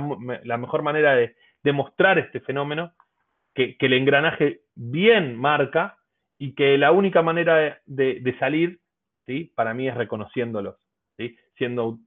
mejor 0.57 0.81
manera 0.81 1.15
de, 1.15 1.35
demostrar 1.63 2.18
este 2.18 2.39
fenómeno, 2.39 2.93
que, 3.53 3.76
el 3.80 3.93
engranaje 3.93 4.61
bien 4.76 5.38
marca 5.38 5.97
y 6.38 6.53
que 6.53 6.77
la 6.77 6.91
única 6.91 7.22
manera 7.22 7.80
de, 7.85 8.35
salir, 8.39 8.80
¿sí? 9.26 9.51
para 9.55 9.73
mí 9.73 9.88
es 9.88 9.95
reconociéndolos, 9.95 10.76
¿sí? 11.18 11.38
siendo 11.57 11.99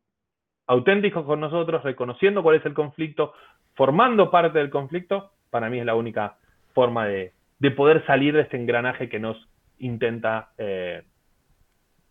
auténticos 0.66 1.24
con 1.24 1.40
nosotros, 1.40 1.82
reconociendo 1.82 2.42
cuál 2.42 2.56
es 2.56 2.66
el 2.66 2.74
conflicto, 2.74 3.34
formando 3.74 4.30
parte 4.30 4.58
del 4.58 4.70
conflicto, 4.70 5.32
para 5.50 5.68
mí 5.70 5.78
es 5.78 5.86
la 5.86 5.94
única 5.94 6.38
forma 6.72 7.06
de, 7.06 7.32
poder 7.76 8.04
salir 8.06 8.34
de 8.34 8.42
este 8.42 8.56
engranaje 8.56 9.08
que 9.08 9.18
nos 9.18 9.36
intenta 9.78 10.50
eh, 10.58 11.02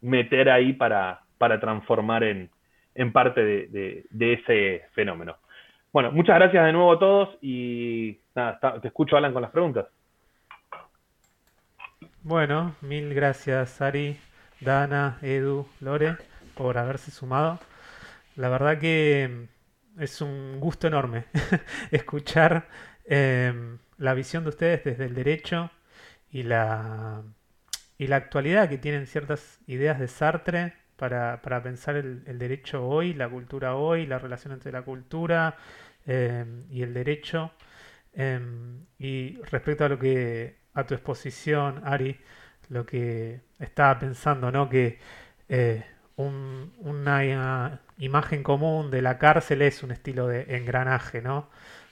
meter 0.01 0.49
ahí 0.49 0.73
para, 0.73 1.21
para 1.37 1.59
transformar 1.59 2.23
en, 2.23 2.49
parte 3.11 3.43
de, 3.43 4.05
ese 4.19 4.83
fenómeno. 4.93 5.37
Bueno, 5.91 6.11
muchas 6.11 6.35
gracias 6.35 6.65
de 6.65 6.73
nuevo 6.73 6.93
a 6.93 6.99
todos 6.99 7.37
y 7.41 8.17
nada, 8.35 8.79
te 8.81 8.87
escucho 8.87 9.17
Alan 9.17 9.33
con 9.33 9.41
las 9.41 9.51
preguntas. 9.51 9.87
Bueno, 12.21 12.75
mil 12.81 13.13
gracias 13.13 13.81
Ari, 13.81 14.17
Dana, 14.61 15.17
Edu, 15.21 15.67
Lore 15.81 16.15
por 16.55 16.77
haberse 16.77 17.11
sumado. 17.11 17.59
La 18.35 18.49
verdad 18.49 18.79
que 18.79 19.47
es 19.99 20.21
un 20.21 20.59
gusto 20.59 20.87
enorme 20.87 21.25
escuchar 21.91 22.67
em, 23.05 23.77
la 23.97 24.13
visión 24.13 24.43
de 24.43 24.49
ustedes 24.49 24.83
desde 24.83 25.05
el 25.05 25.13
derecho 25.13 25.69
y 26.31 26.43
la, 26.43 27.21
y 27.97 28.07
la 28.07 28.17
actualidad 28.17 28.69
que 28.69 28.77
tienen 28.77 29.07
ciertas 29.07 29.59
ideas 29.67 29.99
de 29.99 30.07
Sartre 30.07 30.73
para, 30.97 31.41
pensar 31.63 31.95
el, 31.95 32.39
derecho 32.39 32.87
hoy, 32.87 33.13
la 33.13 33.29
cultura 33.29 33.75
hoy, 33.75 34.05
la 34.05 34.19
relación 34.19 34.53
entre 34.53 34.71
la 34.71 34.83
cultura 34.83 35.57
em, 36.05 36.63
y 36.71 36.81
el 36.81 36.93
derecho. 36.93 37.51
Em, 38.13 38.85
y 38.99 39.37
respecto 39.43 39.85
a 39.85 39.89
lo 39.89 39.99
que 39.99 40.57
a 40.73 40.85
tu 40.85 40.93
exposición, 40.93 41.81
Ari, 41.85 42.19
lo 42.69 42.85
que 42.85 43.41
estaba 43.59 43.99
pensando, 43.99 44.51
¿no? 44.51 44.69
Que 44.69 44.99
eh, 45.49 45.83
una 46.15 47.81
imagen 47.97 48.43
común 48.43 48.91
de 48.91 49.01
la 49.01 49.17
cárcel 49.17 49.61
es 49.61 49.83
un 49.83 49.91
estilo 49.91 50.27
de 50.27 50.55
engranaje, 50.55 51.21
¿no? 51.21 51.49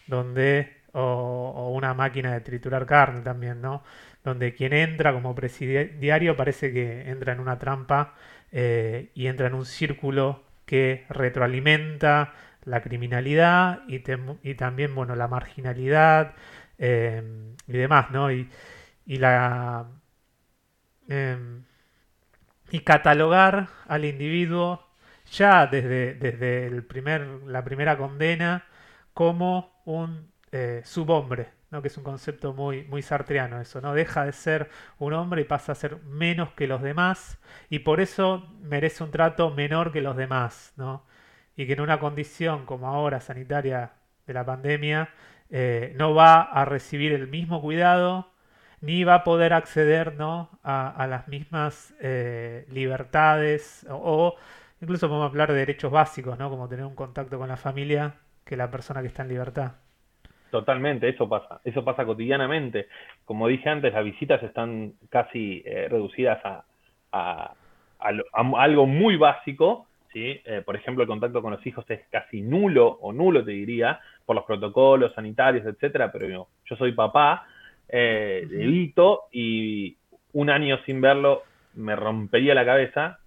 Donde, 0.08 0.84
o, 0.94 1.72
una 1.76 1.94
máquina 1.94 2.34
de 2.34 2.42
triturar 2.42 2.86
carne 2.86 3.22
también, 3.22 3.62
¿no? 3.62 3.84
Donde 4.24 4.54
quien 4.54 4.74
entra 4.74 5.14
como 5.14 5.34
presidiario 5.34 6.36
parece 6.36 6.72
que 6.72 7.10
entra 7.10 7.34
en 7.34 7.40
una 7.40 7.58
trampa 7.58 8.16
eh, 8.52 9.10
y 9.16 9.28
entra 9.28 9.48
en 9.48 9.56
un 9.56 9.66
círculo 9.66 10.44
que 10.66 11.06
retroalimenta 11.10 12.34
la 12.64 12.82
criminalidad 12.82 13.82
y, 13.88 14.00
también, 14.56 14.94
bueno, 14.94 15.16
la 15.16 15.28
marginalidad 15.28 16.36
eh, 16.78 17.54
y 17.68 17.72
demás, 17.74 18.12
¿no? 18.12 18.32
Y, 18.32 18.48
la... 19.08 19.88
Em, 21.10 21.64
y 22.72 22.80
catalogar 22.82 23.68
al 23.88 24.06
individuo 24.06 24.88
ya 25.32 25.68
desde, 25.68 26.14
desde 26.14 26.68
el 26.68 26.84
primer, 26.84 27.22
la 27.46 27.64
primera 27.64 27.98
condena 27.98 28.66
como 29.14 29.82
un 29.86 30.32
eh, 30.52 30.82
subhombre, 30.86 31.50
¿no? 31.72 31.82
que 31.82 31.88
es 31.88 31.98
un 31.98 32.04
concepto 32.04 32.54
muy, 32.54 32.84
muy 32.84 33.02
sartreano 33.02 33.60
eso, 33.62 33.82
¿no? 33.82 33.94
Deja 33.94 34.26
de 34.26 34.34
ser 34.34 34.70
un 35.00 35.14
hombre 35.14 35.42
y 35.42 35.46
pasa 35.46 35.72
a 35.72 35.76
ser 35.76 35.98
menos 36.04 36.52
que 36.54 36.68
los 36.68 36.82
demás 36.82 37.40
y 37.70 37.80
por 37.80 38.02
eso 38.02 38.48
merece 38.62 39.04
un 39.04 39.12
trato 39.12 39.52
menor 39.52 39.92
que 39.92 40.02
los 40.02 40.16
demás, 40.18 40.74
¿no? 40.76 41.06
Y 41.56 41.66
que 41.68 41.74
en 41.74 41.82
una 41.82 42.00
condición 42.00 42.66
como 42.66 42.88
ahora 42.88 43.22
sanitaria 43.22 43.94
de 44.28 44.34
la 44.34 44.46
pandemia 44.46 45.10
eh, 45.50 45.94
no 45.98 46.14
va 46.14 46.42
a 46.42 46.66
recibir 46.66 47.14
el 47.14 47.28
mismo 47.28 47.62
cuidado 47.62 48.32
ni 48.82 49.04
va 49.04 49.16
a 49.16 49.24
poder 49.24 49.54
acceder 49.54 50.16
¿no? 50.16 50.50
a, 50.64 51.08
las 51.08 51.28
mismas 51.28 51.94
eh, 52.02 52.66
libertades 52.70 53.86
o, 53.90 54.36
incluso 54.82 55.08
podemos 55.08 55.30
hablar 55.30 55.52
de 55.52 55.60
derechos 55.60 55.92
básicos, 55.92 56.38
¿no? 56.40 56.50
como 56.50 56.68
tener 56.68 56.86
un 56.86 56.96
contacto 56.96 57.38
con 57.38 57.48
la 57.48 57.58
familia 57.58 58.16
que 58.44 58.58
la 58.58 58.72
persona 58.72 59.02
que 59.02 59.08
está 59.08 59.24
en 59.24 59.30
libertad. 59.30 59.74
Totalmente, 60.52 61.08
eso 61.08 61.30
pasa, 61.30 61.62
eso 61.64 61.84
pasa 61.84 62.06
cotidianamente. 62.06 62.88
Como 63.26 63.48
dije 63.48 63.70
antes, 63.70 63.94
las 63.94 64.04
visitas 64.04 64.44
están 64.44 64.94
casi 65.10 65.64
eh, 65.66 65.88
reducidas 65.90 66.40
a, 66.44 67.56
algo 68.34 68.86
muy 68.86 69.16
básico, 69.16 69.88
¿sí? 70.12 70.42
Eh, 70.46 70.62
por 70.66 70.76
ejemplo, 70.76 71.04
el 71.04 71.08
contacto 71.08 71.42
con 71.42 71.52
los 71.52 71.66
hijos 71.66 71.86
es 71.90 72.02
casi 72.10 72.42
nulo 72.42 72.88
o 73.02 73.14
nulo, 73.14 73.44
te 73.44 73.52
diría, 73.52 74.00
por 74.26 74.36
los 74.36 74.46
protocolos 74.46 75.14
sanitarios, 75.14 75.66
etcétera, 75.66 76.12
pero 76.12 76.28
yo, 76.28 76.48
yo 76.66 76.76
soy 76.76 76.92
papá 76.92 77.48
eh, 77.88 78.48
y 79.32 79.98
un 80.34 80.50
año 80.50 80.80
sin 80.86 81.02
verlo 81.02 81.44
me 81.76 81.96
rompería 81.96 82.56
la 82.56 82.66
cabeza 82.66 83.20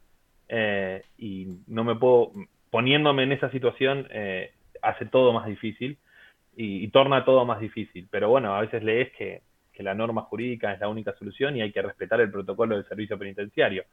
eh, 0.49 1.03
y 1.19 1.49
no 1.67 1.85
me 1.85 1.95
puedo, 1.95 2.33
poniéndome 2.71 3.23
en 3.23 3.33
esa 3.33 3.51
situación, 3.51 4.07
eh, 4.11 4.53
hace 4.83 5.07
todo 5.07 5.33
más 5.33 5.47
difícil 5.47 5.99
y, 6.57 6.89
torna 6.89 7.25
todo 7.25 7.45
más 7.45 7.61
difícil. 7.61 8.09
Pero 8.11 8.29
bueno, 8.29 8.55
a 8.55 8.61
veces 8.61 8.83
lees 8.83 9.13
que, 9.13 9.43
que 9.73 9.83
la 9.83 9.95
norma 9.95 10.23
jurídica 10.23 10.73
es 10.73 10.81
la 10.81 10.89
única 10.89 11.15
solución 11.15 11.57
y 11.57 11.63
hay 11.63 11.73
que 11.73 11.83
respetar 11.83 12.21
el 12.21 12.31
protocolo 12.31 12.77
del 12.77 12.87
servicio 12.87 13.19
penitenciario. 13.19 13.85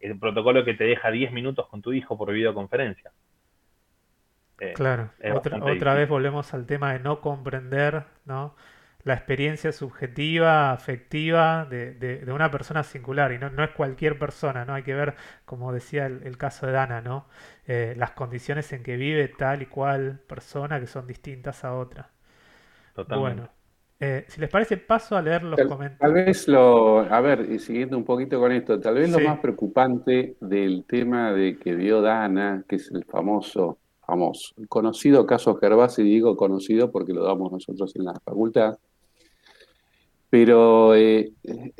El 0.00 0.18
protocolo 0.18 0.64
que 0.64 0.74
te 0.74 0.84
deja 0.84 1.10
10 1.10 1.32
minutos 1.32 1.68
con 1.68 1.82
tu 1.82 1.92
hijo 1.92 2.18
por 2.18 2.32
videoconferencia. 2.32 3.12
Eh, 4.60 4.72
claro, 4.74 5.10
otra, 5.34 5.58
otra 5.64 5.94
vez 5.94 6.08
volvemos 6.08 6.54
al 6.54 6.66
tema 6.66 6.92
de 6.92 7.00
no 7.00 7.20
comprender, 7.20 8.04
¿no? 8.24 8.54
La 9.04 9.14
experiencia 9.14 9.70
subjetiva, 9.70 10.72
afectiva 10.72 11.66
de, 11.66 12.24
una 12.32 12.50
persona 12.50 12.82
singular 12.82 13.32
y 13.32 13.38
no, 13.38 13.50
no, 13.50 13.62
es 13.62 13.70
cualquier 13.70 14.18
persona, 14.18 14.64
¿no? 14.64 14.74
Hay 14.74 14.82
que 14.82 14.94
ver, 14.94 15.14
como 15.44 15.72
decía 15.72 16.06
el, 16.06 16.36
caso 16.38 16.66
de 16.66 16.72
Dana, 16.72 17.02
¿no? 17.02 17.26
Eh, 17.66 17.94
las 17.96 18.12
condiciones 18.12 18.72
en 18.72 18.82
que 18.82 18.96
vive 18.96 19.28
tal 19.28 19.62
y 19.62 19.66
cual 19.66 20.20
persona 20.26 20.80
que 20.80 20.86
son 20.86 21.06
distintas 21.06 21.64
a 21.64 21.74
otra. 21.74 22.10
Totalmente. 22.94 23.40
Bueno, 23.40 23.50
eh, 24.00 24.24
si 24.28 24.40
les 24.40 24.50
parece, 24.50 24.78
paso 24.78 25.16
a 25.16 25.22
leer 25.22 25.42
los 25.42 25.60
comentarios. 25.60 25.98
Tal 25.98 26.12
vez 26.12 26.48
lo, 26.48 27.00
a 27.00 27.20
ver, 27.20 27.50
y 27.50 27.58
siguiendo 27.58 27.98
un 27.98 28.04
poquito 28.04 28.40
con 28.40 28.52
esto, 28.52 28.80
tal 28.80 28.94
vez 28.94 29.10
lo 29.10 29.20
más 29.20 29.38
preocupante 29.38 30.36
del 30.40 30.84
tema 30.84 31.32
de 31.32 31.58
que 31.58 31.76
dio 31.76 32.00
Dana, 32.00 32.64
que 32.66 32.76
es 32.76 32.90
el 32.90 33.04
famoso, 33.04 33.78
famoso, 34.06 34.54
conocido 34.68 35.26
caso 35.26 35.56
Gervasi, 35.56 36.02
digo 36.02 36.36
conocido 36.36 36.90
porque 36.90 37.12
lo 37.12 37.24
damos 37.24 37.52
nosotros 37.52 37.94
en 37.96 38.04
la 38.04 38.14
facultad, 38.24 38.78
pero 40.34 40.96
eh, 40.96 41.32
eh, 41.44 41.72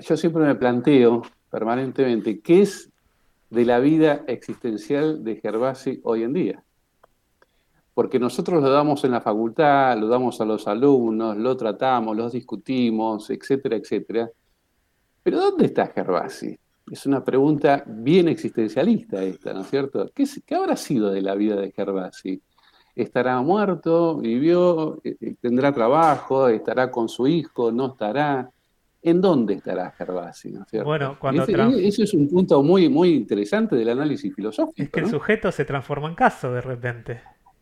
yo 0.00 0.16
siempre 0.16 0.42
me 0.42 0.56
planteo 0.56 1.22
permanentemente 1.48 2.40
qué 2.40 2.62
es 2.62 2.90
de 3.48 3.64
la 3.64 3.78
vida 3.78 4.24
existencial 4.26 5.22
de 5.22 5.36
Gervasi 5.36 6.00
hoy 6.02 6.24
en 6.24 6.32
día. 6.32 6.64
Porque 7.94 8.18
nosotros 8.18 8.60
lo 8.60 8.70
damos 8.70 9.04
en 9.04 9.12
la 9.12 9.20
facultad, 9.20 9.96
lo 9.98 10.08
damos 10.08 10.40
a 10.40 10.44
los 10.44 10.66
alumnos, 10.66 11.36
lo 11.36 11.56
tratamos, 11.56 12.16
lo 12.16 12.28
discutimos, 12.28 13.30
etcétera, 13.30 13.76
etcétera. 13.76 14.30
Pero 15.22 15.38
¿dónde 15.38 15.66
está 15.66 15.86
Gervasi? 15.86 16.58
Es 16.90 17.06
una 17.06 17.22
pregunta 17.22 17.84
bien 17.86 18.26
existencialista 18.26 19.22
esta, 19.22 19.54
¿no 19.54 19.60
es 19.60 19.70
cierto? 19.70 20.10
¿Qué, 20.12 20.24
qué 20.44 20.56
habrá 20.56 20.74
sido 20.74 21.12
de 21.12 21.22
la 21.22 21.36
vida 21.36 21.54
de 21.54 21.70
Gervasi? 21.70 22.42
Estará 22.96 23.40
muerto, 23.42 24.16
vivió, 24.16 24.98
eh, 25.04 25.16
eh, 25.20 25.34
tendrá 25.40 25.70
trabajo, 25.70 26.48
estará 26.48 26.90
con 26.90 27.08
su 27.08 27.26
hijo, 27.28 27.70
no 27.70 27.92
estará. 27.92 28.50
¿En 29.02 29.20
dónde 29.20 29.54
estará 29.54 29.92
Gervasi? 29.92 30.54
Bueno, 30.82 31.16
cuando 31.20 31.44
eso 31.44 32.02
es 32.02 32.12
un 32.14 32.28
punto 32.28 32.60
muy, 32.64 32.88
muy 32.88 33.10
interesante 33.10 33.76
del 33.76 33.90
análisis 33.90 34.34
filosófico. 34.34 34.82
Es 34.82 34.90
que 34.90 34.98
el 34.98 35.08
sujeto 35.08 35.52
se 35.52 35.64
transforma 35.64 36.08
en 36.08 36.16
caso 36.16 36.52
de 36.52 36.60
repente. 36.60 37.20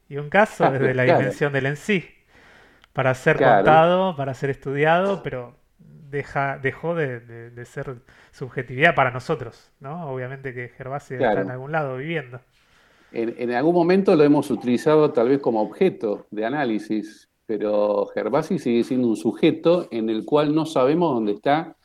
Y 0.09 0.17
un 0.17 0.31
caso 0.31 0.71
desde 0.71 0.95
la 0.95 1.03
dimensión 1.03 1.53
del 1.53 1.67
en 1.67 1.77
sí. 1.77 2.03
Para 2.95 3.13
ser 3.13 3.37
contado, 3.37 4.17
para 4.17 4.33
ser 4.33 4.49
estudiado, 4.49 5.23
pero 5.23 5.57
deja, 6.11 6.59
dejó 6.59 6.95
de, 6.95 7.53
ser 7.67 7.97
subjetividad 8.31 8.95
para 8.95 9.11
nosotros, 9.11 9.71
¿no? 9.81 10.09
Obviamente 10.09 10.55
que 10.55 10.69
Gervasi 10.69 11.15
está 11.15 11.43
en 11.43 11.51
algún 11.51 11.73
lado 11.73 11.99
viviendo. 11.99 12.41
En, 13.15 13.53
algún 13.53 13.75
momento 13.75 14.17
lo 14.17 14.25
hemos 14.25 14.51
utilizado 14.51 15.13
tal 15.13 15.29
vez 15.29 15.41
como 15.41 15.63
objeto 15.63 16.27
de 16.31 16.45
análisis, 16.45 17.29
pero 17.47 18.07
Gervasi 18.07 18.59
sigue 18.59 18.83
siendo 18.83 19.09
un 19.09 19.17
sujeto 19.17 19.87
en 19.91 20.11
el 20.11 20.25
cual 20.25 20.55
no 20.55 20.67
sabemos 20.67 21.15
dónde 21.15 21.33
está 21.33 21.77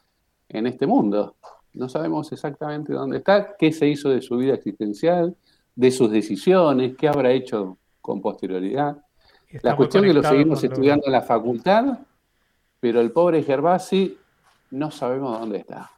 en 0.48 0.66
este 0.66 0.88
mundo. 0.88 1.36
No 1.74 1.88
sabemos 1.88 2.32
exactamente 2.32 2.94
dónde 2.94 3.18
está, 3.18 3.56
qué 3.58 3.72
se 3.72 3.88
hizo 3.88 4.10
de 4.10 4.22
su 4.22 4.38
vida 4.38 4.56
existencial, 4.56 5.36
de 5.76 5.92
sus 5.92 6.10
decisiones, 6.10 6.96
qué 6.98 7.08
habrá 7.08 7.32
hecho 7.32 7.78
con 8.02 8.22
posterioridad. 8.22 8.98
La 9.62 9.76
cuestión 9.76 10.06
es 10.06 10.10
que 10.10 10.14
lo 10.16 10.24
seguimos 10.24 10.64
estudiando 10.64 11.06
en 11.06 11.12
la 11.12 11.22
facultad, 11.22 12.00
pero 12.80 13.02
el 13.02 13.12
pobre 13.12 13.44
Gervasi 13.44 14.18
no 14.72 14.90
sabemos 14.90 15.40
dónde 15.40 15.60
está. 15.60 15.92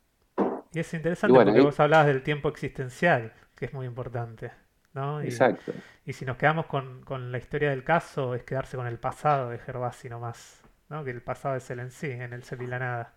Y 0.73 0.79
es 0.79 0.93
interesante 0.93 1.37
porque 1.37 1.61
vos 1.61 1.79
hablabas 1.79 2.07
del 2.07 2.21
tiempo 2.21 2.49
existencial, 2.49 3.33
que 3.55 3.65
es 3.65 3.73
muy 3.73 3.85
importante. 3.85 4.51
¿No? 4.93 5.21
Exacto. 5.21 5.71
Y 6.05 6.13
si 6.13 6.25
nos 6.25 6.37
quedamos 6.37 6.65
con, 6.65 7.31
la 7.31 7.37
historia 7.37 7.69
del 7.69 7.83
caso, 7.83 8.35
es 8.35 8.43
quedarse 8.43 8.77
con 8.77 8.87
el 8.87 8.99
pasado 8.99 9.49
de 9.49 9.57
Gervasi 9.57 10.09
nomás, 10.09 10.61
¿no? 10.89 11.03
que 11.03 11.11
el 11.11 11.21
pasado 11.21 11.55
es 11.55 11.69
el 11.69 11.79
en 11.79 11.91
sí, 11.91 12.07
en 12.09 12.33
el 12.33 12.43
ser 12.43 12.61
y 12.61 12.67
la 12.67 12.79
nada. 12.79 13.13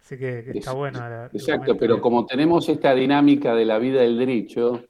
Así 0.00 0.18
que, 0.18 0.50
está 0.54 0.72
bueno. 0.72 0.98
exacto, 1.32 1.76
pero 1.76 2.00
como 2.00 2.26
tenemos 2.26 2.68
esta 2.68 2.92
dinámica 2.92 3.54
de 3.54 3.64
la 3.64 3.78
vida 3.78 4.00
del 4.00 4.18
derecho, 4.18 4.84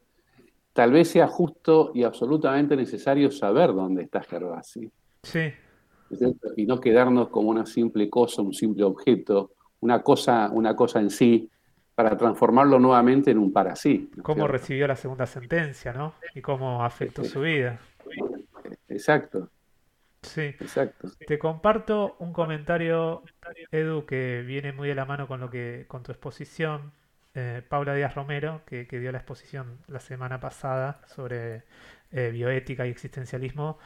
tal 0.73 0.93
vez 0.93 1.09
sea 1.09 1.29
justo 1.29 1.93
y 1.95 2.03
absolutamente 2.03 2.77
necesario 2.77 3.31
saber 3.31 3.75
dónde 3.75 4.05
está 4.05 4.23
Gervasi. 4.23 4.91
Sí. 5.23 5.53
Y 6.57 6.67
no 6.67 6.81
quedarnos 6.81 7.29
como 7.29 7.51
una 7.51 7.67
simple 7.67 8.09
cosa, 8.09 8.43
un 8.43 8.55
simple 8.55 8.85
objeto, 8.85 9.53
una 9.81 10.03
cosa, 10.03 10.51
una 10.53 10.75
cosa 10.77 11.01
en 11.01 11.11
sí, 11.11 11.51
para 11.95 12.17
transformarlo 12.17 12.79
nuevamente 12.79 13.31
en 13.31 13.39
un 13.39 13.53
para 13.53 13.77
sí. 13.77 14.11
Cómo 14.23 14.47
recibió 14.47 14.87
la 14.87 14.97
segunda 14.97 15.27
sentencia, 15.27 15.93
¿no? 15.93 16.15
Y 16.35 16.41
cómo 16.41 16.85
afectó 16.85 17.25
su 17.25 17.41
vida. 17.41 17.79
Exacto. 18.89 19.51
Sí. 20.23 20.55
Exacto. 20.61 21.09
Te 21.27 21.39
comparto 21.39 22.17
un 22.21 22.33
comentario, 22.33 23.23
Edu, 23.71 24.07
que 24.07 24.43
viene 24.47 24.73
muy 24.73 24.89
de 24.89 24.95
la 24.95 25.05
mano 25.05 25.27
con 25.27 25.41
lo 25.41 25.51
que, 25.51 25.85
con 25.89 26.03
tu 26.03 26.13
exposición. 26.13 26.93
Eh, 27.35 27.63
Paula 27.67 27.95
Díaz 27.95 28.15
Romero, 28.15 28.61
que, 28.67 28.85
dio 28.85 29.11
la 29.11 29.19
exposición 29.19 29.79
la 29.89 30.01
semana 30.01 30.39
pasada 30.39 31.01
sobre 31.07 31.63
eh, 32.11 32.31
bioética 32.31 32.87
y 32.87 32.91
existencialismo, 32.91 33.79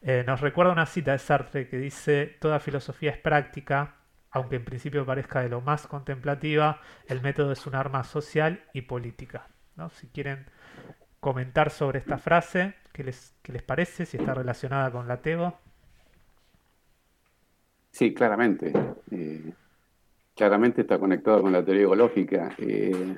eh, 0.00 0.24
nos 0.26 0.40
recuerda 0.40 0.72
una 0.72 0.86
cita 0.86 1.12
de 1.12 1.18
Sartre 1.18 1.68
que 1.68 1.78
dice, 1.78 2.36
toda 2.38 2.60
filosofía 2.60 3.10
es 3.10 3.18
práctica, 3.18 3.94
aunque 4.34 4.56
en 4.56 4.64
principio 4.64 5.06
parezca 5.06 5.40
de 5.42 5.48
lo 5.48 5.60
más 5.60 5.86
contemplativa, 5.86 6.80
el 7.06 7.22
método 7.22 7.52
es 7.52 7.66
un 7.68 7.76
arma 7.76 8.02
social 8.02 8.64
y 8.72 8.82
política. 8.82 9.46
¿no? 9.76 9.90
Si 9.90 10.08
quieren 10.08 10.46
comentar 11.20 11.70
sobre 11.70 12.00
esta 12.00 12.18
frase, 12.18 12.74
¿qué 12.92 13.04
les, 13.04 13.36
les 13.44 13.62
parece? 13.62 14.04
Si 14.04 14.16
está 14.16 14.34
relacionada 14.34 14.90
con 14.90 15.06
la 15.06 15.22
TEGO. 15.22 15.56
Sí, 17.92 18.12
claramente. 18.12 18.72
Eh, 19.12 19.52
claramente 20.34 20.80
está 20.80 20.98
conectado 20.98 21.40
con 21.40 21.52
la 21.52 21.64
teoría 21.64 21.84
ecológica. 21.84 22.50
Eh, 22.58 23.16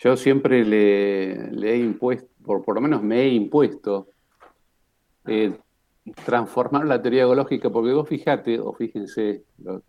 yo 0.00 0.16
siempre 0.16 0.64
le, 0.64 1.72
he 1.72 1.76
impuesto, 1.76 2.28
por, 2.44 2.64
por 2.64 2.74
lo 2.74 2.80
menos 2.80 3.04
me 3.04 3.20
he 3.20 3.28
impuesto, 3.28 4.08
eh, 5.26 5.56
transformar 6.24 6.86
la 6.86 7.00
teoría 7.00 7.22
ecológica, 7.22 7.70
porque 7.70 7.92
vos 7.92 8.08
fíjate, 8.08 8.58
o 8.58 8.72
fíjense, 8.72 9.44
lo, 9.58 9.80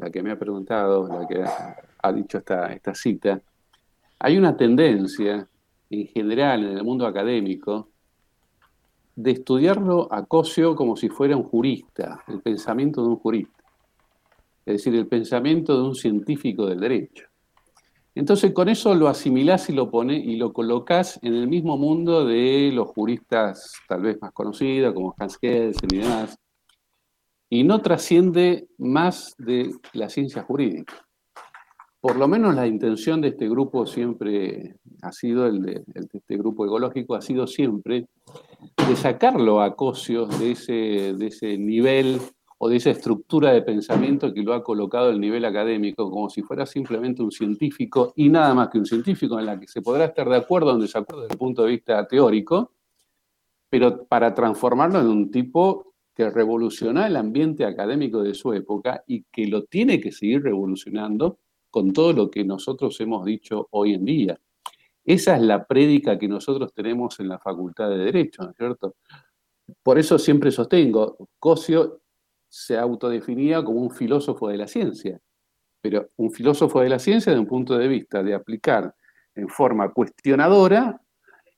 la 0.00 0.10
que 0.10 0.22
me 0.22 0.30
ha 0.30 0.38
preguntado, 0.38 1.06
la 1.06 1.26
que 1.26 1.44
ha, 2.02 2.12
dicho 2.12 2.38
esta, 2.38 2.72
esta 2.72 2.94
cita, 2.94 3.40
hay 4.18 4.38
una 4.38 4.56
tendencia 4.56 5.46
en 5.90 6.06
general 6.06 6.64
en 6.64 6.78
el 6.78 6.84
mundo 6.84 7.06
académico 7.06 7.88
de 9.14 9.32
estudiarlo 9.32 10.08
a 10.10 10.24
Cosio 10.24 10.74
como 10.74 10.96
si 10.96 11.08
fuera 11.08 11.36
un 11.36 11.42
jurista, 11.42 12.24
el 12.28 12.40
pensamiento 12.40 13.02
de 13.02 13.08
un 13.08 13.16
jurista, 13.16 13.62
es 14.64 14.74
decir, 14.74 14.94
el 14.94 15.06
pensamiento 15.06 15.76
de 15.76 15.88
un 15.88 15.94
científico 15.94 16.66
del 16.66 16.80
derecho. 16.80 17.26
Entonces 18.14 18.52
con 18.52 18.68
eso 18.68 18.94
lo 18.94 19.08
asimilás 19.08 19.68
y 19.68 19.72
lo 19.72 19.90
pone 19.90 20.16
y 20.16 20.36
lo 20.36 20.52
colocas 20.52 21.18
en 21.22 21.34
el 21.34 21.46
mismo 21.46 21.76
mundo 21.76 22.24
de 22.24 22.70
los 22.72 22.88
juristas 22.88 23.74
tal 23.86 24.02
vez 24.02 24.18
más 24.20 24.32
conocidos, 24.32 24.94
como 24.94 25.14
Hans 25.18 25.38
Kelsen 25.38 25.88
y 25.92 25.98
demás, 25.98 26.38
y 27.52 27.64
no 27.64 27.82
trasciende 27.82 28.68
más 28.78 29.34
de 29.36 29.72
la 29.92 30.08
ciencia 30.08 30.42
jurídica. 30.44 31.04
Por 32.00 32.16
lo 32.16 32.28
menos 32.28 32.54
la 32.54 32.66
intención 32.66 33.20
de 33.20 33.28
este 33.28 33.48
grupo 33.48 33.86
siempre 33.86 34.76
ha 35.02 35.12
sido, 35.12 35.46
el 35.46 35.60
de, 35.60 35.84
este 36.14 36.38
grupo 36.38 36.64
ecológico 36.64 37.14
ha 37.14 37.20
sido 37.20 37.46
siempre 37.46 38.06
de 38.88 38.96
sacarlo 38.96 39.60
a 39.60 39.74
Cosio 39.74 40.26
de 40.26 40.52
ese, 40.52 40.72
de 40.72 41.26
ese 41.26 41.58
nivel 41.58 42.20
o 42.56 42.68
de 42.68 42.76
esa 42.76 42.90
estructura 42.90 43.52
de 43.52 43.62
pensamiento 43.62 44.32
que 44.32 44.42
lo 44.42 44.54
ha 44.54 44.62
colocado 44.62 45.10
el 45.10 45.20
nivel 45.20 45.44
académico, 45.44 46.10
como 46.10 46.30
si 46.30 46.42
fuera 46.42 46.64
simplemente 46.66 47.22
un 47.22 47.32
científico 47.32 48.12
y 48.16 48.28
nada 48.28 48.54
más 48.54 48.68
que 48.68 48.78
un 48.78 48.86
científico 48.86 49.38
en 49.38 49.46
la 49.46 49.58
que 49.58 49.66
se 49.66 49.82
podrá 49.82 50.06
estar 50.06 50.28
de 50.28 50.36
acuerdo 50.36 50.70
o 50.70 50.74
en 50.74 50.80
desacuerdo 50.80 51.22
desde 51.22 51.34
el 51.34 51.38
punto 51.38 51.64
de 51.64 51.70
vista 51.70 52.06
teórico, 52.06 52.72
pero 53.68 54.04
para 54.04 54.34
transformarlo 54.34 55.00
en 55.00 55.08
un 55.08 55.30
tipo 55.30 55.89
que 56.20 56.28
revoluciona 56.28 57.06
el 57.06 57.16
ambiente 57.16 57.64
académico 57.64 58.22
de 58.22 58.34
su 58.34 58.52
época 58.52 59.02
y 59.06 59.22
que 59.32 59.46
lo 59.46 59.64
tiene 59.64 59.98
que 60.00 60.12
seguir 60.12 60.42
revolucionando 60.42 61.38
con 61.70 61.94
todo 61.94 62.12
lo 62.12 62.30
que 62.30 62.44
nosotros 62.44 63.00
hemos 63.00 63.24
dicho 63.24 63.68
hoy 63.70 63.94
en 63.94 64.04
día. 64.04 64.38
Esa 65.02 65.36
es 65.36 65.42
la 65.42 65.64
prédica 65.66 66.18
que 66.18 66.28
nosotros 66.28 66.74
tenemos 66.74 67.18
en 67.20 67.28
la 67.28 67.38
Facultad 67.38 67.88
de 67.88 67.96
Derecho, 67.96 68.42
¿no 68.42 68.50
es 68.50 68.56
cierto? 68.58 68.96
Por 69.82 69.98
eso 69.98 70.18
siempre 70.18 70.50
sostengo, 70.50 71.16
Cosio 71.38 72.02
se 72.46 72.76
autodefinía 72.76 73.64
como 73.64 73.80
un 73.80 73.90
filósofo 73.90 74.48
de 74.48 74.58
la 74.58 74.66
ciencia, 74.66 75.18
pero 75.80 76.10
un 76.16 76.30
filósofo 76.30 76.82
de 76.82 76.90
la 76.90 76.98
ciencia 76.98 77.32
desde 77.32 77.40
un 77.40 77.48
punto 77.48 77.78
de 77.78 77.88
vista 77.88 78.22
de 78.22 78.34
aplicar 78.34 78.94
en 79.34 79.48
forma 79.48 79.90
cuestionadora 79.90 81.00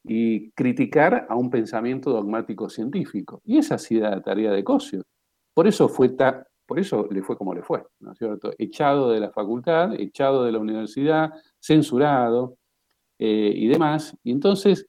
y 0.04 0.50
criticar 0.52 1.26
a 1.28 1.36
un 1.36 1.50
pensamiento 1.50 2.10
dogmático 2.10 2.68
científico. 2.68 3.40
Y 3.44 3.58
esa 3.58 3.76
ha 3.76 3.78
sido 3.78 4.10
la 4.10 4.20
tarea 4.20 4.52
de 4.52 4.64
Cosio. 4.64 5.02
Por 5.54 5.66
eso, 5.66 5.88
fue 5.88 6.14
por 6.66 6.78
eso 6.78 7.08
le 7.10 7.22
fue 7.22 7.36
como 7.36 7.54
le 7.54 7.62
fue, 7.62 7.84
¿no 8.00 8.12
es 8.12 8.18
cierto? 8.18 8.52
Echado 8.58 9.10
de 9.10 9.20
la 9.20 9.30
facultad, 9.30 9.94
echado 10.00 10.44
de 10.44 10.52
la 10.52 10.58
universidad, 10.58 11.30
censurado 11.60 12.56
eh, 13.18 13.52
y 13.54 13.68
demás. 13.68 14.16
Y 14.24 14.32
entonces, 14.32 14.88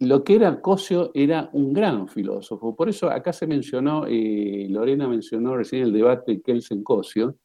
lo 0.00 0.24
que 0.24 0.34
era 0.34 0.60
Cosio 0.60 1.10
era 1.14 1.48
un 1.52 1.72
gran 1.72 2.08
filósofo. 2.08 2.74
Por 2.74 2.88
eso 2.88 3.10
acá 3.10 3.32
se 3.32 3.46
mencionó, 3.46 4.06
eh, 4.06 4.66
Lorena 4.70 5.06
mencionó 5.06 5.56
recién 5.56 5.82
el 5.82 5.92
debate 5.92 6.42
Kelsen-Cosio. 6.42 7.36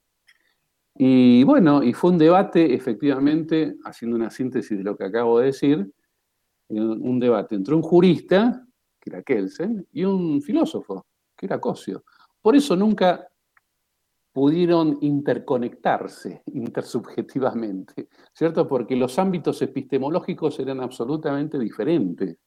Y 0.97 1.43
bueno, 1.43 1.83
y 1.83 1.91
fue 1.91 2.11
un 2.11 2.17
debate, 2.17 2.73
efectivamente, 2.73 3.75
haciendo 3.83 4.15
una 4.15 4.29
síntesis 4.29 4.77
de 4.77 4.83
lo 4.85 4.95
que 4.95 5.03
acabo 5.03 5.39
de 5.39 5.47
decir, 5.47 5.91
un 6.69 7.19
debate 7.19 7.55
entre 7.55 7.75
un 7.75 7.81
jurista, 7.81 8.65
que 8.99 9.09
era 9.09 9.23
Kelsen, 9.23 9.87
y 9.91 10.03
un 10.03 10.41
filósofo, 10.41 11.05
que 11.35 11.45
era 11.45 11.59
Cosio. 11.59 12.03
Por 12.41 12.55
eso 12.55 12.75
nunca 12.75 13.27
pudieron 14.35 14.97
interconectarse 14.99 16.43
intersubjetivamente, 16.53 18.09
¿cierto? 18.33 18.67
Porque 18.67 18.97
los 18.97 19.17
ámbitos 19.17 19.61
epistemológicos 19.61 20.59
eran 20.59 20.81
absolutamente 20.81 21.57
diferentes. 21.57 22.37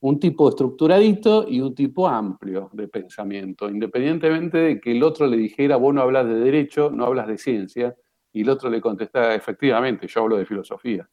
Un 0.00 0.20
tipo 0.20 0.50
estructuradito 0.50 1.48
y 1.48 1.60
un 1.62 1.74
tipo 1.74 2.06
amplio 2.06 2.68
de 2.74 2.86
pensamiento, 2.88 3.70
independientemente 3.70 4.58
de 4.58 4.80
que 4.80 4.92
el 4.92 5.02
otro 5.02 5.26
le 5.26 5.38
dijera, 5.38 5.76
vos 5.76 5.94
no 5.94 6.02
hablas 6.02 6.26
de 6.26 6.34
derecho, 6.34 6.90
no 6.90 7.06
hablas 7.06 7.28
de 7.28 7.38
ciencia, 7.38 7.96
y 8.30 8.42
el 8.42 8.50
otro 8.50 8.68
le 8.68 8.80
contestaba, 8.80 9.34
efectivamente, 9.34 10.06
yo 10.08 10.20
hablo 10.20 10.36
de 10.36 10.44
filosofía. 10.44 11.08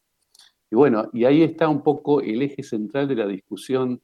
Y 0.71 0.75
bueno, 0.75 1.09
y 1.13 1.25
ahí 1.25 1.41
está 1.43 1.67
un 1.67 1.81
poco 1.81 2.21
el 2.21 2.41
eje 2.41 2.63
central 2.63 3.07
de 3.07 3.15
la 3.15 3.27
discusión 3.27 4.01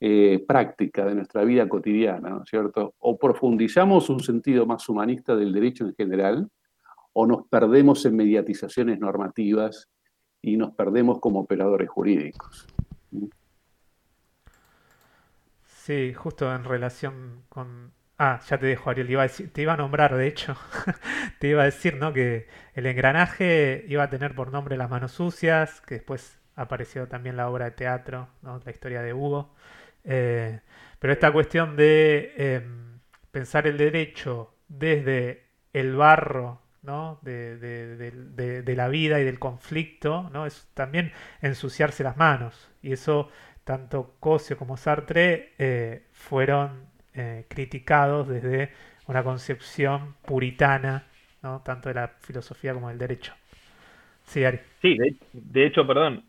eh, 0.00 0.44
práctica 0.46 1.06
de 1.06 1.14
nuestra 1.14 1.44
vida 1.44 1.68
cotidiana, 1.68 2.30
¿no 2.30 2.42
es 2.42 2.50
cierto? 2.50 2.94
O 2.98 3.16
profundizamos 3.16 4.10
un 4.10 4.20
sentido 4.20 4.66
más 4.66 4.88
humanista 4.88 5.36
del 5.36 5.52
derecho 5.52 5.84
en 5.86 5.94
general, 5.94 6.50
o 7.12 7.26
nos 7.26 7.46
perdemos 7.46 8.04
en 8.04 8.16
mediatizaciones 8.16 8.98
normativas 8.98 9.88
y 10.40 10.56
nos 10.56 10.74
perdemos 10.74 11.20
como 11.20 11.40
operadores 11.40 11.88
jurídicos. 11.88 12.66
Sí, 15.66 16.12
justo 16.14 16.52
en 16.54 16.64
relación 16.64 17.42
con 17.48 17.92
Ah, 18.24 18.38
ya 18.48 18.56
te 18.56 18.66
dejo, 18.66 18.88
Ariel. 18.88 19.08
te 19.52 19.62
iba 19.62 19.72
a 19.72 19.76
nombrar, 19.76 20.14
de 20.14 20.28
hecho. 20.28 20.56
te 21.40 21.48
iba 21.48 21.62
a 21.62 21.64
decir, 21.64 21.96
¿no? 21.96 22.12
Que 22.12 22.46
el 22.72 22.86
engranaje 22.86 23.84
iba 23.88 24.04
a 24.04 24.10
tener 24.10 24.36
por 24.36 24.52
nombre 24.52 24.76
Las 24.76 24.88
manos 24.90 25.10
sucias, 25.10 25.80
que 25.80 25.96
después 25.96 26.38
apareció 26.54 27.08
también 27.08 27.36
la 27.36 27.48
obra 27.50 27.64
de 27.64 27.70
teatro, 27.72 28.28
¿no? 28.42 28.60
La 28.64 28.70
historia 28.70 29.02
de 29.02 29.12
Hugo. 29.12 29.56
Eh, 30.04 30.60
pero 31.00 31.12
esta 31.12 31.32
cuestión 31.32 31.74
de 31.74 32.32
em, 32.36 33.00
pensar 33.32 33.66
el 33.66 33.76
derecho 33.76 34.54
desde 34.68 35.48
el 35.72 35.96
barro, 35.96 36.62
¿no? 36.82 37.18
De, 37.22 38.74
la 38.76 38.86
vida 38.86 39.18
y 39.18 39.24
del 39.24 39.40
conflicto, 39.40 40.30
¿no? 40.32 40.46
Es 40.46 40.68
también 40.74 41.12
ensuciarse 41.40 42.04
las 42.04 42.16
manos. 42.16 42.70
Y 42.82 42.92
eso 42.92 43.30
tanto 43.64 44.14
Cosio 44.20 44.56
como 44.56 44.76
Sartre 44.76 45.54
eh, 45.58 46.06
fueron 46.12 46.91
eh, 47.14 47.44
criticados 47.48 48.28
desde 48.28 48.70
una 49.06 49.22
concepción 49.22 50.14
puritana, 50.24 51.04
¿no? 51.42 51.60
tanto 51.64 51.88
de 51.88 51.96
la 51.96 52.08
filosofía 52.20 52.72
como 52.72 52.88
del 52.88 52.98
derecho. 52.98 53.34
Sí, 54.24 54.44
Ari. 54.44 54.60
Sí, 54.80 54.96
de, 55.32 55.66
hecho, 55.66 55.86
perdón, 55.86 56.24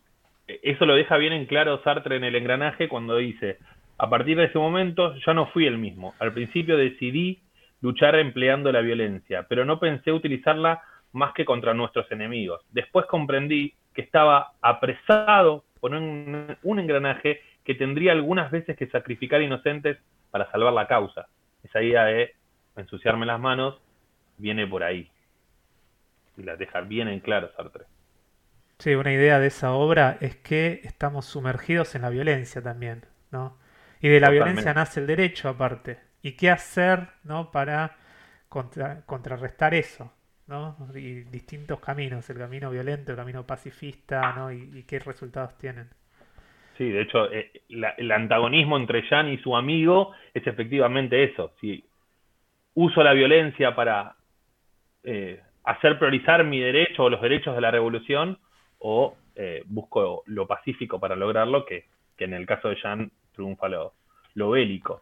eso 0.47 0.85
lo 0.85 0.95
deja 0.95 1.17
bien 1.17 1.33
en 1.33 1.45
claro 1.45 1.81
Sartre 1.83 2.17
en 2.17 2.23
el 2.23 2.35
engranaje 2.35 2.89
cuando 2.89 3.17
dice, 3.17 3.59
a 3.97 4.09
partir 4.09 4.37
de 4.37 4.45
ese 4.45 4.57
momento 4.57 5.15
ya 5.25 5.33
no 5.33 5.47
fui 5.47 5.67
el 5.67 5.77
mismo. 5.77 6.15
Al 6.19 6.33
principio 6.33 6.75
decidí 6.75 7.39
luchar 7.81 8.15
empleando 8.15 8.71
la 8.71 8.81
violencia, 8.81 9.45
pero 9.47 9.65
no 9.65 9.79
pensé 9.79 10.11
utilizarla 10.11 10.81
más 11.11 11.33
que 11.33 11.45
contra 11.45 11.73
nuestros 11.73 12.11
enemigos. 12.11 12.61
Después 12.71 13.05
comprendí 13.05 13.73
que 13.93 14.01
estaba 14.01 14.53
apresado 14.61 15.63
por 15.79 15.93
un, 15.93 16.57
un 16.63 16.79
engranaje 16.79 17.41
que 17.63 17.75
tendría 17.75 18.11
algunas 18.11 18.51
veces 18.51 18.75
que 18.75 18.87
sacrificar 18.87 19.41
inocentes 19.41 19.97
para 20.33 20.49
salvar 20.49 20.73
la 20.73 20.87
causa. 20.87 21.27
Esa 21.63 21.83
idea 21.83 22.05
de 22.05 22.33
ensuciarme 22.75 23.27
las 23.27 23.39
manos 23.39 23.79
viene 24.39 24.65
por 24.65 24.83
ahí. 24.83 25.11
Y 26.35 26.41
la 26.41 26.55
deja 26.55 26.81
bien 26.81 27.07
en 27.07 27.19
claro 27.19 27.51
Sartre. 27.55 27.85
Sí, 28.79 28.95
una 28.95 29.13
idea 29.13 29.37
de 29.37 29.45
esa 29.45 29.73
obra 29.73 30.17
es 30.21 30.35
que 30.37 30.81
estamos 30.85 31.27
sumergidos 31.27 31.93
en 31.93 32.01
la 32.01 32.09
violencia 32.09 32.63
también, 32.63 33.05
¿no? 33.29 33.59
Y 34.01 34.09
de 34.09 34.19
la 34.19 34.31
violencia 34.31 34.73
nace 34.73 35.01
el 35.01 35.05
derecho 35.05 35.49
aparte. 35.49 35.99
¿Y 36.23 36.31
qué 36.31 36.49
hacer, 36.49 37.09
¿no? 37.23 37.51
Para 37.51 37.97
contrarrestar 38.49 39.75
eso, 39.75 40.11
¿no? 40.47 40.75
Y 40.95 41.25
distintos 41.25 41.79
caminos, 41.79 42.27
el 42.31 42.39
camino 42.39 42.71
violento, 42.71 43.11
el 43.11 43.17
camino 43.17 43.45
pacifista, 43.45 44.33
¿no? 44.33 44.51
Y, 44.51 44.81
qué 44.87 44.97
resultados 44.97 45.59
tienen. 45.59 45.91
Sí, 46.77 46.89
de 46.89 47.01
hecho, 47.01 47.31
eh, 47.31 47.51
el 47.69 48.11
antagonismo 48.11 48.77
entre 48.77 49.03
Jan 49.03 49.29
y 49.29 49.37
su 49.37 49.55
amigo 49.55 50.11
es 50.33 50.45
efectivamente 50.47 51.23
eso. 51.23 51.51
Si 51.61 51.83
uso 52.73 53.03
la 53.03 53.13
violencia 53.13 53.75
para 53.75 54.15
eh, 55.03 55.39
hacer 55.63 55.99
priorizar 55.99 56.43
mi 56.43 56.59
derecho 56.59 57.03
o 57.03 57.09
los 57.09 57.21
derechos 57.21 57.55
de 57.55 57.61
la 57.61 57.71
revolución, 57.71 58.39
o 58.79 59.15
eh, 59.35 59.63
busco 59.65 60.23
lo 60.25 60.47
pacífico 60.47 60.99
para 60.99 61.15
lograrlo, 61.15 61.65
que, 61.65 61.85
en 62.17 62.33
el 62.33 62.45
caso 62.45 62.69
de 62.69 62.77
Jan 62.77 63.11
triunfa 63.33 63.67
lo, 63.67 63.93
lo 64.35 64.51
bélico. 64.51 65.01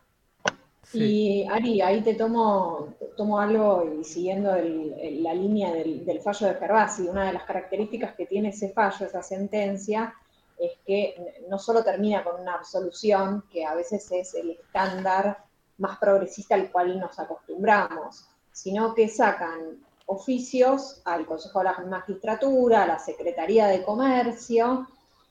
Y 0.93 1.45
Ari, 1.49 1.81
ahí 1.81 2.01
te 2.01 2.15
tomo, 2.15 2.95
tomo 3.15 3.39
algo 3.39 3.99
y 3.99 4.03
siguiendo 4.03 4.51
la 4.51 5.33
línea 5.33 5.71
del, 5.71 6.19
fallo 6.23 6.47
de 6.47 6.55
Gervasi, 6.55 7.03
una 7.03 7.27
de 7.27 7.33
las 7.33 7.43
características 7.43 8.15
que 8.15 8.25
tiene 8.25 8.49
ese 8.49 8.69
fallo, 8.69 9.05
esa 9.05 9.21
sentencia, 9.21 10.13
es 10.61 10.73
que 10.85 11.43
no 11.49 11.57
solo 11.57 11.83
termina 11.83 12.23
con 12.23 12.39
una 12.39 12.53
absolución, 12.53 13.43
que 13.51 13.65
a 13.65 13.73
veces 13.73 14.11
es 14.11 14.35
el 14.35 14.51
estándar 14.51 15.43
más 15.79 15.97
progresista 15.97 16.53
al 16.55 16.71
cual 16.71 16.99
nos 16.99 17.17
acostumbramos, 17.17 18.27
sino 18.51 18.93
que 18.93 19.07
sacan 19.07 19.83
oficios 20.05 21.01
al 21.05 21.25
Consejo 21.25 21.59
de 21.59 21.65
la 21.65 21.79
Magistratura, 21.79 22.83
a 22.83 22.87
la 22.87 22.99
Secretaría 22.99 23.67
de 23.67 23.83
Comercio, 23.83 24.87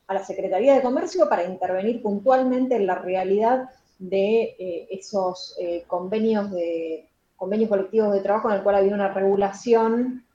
a 0.09 0.15
la 0.15 0.24
Secretaría 0.24 0.74
de 0.74 0.82
Comercio 0.82 1.28
para 1.28 1.44
intervenir 1.44 2.02
puntualmente 2.02 2.74
en 2.74 2.86
la 2.86 2.97
realidad 2.97 3.70
de 4.01 4.57
eh, 4.59 4.89
esos 4.90 5.55
eh, 5.61 5.85
convenios 5.86 6.51
de 6.51 7.07
convenios 7.36 7.70
colectivos 7.70 8.12
de 8.12 8.20
trabajo 8.20 8.51
en 8.51 8.57
el 8.57 8.62
cual 8.62 8.77
había 8.77 8.94
una 8.94 9.12
regulación 9.12 10.27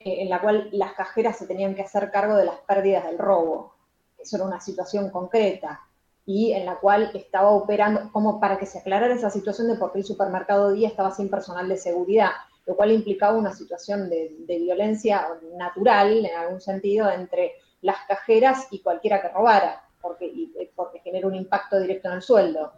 eh, 0.00 0.22
en 0.22 0.30
la 0.30 0.40
cual 0.40 0.68
las 0.72 0.94
cajeras 0.94 1.38
se 1.38 1.46
tenían 1.46 1.74
que 1.74 1.82
hacer 1.82 2.10
cargo 2.10 2.36
de 2.36 2.46
las 2.46 2.58
pérdidas 2.60 3.04
del 3.04 3.18
robo. 3.18 3.74
Eso 4.22 4.44
una 4.44 4.60
situación 4.60 5.10
concreta 5.10 5.80
y 6.26 6.52
en 6.52 6.66
la 6.66 6.76
cual 6.76 7.10
estaba 7.14 7.50
operando, 7.50 8.10
como 8.12 8.38
para 8.38 8.58
que 8.58 8.66
se 8.66 8.78
aclarara 8.78 9.14
esa 9.14 9.30
situación 9.30 9.68
de 9.68 9.74
por 9.74 9.92
qué 9.92 9.98
el 9.98 10.04
supermercado 10.04 10.70
Día 10.72 10.88
estaba 10.88 11.10
sin 11.10 11.28
personal 11.28 11.68
de 11.68 11.76
seguridad, 11.76 12.30
lo 12.66 12.76
cual 12.76 12.92
implicaba 12.92 13.36
una 13.36 13.52
situación 13.52 14.08
de, 14.08 14.36
violencia 14.46 15.26
natural, 15.56 16.24
en 16.24 16.36
algún 16.36 16.60
sentido, 16.60 17.10
entre 17.10 17.54
las 17.82 17.96
cajeras 18.06 18.68
y 18.70 18.80
cualquiera 18.80 19.20
que 19.20 19.28
robara 19.28 19.82
porque, 20.00 20.26
eh, 20.26 20.70
porque 20.74 21.00
genera 21.00 21.26
un 21.26 21.34
impacto 21.34 21.78
directo 21.78 22.08
en 22.08 22.14
el 22.14 22.22
sueldo. 22.22 22.72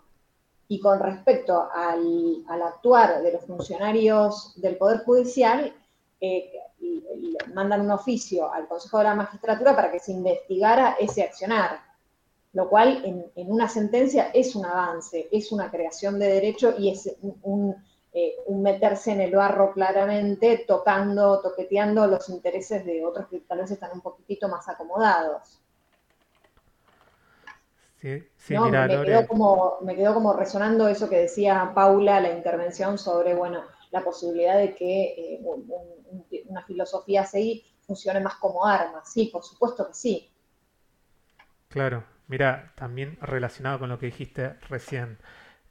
Y 0.69 0.81
con 0.81 1.01
respecto 1.01 1.69
al, 1.73 2.45
actuar 2.63 3.23
de 3.23 3.33
los 3.33 3.45
funcionarios 3.45 4.55
del 4.57 4.77
Poder 4.77 5.05
Judicial, 5.05 5.75
eh, 6.25 6.53
mandan 7.53 7.81
un 7.81 7.91
oficio 7.91 8.53
al 8.53 8.69
Consejo 8.69 8.99
de 8.99 9.05
la 9.05 9.15
Magistratura 9.17 9.75
para 9.75 9.91
que 9.91 9.99
se 9.99 10.13
investigara 10.13 10.97
ese 11.01 11.25
accionar, 11.25 11.81
lo 12.53 12.69
cual 12.69 13.03
en, 13.35 13.51
una 13.51 13.69
sentencia 13.69 14.31
es 14.33 14.55
un 14.55 14.65
avance, 14.65 15.29
es 15.33 15.51
una 15.51 15.69
creación 15.69 16.21
de 16.21 16.29
derecho 16.29 16.75
y 16.79 16.91
es 16.91 17.13
un, 17.43 17.75
eh, 18.13 18.37
un, 18.47 18.63
meterse 18.63 19.11
en 19.11 19.21
el 19.21 19.35
barro 19.35 19.73
claramente, 19.73 20.65
tocando, 20.65 21.41
toqueteando 21.41 22.07
los 22.07 22.29
intereses 22.29 22.85
de 22.85 23.05
otros 23.05 23.27
que 23.29 23.41
tal 23.41 23.59
vez 23.59 23.73
están 23.73 23.91
un 23.93 24.01
poquitito 24.01 24.49
más 24.49 24.69
acomodados. 24.69 25.59
Me, 29.01 29.05
quedó 29.05 29.27
como, 29.27 29.79
me 29.83 29.97
quedó 29.97 30.15
como 30.15 30.33
resonando 30.35 30.87
eso 30.87 31.09
que 31.09 31.19
decía 31.19 31.73
Paula, 31.75 32.21
la 32.21 32.31
intervención 32.31 32.97
sobre, 32.97 33.35
bueno, 33.35 33.63
la 33.93 34.03
posibilidad 34.03 34.59
de 34.59 34.75
que 34.75 35.03
eh, 35.05 35.41
una 36.47 36.63
filosofía 36.65 37.23
así 37.23 37.65
funcione 37.87 38.21
más 38.21 38.35
como 38.37 38.67
arma. 38.67 39.03
Sí, 39.05 39.31
por 39.33 39.43
supuesto 39.43 39.87
que 39.89 39.95
sí. 39.95 40.31
Claro, 41.69 42.05
mira, 42.29 42.73
también 42.77 43.19
relacionado 43.21 43.79
con 43.79 43.89
lo 43.89 43.99
que 43.99 44.07
dijiste 44.07 44.55
recién. 44.69 45.19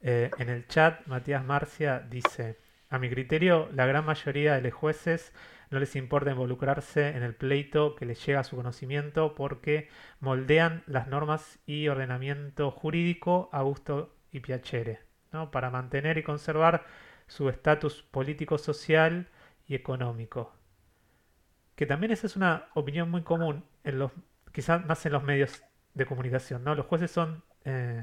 Eh, 0.00 0.30
en 0.38 0.48
el 0.48 0.66
chat, 0.66 1.06
Matías 1.06 1.44
Marcia 1.44 2.00
dice, 2.00 2.58
a 2.90 2.98
mi 2.98 3.08
criterio, 3.08 3.68
la 3.72 3.86
gran 3.86 4.04
mayoría 4.04 4.54
de 4.54 4.62
los 4.62 4.74
jueces 4.74 5.32
no 5.70 5.78
les 5.78 5.96
importa 5.96 6.32
involucrarse 6.32 7.08
en 7.08 7.22
el 7.22 7.34
pleito 7.34 7.96
que 7.96 8.04
les 8.04 8.24
llega 8.26 8.40
a 8.40 8.44
su 8.44 8.56
conocimiento 8.56 9.34
porque 9.34 9.88
moldean 10.20 10.82
las 10.86 11.08
normas 11.08 11.60
y 11.64 11.88
ordenamiento 11.88 12.70
jurídico 12.70 13.48
a 13.52 13.62
gusto 13.62 14.14
y 14.30 14.40
piacere, 14.40 15.00
¿no? 15.32 15.50
para 15.50 15.70
mantener 15.70 16.18
y 16.18 16.22
conservar 16.22 16.84
su 17.26 17.48
estatus 17.48 18.02
político, 18.02 18.58
social 18.58 19.28
económico. 19.74 20.54
Que 21.74 21.86
también 21.86 22.12
esa 22.12 22.26
es 22.26 22.36
una 22.36 22.68
opinión 22.74 23.10
muy 23.10 23.22
común, 23.22 23.64
en 23.84 23.98
los, 23.98 24.12
quizás 24.52 24.84
más 24.86 25.04
en 25.06 25.12
los 25.12 25.22
medios 25.22 25.62
de 25.94 26.06
comunicación. 26.06 26.64
¿no? 26.64 26.74
Los 26.74 26.86
jueces 26.86 27.10
son 27.10 27.42
eh, 27.64 28.02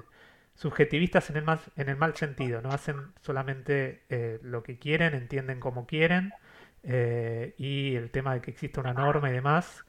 subjetivistas 0.55 1.29
en 1.29 1.37
el, 1.37 1.43
más, 1.43 1.71
en 1.75 1.89
el 1.89 1.97
mal 1.97 2.15
sentido, 2.15 2.61
no 2.61 2.69
hacen 2.69 3.13
solamente 3.21 4.03
eh, 4.09 4.39
lo 4.43 4.63
que 4.63 4.77
quieren, 4.77 5.13
entienden 5.13 5.59
como 5.59 5.85
quieren 5.85 6.33
eh, 6.83 7.55
y 7.57 7.95
el 7.95 8.11
tema 8.11 8.33
de 8.33 8.41
que 8.41 8.51
existe 8.51 8.79
una 8.79 8.93
norma 8.93 9.29
y 9.29 9.33
demás. 9.33 9.85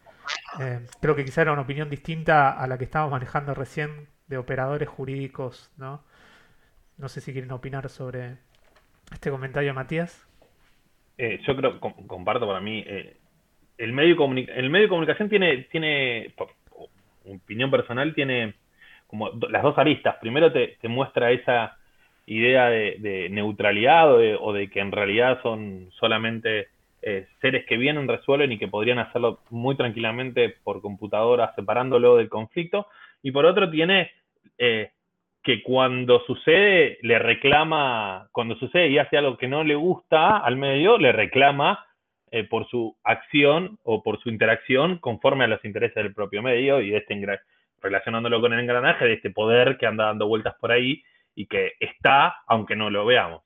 Creo 1.00 1.16
que 1.16 1.24
quizá 1.24 1.42
era 1.42 1.52
una 1.52 1.62
opinión 1.62 1.90
distinta 1.90 2.50
a 2.50 2.66
la 2.66 2.78
que 2.78 2.84
estábamos 2.84 3.12
manejando 3.12 3.54
recién 3.54 4.08
de 4.28 4.38
operadores 4.38 4.88
jurídicos, 4.88 5.70
¿no? 5.76 6.04
No 6.98 7.08
sé 7.08 7.20
si 7.20 7.32
quieren 7.32 7.50
opinar 7.50 7.88
sobre 7.88 8.38
este 9.12 9.30
comentario, 9.30 9.74
Matías. 9.74 10.29
Eh, 11.22 11.38
yo 11.46 11.54
creo, 11.54 11.78
comparto 11.78 12.46
para 12.46 12.62
mí, 12.62 12.82
el, 13.76 13.92
medio 13.92 14.16
el 14.24 14.70
medio 14.70 14.84
de 14.84 14.88
comunicación 14.88 15.28
tiene, 15.28 15.66
tiene, 15.70 16.32
opinión 17.26 17.70
personal, 17.70 18.14
tiene 18.14 18.54
como 19.06 19.28
las 19.50 19.62
dos 19.62 19.76
aristas. 19.76 20.16
Primero 20.18 20.50
te, 20.50 20.78
muestra 20.88 21.30
esa 21.30 21.76
idea 22.24 22.70
de, 22.70 23.28
neutralidad 23.30 24.14
o 24.14 24.52
de, 24.54 24.70
que 24.70 24.80
en 24.80 24.92
realidad 24.92 25.42
son 25.42 25.90
solamente 26.00 26.68
eh, 27.02 27.26
seres 27.42 27.66
que 27.66 27.76
vienen, 27.76 28.08
resuelven 28.08 28.52
y 28.52 28.58
que 28.58 28.68
podrían 28.68 28.98
hacerlo 28.98 29.40
muy 29.50 29.76
tranquilamente 29.76 30.48
por 30.64 30.80
computadora, 30.80 31.52
separándolo 31.54 32.16
del 32.16 32.30
conflicto. 32.30 32.86
Y 33.22 33.30
por 33.30 33.44
otro 33.44 33.70
tiene 33.70 34.10
eh, 34.56 34.92
que 35.42 35.62
cuando 35.62 36.20
sucede, 36.26 36.98
le 37.02 37.18
reclama, 37.18 38.28
cuando 38.32 38.56
sucede 38.56 38.88
y 38.88 38.98
hace 38.98 39.16
algo 39.16 39.38
que 39.38 39.48
no 39.48 39.64
le 39.64 39.74
gusta 39.74 40.38
al 40.38 40.56
medio, 40.56 40.98
le 40.98 41.12
reclama 41.12 41.86
eh, 42.30 42.44
por 42.44 42.68
su 42.68 42.96
acción 43.02 43.78
o 43.82 44.02
por 44.02 44.20
su 44.20 44.28
interacción 44.28 44.98
conforme 44.98 45.44
a 45.44 45.48
los 45.48 45.64
intereses 45.64 45.96
del 45.96 46.14
propio 46.14 46.42
medio 46.42 46.80
y 46.80 46.90
de 46.90 46.98
este 46.98 47.40
relacionándolo 47.80 48.40
con 48.40 48.52
el 48.52 48.60
engranaje 48.60 49.04
de 49.06 49.14
este 49.14 49.30
poder 49.30 49.78
que 49.78 49.86
anda 49.86 50.06
dando 50.06 50.28
vueltas 50.28 50.54
por 50.60 50.70
ahí 50.70 51.02
y 51.34 51.46
que 51.46 51.72
está 51.80 52.36
aunque 52.46 52.76
no 52.76 52.90
lo 52.90 53.06
veamos. 53.06 53.42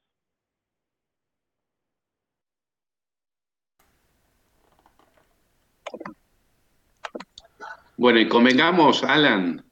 Bueno, 7.97 8.19
y 8.19 8.29
convengamos, 8.29 9.05
Alan, 9.05 9.64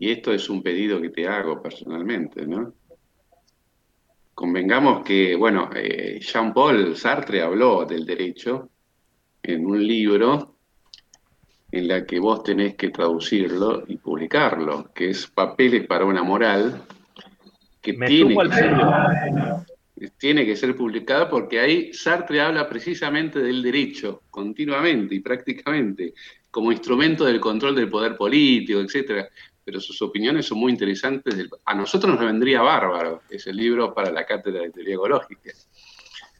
y 0.00 0.10
esto 0.10 0.32
es 0.32 0.48
un 0.48 0.62
pedido 0.62 0.98
que 0.98 1.10
te 1.10 1.28
hago 1.28 1.62
personalmente, 1.62 2.46
¿no? 2.46 2.72
Convengamos 4.34 5.04
que, 5.04 5.36
bueno, 5.36 5.68
eh, 5.76 6.18
Jean-Paul 6.22 6.96
Sartre 6.96 7.42
habló 7.42 7.84
del 7.84 8.06
derecho 8.06 8.70
en 9.42 9.66
un 9.66 9.86
libro 9.86 10.56
en 11.70 11.86
la 11.86 12.06
que 12.06 12.18
vos 12.18 12.42
tenés 12.42 12.76
que 12.76 12.88
traducirlo 12.88 13.84
y 13.88 13.98
publicarlo, 13.98 14.90
que 14.94 15.10
es 15.10 15.26
Papeles 15.26 15.86
para 15.86 16.06
una 16.06 16.22
moral, 16.22 16.82
que 17.82 17.92
tiene 17.92 18.34
que, 18.34 18.54
ser, 18.54 20.12
tiene 20.16 20.46
que 20.46 20.56
ser 20.56 20.74
publicada 20.74 21.28
porque 21.28 21.60
ahí 21.60 21.92
Sartre 21.92 22.40
habla 22.40 22.66
precisamente 22.66 23.40
del 23.40 23.62
derecho, 23.62 24.22
continuamente 24.30 25.14
y 25.14 25.20
prácticamente, 25.20 26.14
como 26.50 26.72
instrumento 26.72 27.26
del 27.26 27.38
control 27.38 27.76
del 27.76 27.90
poder 27.90 28.16
político, 28.16 28.80
etcétera. 28.80 29.28
Pero 29.70 29.80
sus 29.80 30.02
opiniones 30.02 30.46
son 30.46 30.58
muy 30.58 30.72
interesantes. 30.72 31.32
A 31.64 31.74
nosotros 31.76 32.12
nos 32.12 32.24
vendría 32.24 32.60
bárbaro 32.60 33.22
ese 33.30 33.52
libro 33.52 33.94
para 33.94 34.10
la 34.10 34.26
cátedra 34.26 34.62
de 34.62 34.70
teoría 34.70 34.94
ecológica. 34.94 35.52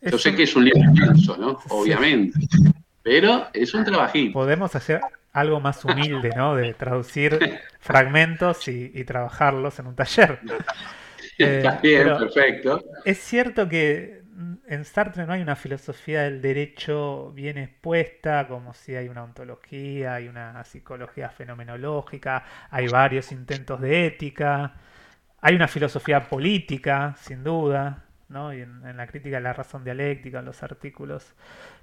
Yo 0.03 0.19
sé 0.19 0.35
que 0.35 0.43
es 0.43 0.57
un 0.57 0.65
libro 0.65 0.81
inmenso, 0.81 1.37
¿no? 1.37 1.61
Obviamente. 1.69 2.37
Pero 3.05 3.47
es 3.53 3.73
un 3.73 3.85
trabajito. 3.85 4.33
Podemos 4.33 4.75
hacer 4.75 5.01
algo 5.33 5.61
más 5.61 5.85
humilde, 5.85 6.31
¿no? 6.35 6.57
De 6.57 6.75
traducir 6.75 7.39
fragmentos 7.79 8.67
y, 8.67 9.05
trabajarlos 9.05 9.79
en 9.79 9.87
un 9.87 9.95
taller. 9.95 10.41
Está 11.39 11.79
bien, 11.81 12.09
eh, 12.09 12.17
perfecto. 12.19 12.83
Es 13.05 13.19
cierto 13.19 13.69
que 13.69 14.20
en 14.67 14.85
Sartre 14.85 15.27
no 15.27 15.33
hay 15.33 15.43
una 15.43 15.57
filosofía 15.57 16.23
del 16.23 16.41
derecho 16.41 17.31
bien 17.33 17.59
expuesta, 17.59 18.47
como 18.49 18.73
si 18.73 18.95
hay 18.95 19.09
una 19.09 19.25
ontología, 19.25 20.15
hay 20.15 20.29
una 20.29 20.63
psicología 20.65 21.29
fenomenológica, 21.31 22.45
hay 22.71 22.89
varios 22.89 23.33
intentos 23.33 23.81
de 23.81 24.07
ética, 24.07 24.75
hay 25.41 25.55
una 25.55 25.69
filosofía 25.69 26.29
política, 26.29 27.15
sin 27.19 27.45
duda, 27.45 28.05
¿no? 28.29 28.55
y 28.55 28.63
en, 28.63 28.97
la 28.97 29.07
crítica 29.07 29.37
de 29.37 29.43
la 29.43 29.53
razón 29.53 29.85
dialéctica, 29.85 30.39
en 30.39 30.47
los 30.47 30.63
artículos. 30.63 31.35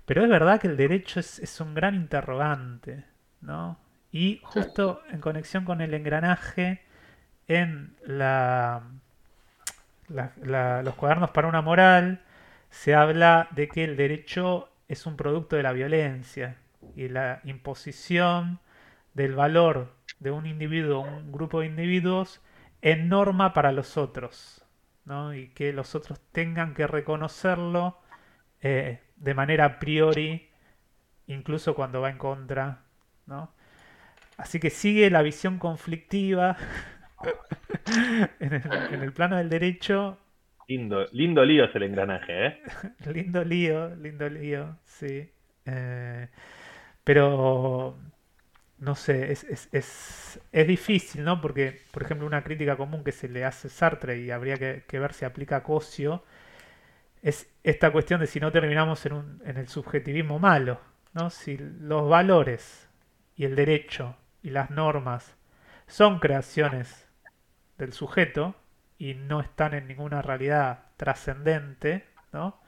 Pero 0.05 0.23
es 0.23 0.29
verdad 0.29 0.59
que 0.59 0.67
el 0.67 0.77
derecho 0.77 1.19
es, 1.19 1.61
un 1.61 1.73
gran 1.73 1.95
interrogante, 1.95 3.05
¿no? 3.41 3.77
Y 4.11 4.39
justo 4.43 5.01
en 5.11 5.19
conexión 5.19 5.65
con 5.65 5.81
el 5.81 5.93
engranaje, 5.93 6.81
en 7.47 7.95
la, 8.05 8.84
los 10.07 10.95
cuadernos 10.95 11.31
para 11.31 11.47
una 11.47 11.61
moral, 11.61 12.21
se 12.69 12.95
habla 12.95 13.48
de 13.52 13.68
que 13.68 13.84
el 13.84 13.98
derecho 13.98 14.69
es 14.88 15.06
un 15.06 15.18
producto 15.18 15.56
de 15.56 15.64
la 15.64 15.73
violencia 15.73 16.57
y 16.95 17.10
la 17.10 17.41
imposición 17.44 18.60
del 19.14 19.34
valor 19.34 19.94
de 20.19 20.31
un 20.31 20.45
individuo 20.45 20.99
o 20.99 21.02
un 21.02 21.31
grupo 21.31 21.60
de 21.60 21.68
individuos 21.68 22.41
en 22.81 23.10
norma 23.10 23.53
para 23.53 23.72
los 23.72 23.98
otros, 23.98 24.64
y 25.34 25.48
que 25.49 25.73
los 25.73 25.95
otros 25.95 26.19
tengan 26.31 26.73
que 26.73 26.85
reconocerlo 26.85 27.98
eh, 28.61 28.99
de 29.15 29.34
manera 29.34 29.65
a 29.65 29.80
priori, 29.80 30.49
incluso 31.27 31.76
cuando 31.76 32.02
va 32.02 32.10
en 32.10 32.18
contra. 32.18 32.84
Así 34.38 34.60
que 34.60 34.69
sigue 34.69 35.10
la 35.10 35.22
visión 35.22 35.60
conflictiva 35.60 36.57
en, 38.39 38.53
el, 39.02 39.14
plano 39.14 39.38
del 39.38 39.49
derecho 39.49 40.18
Lindo, 40.68 41.06
lindo 41.14 41.45
lío 41.45 41.64
es 41.65 41.76
el 41.76 41.84
engranaje, 41.84 42.45
¿eh? 42.48 42.61
lindo 43.14 43.44
lío, 43.44 43.95
lindo 43.95 44.27
lío, 44.27 44.77
sí. 44.84 45.30
Eh, 45.65 46.27
pero, 47.06 47.98
no 48.80 48.95
sé, 48.95 49.31
es, 49.31 49.45
es, 49.45 49.69
es, 49.72 50.41
es, 50.52 50.68
difícil, 50.68 51.23
¿no? 51.23 51.39
Porque, 51.39 51.84
por 51.91 52.03
ejemplo, 52.03 52.27
una 52.27 52.44
crítica 52.44 52.76
común 52.76 53.03
que 53.06 53.14
se 53.14 53.30
le 53.30 53.45
hace 53.45 53.68
a 53.68 53.72
Sartre 53.72 54.19
y 54.19 54.31
habría 54.31 54.57
que, 54.57 54.99
ver 54.99 55.14
si 55.14 55.23
aplica 55.23 55.57
a 55.57 55.64
Cosio, 55.64 56.23
es 57.22 57.49
esta 57.64 57.91
cuestión 57.91 58.19
de 58.19 58.27
si 58.27 58.41
no 58.41 58.52
terminamos 58.52 59.06
en, 59.06 59.14
un, 59.14 59.41
en 59.45 59.57
el 59.57 59.69
subjetivismo 59.69 60.38
malo, 60.38 60.81
¿no? 61.14 61.30
Si 61.30 61.57
los 61.57 62.10
valores 62.10 62.89
y 63.38 63.45
el 63.45 63.56
derecho 63.56 64.18
y 64.44 64.49
las 64.49 64.69
normas 64.69 65.38
son 65.88 66.19
creaciones 66.19 67.07
del 67.77 67.94
sujeto, 67.94 68.56
y 68.97 69.13
no 69.13 69.41
están 69.41 69.73
en 69.73 69.87
ninguna 69.87 70.21
realidad 70.21 70.85
trascendente, 70.97 72.05
¿no? 72.33 72.59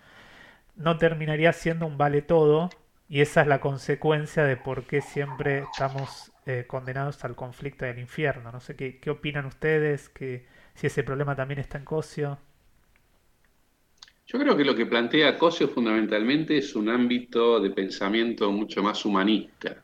no 0.75 0.97
terminaría 0.97 1.53
siendo 1.53 1.85
un 1.85 1.97
vale 1.97 2.21
todo 2.21 2.69
y 3.09 3.21
esa 3.21 3.41
es 3.41 3.47
la 3.47 3.59
consecuencia 3.59 4.43
de 4.45 4.55
por 4.55 4.85
qué 4.85 5.01
siempre 5.01 5.59
estamos 5.59 6.31
eh, 6.45 6.65
condenados 6.67 7.23
al 7.25 7.35
conflicto 7.35 7.85
del 7.85 7.99
infierno. 7.99 8.51
No 8.51 8.59
sé 8.59 8.75
qué, 8.75 8.99
qué 8.99 9.09
opinan 9.09 9.45
ustedes, 9.45 10.09
que 10.09 10.45
si 10.75 10.87
ese 10.87 11.03
problema 11.03 11.35
también 11.35 11.59
está 11.59 11.79
en 11.79 11.85
Cosio. 11.85 12.37
Yo 14.27 14.37
creo 14.37 14.55
que 14.55 14.63
lo 14.63 14.75
que 14.75 14.85
plantea 14.85 15.37
Cosio 15.37 15.67
fundamentalmente 15.67 16.57
es 16.57 16.75
un 16.75 16.87
ámbito 16.87 17.59
de 17.59 17.71
pensamiento 17.71 18.51
mucho 18.51 18.83
más 18.83 19.03
humanista 19.03 19.83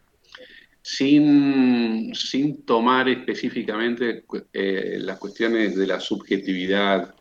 sin, 0.85 2.13
sin 2.13 2.63
tomar 2.63 3.09
específicamente 3.09 4.23
eh, 4.53 4.97
las 4.99 5.17
cuestiones 5.17 5.75
de 5.75 5.87
la 5.87 5.99
subjetividad, 5.99 7.15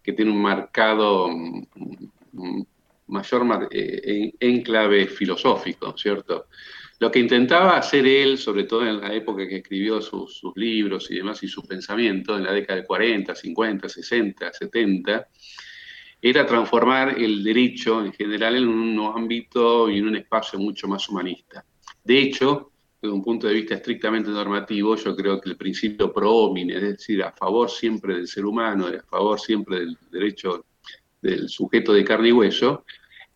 que 0.00 0.12
tiene 0.12 0.30
un 0.30 0.40
marcado 0.40 1.28
mm, 1.28 2.62
mayor 3.08 3.68
eh, 3.72 4.32
enclave 4.38 5.08
filosófico, 5.08 5.98
¿cierto? 5.98 6.46
Lo 7.00 7.10
que 7.10 7.18
intentaba 7.18 7.76
hacer 7.76 8.06
él, 8.06 8.38
sobre 8.38 8.64
todo 8.64 8.86
en 8.86 9.00
la 9.00 9.12
época 9.12 9.48
que 9.48 9.56
escribió 9.56 10.00
sus, 10.00 10.38
sus 10.38 10.52
libros 10.54 11.10
y 11.10 11.16
demás, 11.16 11.42
y 11.42 11.48
su 11.48 11.66
pensamiento, 11.66 12.36
en 12.36 12.44
la 12.44 12.52
década 12.52 12.78
de 12.78 12.86
40, 12.86 13.34
50, 13.34 13.88
60, 13.88 14.52
70, 14.52 15.28
era 16.22 16.46
transformar 16.46 17.18
el 17.18 17.42
derecho 17.42 18.04
en 18.04 18.12
general 18.12 18.54
en 18.54 18.68
un 18.68 19.12
ámbito 19.12 19.90
y 19.90 19.98
en 19.98 20.06
un 20.06 20.14
espacio 20.14 20.56
mucho 20.60 20.86
más 20.86 21.08
humanista. 21.08 21.64
De 22.04 22.20
hecho, 22.20 22.70
desde 23.00 23.14
un 23.14 23.22
punto 23.22 23.46
de 23.46 23.54
vista 23.54 23.74
estrictamente 23.76 24.30
normativo, 24.30 24.96
yo 24.96 25.14
creo 25.14 25.40
que 25.40 25.50
el 25.50 25.56
principio 25.56 26.12
pro 26.12 26.32
homine, 26.32 26.74
es 26.76 26.82
decir, 26.82 27.22
a 27.22 27.32
favor 27.32 27.70
siempre 27.70 28.16
del 28.16 28.26
ser 28.26 28.44
humano, 28.44 28.88
a 28.88 29.02
favor 29.04 29.38
siempre 29.38 29.80
del 29.80 29.96
derecho 30.10 30.64
del 31.22 31.48
sujeto 31.48 31.92
de 31.92 32.04
carne 32.04 32.28
y 32.28 32.32
hueso, 32.32 32.84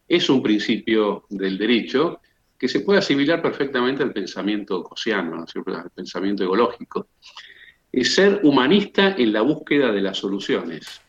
es 0.08 0.28
un 0.28 0.42
principio 0.42 1.26
del 1.30 1.56
derecho 1.56 2.20
que 2.58 2.68
se 2.68 2.80
puede 2.80 2.98
asimilar 2.98 3.40
perfectamente 3.40 4.02
al 4.02 4.12
pensamiento 4.12 4.82
cosiano, 4.82 5.44
al 5.66 5.90
pensamiento 5.90 6.44
ecológico. 6.44 7.08
Es 7.90 8.14
ser 8.14 8.40
humanista 8.42 9.14
en 9.16 9.32
la 9.32 9.42
búsqueda 9.42 9.92
de 9.92 10.00
las 10.00 10.18
soluciones. 10.18 11.00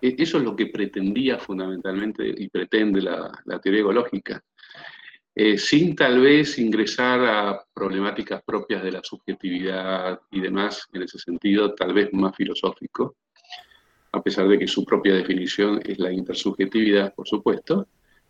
E-, 0.00 0.16
eso 0.18 0.38
es 0.38 0.44
lo 0.44 0.54
que 0.54 0.66
pretendía 0.66 1.38
fundamentalmente 1.38 2.26
y 2.26 2.48
pretende 2.48 3.00
la 3.00 3.60
teoría 3.60 3.80
ecológica. 3.80 4.42
Eh, 5.40 5.56
sin 5.56 5.94
tal 5.94 6.18
vez 6.18 6.58
ingresar 6.58 7.20
a 7.24 7.64
problemáticas 7.72 8.42
propias 8.42 8.82
de 8.82 8.90
la 8.90 9.00
subjetividad 9.04 10.18
y 10.32 10.40
demás, 10.40 10.88
en 10.92 11.02
ese 11.02 11.16
sentido, 11.16 11.74
tal 11.74 11.94
vez 11.94 12.12
más 12.12 12.34
filosófico, 12.34 13.14
a 14.10 14.20
pesar 14.20 14.48
de 14.48 14.58
que 14.58 14.66
su 14.66 14.84
propia 14.84 15.14
definición 15.14 15.80
es 15.84 15.96
la 16.00 16.12
intersubjetividad, 16.12 17.14
por 17.14 17.28
supuesto, 17.28 17.86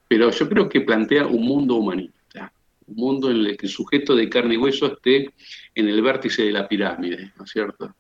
pero 0.07 0.31
yo 0.31 0.47
creo 0.51 0.69
que 0.69 0.83
plantea 0.83 1.27
un 1.27 1.47
mundo 1.47 1.77
humanista, 1.77 2.53
un 2.89 2.97
mundo 2.97 3.31
en 3.31 3.39
el 3.39 3.57
que 3.57 3.65
el 3.65 3.73
sujeto 3.73 4.15
de 4.15 4.29
carne 4.29 4.57
y 4.57 4.59
hueso 4.59 4.93
esté 4.93 5.33
en 5.75 5.89
el 5.89 6.03
vértice 6.03 6.43
de 6.43 6.53
la 6.53 6.69
pirámide, 6.69 7.33
¿no 7.39 7.45
es 7.45 7.51
cierto? 7.51 7.95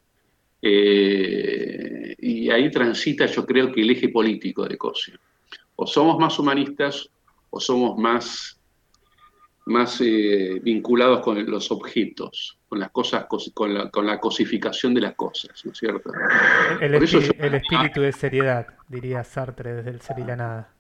Eh, 0.61 2.15
y 2.19 2.51
ahí 2.51 2.71
transita 2.71 3.25
yo 3.25 3.47
creo 3.47 3.73
que 3.73 3.81
el 3.81 3.89
eje 3.89 4.11
político 4.11 4.69
de 4.69 4.77
Cosio. 4.77 5.19
O 5.77 5.87
somos 5.87 6.19
más 6.19 6.39
humanistas 6.39 7.09
o 7.49 7.59
somos 7.59 7.97
más 7.97 8.58
más 9.69 10.01
eh, 10.01 10.61
vinculados 10.63 11.21
con 11.21 11.45
los 11.51 11.71
objetos, 11.71 12.59
con 12.69 12.81
las 12.81 12.91
cosas, 12.91 13.27
con 13.55 13.75
la, 13.75 13.91
con 13.91 14.07
la, 14.07 14.19
cosificación 14.19 14.95
de 14.95 15.03
las 15.03 15.15
cosas, 15.15 15.65
¿no 15.65 15.73
es 15.73 15.79
cierto? 15.79 16.11
El, 16.81 16.95
espíritu, 16.95 18.01
de 18.01 18.13
seriedad, 18.13 18.67
diría 18.89 19.23
Sartre 19.25 19.75
desde 19.75 19.91
el 19.91 20.01
ser 20.01 20.19
y 20.19 20.25
la 20.25 20.37
nada. 20.37 20.75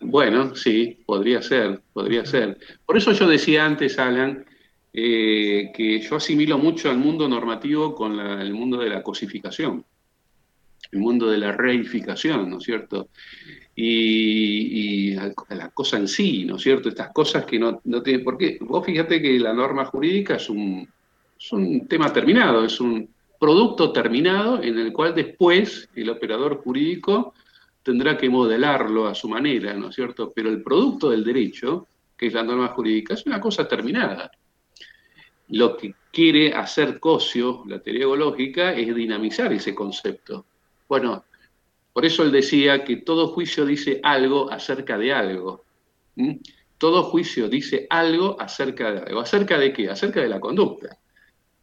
Bueno, 0.00 0.54
sí, 0.54 1.02
podría 1.06 1.42
ser, 1.42 1.80
podría 1.92 2.24
ser. 2.24 2.58
Por 2.86 2.96
eso 2.96 3.12
yo 3.12 3.26
decía 3.26 3.64
antes, 3.64 3.98
Alan, 3.98 4.44
eh, 4.92 5.70
que 5.74 6.00
yo 6.00 6.16
asimilo 6.16 6.58
mucho 6.58 6.90
al 6.90 6.98
mundo 6.98 7.28
normativo 7.28 7.94
con 7.94 8.18
el 8.20 8.52
mundo 8.52 8.78
de 8.78 8.90
la 8.90 9.02
cosificación, 9.02 9.84
el 10.92 10.98
mundo 10.98 11.30
de 11.30 11.38
la 11.38 11.52
reificación, 11.52 12.50
¿no 12.50 12.58
es 12.58 12.64
cierto? 12.64 13.08
y, 13.80 15.14
la 15.14 15.70
cosa 15.72 15.98
en 15.98 16.08
sí, 16.08 16.44
¿no 16.44 16.56
es 16.56 16.62
cierto? 16.62 16.88
Estas 16.88 17.12
cosas 17.12 17.44
que 17.44 17.60
no, 17.60 17.80
no 17.84 18.02
tienen 18.02 18.24
por 18.24 18.36
qué. 18.36 18.58
Vos 18.60 18.84
fíjate 18.84 19.22
que 19.22 19.38
la 19.38 19.52
norma 19.52 19.84
jurídica 19.84 20.34
es 20.34 20.50
un, 20.50 20.88
es 21.38 21.52
un 21.52 21.86
tema 21.86 22.12
terminado, 22.12 22.64
es 22.64 22.80
un 22.80 23.08
producto 23.38 23.92
terminado 23.92 24.60
en 24.60 24.78
el 24.78 24.92
cual 24.92 25.14
después 25.14 25.88
el 25.94 26.10
operador 26.10 26.56
jurídico 26.56 27.34
tendrá 27.84 28.16
que 28.16 28.28
modelarlo 28.28 29.06
a 29.06 29.14
su 29.14 29.28
manera, 29.28 29.74
¿no 29.74 29.90
es 29.90 29.94
cierto? 29.94 30.32
Pero 30.34 30.48
el 30.48 30.60
producto 30.60 31.10
del 31.10 31.22
derecho, 31.22 31.86
que 32.16 32.26
es 32.26 32.34
la 32.34 32.42
norma 32.42 32.68
jurídica, 32.68 33.14
es 33.14 33.26
una 33.26 33.40
cosa 33.40 33.68
terminada. 33.68 34.32
Lo 35.50 35.76
que 35.76 35.94
quiere 36.12 36.52
hacer 36.52 36.98
Cosio, 36.98 37.62
la 37.66 37.78
teoría 37.78 38.06
ecológica, 38.06 38.72
es 38.72 38.92
dinamizar 38.92 39.52
ese 39.52 39.72
concepto. 39.72 40.44
Bueno, 40.88 41.24
por 41.92 42.04
eso 42.04 42.22
él 42.22 42.32
decía 42.32 42.84
que 42.84 42.96
todo 42.96 43.28
juicio 43.28 43.66
dice 43.66 44.00
algo 44.02 44.50
acerca 44.50 44.96
de 44.96 45.12
algo. 45.12 45.64
Todo 46.78 47.02
juicio 47.04 47.48
dice 47.48 47.86
algo 47.90 48.40
acerca 48.40 48.92
de 48.92 48.98
algo. 49.00 49.20
¿Acerca 49.20 49.58
de 49.58 49.72
qué? 49.72 49.90
Acerca 49.90 50.20
de 50.20 50.28
la 50.28 50.40
conducta. 50.40 50.96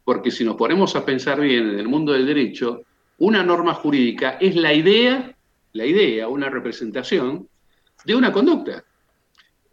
Porque 0.04 0.30
si 0.30 0.44
nos 0.44 0.56
ponemos 0.56 0.94
a 0.94 1.04
pensar 1.04 1.40
bien 1.40 1.70
en 1.70 1.78
el 1.78 1.88
mundo 1.88 2.12
del 2.12 2.26
derecho, 2.26 2.82
una 3.18 3.42
norma 3.42 3.74
jurídica 3.74 4.38
es 4.40 4.54
la 4.56 4.72
idea, 4.72 5.34
la 5.72 5.86
idea, 5.86 6.28
una 6.28 6.48
representación 6.48 7.48
de 8.04 8.14
una 8.14 8.30
conducta. 8.30 8.84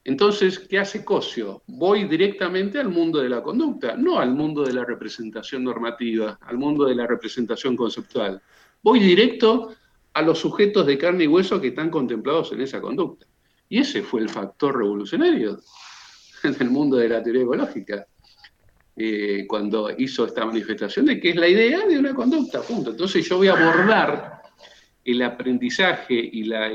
Entonces, 0.05 0.59
¿qué 0.59 0.79
hace 0.79 1.05
Cosio? 1.05 1.61
Voy 1.67 2.05
directamente 2.05 2.79
al 2.79 2.89
mundo 2.89 3.19
de 3.19 3.29
la 3.29 3.41
conducta, 3.41 3.95
no 3.95 4.19
al 4.19 4.33
mundo 4.33 4.63
de 4.63 4.73
la 4.73 4.83
representación 4.83 5.63
normativa, 5.63 6.39
al 6.41 6.57
mundo 6.57 6.85
de 6.85 6.95
la 6.95 7.07
representación 7.07 7.75
conceptual. 7.77 8.41
Voy 8.83 8.99
directo 8.99 9.73
a 10.13 10.21
los 10.21 10.39
sujetos 10.39 10.85
de 10.85 10.97
carne 10.97 11.23
y 11.23 11.27
hueso 11.27 11.59
que 11.59 11.69
están 11.69 11.89
contemplados 11.89 12.51
en 12.51 12.61
esa 12.61 12.81
conducta. 12.81 13.25
Y 13.69 13.79
ese 13.79 14.03
fue 14.03 14.21
el 14.21 14.29
factor 14.29 14.77
revolucionario 14.77 15.59
en 16.43 16.55
el 16.59 16.69
mundo 16.69 16.97
de 16.97 17.09
la 17.09 17.23
teoría 17.23 17.43
ecológica, 17.43 18.05
eh, 18.95 19.45
cuando 19.47 19.89
hizo 19.97 20.25
esta 20.25 20.45
manifestación 20.45 21.07
de 21.07 21.19
que 21.19 21.29
es 21.29 21.35
la 21.35 21.47
idea 21.47 21.87
de 21.87 21.97
una 21.97 22.13
conducta, 22.13 22.61
punto. 22.61 22.91
Entonces 22.91 23.27
yo 23.27 23.37
voy 23.37 23.47
a 23.47 23.53
abordar 23.53 24.43
el 25.03 25.21
aprendizaje 25.21 26.13
y 26.13 26.43
la, 26.43 26.69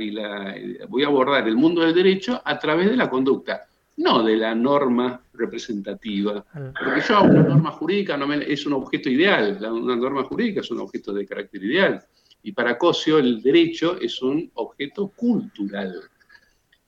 voy 0.89 1.05
a 1.05 1.07
abordar 1.07 1.47
el 1.47 1.57
mundo 1.57 1.83
del 1.83 1.95
derecho 1.95 2.43
a 2.45 2.59
través 2.59 2.91
de 2.91 2.97
la 2.97 3.09
conducta, 3.09 3.68
no 3.99 4.23
de 4.23 4.37
la 4.37 4.55
norma 4.55 5.21
representativa. 5.35 6.45
Porque 6.53 7.01
yo 7.07 7.23
una 7.23 7.43
norma 7.43 7.71
jurídica 7.73 8.17
no 8.17 8.33
es 8.33 8.67
un 8.67 8.73
objeto 8.73 9.11
ideal, 9.11 9.59
una 9.71 9.97
norma 9.97 10.25
jurídica 10.25 10.61
es 10.61 10.71
un 10.71 10.81
objeto 10.81 11.13
de 11.13 11.27
carácter 11.27 11.63
ideal. 11.63 12.03
Y 12.43 12.53
para 12.53 12.79
Cosio 12.79 13.19
el 13.19 13.43
derecho 13.43 13.99
es 14.01 14.23
un 14.23 14.51
objeto 14.55 15.09
cultural 15.09 16.01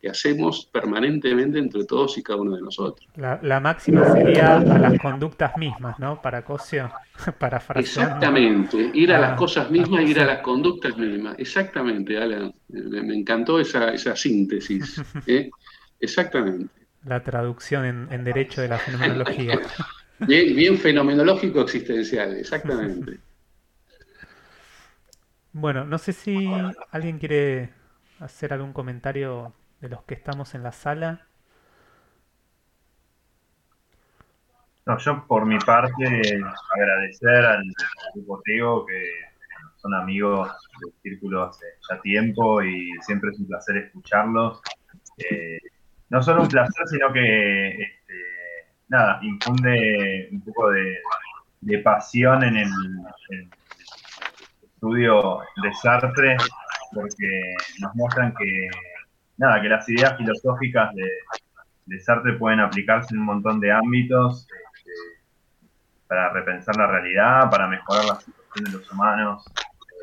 que 0.00 0.08
hacemos 0.08 0.64
permanentemente 0.72 1.58
entre 1.58 1.84
todos 1.84 2.16
y 2.16 2.22
cada 2.22 2.40
uno 2.40 2.56
de 2.56 2.62
nosotros. 2.62 3.06
La, 3.16 3.60
máxima 3.60 4.10
sería 4.12 4.56
a 4.56 4.78
las 4.78 4.98
conductas 4.98 5.54
mismas, 5.58 5.98
¿no? 5.98 6.22
Para 6.22 6.42
Cosio, 6.42 6.90
para 7.38 7.62
Exactamente, 7.74 8.90
ir 8.94 9.12
a 9.12 9.18
las 9.18 9.32
ah, 9.32 9.36
cosas 9.36 9.70
mismas, 9.70 10.08
ir 10.08 10.20
a 10.20 10.24
las 10.24 10.38
conductas 10.38 10.96
mismas. 10.96 11.34
Exactamente, 11.38 12.16
Alan. 12.16 12.54
Me, 12.68 13.14
encantó 13.14 13.60
esa, 13.60 14.16
síntesis. 14.16 15.02
¿eh? 15.26 15.50
Exactamente. 15.98 16.79
La 17.04 17.22
traducción 17.22 18.08
en, 18.10 18.24
derecho 18.24 18.60
de 18.60 18.68
la 18.68 18.78
fenomenología. 18.78 19.58
Bien, 20.18 20.54
bien 20.54 20.76
fenomenológico 20.76 21.62
existencial, 21.62 22.36
exactamente. 22.36 23.18
Bueno, 25.52 25.86
no 25.86 25.96
sé 25.96 26.12
si 26.12 26.46
alguien 26.90 27.18
quiere 27.18 27.70
hacer 28.18 28.52
algún 28.52 28.74
comentario 28.74 29.54
de 29.80 29.88
los 29.88 30.02
que 30.04 30.12
estamos 30.12 30.54
en 30.54 30.62
la 30.62 30.72
sala. 30.72 31.26
No, 34.86 34.98
yo 34.98 35.24
por 35.26 35.46
mi 35.46 35.58
parte 35.58 36.04
agradecer 36.76 37.44
al 37.46 37.62
grupo 38.14 38.42
Tego 38.44 38.86
que 38.86 39.10
son 39.76 39.94
amigos 39.94 40.50
del 40.80 40.92
círculo 41.02 41.44
hace 41.44 41.66
ya 41.88 42.00
tiempo 42.00 42.62
y 42.62 42.90
siempre 43.00 43.30
es 43.30 43.38
un 43.38 43.46
placer 43.46 43.76
escucharlos. 43.78 44.60
Eh, 45.18 45.58
no 46.10 46.22
solo 46.22 46.42
un 46.42 46.48
placer, 46.48 46.86
sino 46.88 47.12
que 47.12 47.68
este, 47.68 48.14
nada, 48.88 49.20
infunde 49.22 50.28
un 50.32 50.40
poco 50.42 50.70
de, 50.70 51.78
pasión 51.78 52.42
en 52.42 52.56
el, 52.56 52.70
estudio 54.62 55.40
de 55.62 55.72
Sartre, 55.74 56.36
porque 56.92 57.54
nos 57.80 57.94
muestran 57.94 58.34
que, 58.34 58.68
nada, 59.36 59.60
que 59.62 59.68
las 59.68 59.88
ideas 59.88 60.16
filosóficas 60.16 60.90
de, 60.94 62.00
Sartre 62.00 62.34
pueden 62.34 62.60
aplicarse 62.60 63.14
en 63.14 63.20
un 63.20 63.26
montón 63.26 63.60
de 63.60 63.72
ámbitos 63.72 64.46
este, 64.74 64.92
para 66.06 66.30
repensar 66.32 66.76
la 66.76 66.86
realidad, 66.86 67.50
para 67.50 67.66
mejorar 67.66 68.04
la 68.04 68.14
situación 68.20 68.64
de 68.64 68.70
los 68.72 68.92
humanos, 68.92 69.44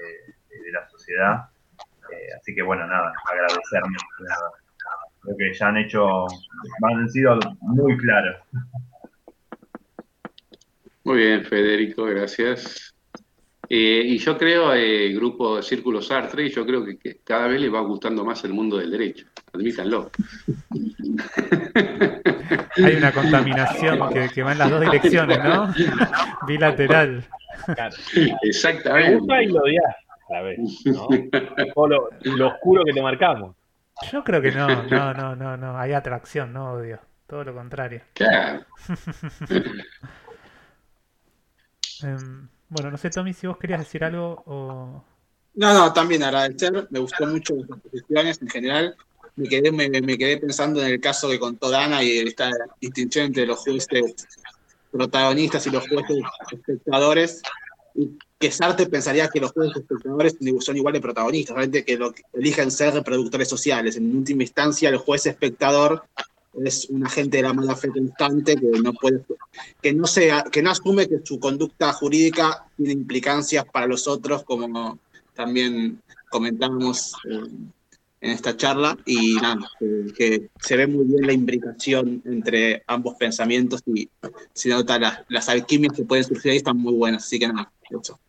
eh, 0.04 0.34
de 0.50 0.72
la 0.72 0.88
sociedad. 0.90 1.50
Eh, 2.12 2.30
así 2.38 2.54
que 2.54 2.62
bueno, 2.62 2.86
nada, 2.88 3.14
agradecerme. 3.26 3.98
Creo 5.28 5.38
que 5.38 5.54
ya 5.54 5.68
han 5.68 5.78
hecho, 5.78 6.26
han 6.84 7.10
sido 7.10 7.38
muy 7.60 7.98
claros. 7.98 8.38
Muy 11.04 11.18
bien, 11.18 11.44
Federico, 11.44 12.06
gracias. 12.06 12.96
Eh, 13.68 14.04
y 14.06 14.18
yo 14.20 14.38
creo, 14.38 14.72
el 14.72 15.12
eh, 15.12 15.14
grupo 15.14 15.62
Círculo 15.62 16.02
Sartre, 16.02 16.46
y 16.46 16.50
yo 16.50 16.66
creo 16.66 16.86
que, 16.86 17.20
cada 17.26 17.48
vez 17.48 17.60
le 17.60 17.68
va 17.68 17.82
gustando 17.82 18.24
más 18.24 18.42
el 18.46 18.54
mundo 18.54 18.78
del 18.78 18.90
derecho, 18.90 19.26
admítanlo. 19.52 20.12
Hay 22.78 22.96
una 22.96 23.12
contaminación 23.12 24.00
que, 24.34 24.44
va 24.44 24.54
en 24.54 24.58
las 24.60 24.70
dos 24.70 24.80
direcciones, 24.80 25.44
¿no? 25.44 25.74
Bilateral. 26.48 27.22
Exactamente. 28.44 29.10
Me 29.10 29.18
gusta 29.18 29.44
y 29.44 29.48
lo 29.48 29.60
odias 29.60 29.96
a 30.30 30.34
la 30.34 30.42
vez, 30.42 30.60
¿no? 30.86 31.10
O 31.76 31.86
lo, 31.86 32.10
oscuro 32.48 32.86
que 32.86 32.94
te 32.94 33.02
marcamos. 33.02 33.58
Yo 34.12 34.24
creo 34.24 34.42
que 34.42 34.52
no, 34.52 34.84
no, 34.84 35.14
no, 35.14 35.36
no, 35.36 35.58
no. 35.58 35.78
Hay 35.78 35.94
atracción, 35.94 36.54
no 36.54 36.74
odio. 36.74 37.00
Todo 37.28 37.44
lo 37.44 37.54
contrario. 37.54 38.02
Claro. 38.14 38.66
Em, 42.04 42.48
bueno, 42.70 42.92
no 42.92 42.98
sé, 42.98 43.10
Tommy, 43.10 43.34
si 43.34 43.48
vos 43.48 43.58
querías 43.58 43.80
decir 43.80 44.04
algo 44.04 44.44
o... 44.46 45.04
No, 45.56 45.74
no, 45.74 45.92
también 45.92 46.22
agradecer. 46.22 46.88
Me 46.92 47.00
gustó 47.00 47.26
mucho 47.26 47.56
las 47.56 47.70
exposiciones 47.70 48.40
en 48.40 48.50
general. 48.50 48.96
Me 49.36 49.50
quedé, 49.50 49.72
me, 49.72 49.90
quedé 50.18 50.38
pensando 50.38 50.80
en 50.82 50.92
el 50.94 51.02
caso 51.02 51.28
que 51.28 51.40
contó 51.40 51.72
Dana 51.72 52.04
y 52.04 52.20
esta 52.20 52.52
distinción 52.80 53.26
entre 53.26 53.48
los 53.48 53.60
jueces 53.60 54.28
protagonistas 54.92 55.66
y 55.66 55.72
los 55.72 55.88
jueces 55.88 56.20
espectadores. 56.52 57.42
Y 57.96 58.18
que 58.40 58.52
Sartre 58.52 58.86
pensaría 58.86 59.30
que 59.30 59.40
los 59.40 59.52
jueces 59.52 59.78
espectadores 59.78 60.38
son 60.60 60.78
igual 60.78 60.94
de 60.94 61.02
protagonistas, 61.02 61.56
realmente 61.56 61.84
que 61.84 61.98
lo 61.98 62.14
que 62.14 62.24
eligen 62.34 62.70
ser 62.70 62.94
reproductores 62.94 63.48
sociales. 63.48 63.98
En 63.98 64.16
última 64.16 64.44
instancia, 64.44 64.90
el 64.90 64.98
juez 64.98 65.26
espectador 65.26 66.04
es 66.64 66.86
un 66.90 67.06
agente 67.06 67.38
de 67.38 67.44
la 67.44 67.54
mala 67.54 67.76
fe 67.76 67.90
constante 67.90 68.56
que 68.56 68.68
no 68.82 68.94
puede, 68.94 69.24
que 69.82 69.94
no 69.94 70.08
sea, 70.08 70.44
que 70.52 70.62
no 70.62 70.72
asume 70.72 71.08
que 71.08 71.20
su 71.24 71.40
conducta 71.40 71.94
jurídica 71.94 72.66
tiene 72.76 72.94
implicancias 72.94 73.66
para 73.66 73.88
los 73.88 74.08
otros, 74.08 74.44
como 74.44 75.00
también 75.34 76.02
comentábamos 76.30 77.14
eh, 77.30 77.44
en 78.22 78.32
esta 78.32 78.58
charla, 78.58 78.98
y 79.06 79.36
nada, 79.36 79.70
que, 80.16 80.50
se 80.60 80.76
ve 80.76 80.88
muy 80.88 81.06
bien 81.06 81.28
la 81.28 81.34
imbricación 81.34 82.22
entre 82.26 82.84
ambos 82.88 83.16
pensamientos 83.16 83.82
y 83.86 84.10
se 84.54 84.70
nota 84.70 85.24
las, 85.30 85.50
alquimias 85.50 85.94
que 85.94 86.04
pueden 86.04 86.24
surgir 86.24 86.52
ahí 86.52 86.58
están 86.58 86.78
muy 86.78 86.94
buenas, 86.94 87.24
así 87.24 87.38
que 87.38 87.48
nada, 87.48 87.72
eso. 87.90 88.20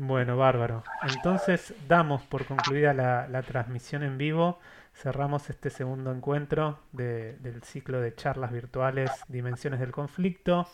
Bueno, 0.00 0.36
bárbaro. 0.36 0.84
Entonces 1.02 1.74
damos 1.88 2.22
por 2.22 2.46
concluida 2.46 2.94
la 2.94 3.42
transmisión 3.42 4.02
en 4.04 4.16
vivo 4.16 4.58
cerramos 4.98 5.48
este 5.48 5.70
segundo 5.70 6.12
encuentro 6.12 6.80
del 6.92 7.62
ciclo 7.62 8.00
de 8.00 8.14
charlas 8.14 8.50
virtuales 8.52 9.10
Dimensiones 9.28 9.78
del 9.80 9.92
Conflicto, 9.92 10.66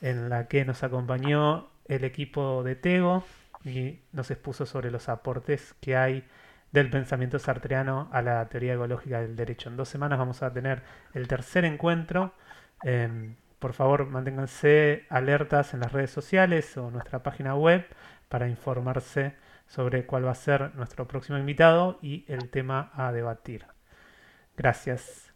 en 0.00 0.28
la 0.28 0.48
que 0.48 0.64
nos 0.64 0.82
acompañó 0.82 1.68
el 1.86 2.04
equipo 2.04 2.62
de 2.64 2.74
Tego 2.74 3.24
y 3.64 4.00
nos 4.12 4.30
expuso 4.32 4.66
sobre 4.66 4.90
los 4.90 5.08
aportes 5.08 5.74
que 5.80 5.96
hay 5.96 6.24
del 6.72 6.90
pensamiento 6.90 7.38
sartreano 7.38 8.08
a 8.12 8.20
la 8.22 8.48
teoría 8.48 8.74
ecológica 8.74 9.20
del 9.20 9.36
derecho. 9.36 9.68
En 9.68 9.76
dos 9.76 9.88
semanas 9.88 10.18
vamos 10.18 10.42
a 10.42 10.52
tener 10.52 10.82
el 11.14 11.28
tercer 11.28 11.64
encuentro. 11.64 12.34
Em, 12.82 13.36
por 13.60 13.74
favor, 13.74 14.06
manténganse 14.06 15.06
alertas 15.08 15.72
en 15.72 15.80
las 15.80 15.92
redes 15.92 16.10
sociales 16.10 16.76
o 16.76 16.90
nuestra 16.90 17.22
página 17.22 17.54
web 17.54 17.86
para 18.32 18.48
informarse 18.48 19.34
sobre 19.66 20.06
cuál 20.06 20.26
va 20.26 20.30
a 20.30 20.34
ser 20.34 20.74
nuestro 20.74 21.06
próximo 21.06 21.36
invitado 21.36 21.98
y 22.00 22.24
el 22.28 22.48
tema 22.48 22.90
a 22.94 23.12
debatir. 23.12 23.66
Gracias. 24.56 25.34